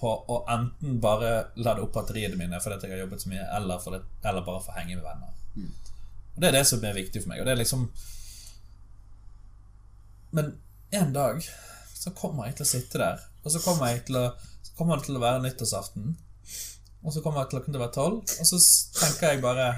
på 0.02 0.12
å 0.34 0.40
enten 0.50 0.96
bare 1.02 1.30
lade 1.62 1.84
opp 1.84 1.92
batteriene 1.94 2.38
mine 2.38 2.58
fordi 2.62 2.88
jeg 2.88 2.96
har 2.96 3.04
jobbet 3.04 3.22
så 3.22 3.30
mye, 3.30 3.44
eller, 3.58 3.84
det, 3.94 4.00
eller 4.26 4.46
bare 4.46 4.62
få 4.64 4.74
henge 4.74 4.96
med 4.96 5.04
venner. 5.06 5.36
Og 6.32 6.40
Det 6.42 6.48
er 6.48 6.56
det 6.56 6.64
som 6.66 6.84
er 6.84 6.96
viktig 6.96 7.22
for 7.22 7.30
meg. 7.30 7.42
Og 7.42 7.46
det 7.46 7.52
er 7.54 7.60
liksom 7.60 7.86
Men 10.32 10.54
en 10.90 11.12
dag 11.12 11.44
så 11.94 12.10
kommer 12.16 12.48
jeg 12.48 12.56
til 12.58 12.66
å 12.66 12.70
sitte 12.72 12.98
der, 12.98 13.20
og 13.44 13.52
så 13.52 13.60
kommer, 13.62 13.92
jeg 13.92 14.06
til 14.08 14.16
å, 14.18 14.24
så 14.64 14.74
kommer 14.78 14.98
det 14.98 15.06
til 15.06 15.18
å 15.18 15.22
være 15.22 15.42
nyttårsaften. 15.44 16.16
Og 17.02 17.14
så 17.14 17.22
kommer 17.22 17.46
klokken 17.50 17.74
til 17.74 17.78
å 17.78 17.84
være 17.84 17.94
tolv, 17.94 18.22
og 18.24 18.48
så 18.48 18.58
tenker 18.96 19.34
jeg 19.34 19.42
bare 19.44 19.68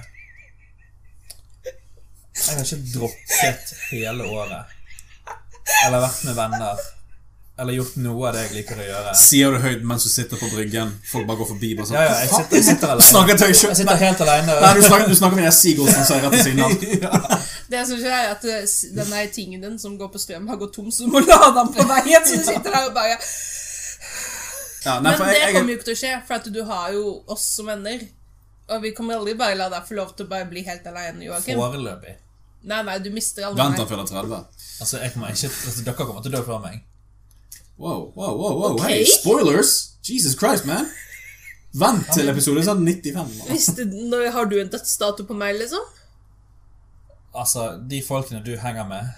Jeg 2.34 2.56
har 2.56 2.64
ikke 2.64 2.94
droppet 2.94 3.74
hele 3.90 4.30
året. 4.30 4.72
Eller 5.84 6.02
vært 6.06 6.24
med 6.28 6.38
venner. 6.38 6.86
Eller 7.54 7.76
gjort 7.76 7.96
noe 8.02 8.28
av 8.28 8.34
det 8.34 8.40
jeg 8.48 8.54
liker 8.56 8.78
å 8.82 8.84
gjøre. 8.84 9.10
Sier 9.14 9.52
du 9.54 9.60
høyt 9.62 9.82
mens 9.86 10.02
du 10.02 10.10
sitter 10.10 10.40
på 10.40 10.48
bryggen. 10.50 10.88
Folk 11.06 11.26
bare 11.28 11.38
går 11.38 11.48
forbi. 11.52 11.68
Bare 11.78 11.86
sånn, 11.86 11.98
Ja, 12.00 12.06
ja, 12.08 12.16
jeg 12.24 12.30
sitter, 12.32 12.56
jeg 12.58 12.66
sitter 12.66 12.94
alene. 12.94 13.06
Snakker 13.06 13.38
til 13.38 13.44
deg 13.46 13.52
Jeg 13.54 13.76
sitter 13.78 14.00
helt 14.00 14.22
alene. 14.24 14.56
Nei, 14.64 14.70
du 14.74 14.80
snakker, 14.82 15.12
du 15.12 15.18
snakker 15.20 15.38
med 15.38 15.46
den 15.46 15.54
Sigurdsen 15.54 16.08
som 16.08 16.16
er 16.16 16.24
rett 16.24 16.34
ved 16.34 16.42
siden 16.48 16.64
av. 16.64 17.44
Det 17.74 17.82
som 17.88 18.00
skjer, 18.00 18.16
er 18.16 18.32
at 18.32 18.42
denne 18.44 18.96
den 18.98 19.12
der 19.14 19.28
tingen 19.36 19.62
din 19.62 19.76
som 19.78 19.94
går 19.98 20.10
på 20.10 20.20
strøm, 20.20 20.48
har 20.50 20.58
gått 20.60 20.74
tom, 20.74 20.90
så 20.92 21.06
du 21.06 21.14
må 21.14 21.22
lade 21.22 21.52
den 21.60 21.70
på 21.76 21.86
veien. 21.92 22.26
Så 22.26 22.40
du 22.40 22.48
sitter 22.48 22.74
der 22.74 22.88
og 22.88 22.96
bare 22.96 23.14
Ja, 24.84 24.98
nei, 25.00 25.14
Men 25.14 25.22
det 25.30 25.38
jeg, 25.38 25.54
kommer 25.54 25.72
jo 25.72 25.78
ikke 25.78 25.88
til 25.88 25.96
å 25.96 26.00
skje, 26.02 26.12
for 26.26 26.36
at 26.40 26.48
du 26.56 26.60
har 26.68 26.90
jo 26.96 27.04
oss 27.32 27.46
som 27.54 27.70
venner. 27.70 28.02
Og 28.74 28.82
vi 28.82 28.90
kommer 28.96 29.20
aldri 29.20 29.36
bare 29.38 29.56
la 29.60 29.68
deg 29.70 29.86
få 29.86 29.94
lov 30.00 30.10
til 30.18 30.26
å 30.26 30.32
bare 30.32 30.48
bli 30.50 30.64
helt 30.66 30.90
alene, 30.90 31.22
Joakim. 31.28 31.60
Foreløpig. 31.60 32.16
Nei, 32.66 32.82
nei, 32.82 32.98
du 33.04 33.12
mister 33.14 33.46
aldri 33.46 33.62
Vent 33.62 33.78
til 33.78 33.84
han 33.84 33.92
fyller 33.92 34.10
30. 34.10 34.66
Altså, 34.82 34.98
jeg 35.04 35.14
kommer 35.14 35.32
ikke, 35.36 35.52
altså, 35.54 35.86
dere 35.86 35.96
kommer 36.00 36.26
til 36.26 36.34
å 36.34 36.36
dø 36.36 36.42
før 36.50 36.60
meg. 36.64 36.82
Wow, 37.78 38.12
wow, 38.14 38.34
wow, 38.38 38.52
wow. 38.60 38.74
Okay. 38.74 38.98
Hey, 38.98 39.04
spoilers! 39.04 39.96
Jesus 40.02 40.36
Christ, 40.38 40.66
man. 40.66 40.86
Vent 41.74 42.06
til 42.14 42.30
episode 42.30 42.62
sånn 42.62 42.84
95. 42.86 43.16
mann. 43.18 43.48
Visste, 43.50 43.82
når 43.90 44.28
har 44.36 44.46
du 44.46 44.60
en 44.60 44.70
dødsdato 44.70 45.26
på 45.26 45.34
meg, 45.34 45.56
liksom? 45.58 45.82
Altså, 47.34 47.64
de 47.90 47.98
folkene 48.06 48.44
du 48.46 48.52
henger 48.62 48.86
med 48.86 49.10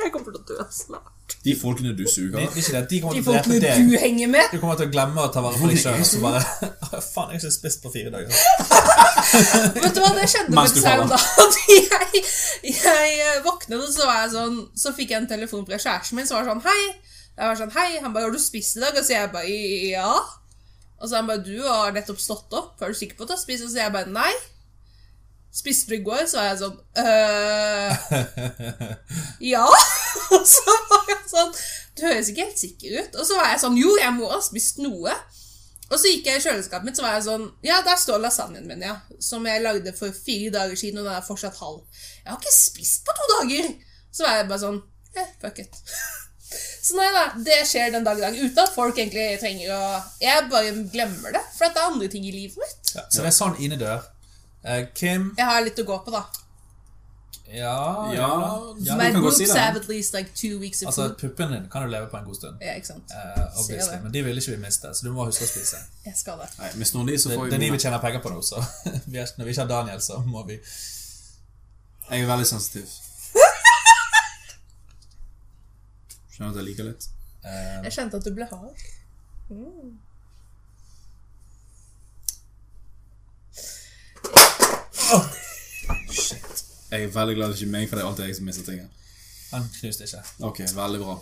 Jeg 0.00 0.14
kommer 0.14 0.32
til 0.32 0.40
å 0.40 0.46
dø 0.48 0.64
snart. 0.72 1.12
De 1.44 1.54
folkene 1.58 1.92
du 1.98 2.04
suger. 2.06 2.38
de, 2.38 2.44
ikke 2.60 2.72
det, 2.72 2.82
de 2.90 3.00
kommer 3.02 3.16
De 3.16 3.22
til 3.22 3.32
å 3.32 3.34
drepe 3.34 3.60
deg. 3.64 3.88
du 3.90 3.96
henger 3.98 4.28
med. 4.30 4.52
Du 4.52 4.58
kommer 4.62 4.76
til 4.78 4.86
å 4.86 4.92
glemme 4.92 5.24
å 5.24 5.30
ta 5.34 5.42
vare 5.42 5.58
på 5.58 5.70
deg 5.70 5.80
sjøl, 5.82 5.98
og 5.98 6.06
så 6.06 6.20
bare 6.22 6.42
Faen, 7.14 7.32
jeg 7.32 7.40
har 7.40 7.40
ikke 7.40 7.50
spist 7.56 7.82
på 7.82 7.90
fire 7.94 8.12
dager. 8.14 8.30
Vet 9.82 9.96
du 9.96 10.00
hva, 10.04 10.12
det 10.18 10.28
skjedde 10.30 10.54
med 10.54 10.76
du 10.76 10.82
da? 11.12 11.18
Jeg, 11.72 12.22
jeg 12.62 13.14
eh, 13.18 13.40
våknet, 13.44 13.78
og 13.80 13.88
så 13.90 14.06
var 14.06 14.20
jeg 14.22 14.32
sånn 14.34 14.56
Så 14.78 14.92
fikk 14.96 15.12
jeg 15.14 15.22
en 15.22 15.28
telefon 15.30 15.64
fra 15.66 15.78
kjæresten 15.80 16.18
min 16.18 16.28
som 16.28 16.36
var 16.38 16.46
sånn 16.50 16.62
Hei. 16.66 16.82
Jeg 17.32 17.48
var 17.48 17.58
sånn, 17.58 17.72
hei. 17.74 17.88
Han 18.04 18.12
bare 18.12 18.28
'Har 18.28 18.34
du 18.34 18.38
spist 18.42 18.76
i 18.76 18.82
dag?' 18.82 18.96
Og 18.98 19.04
så 19.06 19.14
jeg 19.16 19.30
bare 19.32 19.48
'Ja'. 19.48 20.20
Og 21.00 21.08
så 21.08 21.16
han 21.16 21.26
bare 21.30 21.42
'Du 21.42 21.62
har 21.64 21.92
nettopp 21.96 22.20
stått 22.20 22.52
opp. 22.52 22.82
Er 22.82 22.92
du 22.92 22.98
sikker 22.98 23.16
på 23.16 23.24
at 23.24 23.32
du 23.32 23.34
har 23.34 23.40
spist?' 23.40 23.64
Og 23.64 23.70
så 23.72 23.80
jeg 23.82 23.92
bare 23.92 24.12
'Nei'. 24.12 24.36
Spiste 25.52 25.92
du 25.92 25.98
i 25.98 26.04
går? 26.04 26.24
Så 26.30 26.38
var 26.40 26.46
jeg 26.48 26.60
sånn 26.62 26.78
øh, 27.02 27.90
Ja. 29.52 29.66
Og 30.36 30.46
så 30.48 30.76
var 30.88 31.10
jeg 31.10 31.20
sånn 31.28 31.52
Du 31.98 32.06
høres 32.06 32.30
ikke 32.32 32.46
helt 32.46 32.62
sikker 32.62 32.96
ut. 33.02 33.18
Og 33.20 33.28
så 33.28 33.36
var 33.36 33.52
jeg 33.52 33.60
sånn 33.64 33.76
Jo, 33.80 33.92
jeg 34.00 34.16
må 34.16 34.30
ha 34.32 34.40
spist 34.44 34.80
noe. 34.80 35.12
Og 35.92 35.98
så 36.00 36.08
gikk 36.08 36.30
jeg 36.30 36.40
i 36.40 36.44
kjøleskapet 36.46 36.88
mitt, 36.88 36.96
så 36.96 37.04
var 37.04 37.18
jeg 37.18 37.26
sånn 37.26 37.44
Ja, 37.66 37.82
der 37.84 38.00
står 38.00 38.22
lasagnen 38.22 38.64
min, 38.70 38.80
ja. 38.86 38.96
Som 39.20 39.44
jeg 39.48 39.60
lagde 39.64 39.92
for 39.96 40.14
fire 40.16 40.54
dager 40.54 40.78
siden, 40.78 41.02
og 41.02 41.10
den 41.10 41.18
er 41.18 41.26
fortsatt 41.26 41.60
halv. 41.60 41.84
Jeg 42.22 42.32
har 42.32 42.40
ikke 42.40 42.54
spist 42.56 43.04
på 43.04 43.16
to 43.18 43.28
dager! 43.36 43.68
Så 44.12 44.24
var 44.24 44.40
jeg 44.40 44.48
bare 44.48 44.62
sånn 44.62 44.80
eh, 45.20 45.30
fuck 45.42 45.60
it. 45.60 45.76
Så 46.82 46.96
nei 46.98 47.06
da, 47.14 47.26
det 47.44 47.60
skjer 47.68 47.92
den 47.94 48.04
dag 48.04 48.18
i 48.18 48.24
dag, 48.24 48.34
uten 48.36 48.64
at 48.64 48.74
folk 48.74 48.98
egentlig 48.98 49.38
trenger 49.40 49.70
å 49.72 49.84
Jeg 50.20 50.48
bare 50.52 50.72
glemmer 50.92 51.36
det, 51.36 51.44
for 51.54 51.68
det 51.68 51.80
er 51.80 51.92
andre 51.92 52.08
ting 52.12 52.26
i 52.28 52.32
livet 52.34 52.58
mitt. 52.60 52.92
Ja, 52.96 53.04
så 53.08 53.22
det 53.22 53.30
er 53.30 53.36
sånn 53.36 53.56
Ine 53.62 53.78
Eh, 54.64 54.86
Kim 54.94 55.32
Jeg 55.38 55.46
har 55.46 55.60
litt 55.66 55.78
å 55.82 55.84
gå 55.88 55.96
på, 56.04 56.12
da. 56.14 56.22
Ja, 57.52 58.12
Ja, 58.14 58.28
ja. 58.80 58.94
My 58.96 59.10
kan 59.12 59.20
godt 59.20 59.24
boobs 59.34 59.36
si 59.36 59.46
det. 59.46 59.56
have 59.60 59.76
at 59.76 59.88
least 59.88 60.14
like 60.14 60.30
two 60.34 60.58
weeks 60.58 60.80
of 60.82 60.86
Altså, 60.88 61.08
food. 61.08 61.18
puppene 61.20 61.56
dine 61.58 61.68
kan 61.68 61.82
du 61.84 61.88
leve 61.92 62.06
på 62.08 62.16
en 62.16 62.24
god 62.24 62.34
stund. 62.38 62.62
Ja, 62.64 62.76
ikke 62.78 62.86
sant. 62.86 63.10
Uh, 63.12 63.68
det. 63.68 63.98
men 64.02 64.12
de 64.12 64.22
vil 64.24 64.38
ikke 64.40 64.54
vi 64.54 64.60
miste, 64.62 64.94
så 64.94 65.04
du 65.04 65.10
må 65.12 65.26
huske 65.28 65.44
å 65.44 65.50
spise. 65.50 65.76
Jeg 66.06 66.16
skal 66.16 66.38
det. 66.40 66.48
Nei, 66.58 66.70
Hvis 66.80 66.94
noen 66.94 67.10
de, 67.10 67.18
så 67.18 67.28
får 67.34 67.50
det 67.50 67.58
er 67.58 67.58
de 67.58 67.66
vi 67.66 67.76
vi 67.76 67.82
tjener 67.84 68.00
penger 68.00 68.22
på 68.24 68.32
nå, 68.32 68.40
så 68.42 68.62
vi 69.12 69.18
er, 69.20 69.28
når 69.36 69.44
vi 69.44 69.50
ikke 69.50 69.66
har 69.66 69.68
Daniel, 69.74 70.00
så 70.00 70.22
må 70.24 70.46
vi 70.48 70.56
Jeg 72.10 72.22
er 72.22 72.26
veldig 72.30 72.46
sensitiv. 72.46 72.88
Skjønner 76.32 76.54
at 76.54 76.56
jeg 76.62 76.64
liker 76.70 76.88
litt. 76.88 77.10
Uh, 77.44 77.82
Jeg 77.84 77.92
kjente 77.98 78.16
at 78.22 78.24
du 78.24 78.32
ble 78.32 78.48
hard. 78.48 78.88
Jeg 86.92 87.02
er 87.06 87.12
veldig 87.14 87.36
glad 87.38 87.52
det 87.52 87.56
ikke 87.60 87.68
er 87.68 87.72
meg, 87.72 87.88
for 87.88 87.96
det 87.98 88.04
er 88.04 88.08
alltid 88.10 88.26
jeg 88.28 88.36
som 88.36 88.48
mister 88.48 88.66
tingene. 88.68 88.88
Han 89.52 89.66
knuste 89.80 90.06
ikke. 90.08 90.20
Ok, 90.48 90.60
veldig 90.76 91.00
bra. 91.02 91.14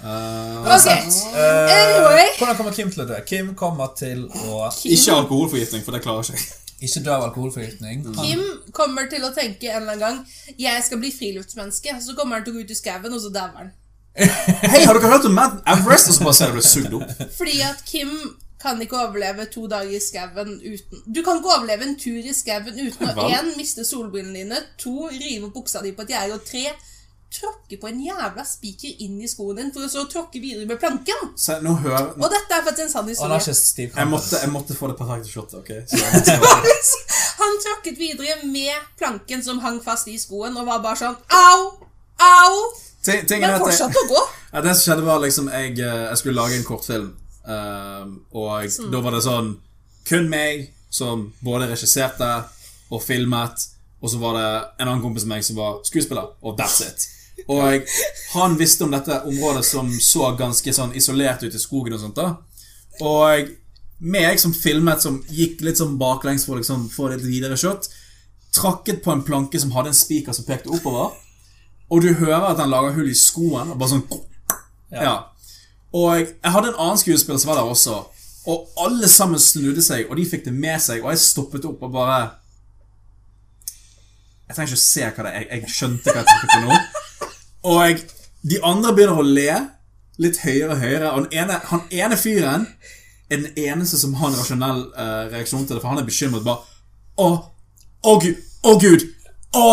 Uh, 0.00 0.64
Ok, 0.64 0.86
Eh, 0.86 1.74
Anyway. 1.76 2.28
Hvordan 2.38 2.56
kommer 2.56 2.72
Kim 2.74 2.90
til 2.90 3.02
å 3.04 3.06
dø? 3.10 3.18
Kim 3.26 3.52
kommer 3.54 3.92
til 3.98 4.24
å 4.26 4.70
ikke 4.70 5.16
alkoholforgiftning, 5.18 5.84
for 5.86 5.94
det 5.94 6.02
klarer 6.06 6.24
ikke 6.24 6.38
jeg. 6.38 6.46
ikke 6.88 7.02
dø 7.06 7.12
av 7.14 7.26
alkoholforgiftning. 7.28 8.06
Mm. 8.06 8.16
Kim 8.22 8.72
kommer 8.72 9.10
til 9.12 9.26
å 9.28 9.30
tenke 9.36 9.68
en 9.70 9.82
eller 9.82 9.92
annen 9.92 10.24
gang 10.24 10.56
Jeg 10.58 10.82
skal 10.86 10.98
bli 11.02 11.12
friluftsmenneske. 11.14 11.98
Så 12.02 12.16
kommer 12.18 12.38
han 12.40 12.46
til 12.46 12.54
å 12.54 12.58
gå 12.58 12.64
ut 12.66 12.74
i 12.74 12.78
skauen, 12.78 13.12
og 13.12 13.22
så 13.22 13.30
dauer 13.34 13.54
han. 13.60 13.70
Hei, 14.16 14.80
har 14.84 14.96
dere 14.98 15.12
hørt 15.12 15.28
om 15.28 15.36
Mount 15.38 15.60
Everest? 15.70 16.08
Og 16.10 16.16
så 16.16 16.24
bare 16.26 16.38
ser 16.40 16.56
du 16.56 16.62
sugd 16.66 16.96
opp. 16.98 17.12
Fordi 17.36 17.60
at 17.68 17.84
Kim 17.86 18.10
kan 18.60 18.80
ikke 18.84 18.98
overleve 19.00 19.46
to 19.52 19.66
dager 19.72 19.96
i 19.96 20.00
skauen 20.04 20.58
uten 20.60 21.02
Du 21.08 21.22
kan 21.24 21.38
ikke 21.40 21.54
overleve 21.56 21.86
en 21.88 21.94
tur 21.96 22.20
i 22.20 22.34
skauen 22.36 22.76
uten 22.76 23.08
å 23.14 23.28
én 23.32 23.54
miste 23.56 23.84
solbrillene 23.88 24.42
dine, 24.42 24.58
to 24.78 25.08
rive 25.08 25.46
opp 25.48 25.54
buksa 25.56 25.80
di 25.82 25.92
på 25.96 26.02
et 26.04 26.12
gjerde, 26.16 26.36
og 26.36 26.44
tre 26.44 26.66
tråkke 27.30 27.76
på 27.78 27.86
en 27.86 28.00
jævla 28.02 28.42
spiker 28.44 29.02
inn 29.04 29.20
i 29.22 29.28
skoen 29.30 29.56
din 29.60 29.68
for 29.70 29.86
å 29.86 29.88
så 29.92 30.02
tråkke 30.10 30.40
videre 30.42 30.66
med 30.66 30.80
planken. 30.82 31.28
Se, 31.38 31.60
nå 31.62 31.76
hører 31.78 32.08
Og 32.18 32.26
dette 32.32 32.56
er 32.56 32.64
faktisk 32.66 32.82
en 32.88 32.90
sann 32.90 33.08
historie. 33.08 33.92
jeg 33.94 34.08
måtte, 34.10 34.40
jeg 34.42 34.50
måtte 34.50 34.74
få 34.74 34.90
det 34.90 34.96
perfekte 34.98 35.30
shotet, 35.30 35.60
ok? 35.60 35.70
Så 35.86 36.34
Han 37.40 37.56
tråkket 37.64 37.96
videre 37.98 38.34
med 38.50 38.74
planken 38.98 39.42
som 39.46 39.62
hang 39.62 39.78
fast 39.84 40.08
i 40.10 40.18
skoen, 40.18 40.56
og 40.58 40.66
var 40.66 40.82
bare 40.84 40.98
sånn 41.00 41.16
Au! 41.38 41.70
Au! 42.20 42.56
Ting- 43.06 43.24
ting, 43.30 43.40
Men 43.46 43.62
fortsatte 43.62 43.96
å 43.96 44.08
gå. 44.10 44.24
Ja, 44.52 44.60
det 44.66 44.74
som 44.76 44.82
skjedde 44.90 45.06
var 45.06 45.22
liksom 45.22 45.46
Jeg, 45.54 45.78
eh, 45.80 46.02
jeg 46.10 46.18
skulle 46.20 46.36
lage 46.42 46.58
en 46.58 46.66
kortfilm 46.66 47.12
eh, 47.46 48.06
Og 48.32 48.90
da 48.92 49.02
var 49.04 49.16
det 49.16 49.22
sånn 49.24 49.54
kun 50.08 50.28
meg 50.30 50.70
som 50.90 51.28
både 51.44 51.68
regisserte 51.70 52.28
og 52.90 53.02
filmet, 53.02 53.66
og 54.00 54.10
så 54.10 54.18
var 54.18 54.36
det 54.36 54.48
en 54.80 54.88
annen 54.88 55.02
kompis 55.04 55.26
av 55.26 55.32
meg 55.34 55.44
som 55.46 55.58
var 55.60 55.80
skuespiller, 55.86 56.32
og 56.42 56.58
that's 56.58 56.80
it. 56.82 57.06
Og 57.48 57.86
han 58.34 58.56
visste 58.58 58.84
om 58.84 58.92
dette 58.92 59.22
området 59.28 59.64
som 59.64 59.88
så 60.02 60.32
ganske 60.36 60.72
sånn 60.74 60.94
isolert 60.98 61.44
ut 61.44 61.54
i 61.54 61.62
skogen 61.62 61.94
og 61.96 62.02
sånt 62.02 62.18
da. 62.18 62.34
Og 63.00 63.52
meg 64.00 64.40
som 64.40 64.52
filmet, 64.56 65.02
som 65.04 65.20
gikk 65.28 65.60
litt 65.64 65.80
sånn 65.80 65.98
baklengs 66.00 66.46
for 66.46 66.56
å 66.56 66.60
liksom 66.60 66.88
få 66.92 67.10
litt 67.12 67.24
videre 67.24 67.56
shot, 67.60 67.88
trakket 68.56 69.02
på 69.04 69.12
en 69.12 69.24
planke 69.24 69.60
som 69.60 69.72
hadde 69.76 69.92
en 69.92 69.96
spiker 70.00 70.34
som 70.36 70.48
pekte 70.48 70.72
oppover, 70.74 71.14
og 71.90 72.02
du 72.02 72.12
hører 72.14 72.52
at 72.52 72.60
han 72.62 72.70
lager 72.70 72.96
hull 72.98 73.10
i 73.10 73.18
skoen, 73.18 73.72
og 73.72 73.78
bare 73.78 73.94
sånn 73.94 74.06
ja. 74.90 75.14
Og 75.92 76.18
jeg 76.20 76.52
hadde 76.54 76.70
en 76.70 76.78
annen 76.78 77.00
skuespiller 77.00 77.40
som 77.40 77.50
var 77.50 77.60
der 77.60 77.70
også, 77.70 77.96
og 78.50 78.68
alle 78.80 79.08
sammen 79.08 79.40
snudde 79.42 79.82
seg, 79.84 80.06
og 80.08 80.16
de 80.16 80.26
fikk 80.28 80.46
det 80.46 80.54
med 80.54 80.78
seg, 80.82 81.02
og 81.02 81.12
jeg 81.12 81.22
stoppet 81.22 81.66
opp 81.68 81.82
og 81.86 81.92
bare 81.92 82.20
Jeg 84.48 84.56
trenger 84.56 84.72
ikke 84.72 84.80
å 84.80 84.82
se 84.82 85.10
hva 85.14 85.24
det 85.26 85.32
er, 85.38 85.44
jeg, 85.50 85.68
skjønte 85.70 86.10
hva 86.10 86.22
jeg 86.22 86.26
tenkte 86.26 86.56
på 86.56 86.62
nå. 86.64 86.78
Og 87.70 88.00
de 88.50 88.56
andre 88.66 88.94
begynner 88.96 89.20
å 89.20 89.26
le 89.26 89.58
litt 90.20 90.40
høyere 90.42 90.74
og 90.74 90.80
høyere, 90.82 91.12
og 91.12 91.26
den 91.28 91.38
ene, 91.38 91.58
han 91.70 91.84
ene 91.94 92.18
fyren 92.18 92.66
er 93.30 93.44
den 93.44 93.60
eneste 93.62 94.00
som 94.00 94.16
har 94.18 94.32
en 94.32 94.40
rasjonell 94.40 94.82
uh, 94.90 95.30
reaksjon 95.30 95.68
til 95.68 95.76
det, 95.76 95.82
for 95.84 95.92
han 95.92 96.02
er 96.02 96.08
bekymret 96.08 96.46
bare 96.46 96.66
Å, 97.20 97.28
å 98.10 98.16
gud, 98.18 98.40
å 98.66 98.74
gud, 98.80 99.06
å, 99.54 99.66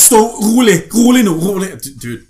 stå 0.00 0.20
rolig, 0.40 0.78
rolig 0.94 1.26
nå, 1.26 1.34
rolig 1.42 1.74
Du, 1.82 1.90
Dude, 2.00 2.22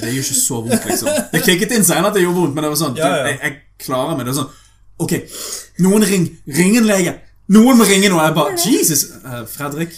det 0.00 0.10
gjør 0.10 0.24
ikke 0.24 0.36
så 0.40 0.60
vondt, 0.64 0.86
liksom. 0.90 1.08
Det 1.32 1.42
kicket 1.46 1.72
inn 1.76 1.84
senere 1.86 2.10
at 2.10 2.16
det 2.16 2.22
gjorde 2.24 2.40
vondt, 2.40 2.54
men 2.56 2.64
det 2.66 2.70
var 2.72 2.80
sånn 2.80 2.96
Ja, 2.98 3.10
ja. 3.16 3.26
Jeg, 3.30 3.38
jeg 3.42 3.86
klarer 3.86 4.16
meg. 4.16 4.26
Det 4.26 4.32
er 4.34 4.38
sånn 4.40 4.52
Ok, 5.04 5.12
noen 5.82 6.04
ring, 6.06 6.26
ring 6.54 6.76
en 6.78 6.86
lege. 6.86 7.16
Noen 7.54 7.78
må 7.78 7.86
ringe 7.88 8.08
nå. 8.12 8.18
Jeg 8.22 8.34
bare 8.36 8.54
Jesus, 8.62 9.04
Uh, 9.24 9.42
Fredrik. 9.50 9.94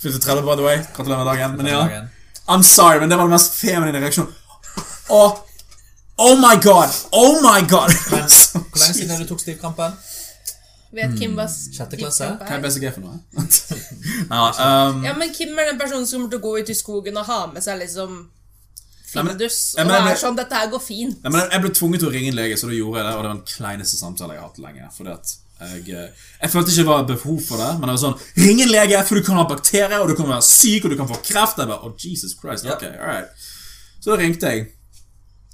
Fylte 0.00 0.20
30, 0.22 0.42
by 0.46 0.56
the 0.56 0.64
way. 0.64 0.78
Gratulerer 0.96 1.24
med 1.24 1.26
dagen. 1.32 1.56
Men 1.56 1.66
ja. 1.66 2.02
I'm 2.48 2.62
sorry, 2.62 3.00
men 3.00 3.10
det 3.10 3.18
var 3.18 3.24
den 3.28 3.34
mest 3.36 3.54
feminine 3.58 4.00
reaksjonen. 4.00 4.32
Og 5.08 5.38
oh 6.18 6.36
my 6.40 6.56
god! 6.62 6.92
Oh 7.12 7.36
my 7.42 7.60
god! 7.68 7.92
Men 8.10 8.24
hvor 8.28 8.80
lenge 8.80 8.94
siden 8.94 9.10
er 9.10 9.18
det 9.18 9.26
du 9.26 9.32
tok 9.34 9.40
stivkrampen? 9.40 9.92
Vet 10.94 11.18
Kim 11.18 11.34
hva 11.36 11.46
Sjette 11.50 11.98
klasse? 11.98 12.28
Hva 12.38 12.46
er? 12.56 12.62
BCG 12.62 12.92
for 12.94 13.02
noe? 13.04 13.18
ja, 14.30 14.88
um, 14.90 15.02
Ja, 15.04 15.14
men 15.18 15.32
Kim 15.34 15.58
er 15.58 15.72
den 15.72 15.78
personen 15.80 16.06
som 16.06 16.20
kommer 16.22 16.30
til 16.30 16.38
å 16.40 16.44
gå 16.46 16.52
ut 16.62 16.70
i 16.70 16.76
skogen 16.78 17.16
og 17.18 17.26
ha 17.26 17.46
med 17.52 17.64
seg 17.64 17.80
liksom 17.82 18.28
Nei, 19.16 19.22
men- 19.22 19.32
Og 19.32 19.38
det 19.38 19.48
er 19.48 20.18
sånn 20.20 20.36
Dette 20.36 20.58
her 20.58 20.68
går 20.68 20.82
fint. 20.82 21.22
Nei, 21.24 21.30
men 21.32 21.50
jeg 21.50 21.62
ble 21.62 21.70
tvunget 21.72 22.02
til 22.02 22.08
å 22.10 22.12
ringe 22.12 22.28
en 22.32 22.36
lege, 22.36 22.56
så 22.60 22.68
da 22.68 22.74
gjorde 22.76 22.98
jeg 23.00 23.06
det. 23.06 23.12
Og 23.16 23.22
det 23.22 23.28
var 23.30 23.34
den 23.36 23.44
kleineste 23.48 23.96
samtale 24.00 24.34
jeg 24.34 24.42
har 24.42 24.48
hatt 24.50 24.58
lenge. 24.60 24.88
Fordi 24.92 25.12
at 25.14 25.32
jeg, 25.60 25.84
eh, 25.96 26.24
jeg 26.42 26.50
følte 26.52 26.68
ikke 26.72 26.82
det 26.82 26.86
var 26.90 27.04
behov 27.08 27.38
for 27.46 27.56
det, 27.62 27.68
men 27.80 27.88
det 27.88 27.94
var 27.94 28.02
sånn 28.02 28.18
Ring 28.44 28.60
en 28.60 28.68
lege, 28.74 28.98
for 29.08 29.14
du 29.16 29.22
kan 29.24 29.38
ha 29.40 29.44
bakterier, 29.48 29.94
og 30.02 30.08
du 30.10 30.16
kan 30.18 30.28
være 30.28 30.42
syk, 30.44 30.84
og 30.84 30.90
du 30.92 30.96
kan 30.98 31.08
få 31.08 31.16
kreft. 31.22 31.56
Jeg 31.62 31.70
bare, 31.70 31.80
oh, 31.86 31.94
Jesus 31.96 32.34
Christ, 32.36 32.66
Ja. 32.66 32.76
all 32.76 33.06
right. 33.06 33.46
Så 34.02 34.10
da 34.12 34.18
ringte 34.20 34.50
jeg. 34.52 34.66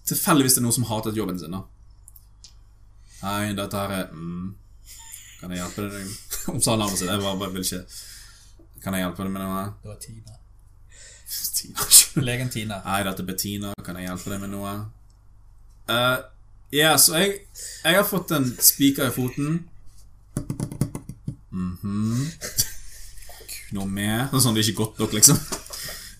Tilfeldigvis 0.08 0.54
til 0.58 0.64
noen 0.64 0.74
som 0.74 0.84
hatet 0.90 1.14
jobben 1.14 1.38
sin. 1.38 1.52
da 1.54 1.62
Nei, 3.22 3.52
dette 3.54 3.78
her 3.78 3.90
er 4.00 4.08
mm, 4.10 4.54
Kan 5.42 5.50
jeg 5.50 5.58
hjelpe 5.58 5.88
deg? 5.90 6.10
Hun 6.46 6.60
sa 6.62 6.76
navnet 6.78 7.00
sitt. 7.00 7.08
Jeg 7.10 7.18
bare, 7.18 7.38
bare 7.40 7.50
vil 7.50 7.64
ikke 7.66 7.82
Kan 8.84 8.94
jeg 8.94 9.02
hjelpe 9.02 9.24
deg 9.24 9.32
med 9.34 9.42
noe? 9.42 9.64
Det 9.82 9.90
var 9.90 9.96
Tina. 10.04 10.36
Tina. 11.58 11.86
Legen 12.28 12.52
Tina. 12.52 12.78
Nei, 12.86 13.00
dette 13.08 13.24
er 13.24 13.26
Bettina. 13.26 13.72
Kan 13.82 13.98
jeg 13.98 14.06
hjelpe 14.06 14.30
deg 14.30 14.42
med 14.44 14.52
noe? 14.54 14.74
Uh, 15.90 16.20
ja, 16.72 16.92
så 16.94 17.18
jeg, 17.18 17.40
jeg 17.82 17.98
har 17.98 18.06
fått 18.06 18.30
en 18.36 18.46
spiker 18.62 19.10
i 19.10 19.14
foten. 19.14 19.58
Mhm. 21.50 22.22
Noe 23.74 23.88
mer? 23.88 24.28
Det 24.30 24.38
er 24.38 24.44
sånn 24.44 24.54
det 24.54 24.62
er 24.62 24.70
ikke 24.70 24.84
godt 24.84 25.02
nok, 25.02 25.16
liksom. 25.16 25.42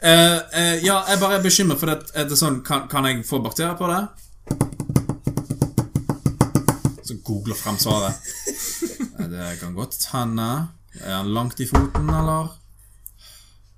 Uh, 0.03 0.39
uh, 0.51 0.77
ja, 0.83 0.99
jeg 1.13 1.23
bare 1.23 1.39
er 1.39 1.47
bekymret 1.47 1.79
for 1.79 1.93
det. 1.93 2.11
Er 2.19 2.27
det 2.27 2.41
sånn, 2.41 2.59
kan, 2.67 2.89
kan 2.91 3.07
jeg 3.07 3.23
få 3.29 3.39
bakterier 3.45 3.79
på 3.79 3.87
det? 3.93 4.03
Googler 7.33 7.57
frem 7.57 7.79
svaret. 7.81 8.21
Det 9.33 9.49
kan 9.61 9.75
godt 9.75 9.97
hende. 10.13 10.49
Er 11.01 11.17
han 11.17 11.33
langt 11.33 11.61
i 11.61 11.67
foten, 11.67 12.11
eller? 12.13 12.53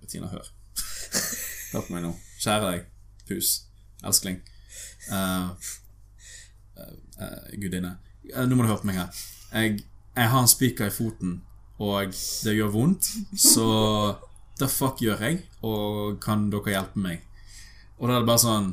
Bettina, 0.00 0.26
hør. 0.32 0.50
Hør 1.72 1.86
på 1.86 1.94
meg 1.94 2.02
nå. 2.08 2.12
Kjære 2.42 2.72
deg. 2.72 2.90
Pus. 3.28 3.54
Elskling. 4.04 4.42
uh, 5.12 5.50
uh, 6.78 6.94
uh, 7.20 7.48
gudinne. 7.60 7.96
Nå 8.24 8.56
må 8.56 8.64
du 8.64 8.70
høre 8.70 8.82
på 8.82 8.88
meg 8.90 9.02
her. 9.02 9.24
Jeg, 9.52 9.84
jeg 10.16 10.30
har 10.32 10.40
en 10.40 10.50
spiker 10.50 10.88
i 10.88 10.94
foten, 10.94 11.36
og 11.82 12.14
det 12.44 12.56
gjør 12.56 12.72
vondt, 12.74 13.10
så 13.38 13.66
the 14.58 14.68
fuck 14.70 15.02
gjør 15.02 15.22
jeg, 15.28 15.42
og 15.66 16.18
kan 16.24 16.48
dere 16.52 16.74
hjelpe 16.74 17.02
meg? 17.02 17.22
Og 17.98 18.08
da 18.08 18.16
er 18.16 18.24
det 18.24 18.30
bare 18.30 18.42
sånn 18.42 18.72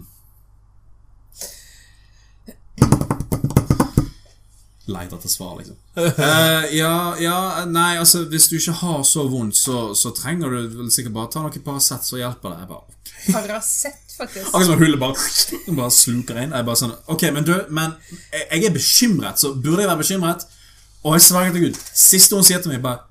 Leit 4.92 5.14
etter 5.16 5.32
svar, 5.32 5.56
liksom. 5.60 5.78
Uh, 5.96 6.66
ja, 6.76 6.94
ja, 7.20 7.66
nei, 7.68 7.98
altså 8.00 8.24
Hvis 8.32 8.48
du 8.52 8.56
ikke 8.58 8.76
har 8.80 9.04
så 9.08 9.26
vondt, 9.32 9.58
så, 9.60 9.92
så 9.98 10.14
trenger 10.16 10.52
du 10.54 10.78
vel 10.80 10.92
sikkert 10.94 11.16
bare 11.18 11.32
ta 11.34 11.44
noe 11.44 11.64
Paracet, 11.66 12.08
så 12.08 12.20
hjelper 12.20 12.54
det. 12.54 12.64
Jeg 12.64 12.72
bare, 12.72 12.84
ok 12.88 13.14
Paracet, 13.36 14.16
faktisk. 14.18 14.48
Akkurat 14.48 14.70
som 14.70 14.82
hullet 14.82 15.02
bare, 15.02 15.30
bare 15.82 15.94
sluker 15.96 16.42
inn. 16.44 16.56
Jeg 16.56 16.68
bare 16.72 16.82
sånn 16.84 16.96
Ok, 17.14 17.28
men 17.36 17.48
du, 17.48 17.54
men 17.70 17.96
jeg, 18.32 18.48
jeg 18.48 18.68
er 18.72 18.76
bekymret, 18.76 19.42
så 19.42 19.54
burde 19.56 19.86
jeg 19.86 19.92
være 19.92 20.04
bekymret? 20.04 20.48
Og 21.02 21.18
jeg 21.18 21.26
sverger 21.30 21.56
til 21.56 21.70
Gud. 21.70 21.80
Siste 21.98 22.38
hun 22.38 22.46
sier 22.46 22.62
til 22.62 22.76
meg, 22.76 22.84
bare 22.86 23.08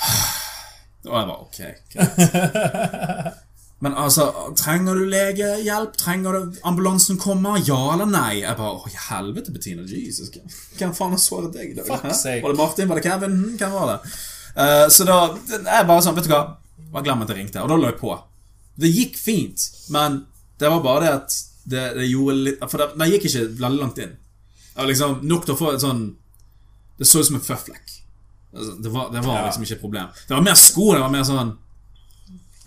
Og 1.10 1.14
jeg 1.16 1.30
bare 1.30 1.40
Ok, 1.44 1.58
greit. 1.94 3.38
Men 3.80 3.94
altså, 3.96 4.26
trenger 4.60 4.98
du 4.98 5.06
legehjelp? 5.08 5.94
Trenger 5.96 6.36
du 6.36 6.58
ambulansen 6.68 7.16
kommer? 7.20 7.60
Ja 7.64 7.78
eller 7.94 8.08
nei? 8.10 8.42
Jeg 8.42 8.58
bare 8.58 8.76
Å, 8.76 8.90
helvete, 9.08 9.54
Bettina. 9.54 9.86
Jesus. 9.88 10.28
Hvem 10.76 10.92
faen 10.96 11.14
har 11.16 11.22
såret 11.22 11.54
deg 11.56 11.72
i 11.72 11.78
dag? 11.78 11.88
Fuck 11.88 12.10
sake. 12.12 12.42
Var 12.44 12.52
det 12.52 12.60
Martin? 12.60 12.90
Var 12.90 13.00
det 13.00 13.06
Kevin? 13.06 13.38
Hm, 13.38 13.54
Hvem 13.60 13.76
var 13.78 13.94
det? 13.94 14.16
Uh, 14.50 14.86
så 14.92 15.06
da 15.08 15.16
Jeg 15.38 15.86
bare 15.88 16.02
sånn, 16.04 16.18
vet 16.18 16.28
du 16.28 16.34
hva? 16.34 16.42
Bare 16.90 17.06
glem 17.06 17.24
at 17.24 17.32
jeg 17.32 17.40
ringte. 17.40 17.62
Og 17.64 17.72
da 17.72 17.78
lå 17.80 17.88
jeg 17.88 18.00
på. 18.02 18.12
Det 18.80 18.90
gikk 18.92 19.16
fint, 19.20 19.64
men 19.94 20.24
det 20.60 20.68
var 20.72 20.84
bare 20.84 21.06
det 21.06 21.14
at 21.14 21.38
det, 21.70 21.86
det 21.96 22.08
gjorde 22.08 22.36
litt 22.36 22.62
For 22.68 22.80
det, 22.80 22.90
det 23.00 23.08
gikk 23.14 23.26
ikke 23.30 23.46
veldig 23.62 23.80
langt 23.80 24.00
inn. 24.02 24.12
Var 24.76 24.88
liksom 24.92 25.20
nok 25.28 25.48
til 25.48 25.56
å 25.56 25.60
få 25.60 25.72
et 25.74 25.82
sånn 25.82 26.04
Det 27.00 27.08
så 27.08 27.20
ut 27.20 27.28
som 27.30 27.40
en 27.40 27.44
føflekk. 27.44 27.96
Altså, 28.50 28.76
det 28.82 28.92
var, 28.92 29.08
det 29.14 29.24
var 29.24 29.44
liksom 29.46 29.64
ikke 29.64 29.76
et 29.78 29.82
problem. 29.82 30.08
Det 30.28 30.36
var 30.36 30.44
mer 30.44 30.58
sko. 30.58 30.90
Det 30.92 31.00
var 31.00 31.12
mer 31.16 31.24
sånn 31.24 31.54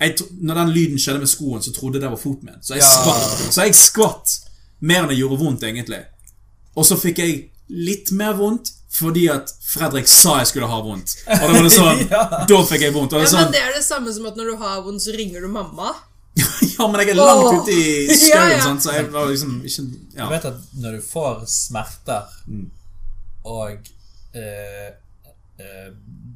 jeg, 0.03 0.27
Når 0.41 0.55
den 0.61 0.71
lyden 0.75 0.99
skjedde 1.01 1.19
med 1.23 1.31
skoen, 1.31 1.61
så 1.63 1.73
trodde 1.75 1.97
jeg 1.99 2.03
det 2.05 2.11
var 2.13 2.21
foten 2.21 2.49
min. 2.49 2.61
Så 2.61 2.75
jeg 2.75 2.83
Ja. 2.83 2.91
skvatt. 2.91 3.53
Så 3.53 3.65
jeg 3.67 3.75
skvatt 3.79 4.37
mer 4.81 5.03
enn 5.03 5.09
det 5.13 5.17
gjorde 5.19 5.39
vondt, 5.41 5.63
egentlig. 5.63 6.03
Og 6.75 6.85
så 6.85 6.97
fikk 6.99 7.17
jeg 7.23 7.49
litt 7.69 8.11
mer 8.11 8.33
vondt 8.39 8.71
fordi 8.93 9.23
at 9.33 9.49
Fredrik 9.65 10.05
sa 10.07 10.35
jeg 10.43 10.47
skulle 10.51 10.67
ha 10.69 10.79
vondt. 10.85 11.15
Og 11.25 11.39
da 11.39 11.53
var 11.55 11.63
det 11.65 11.71
sånn 11.73 12.01
Ja. 12.13 12.23
Da 12.49 12.59
fikk 12.69 12.81
jeg 12.85 12.93
vondt. 12.93 13.13
Og 13.13 13.21
det 13.23 13.25
Ja, 13.25 13.31
sånn, 13.31 13.39
men 13.39 13.45
sånn 13.47 13.53
Det 13.55 13.61
er 13.65 13.73
det 13.73 13.83
samme 13.85 14.13
som 14.13 14.25
at 14.29 14.35
når 14.37 14.51
du 14.51 14.55
har 14.61 14.81
vondt, 14.85 15.01
så 15.01 15.15
ringer 15.17 15.41
du 15.41 15.47
mamma. 15.47 15.93
Ja, 16.77 16.87
men 16.89 16.99
jeg 17.01 17.09
er 17.13 17.17
langt 17.17 17.47
oh. 17.47 17.57
ute 17.61 17.71
i 17.73 18.05
Ja, 18.09 18.15
skauen, 18.17 18.51
ja. 18.57 18.61
sant, 18.63 18.81
så 18.85 18.93
jeg 18.93 19.09
var 19.13 19.27
liksom 19.29 19.59
ikke 19.65 19.83
ja. 20.17 20.25
Du 20.27 20.33
vet 20.35 20.45
at 20.51 20.59
når 20.81 20.97
du 20.99 21.01
får 21.09 21.43
smerter, 21.49 22.29
Mm. 22.47 22.69
og 23.45 23.89
eh, 24.35 24.89
eh, 25.59 25.89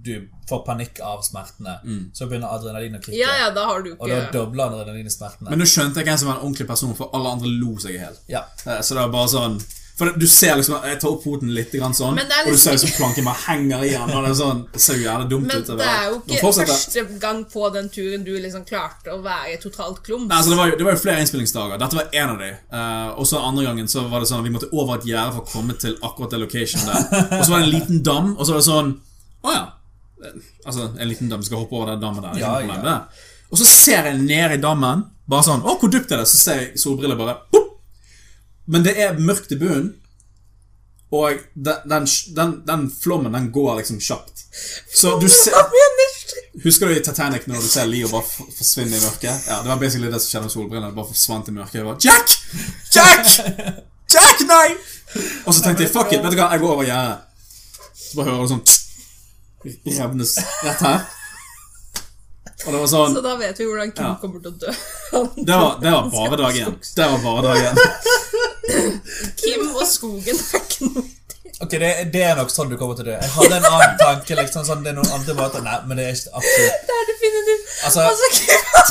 du 0.07 0.27
får 0.49 0.63
panikk 0.65 0.99
av 1.03 1.21
smertene, 1.27 1.77
Mm. 1.83 2.03
så 2.15 2.27
begynner 2.29 2.47
adrenalin 2.55 2.95
å 2.97 3.03
klikke. 3.03 3.19
Ja, 3.19 3.33
ja, 3.43 3.49
da 3.55 3.65
har 3.69 3.81
du 3.83 3.91
Og 3.99 4.07
da 4.07 4.21
ikke 4.23 4.33
dobler 4.39 4.71
adrenalinet 4.71 5.11
smertene. 5.13 5.49
Men 5.51 5.59
nå 5.59 5.65
skjønte 5.67 5.99
jeg 6.01 6.07
hvem 6.07 6.17
som 6.23 6.27
var 6.31 6.39
en 6.39 6.45
ordentlig 6.47 6.67
person, 6.67 6.95
for 6.95 7.11
alle 7.13 7.35
andre 7.37 7.47
lo 7.59 7.75
seg 7.83 7.95
i 7.97 7.99
hjel. 8.01 8.15
ja. 8.31 8.45
Eh, 8.65 8.79
Så 8.81 8.95
det 8.95 9.03
var 9.05 9.09
bare 9.19 9.27
sånn 9.35 9.59
For 9.97 10.11
du 10.13 10.27
ser 10.29 10.53
liksom 10.59 10.75
Jeg 10.85 10.99
tar 11.01 11.09
opp 11.09 11.23
foten 11.23 11.49
litt 11.55 11.71
grann 11.73 11.89
sånn, 11.97 12.13
liksom... 12.19 12.45
og 12.45 12.51
du 12.53 12.57
ser 12.61 12.75
liksom 12.75 12.85
liksom 12.91 12.99
planken 13.01 13.25
bare 13.25 13.39
henger 13.47 13.81
igjen. 13.87 14.11
Og 14.13 14.19
det 14.23 14.29
er 14.29 14.35
sånn 14.37 14.59
Det 14.71 14.81
ser 14.83 14.93
jo 14.99 15.03
jævlig 15.07 15.29
dumt 15.31 15.47
Men 15.49 15.57
ut. 15.63 15.71
det 15.79 15.87
er 15.89 16.03
jo 16.05 16.19
ikke 16.27 16.51
første 16.53 17.03
gang 17.23 17.39
på 17.49 17.71
den 17.73 17.89
turen 17.89 18.23
du 18.27 18.29
liksom 18.37 18.63
klarte 18.69 19.09
å 19.15 19.23
være 19.25 19.57
totalt 19.63 20.03
klums. 20.05 20.27
Nei, 20.29 20.37
altså 20.37 20.51
det, 20.53 20.57
var 20.59 20.69
jo, 20.69 20.75
det 20.77 20.85
var 20.85 20.93
jo 20.93 21.01
flere 21.01 21.23
innspillingsdager. 21.25 21.79
Dette 21.81 21.97
var 21.97 22.13
en 22.13 22.29
av 22.29 22.37
de. 22.43 22.51
Uh, 22.71 23.09
og 23.17 23.25
så 23.25 23.41
andre 23.41 23.65
gangen 23.65 23.87
så 23.89 24.05
var 24.07 24.19
det 24.21 24.29
sånn 24.29 24.43
at 24.43 24.45
vi 24.45 24.53
måtte 24.53 24.69
over 24.71 24.99
et 25.01 25.07
gjerde 25.09 25.33
for 25.33 25.41
å 25.41 25.49
komme 25.55 25.73
til 25.81 25.97
akkurat 26.03 26.29
det 26.29 26.39
location 26.45 26.81
der. 26.85 27.01
Og 27.39 27.45
så 27.45 27.49
var 27.51 27.57
det 27.59 27.65
en 27.65 27.73
liten 27.73 28.03
dam, 28.05 28.35
og 28.37 28.45
så 28.45 28.53
var 28.53 28.61
det 28.61 28.69
sånn 28.69 28.93
Å 29.49 29.49
ja. 29.57 29.65
Altså, 30.65 30.89
en 30.97 31.09
liten 31.09 31.29
dam 31.29 31.43
skal 31.45 31.61
hoppe 31.61 31.77
over 31.77 31.91
den 31.91 32.01
dammen 32.01 32.25
der. 32.25 32.39
Ja, 32.41 32.57
ja. 32.65 32.97
Og 33.51 33.59
så 33.61 33.67
ser 33.69 34.09
jeg 34.09 34.19
ned 34.23 34.57
i 34.57 34.61
dammen, 34.61 35.05
bare 35.29 35.45
sånn 35.45 35.63
Å, 35.63 35.77
hvor 35.79 35.91
dypt 35.91 36.11
er 36.11 36.23
det? 36.23 36.27
Så 36.27 36.39
ser 36.41 36.61
jeg 36.63 36.81
solbriller 36.81 37.19
bare 37.19 37.37
pop! 37.53 37.77
Men 38.67 38.83
det 38.83 38.97
er 38.99 39.19
mørkt 39.19 39.53
i 39.55 39.59
bunnen. 39.59 39.93
Og 41.15 41.37
den, 41.55 41.85
den, 41.87 42.07
den, 42.35 42.55
den 42.67 42.81
flommen, 42.91 43.31
den 43.31 43.51
går 43.55 43.77
liksom 43.79 44.01
kjapt. 44.03 44.43
Så 44.91 45.15
du 45.21 45.29
ser 45.31 45.55
Husker 46.63 46.89
du 46.89 46.97
i 46.97 47.03
Titanic 47.05 47.45
når 47.47 47.61
du 47.61 47.67
ser 47.69 47.85
Leo 47.87 48.09
bare 48.11 48.25
forsvinne 48.25 48.97
i 48.97 48.99
mørket? 49.03 49.45
Ja, 49.47 49.61
Det 49.61 49.69
var 49.69 49.79
basically 49.79 50.09
det 50.11 50.19
som 50.23 50.31
skjedde 50.31 50.47
med 50.47 50.53
solbrillene. 50.55 50.95
Bare 50.97 51.11
forsvant 51.11 51.47
i 51.47 51.53
mørket. 51.55 51.77
Jeg 51.79 51.85
bare, 51.85 52.01
Jack! 52.01 52.33
Jack! 52.95 53.85
Jack, 54.11 54.43
nei! 54.49 54.73
Og 55.45 55.53
så 55.53 55.61
tenkte 55.63 55.85
jeg 55.85 55.93
fuck 55.93 56.11
it, 56.11 56.23
vet 56.23 56.33
du 56.33 56.39
hva, 56.39 56.49
jeg 56.55 56.63
går 56.63 56.73
over 56.73 56.87
gjerdet. 56.87 57.23
Så 57.93 58.17
bare 58.17 58.31
hører 58.31 58.47
du 58.47 58.53
sånn 58.55 58.65
Revnes 59.97 60.37
rett 60.63 60.81
her. 60.85 61.05
Og 62.65 62.73
det 62.73 62.79
var 62.81 62.87
sånn 62.89 63.13
Så 63.15 63.21
da 63.23 63.35
vet 63.39 63.59
vi 63.61 63.65
hvordan 63.69 63.91
Kim 63.95 64.05
Ja. 64.05 64.15
kommer 64.21 64.41
til 64.41 64.51
å 64.51 64.57
dø. 64.63 64.71
Det 65.45 65.53
var, 65.55 65.77
det 65.81 65.91
var 65.93 66.09
bare 66.11 66.37
dag 66.41 66.55
én. 66.63 66.73
Det 66.95 67.05
var 67.11 67.19
bare 67.23 67.41
dag 67.47 67.57
én. 67.69 67.75
Kim 69.37 69.67
og 69.75 69.85
skogen 69.87 70.35
er 70.41 70.63
ikke 70.65 70.89
noe 70.89 71.03
Ok, 71.57 71.71
det, 71.71 71.89
det 72.13 72.21
er 72.21 72.35
nok 72.37 72.51
sånn 72.53 72.69
du 72.69 72.75
kommer 72.77 72.93
til 72.97 73.07
å 73.07 73.09
dø. 73.09 73.13
Jeg 73.17 73.31
hadde 73.33 73.55
en 73.57 73.63
annen 73.65 73.95
tanke. 73.97 74.35
liksom 74.37 74.65
sånn, 74.67 74.83
Det 74.85 74.91
er 74.91 74.97
noen 74.99 75.09
andre 75.15 75.33
måter 75.39 75.63
Nei, 75.65 75.77
men 75.89 75.97
det 75.97 76.03
er 76.05 76.19
ikke 76.19 76.33
absolutt 76.37 76.83
Det 76.85 76.97
er 76.97 77.07
definitivt 77.09 77.71
Altså, 77.87 78.03
Altså, 78.05 78.27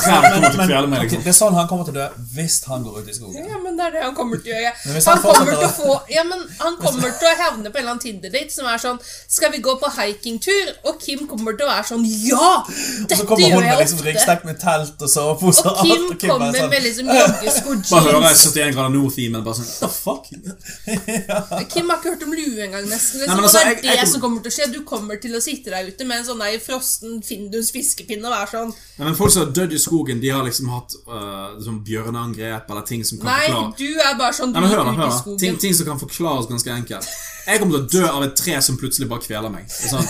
men, 0.22 0.42
men, 0.42 0.66
kvele 0.68 0.88
meg, 0.90 0.98
ok, 0.98 1.04
liksom. 1.06 1.22
Det 1.24 1.30
er 1.30 1.36
sånn 1.36 1.54
han 1.56 1.68
kommer 1.70 1.86
til 1.86 1.94
å 1.94 1.98
dø 2.00 2.24
hvis 2.36 2.56
han 2.68 2.82
går 2.84 2.98
ut 3.00 3.08
i 3.10 3.14
skogen. 3.16 3.46
Ja, 3.48 3.58
men 3.62 3.78
det 3.78 3.86
er 3.86 3.94
det 3.94 4.02
han 4.04 4.14
kommer 4.18 4.40
til 4.42 4.52
å 4.52 4.58
gjøre. 4.60 4.72
Han 4.82 5.06
han 5.06 5.22
kommer 5.22 5.52
til 5.52 5.64
å 5.66 5.70
få 5.76 5.94
Ja, 6.12 6.24
men 6.26 6.42
han 6.60 6.76
kommer 6.82 7.14
til 7.20 7.30
å 7.30 7.32
havne 7.40 7.70
på 7.70 7.80
en 7.80 7.82
eller 7.82 7.94
annen 7.94 8.02
Tinder-date 8.02 8.52
som 8.54 8.68
er 8.70 8.82
sånn 8.82 8.98
Skal 9.06 9.54
vi 9.54 9.62
gå 9.64 9.76
på 9.80 9.90
hikingtur? 9.96 10.72
Og 10.90 10.98
Kim 11.02 11.24
kommer 11.30 11.56
til 11.56 11.66
å 11.66 11.70
være 11.70 11.86
sånn 11.90 12.04
Ja! 12.26 12.50
Dette 12.66 13.16
gjør 13.16 13.16
jeg 13.16 13.16
ofte. 13.16 13.16
Og 13.16 13.22
så 13.22 13.28
kommer 13.30 13.54
hun 13.54 13.66
med 13.66 13.82
liksom 13.82 14.02
ryggsekk 14.06 14.46
med 14.50 14.60
telt 14.62 15.06
og 15.06 15.12
sovepose 15.14 15.66
Og 15.70 15.80
Kim 15.80 15.94
alt, 15.96 16.10
og 16.12 16.26
kommer 16.26 16.60
sånn, 16.60 16.70
med 16.74 16.86
liksom 16.86 17.12
joggesko, 17.14 17.78
Bare 17.94 18.04
hører 18.10 18.28
jeg 18.28 18.34
jeans 18.34 18.44
71 18.52 18.76
grader 18.76 18.94
nord-themen. 18.98 19.46
Bare 19.46 19.56
sånn 19.60 19.70
What 19.70 19.80
the 19.80 19.90
fuck? 19.96 20.24
Kim 21.72 21.90
har 21.90 22.02
ikke 22.02 22.14
hørt 22.14 22.26
om 22.26 22.36
lue 22.36 22.55
engang, 22.62 22.84
nesten. 22.88 23.20
Liksom, 23.20 23.36
Nei, 23.36 23.44
altså, 23.44 23.58
det 23.58 23.66
er 23.66 23.70
jeg- 23.74 23.84
jeg 23.84 23.92
det 23.92 24.00
kom- 24.04 24.12
som 24.12 24.20
kommer 24.20 24.40
til 24.42 24.50
å 24.50 24.54
skje. 24.56 24.72
Du 24.72 24.80
kommer 24.84 25.16
til 25.20 25.32
å 25.36 25.40
sitte 25.42 25.70
der 25.70 25.86
ute 25.86 26.04
med 26.06 26.18
en 26.18 26.24
sånn 26.24 26.38
der 26.38 26.58
frossen 26.58 27.22
Findus 27.22 27.70
fiskepinne 27.70 28.24
og 28.24 28.32
være 28.32 28.50
sånn 28.52 28.72
Nei, 28.98 29.04
men 29.04 29.14
Folk 29.14 29.30
som 29.32 29.44
har 29.46 29.52
dødd 29.52 29.72
i 29.72 29.78
skogen, 29.78 30.20
de 30.20 30.28
har 30.28 30.42
liksom 30.44 30.68
hatt 30.72 30.94
uh, 31.08 31.58
sånn 31.60 31.82
bjørneangrep 31.84 32.70
eller 32.70 32.82
ting 32.82 33.04
som 33.04 33.18
kan 33.18 33.26
Nei, 33.26 33.46
forklare 33.48 33.76
du 33.76 34.00
er 34.00 34.14
bare 34.18 34.32
sånn 34.32 34.52
Du 34.52 34.60
Nei, 34.60 34.68
men 34.68 34.70
hør 34.70 34.92
hør 34.96 35.10
skogen. 35.20 35.38
Ting, 35.38 35.56
ting 35.58 35.74
som 35.74 35.86
kan 35.86 35.98
forklares 35.98 36.46
ganske 36.48 36.70
enkelt. 36.70 37.06
Jeg 37.46 37.60
kommer 37.60 37.78
til 37.78 37.84
å 37.84 37.90
dø 38.02 38.06
av 38.10 38.22
et 38.24 38.34
tre 38.34 38.60
som 38.60 38.76
plutselig 38.76 39.06
bare 39.08 39.20
kveler 39.22 39.48
meg. 39.52 39.68
Det 39.68 39.90
sånn, 39.92 40.02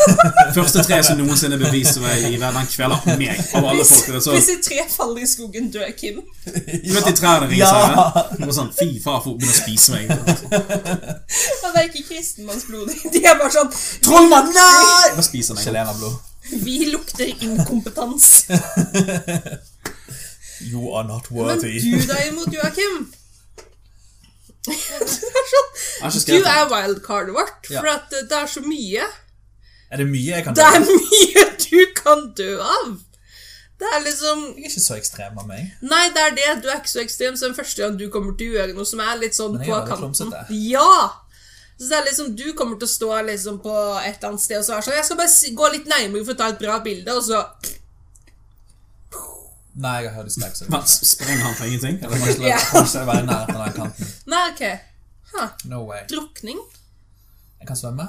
første 0.56 0.82
tre 0.86 1.02
som 1.05 1.18
noensinne 1.18 1.59
beviser 1.60 2.01
meg 2.01 2.23
i 2.24 2.31
livet, 2.31 2.55
den 2.55 2.66
kveler 2.73 3.18
meg. 3.18 3.43
Av 3.55 3.62
alle 3.64 3.82
Hvis, 3.85 3.90
folk. 3.93 4.06
Det 4.06 4.14
er 4.16 4.24
sånn, 4.24 4.35
hvis 4.39 4.48
et 4.55 4.62
tre 4.64 4.78
faller 4.89 5.20
i 5.20 5.27
skogen, 5.27 5.70
dør 5.70 5.93
Kim. 5.98 6.23
du 6.47 6.93
vet 6.94 7.05
de 7.05 7.12
trærne 7.12 7.51
ringer 7.51 7.59
Ja. 7.59 8.24
seg? 8.39 8.48
Sånn, 8.56 8.73
Fy 8.73 8.89
faen, 9.05 9.20
for 9.23 9.36
begynner 9.36 9.52
å 9.52 9.60
spise 9.60 9.93
meg. 9.93 10.09
Han 11.62 11.77
er 11.77 11.89
ikke 11.90 12.05
kristenmannsblodig. 12.37 12.97
De 13.13 13.25
er 13.25 13.37
bare 13.39 13.53
sånn 13.55 13.71
Trollmann, 14.05 14.51
nei! 14.53 15.13
Bare 15.17 15.25
spiser 15.25 15.57
meg. 15.57 15.65
Chilenerblod. 15.65 16.17
Vi 16.63 16.91
lukter 16.93 17.27
inkompetens. 17.27 18.47
You 20.67 20.95
are 20.97 21.07
not 21.07 21.31
worthy. 21.31 21.81
Men 21.85 22.01
du 22.01 22.07
derimot, 22.09 22.53
Joakim 22.55 23.13
er 24.73 26.11
sånn 26.11 26.25
Du 26.27 26.47
er 26.49 26.65
wildcardet 26.71 27.35
vårt, 27.37 27.69
for 27.69 27.91
at 27.93 28.09
det 28.11 28.35
er 28.35 28.49
så 28.51 28.63
mye. 28.65 29.05
Er 29.93 30.01
det 30.01 30.07
mye 30.09 30.33
jeg 30.33 30.47
kan 30.47 30.57
dø 30.57 30.65
av? 30.65 30.73
Det 30.73 30.81
er 30.81 30.87
mye 31.05 31.45
du 31.67 31.83
kan 31.99 32.25
dø 32.39 32.57
av. 32.63 32.97
Det 33.77 33.91
er 33.93 34.01
liksom 34.07 34.43
Jeg 34.57 34.65
er 34.65 34.71
ikke 34.73 34.83
så 34.87 34.97
ekstrem 34.97 35.37
av 35.37 35.47
meg. 35.51 35.69
Nei, 35.85 36.07
det 36.17 36.25
er 36.25 36.35
det. 36.39 36.49
Du 36.65 36.71
er 36.73 36.81
ikke 36.81 36.95
så 36.95 37.03
ekstrem, 37.05 37.37
så 37.37 37.51
den 37.51 37.59
første 37.59 37.85
gang 37.85 38.01
du 38.01 38.09
kommer 38.11 38.33
til 38.41 38.55
å 38.55 38.59
gjøre 38.63 38.75
noe 38.79 38.89
som 38.89 39.05
er 39.05 39.21
litt 39.21 39.37
sånn 39.37 39.61
på 39.61 39.81
kanten. 39.93 40.33
Ja! 40.73 41.26
Så 41.77 41.89
det 41.90 41.97
er 41.97 42.07
liksom, 42.09 42.31
Du 42.36 42.47
kommer 42.57 42.78
til 42.81 42.89
å 42.89 42.93
stå 42.93 43.11
liksom 43.27 43.59
på 43.65 43.73
et 44.01 44.16
eller 44.16 44.31
annet 44.31 44.43
sted 44.43 44.62
og 44.62 44.65
så 44.65 44.78
er 44.78 44.86
sånn 44.86 44.97
Jeg 44.97 45.09
skal 45.09 45.19
bare 45.20 45.57
gå 45.61 45.73
litt 45.74 45.90
nærmere 45.90 46.24
for 46.24 46.32
å 46.32 46.39
ta 46.40 46.48
et 46.53 46.62
bra 46.62 46.78
bilde, 46.85 47.12
og 47.12 47.24
så 47.27 47.43
Nei, 49.77 49.98
jeg 50.07 50.12
har 50.15 50.24
dysleks. 50.24 50.62
Jeg 50.62 50.73
Men 50.73 50.86
Sprenger 50.89 51.43
han 51.44 51.57
for 51.59 51.69
ingenting? 51.69 51.98
Eller? 52.01 52.16
kommer 52.16 52.31
ikke 52.32 52.47
yeah. 52.48 52.62
til 52.73 53.01
å 53.03 53.03
være 53.11 53.24
i 53.24 53.27
nærheten 53.28 53.59
av 53.59 53.66
den 53.66 53.74
kanten. 53.77 54.12
Nei, 54.32 54.44
OK. 54.55 54.62
Huh. 55.35 55.51
No 55.69 55.82
way. 55.85 56.07
Drukning? 56.09 56.62
Jeg 57.61 57.69
kan 57.69 57.77
svømme. 57.77 58.07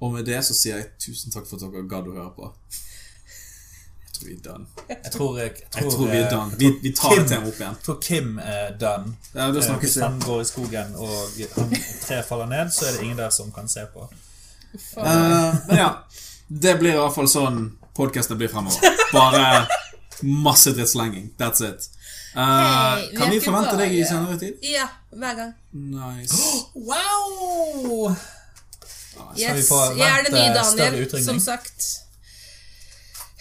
Og 0.00 0.14
med 0.14 0.24
det 0.24 0.38
så 0.46 0.56
sier 0.56 0.80
jeg 0.80 0.88
tusen 1.04 1.34
takk 1.34 1.44
for 1.50 1.58
at 1.58 1.66
dere 1.66 1.84
gadd 1.90 2.08
å 2.08 2.16
høre 2.16 2.32
på. 2.38 2.48
Tror 4.18 4.28
vi 4.28 4.34
er 4.34 4.40
done. 4.52 4.66
Jeg 4.88 5.12
tror, 5.12 5.38
jeg, 5.38 5.50
jeg 5.74 5.82
Jeg 5.84 5.92
tror 5.92 6.06
vi 6.06 6.16
er 6.16 6.24
eh, 6.24 6.30
done. 6.30 6.58
Vi, 6.58 6.70
vi 6.82 6.90
tar 6.92 7.08
Kim- 7.14 7.22
det 7.22 7.28
temaet 7.30 7.48
opp 7.52 7.60
igjen. 7.60 7.74
Jeg 7.76 7.84
tror 7.86 7.98
Kim 8.02 8.38
er 8.38 8.70
done. 8.80 9.12
Ja, 9.34 9.50
da 9.52 9.58
Eh, 9.58 9.64
snakkes 9.64 9.92
Hvis 9.94 10.02
han 10.02 10.20
går 10.20 10.40
i 10.40 10.44
skogen 10.44 10.94
og 10.96 11.18
han, 11.56 11.76
tre 12.06 12.22
faller 12.28 12.46
ned, 12.46 12.70
så 12.72 12.86
er 12.86 12.92
det 12.96 13.02
ingen 13.02 13.18
der 13.18 13.30
som 13.30 13.52
kan 13.52 13.68
se 13.68 13.84
på. 13.94 14.08
Uh, 14.96 15.54
men 15.68 15.76
ja. 15.76 15.90
Det 16.48 16.78
blir 16.80 16.96
i 16.96 16.96
hvert 16.98 17.14
fall 17.14 17.28
sånn 17.28 17.60
podkasten 17.94 18.38
blir 18.40 18.48
fremover. 18.48 18.96
Bare 19.12 19.66
masse 20.22 20.72
drittslenging. 20.74 21.30
That's 21.38 21.60
it. 21.62 21.88
Uh, 22.34 22.96
hey, 22.96 23.16
kan 23.16 23.30
vi 23.30 23.40
forvente 23.40 23.76
deg 23.78 23.92
i 23.92 24.02
senere 24.04 24.38
tid? 24.40 24.58
Ja, 24.62 24.88
hver 25.10 25.34
gang. 25.38 25.54
Nice. 25.72 26.34
Wow! 26.88 28.14
vi 29.34 29.42
Yes. 29.42 29.68
få 29.68 29.78
Jeg 29.98 30.08
er 30.08 30.22
den 30.24 30.34
nye 30.34 30.54
Daniel, 30.54 31.24
som 31.24 31.40
sagt. 31.40 32.07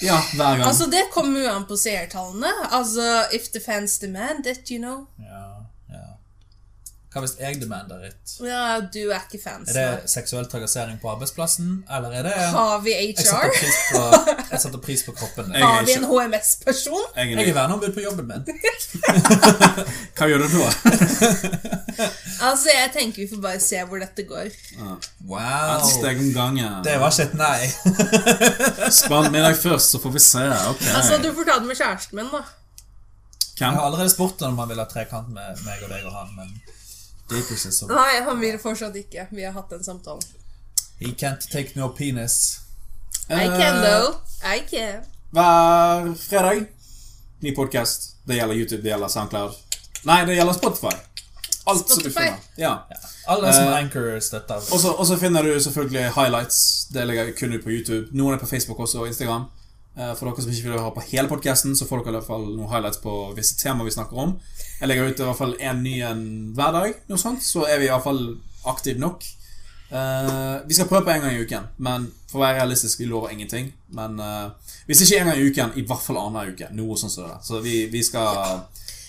Ja, 0.01 0.17
hver 0.35 0.57
gang. 0.57 0.63
Altså, 0.69 0.85
det 0.85 1.03
kommer 1.13 1.41
jo 1.41 1.49
an 1.51 1.65
på 1.69 1.75
seertallene. 1.75 2.51
Altså, 2.71 3.25
if 3.33 3.49
the 3.53 3.61
fans 3.65 3.99
demand 3.99 4.45
it, 4.45 4.69
you 4.69 4.77
know. 4.77 5.07
Ja. 5.19 5.36
Hva 7.17 7.23
hvis 7.25 7.33
jeg 7.41 7.57
demander 7.61 8.03
it? 8.05 8.33
Ja, 8.45 8.77
du 8.93 8.99
er 9.09 9.23
ikke 9.25 9.39
fans. 9.41 9.71
Er 9.73 9.77
det 9.79 10.09
seksuell 10.11 10.45
trakassering 10.51 10.99
på 11.01 11.09
arbeidsplassen, 11.15 11.79
eller 11.89 12.13
er 12.19 12.27
det 12.27 12.33
Har 12.53 12.79
vi 12.85 12.91
Jeg 12.93 13.15
HR? 13.17 13.23
setter 13.25 13.49
pris 13.57 13.79
på, 13.89 14.01
jeg 14.51 14.59
setter 14.61 14.83
pris 14.85 15.03
på 15.07 15.15
kroppen 15.17 15.45
din. 15.49 15.53
Jeg- 15.57 15.63
Har 15.65 15.83
vi 15.87 15.95
en 15.97 16.05
HMS-person? 16.11 17.07
Jeg 17.15 17.33
er 17.47 17.53
verneombud 17.57 17.93
på 17.97 18.03
jobben 18.05 18.27
min. 18.29 18.45
Hva 20.17 20.27
gjør 20.29 20.45
du 20.45 20.47
da? 20.59 20.69
Altså, 22.47 22.69
jeg 22.69 22.91
tenker 22.93 23.23
vi 23.23 23.27
får 23.31 23.39
bare 23.41 23.59
se 23.63 23.79
hvor 23.89 23.97
dette 23.97 24.23
går. 24.29 24.51
Wow. 25.25 25.71
Et 25.79 25.87
steg 25.89 26.19
om 26.21 26.27
gangen. 26.35 26.75
Det 26.85 26.93
var 27.01 27.09
ikke 27.09 27.25
et 27.31 27.33
nei. 27.39 27.65
Spann 28.99 29.31
middag 29.33 29.57
først, 29.57 29.95
så 29.95 30.01
får 30.03 30.13
vi 30.13 30.21
se. 30.21 30.43
Ok. 30.69 30.83
Altså, 30.93 31.17
du 31.23 31.31
får 31.33 31.49
ta 31.49 31.57
det 31.63 31.71
med 31.71 31.79
kjæresten 31.81 32.19
min, 32.21 32.29
da. 32.35 32.43
Jeg 33.57 33.73
har 33.73 33.81
allerede 33.87 34.09
spurt 34.13 34.41
om 34.45 34.59
han 34.61 34.69
vil 34.69 34.77
ha 34.77 34.85
trekant 34.85 35.31
med 35.33 35.63
meg 35.65 35.81
og 35.81 35.89
deg 35.89 36.05
og 36.05 36.13
han, 36.13 36.29
men 36.37 36.51
det 37.29 37.35
gikk 37.41 37.51
ikke 37.51 37.87
Nei, 37.91 38.21
han 38.23 38.39
vil 38.39 38.59
fortsatt 38.59 38.95
ikke. 38.95 39.27
Vi 39.31 39.43
har 39.43 39.51
hatt 39.51 39.69
den 39.69 39.83
samtalen. 39.83 40.21
He 40.99 41.11
can't 41.13 41.47
take 41.51 41.75
no 41.75 41.87
penis. 41.89 42.59
I 43.29 43.45
can, 43.45 43.75
Eh, 43.75 43.81
though. 43.83 44.15
I 44.43 44.59
can. 44.69 45.03
Hver 45.31 46.13
fredag. 46.15 46.65
Ny 47.41 47.55
podkast. 47.55 48.13
Det 48.27 48.35
gjelder 48.35 48.55
YouTube, 48.55 48.81
det 48.81 48.89
gjelder 48.89 49.07
SoundCloud. 49.07 49.53
Nei, 50.03 50.25
det 50.25 50.35
gjelder 50.35 50.53
Spotify. 50.53 50.95
Alt 51.67 51.89
som 51.89 52.03
du 52.03 52.09
finner. 52.09 52.39
Ja. 52.57 52.77
Alle 53.27 53.53
som 53.53 53.67
uh, 53.67 53.75
Anchor 53.77 54.19
støtter. 54.19 54.55
Og 54.71 54.79
så- 54.79 54.93
Og 54.97 55.07
så 55.07 55.17
finner 55.17 55.43
du 55.43 55.59
selvfølgelig 55.59 56.11
highlights. 56.15 56.87
Det 56.93 57.07
ligger 57.07 57.31
kun 57.39 57.53
ut 57.53 57.63
på 57.63 57.69
YouTube. 57.69 58.07
Noen 58.11 58.33
er 58.33 58.37
på 58.39 58.45
Facebook 58.47 58.79
også, 58.79 58.99
og 58.99 59.07
Instagram. 59.07 59.43
Eh, 59.97 60.13
For 60.13 60.29
dere 60.29 60.43
som 60.43 60.51
ikke 60.53 60.69
vil 60.69 60.77
høre 60.77 60.93
på 60.93 61.05
hele 61.09 61.29
podkasten, 61.31 61.73
så 61.77 61.87
får 61.89 62.03
dere 62.03 62.13
i 62.13 62.19
hvert 62.19 62.29
fall 62.29 62.45
noen 62.51 62.69
highlights 62.69 63.01
på 63.01 63.15
visse 63.37 63.57
temaer 63.57 63.87
vi 63.87 63.95
snakker 63.95 64.19
om. 64.27 64.35
Jeg 64.77 64.91
legger 64.91 65.09
ut 65.09 65.23
i 65.23 65.25
hvert 65.25 65.39
fall 65.39 65.55
en 65.57 65.81
ny 65.81 65.95
en 66.05 66.21
hver 66.57 66.75
dag, 66.75 67.01
noe 67.09 67.21
sånt, 67.21 67.41
så 67.41 67.65
er 67.65 67.81
vi 67.81 67.89
i 67.89 67.91
hvert 67.93 68.05
fall 68.05 68.21
aktive 68.69 69.01
nok. 69.01 69.25
Uh, 69.87 70.59
vi 70.67 70.75
skal 70.75 70.89
prøve 70.89 71.05
på 71.07 71.13
en 71.13 71.23
gang 71.23 71.33
i 71.33 71.41
uken, 71.41 71.69
men 71.79 72.09
for 72.27 72.41
å 72.41 72.43
være 72.43 72.59
realistisk, 72.59 72.99
vi 72.99 73.07
lover 73.09 73.33
ingenting. 73.33 73.71
Men 73.95 74.19
uh, 74.19 74.51
hvis 74.85 75.01
ikke 75.05 75.21
en 75.21 75.31
gang 75.31 75.39
i 75.39 75.47
uken, 75.47 75.73
i 75.79 75.85
hvert 75.87 76.03
fall 76.03 76.19
annenhver 76.21 76.53
uke. 76.53 76.69
Noe 76.77 76.99
sånt 76.99 77.15
som 77.15 77.29
det. 77.31 77.39
Så 77.47 77.63
vi, 77.63 77.85
vi 77.89 78.03
skal 78.05 78.67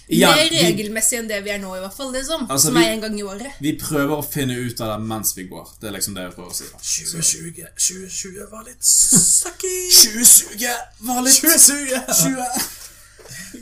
Igjen, 0.08 0.30
Mer 0.30 0.48
vi- 0.48 0.58
regelmessig 0.64 1.18
enn 1.18 1.26
det 1.28 1.42
vi 1.44 1.50
er 1.50 1.58
nå, 1.60 1.74
i 1.76 1.80
hvert 1.80 1.92
fall. 1.96 2.12
liksom. 2.12 2.46
Altså, 2.48 2.66
Som 2.70 2.74
vi- 2.78 2.84
er 2.86 2.92
en 2.94 3.00
gang 3.00 3.18
i 3.18 3.22
året. 3.22 3.52
Vi 3.60 3.72
prøver 3.76 4.16
å 4.16 4.24
finne 4.24 4.54
ut 4.56 4.80
av 4.80 4.94
det 5.00 5.06
mens 5.06 5.34
vi 5.36 5.44
går. 5.48 5.68
Det 5.80 5.88
er 5.88 5.92
liksom 5.92 6.14
det 6.14 6.24
vi 6.30 6.34
prøver 6.36 6.50
å 6.50 6.54
si. 6.54 6.64
2020 6.64 7.66
2020 7.76 8.50
var 8.50 8.64
litt 8.64 8.82
sucky. 8.82 9.90
2020 9.92 10.68
var 11.00 11.20
litt 11.22 11.34
2020. 11.34 12.00
20 12.22 12.46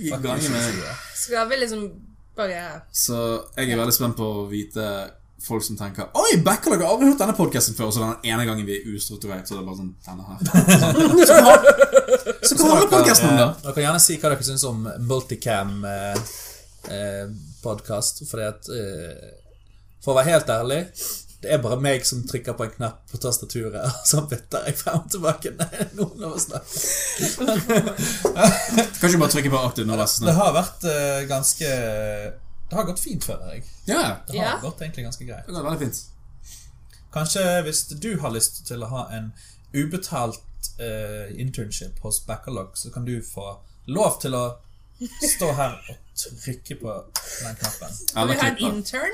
I 0.06 0.10
gangen 0.10 0.50
med 0.52 0.74
deg. 0.74 0.96
Skal 1.16 1.48
vi 1.48 1.56
liksom 1.56 1.90
bare 2.36 2.82
Så 2.92 3.18
jeg 3.56 3.70
er 3.72 3.76
veldig 3.76 3.92
spent 3.96 4.16
på 4.16 4.26
å 4.44 4.48
vite 4.48 5.10
folk 5.46 5.62
som 5.64 5.76
tenker 5.78 6.08
Oi, 6.18 6.36
Backlog 6.44 6.80
har 6.82 6.90
aldri 6.94 7.08
hørt 7.10 7.20
denne 7.22 7.36
podkasten 7.38 7.76
før. 7.78 7.90
Så 7.94 8.02
den 8.02 8.30
ene 8.32 8.46
gangen 8.48 8.66
vi 8.66 8.76
er 8.80 8.88
ustrukturert, 8.96 9.46
så 9.48 9.56
det 9.56 9.62
er 9.62 9.68
bare 9.68 9.80
sånn 9.80 9.92
denne 10.06 10.24
her. 10.26 10.38
Sånn. 10.46 10.96
Så 11.26 11.34
hva 11.36 11.52
han- 11.52 11.66
Så 12.46 12.56
kan 12.58 12.70
alle 12.76 12.90
podkasten 12.90 13.30
om 13.30 13.36
da? 13.40 13.46
Dere 13.62 13.74
kan 13.76 13.84
gjerne 13.86 14.00
si 14.02 14.16
hva 14.18 14.30
dere 14.32 14.46
syns 14.46 14.64
om 14.68 14.82
multicam 15.06 15.76
eh, 15.84 16.16
eh, 16.90 17.26
podcast, 17.62 18.24
fordi 18.30 18.48
at 18.48 18.68
eh, 18.74 19.30
For 20.04 20.12
å 20.14 20.18
være 20.20 20.32
helt 20.36 20.52
ærlig 20.58 20.82
det 21.46 21.50
er 21.52 21.58
bare 21.62 21.76
meg 21.78 22.02
som 22.08 22.22
trykker 22.26 22.56
på 22.58 22.64
en 22.64 22.70
knapp 22.72 23.02
på 23.12 23.18
tastaturet, 23.22 23.76
og 23.86 24.06
så 24.08 24.22
bytter 24.26 24.64
jeg 24.66 24.78
frem 24.80 25.02
og 25.04 25.10
tilbake 25.12 25.52
Nei, 25.54 25.84
noen 25.98 26.24
av 26.26 26.32
oss 26.32 26.48
Kanskje 26.50 27.76
Kan 28.98 29.10
ikke 29.12 29.20
bare 29.20 29.34
trykke 29.34 29.52
på 29.52 29.60
aktiv 29.68 29.86
nå, 29.86 29.98
Det 30.00 30.34
har 30.40 30.56
vært 30.56 30.86
eh, 30.90 31.20
ganske 31.30 31.70
Det 32.70 32.76
har 32.76 32.84
gått 32.84 33.00
fint, 33.00 33.24
føler 33.24 33.52
jeg. 33.52 33.64
Ja, 33.86 34.16
Det 34.28 34.38
har 34.38 34.44
Ja. 34.46 34.58
gått 34.60 34.80
egentlig 34.82 35.04
ganske 35.04 35.24
greit. 35.24 35.46
det 35.46 35.52
går 35.54 35.62
veldig 35.62 35.78
fint. 35.80 36.00
Kanskje 37.12 37.62
hvis 37.62 37.84
du 38.00 38.18
har 38.20 38.30
lyst 38.30 38.66
til 38.66 38.82
å 38.82 38.88
ha 38.88 39.08
en 39.16 39.32
ubetalt 39.74 40.42
uh, 40.80 41.30
internship 41.40 41.98
hos 42.02 42.20
Backalog, 42.26 42.76
så 42.76 42.90
kan 42.92 43.04
du 43.04 43.22
få 43.22 43.58
lov 43.86 44.20
til 44.20 44.34
å 44.34 44.56
stå 45.22 45.52
her 45.54 45.76
og 45.90 45.96
trykke 46.16 46.74
på 46.80 47.04
den 47.42 47.56
knappen. 47.56 47.96
Kan 48.14 48.28
vi 48.28 48.34
ha 48.34 48.48
en 48.48 48.58
intern? 48.58 49.12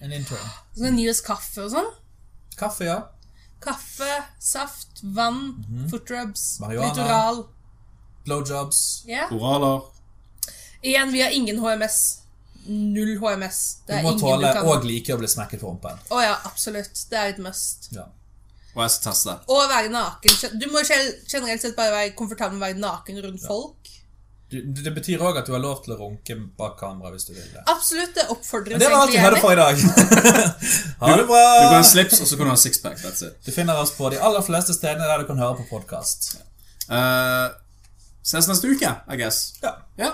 En 0.00 0.12
intern. 0.12 0.48
Så 0.76 0.84
kan 0.84 0.98
gi 0.98 1.10
oss 1.10 1.20
kaffe 1.20 1.64
og 1.64 1.70
sånn? 1.72 1.90
Kaffe, 2.58 2.84
ja. 2.84 3.00
Kaffe, 3.62 4.24
saft, 4.40 5.02
vann, 5.02 5.64
footrubs, 5.90 6.58
Mhm. 6.58 6.66
Marihuana. 6.66 6.88
litoral. 6.94 7.44
Blowjobs. 8.24 9.04
yeah. 9.08 9.32
Oraler. 9.32 9.82
Igjen, 10.82 11.12
vi 11.12 11.20
har 11.22 11.30
ingen 11.30 11.58
HMS. 11.58 12.21
Null 12.66 13.16
HMS. 13.18 13.60
Det 13.86 14.00
Du 14.00 14.06
må 14.06 14.16
tåle 14.20 14.52
du 14.54 14.66
og 14.70 14.84
like 14.86 15.14
å 15.14 15.20
bli 15.20 15.30
smekket 15.30 15.62
på 15.62 15.70
rumpen. 15.70 15.98
Å 16.12 16.22
ja, 16.22 16.34
absolutt. 16.48 17.06
Det 17.10 17.18
er 17.18 17.32
et 17.34 17.40
must. 17.42 17.90
Ja. 17.96 18.06
Og 18.72 18.84
jeg 18.86 18.94
skal 18.94 19.10
teste. 19.10 19.36
Og 19.52 19.64
være 19.68 19.90
naken. 19.92 20.58
Du 20.60 20.68
må 20.72 20.80
generelt 20.86 21.64
sett 21.64 21.76
bare 21.76 21.92
være 21.92 22.14
komfortabel 22.16 22.56
med 22.56 22.62
å 22.62 22.68
være 22.70 22.82
naken 22.84 23.20
rundt 23.26 23.44
folk. 23.44 23.90
Du, 24.52 24.58
det 24.84 24.90
betyr 24.92 25.22
òg 25.24 25.38
at 25.40 25.46
du 25.48 25.54
har 25.54 25.62
lov 25.64 25.78
til 25.84 25.94
å 25.94 25.96
runke 25.96 26.34
bak 26.60 26.74
kamera 26.80 27.12
hvis 27.14 27.24
du 27.24 27.32
vil 27.32 27.44
det. 27.54 27.62
Absolutt, 27.72 28.12
det 28.18 28.26
oppfordres 28.34 28.82
Det 28.82 28.90
var 28.92 29.06
alt 29.06 29.14
vi 29.14 29.20
hadde 29.20 29.38
for 29.40 29.54
i 29.54 29.56
dag. 29.56 29.78
ha 31.00 31.14
det 31.16 31.24
Du 31.24 31.32
kan 31.32 31.78
ha 31.78 31.86
slips, 31.88 32.20
og 32.20 32.28
så 32.28 32.36
kan 32.36 32.50
du 32.50 32.52
ha 32.52 32.58
sixpack. 32.60 32.98
That's 33.00 33.24
it. 33.24 33.38
Du 33.46 33.52
finner 33.52 33.80
oss 33.80 33.94
på 33.96 34.10
de 34.12 34.20
aller 34.20 34.44
fleste 34.44 34.76
stedene 34.76 35.08
der 35.08 35.24
du 35.24 35.30
kan 35.30 35.40
høre 35.40 35.56
på 35.62 35.64
podkast. 35.70 36.34
Uh, 36.84 37.48
ses 38.28 38.50
neste 38.50 38.68
uke, 38.68 38.92
I 39.08 39.20
guess. 39.20 39.54
Ja. 39.64 39.78
Ja. 40.00 40.12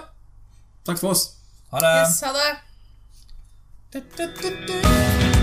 Takk 0.86 1.02
for 1.02 1.16
oss. 1.16 1.26
Ha 1.70 1.80
det. 1.80 2.00
Yes, 2.00 2.22
ha 2.22 2.32
det. 2.32 2.56
Du, 3.92 4.00
du, 4.16 4.26
du, 4.42 4.66
du. 4.66 5.37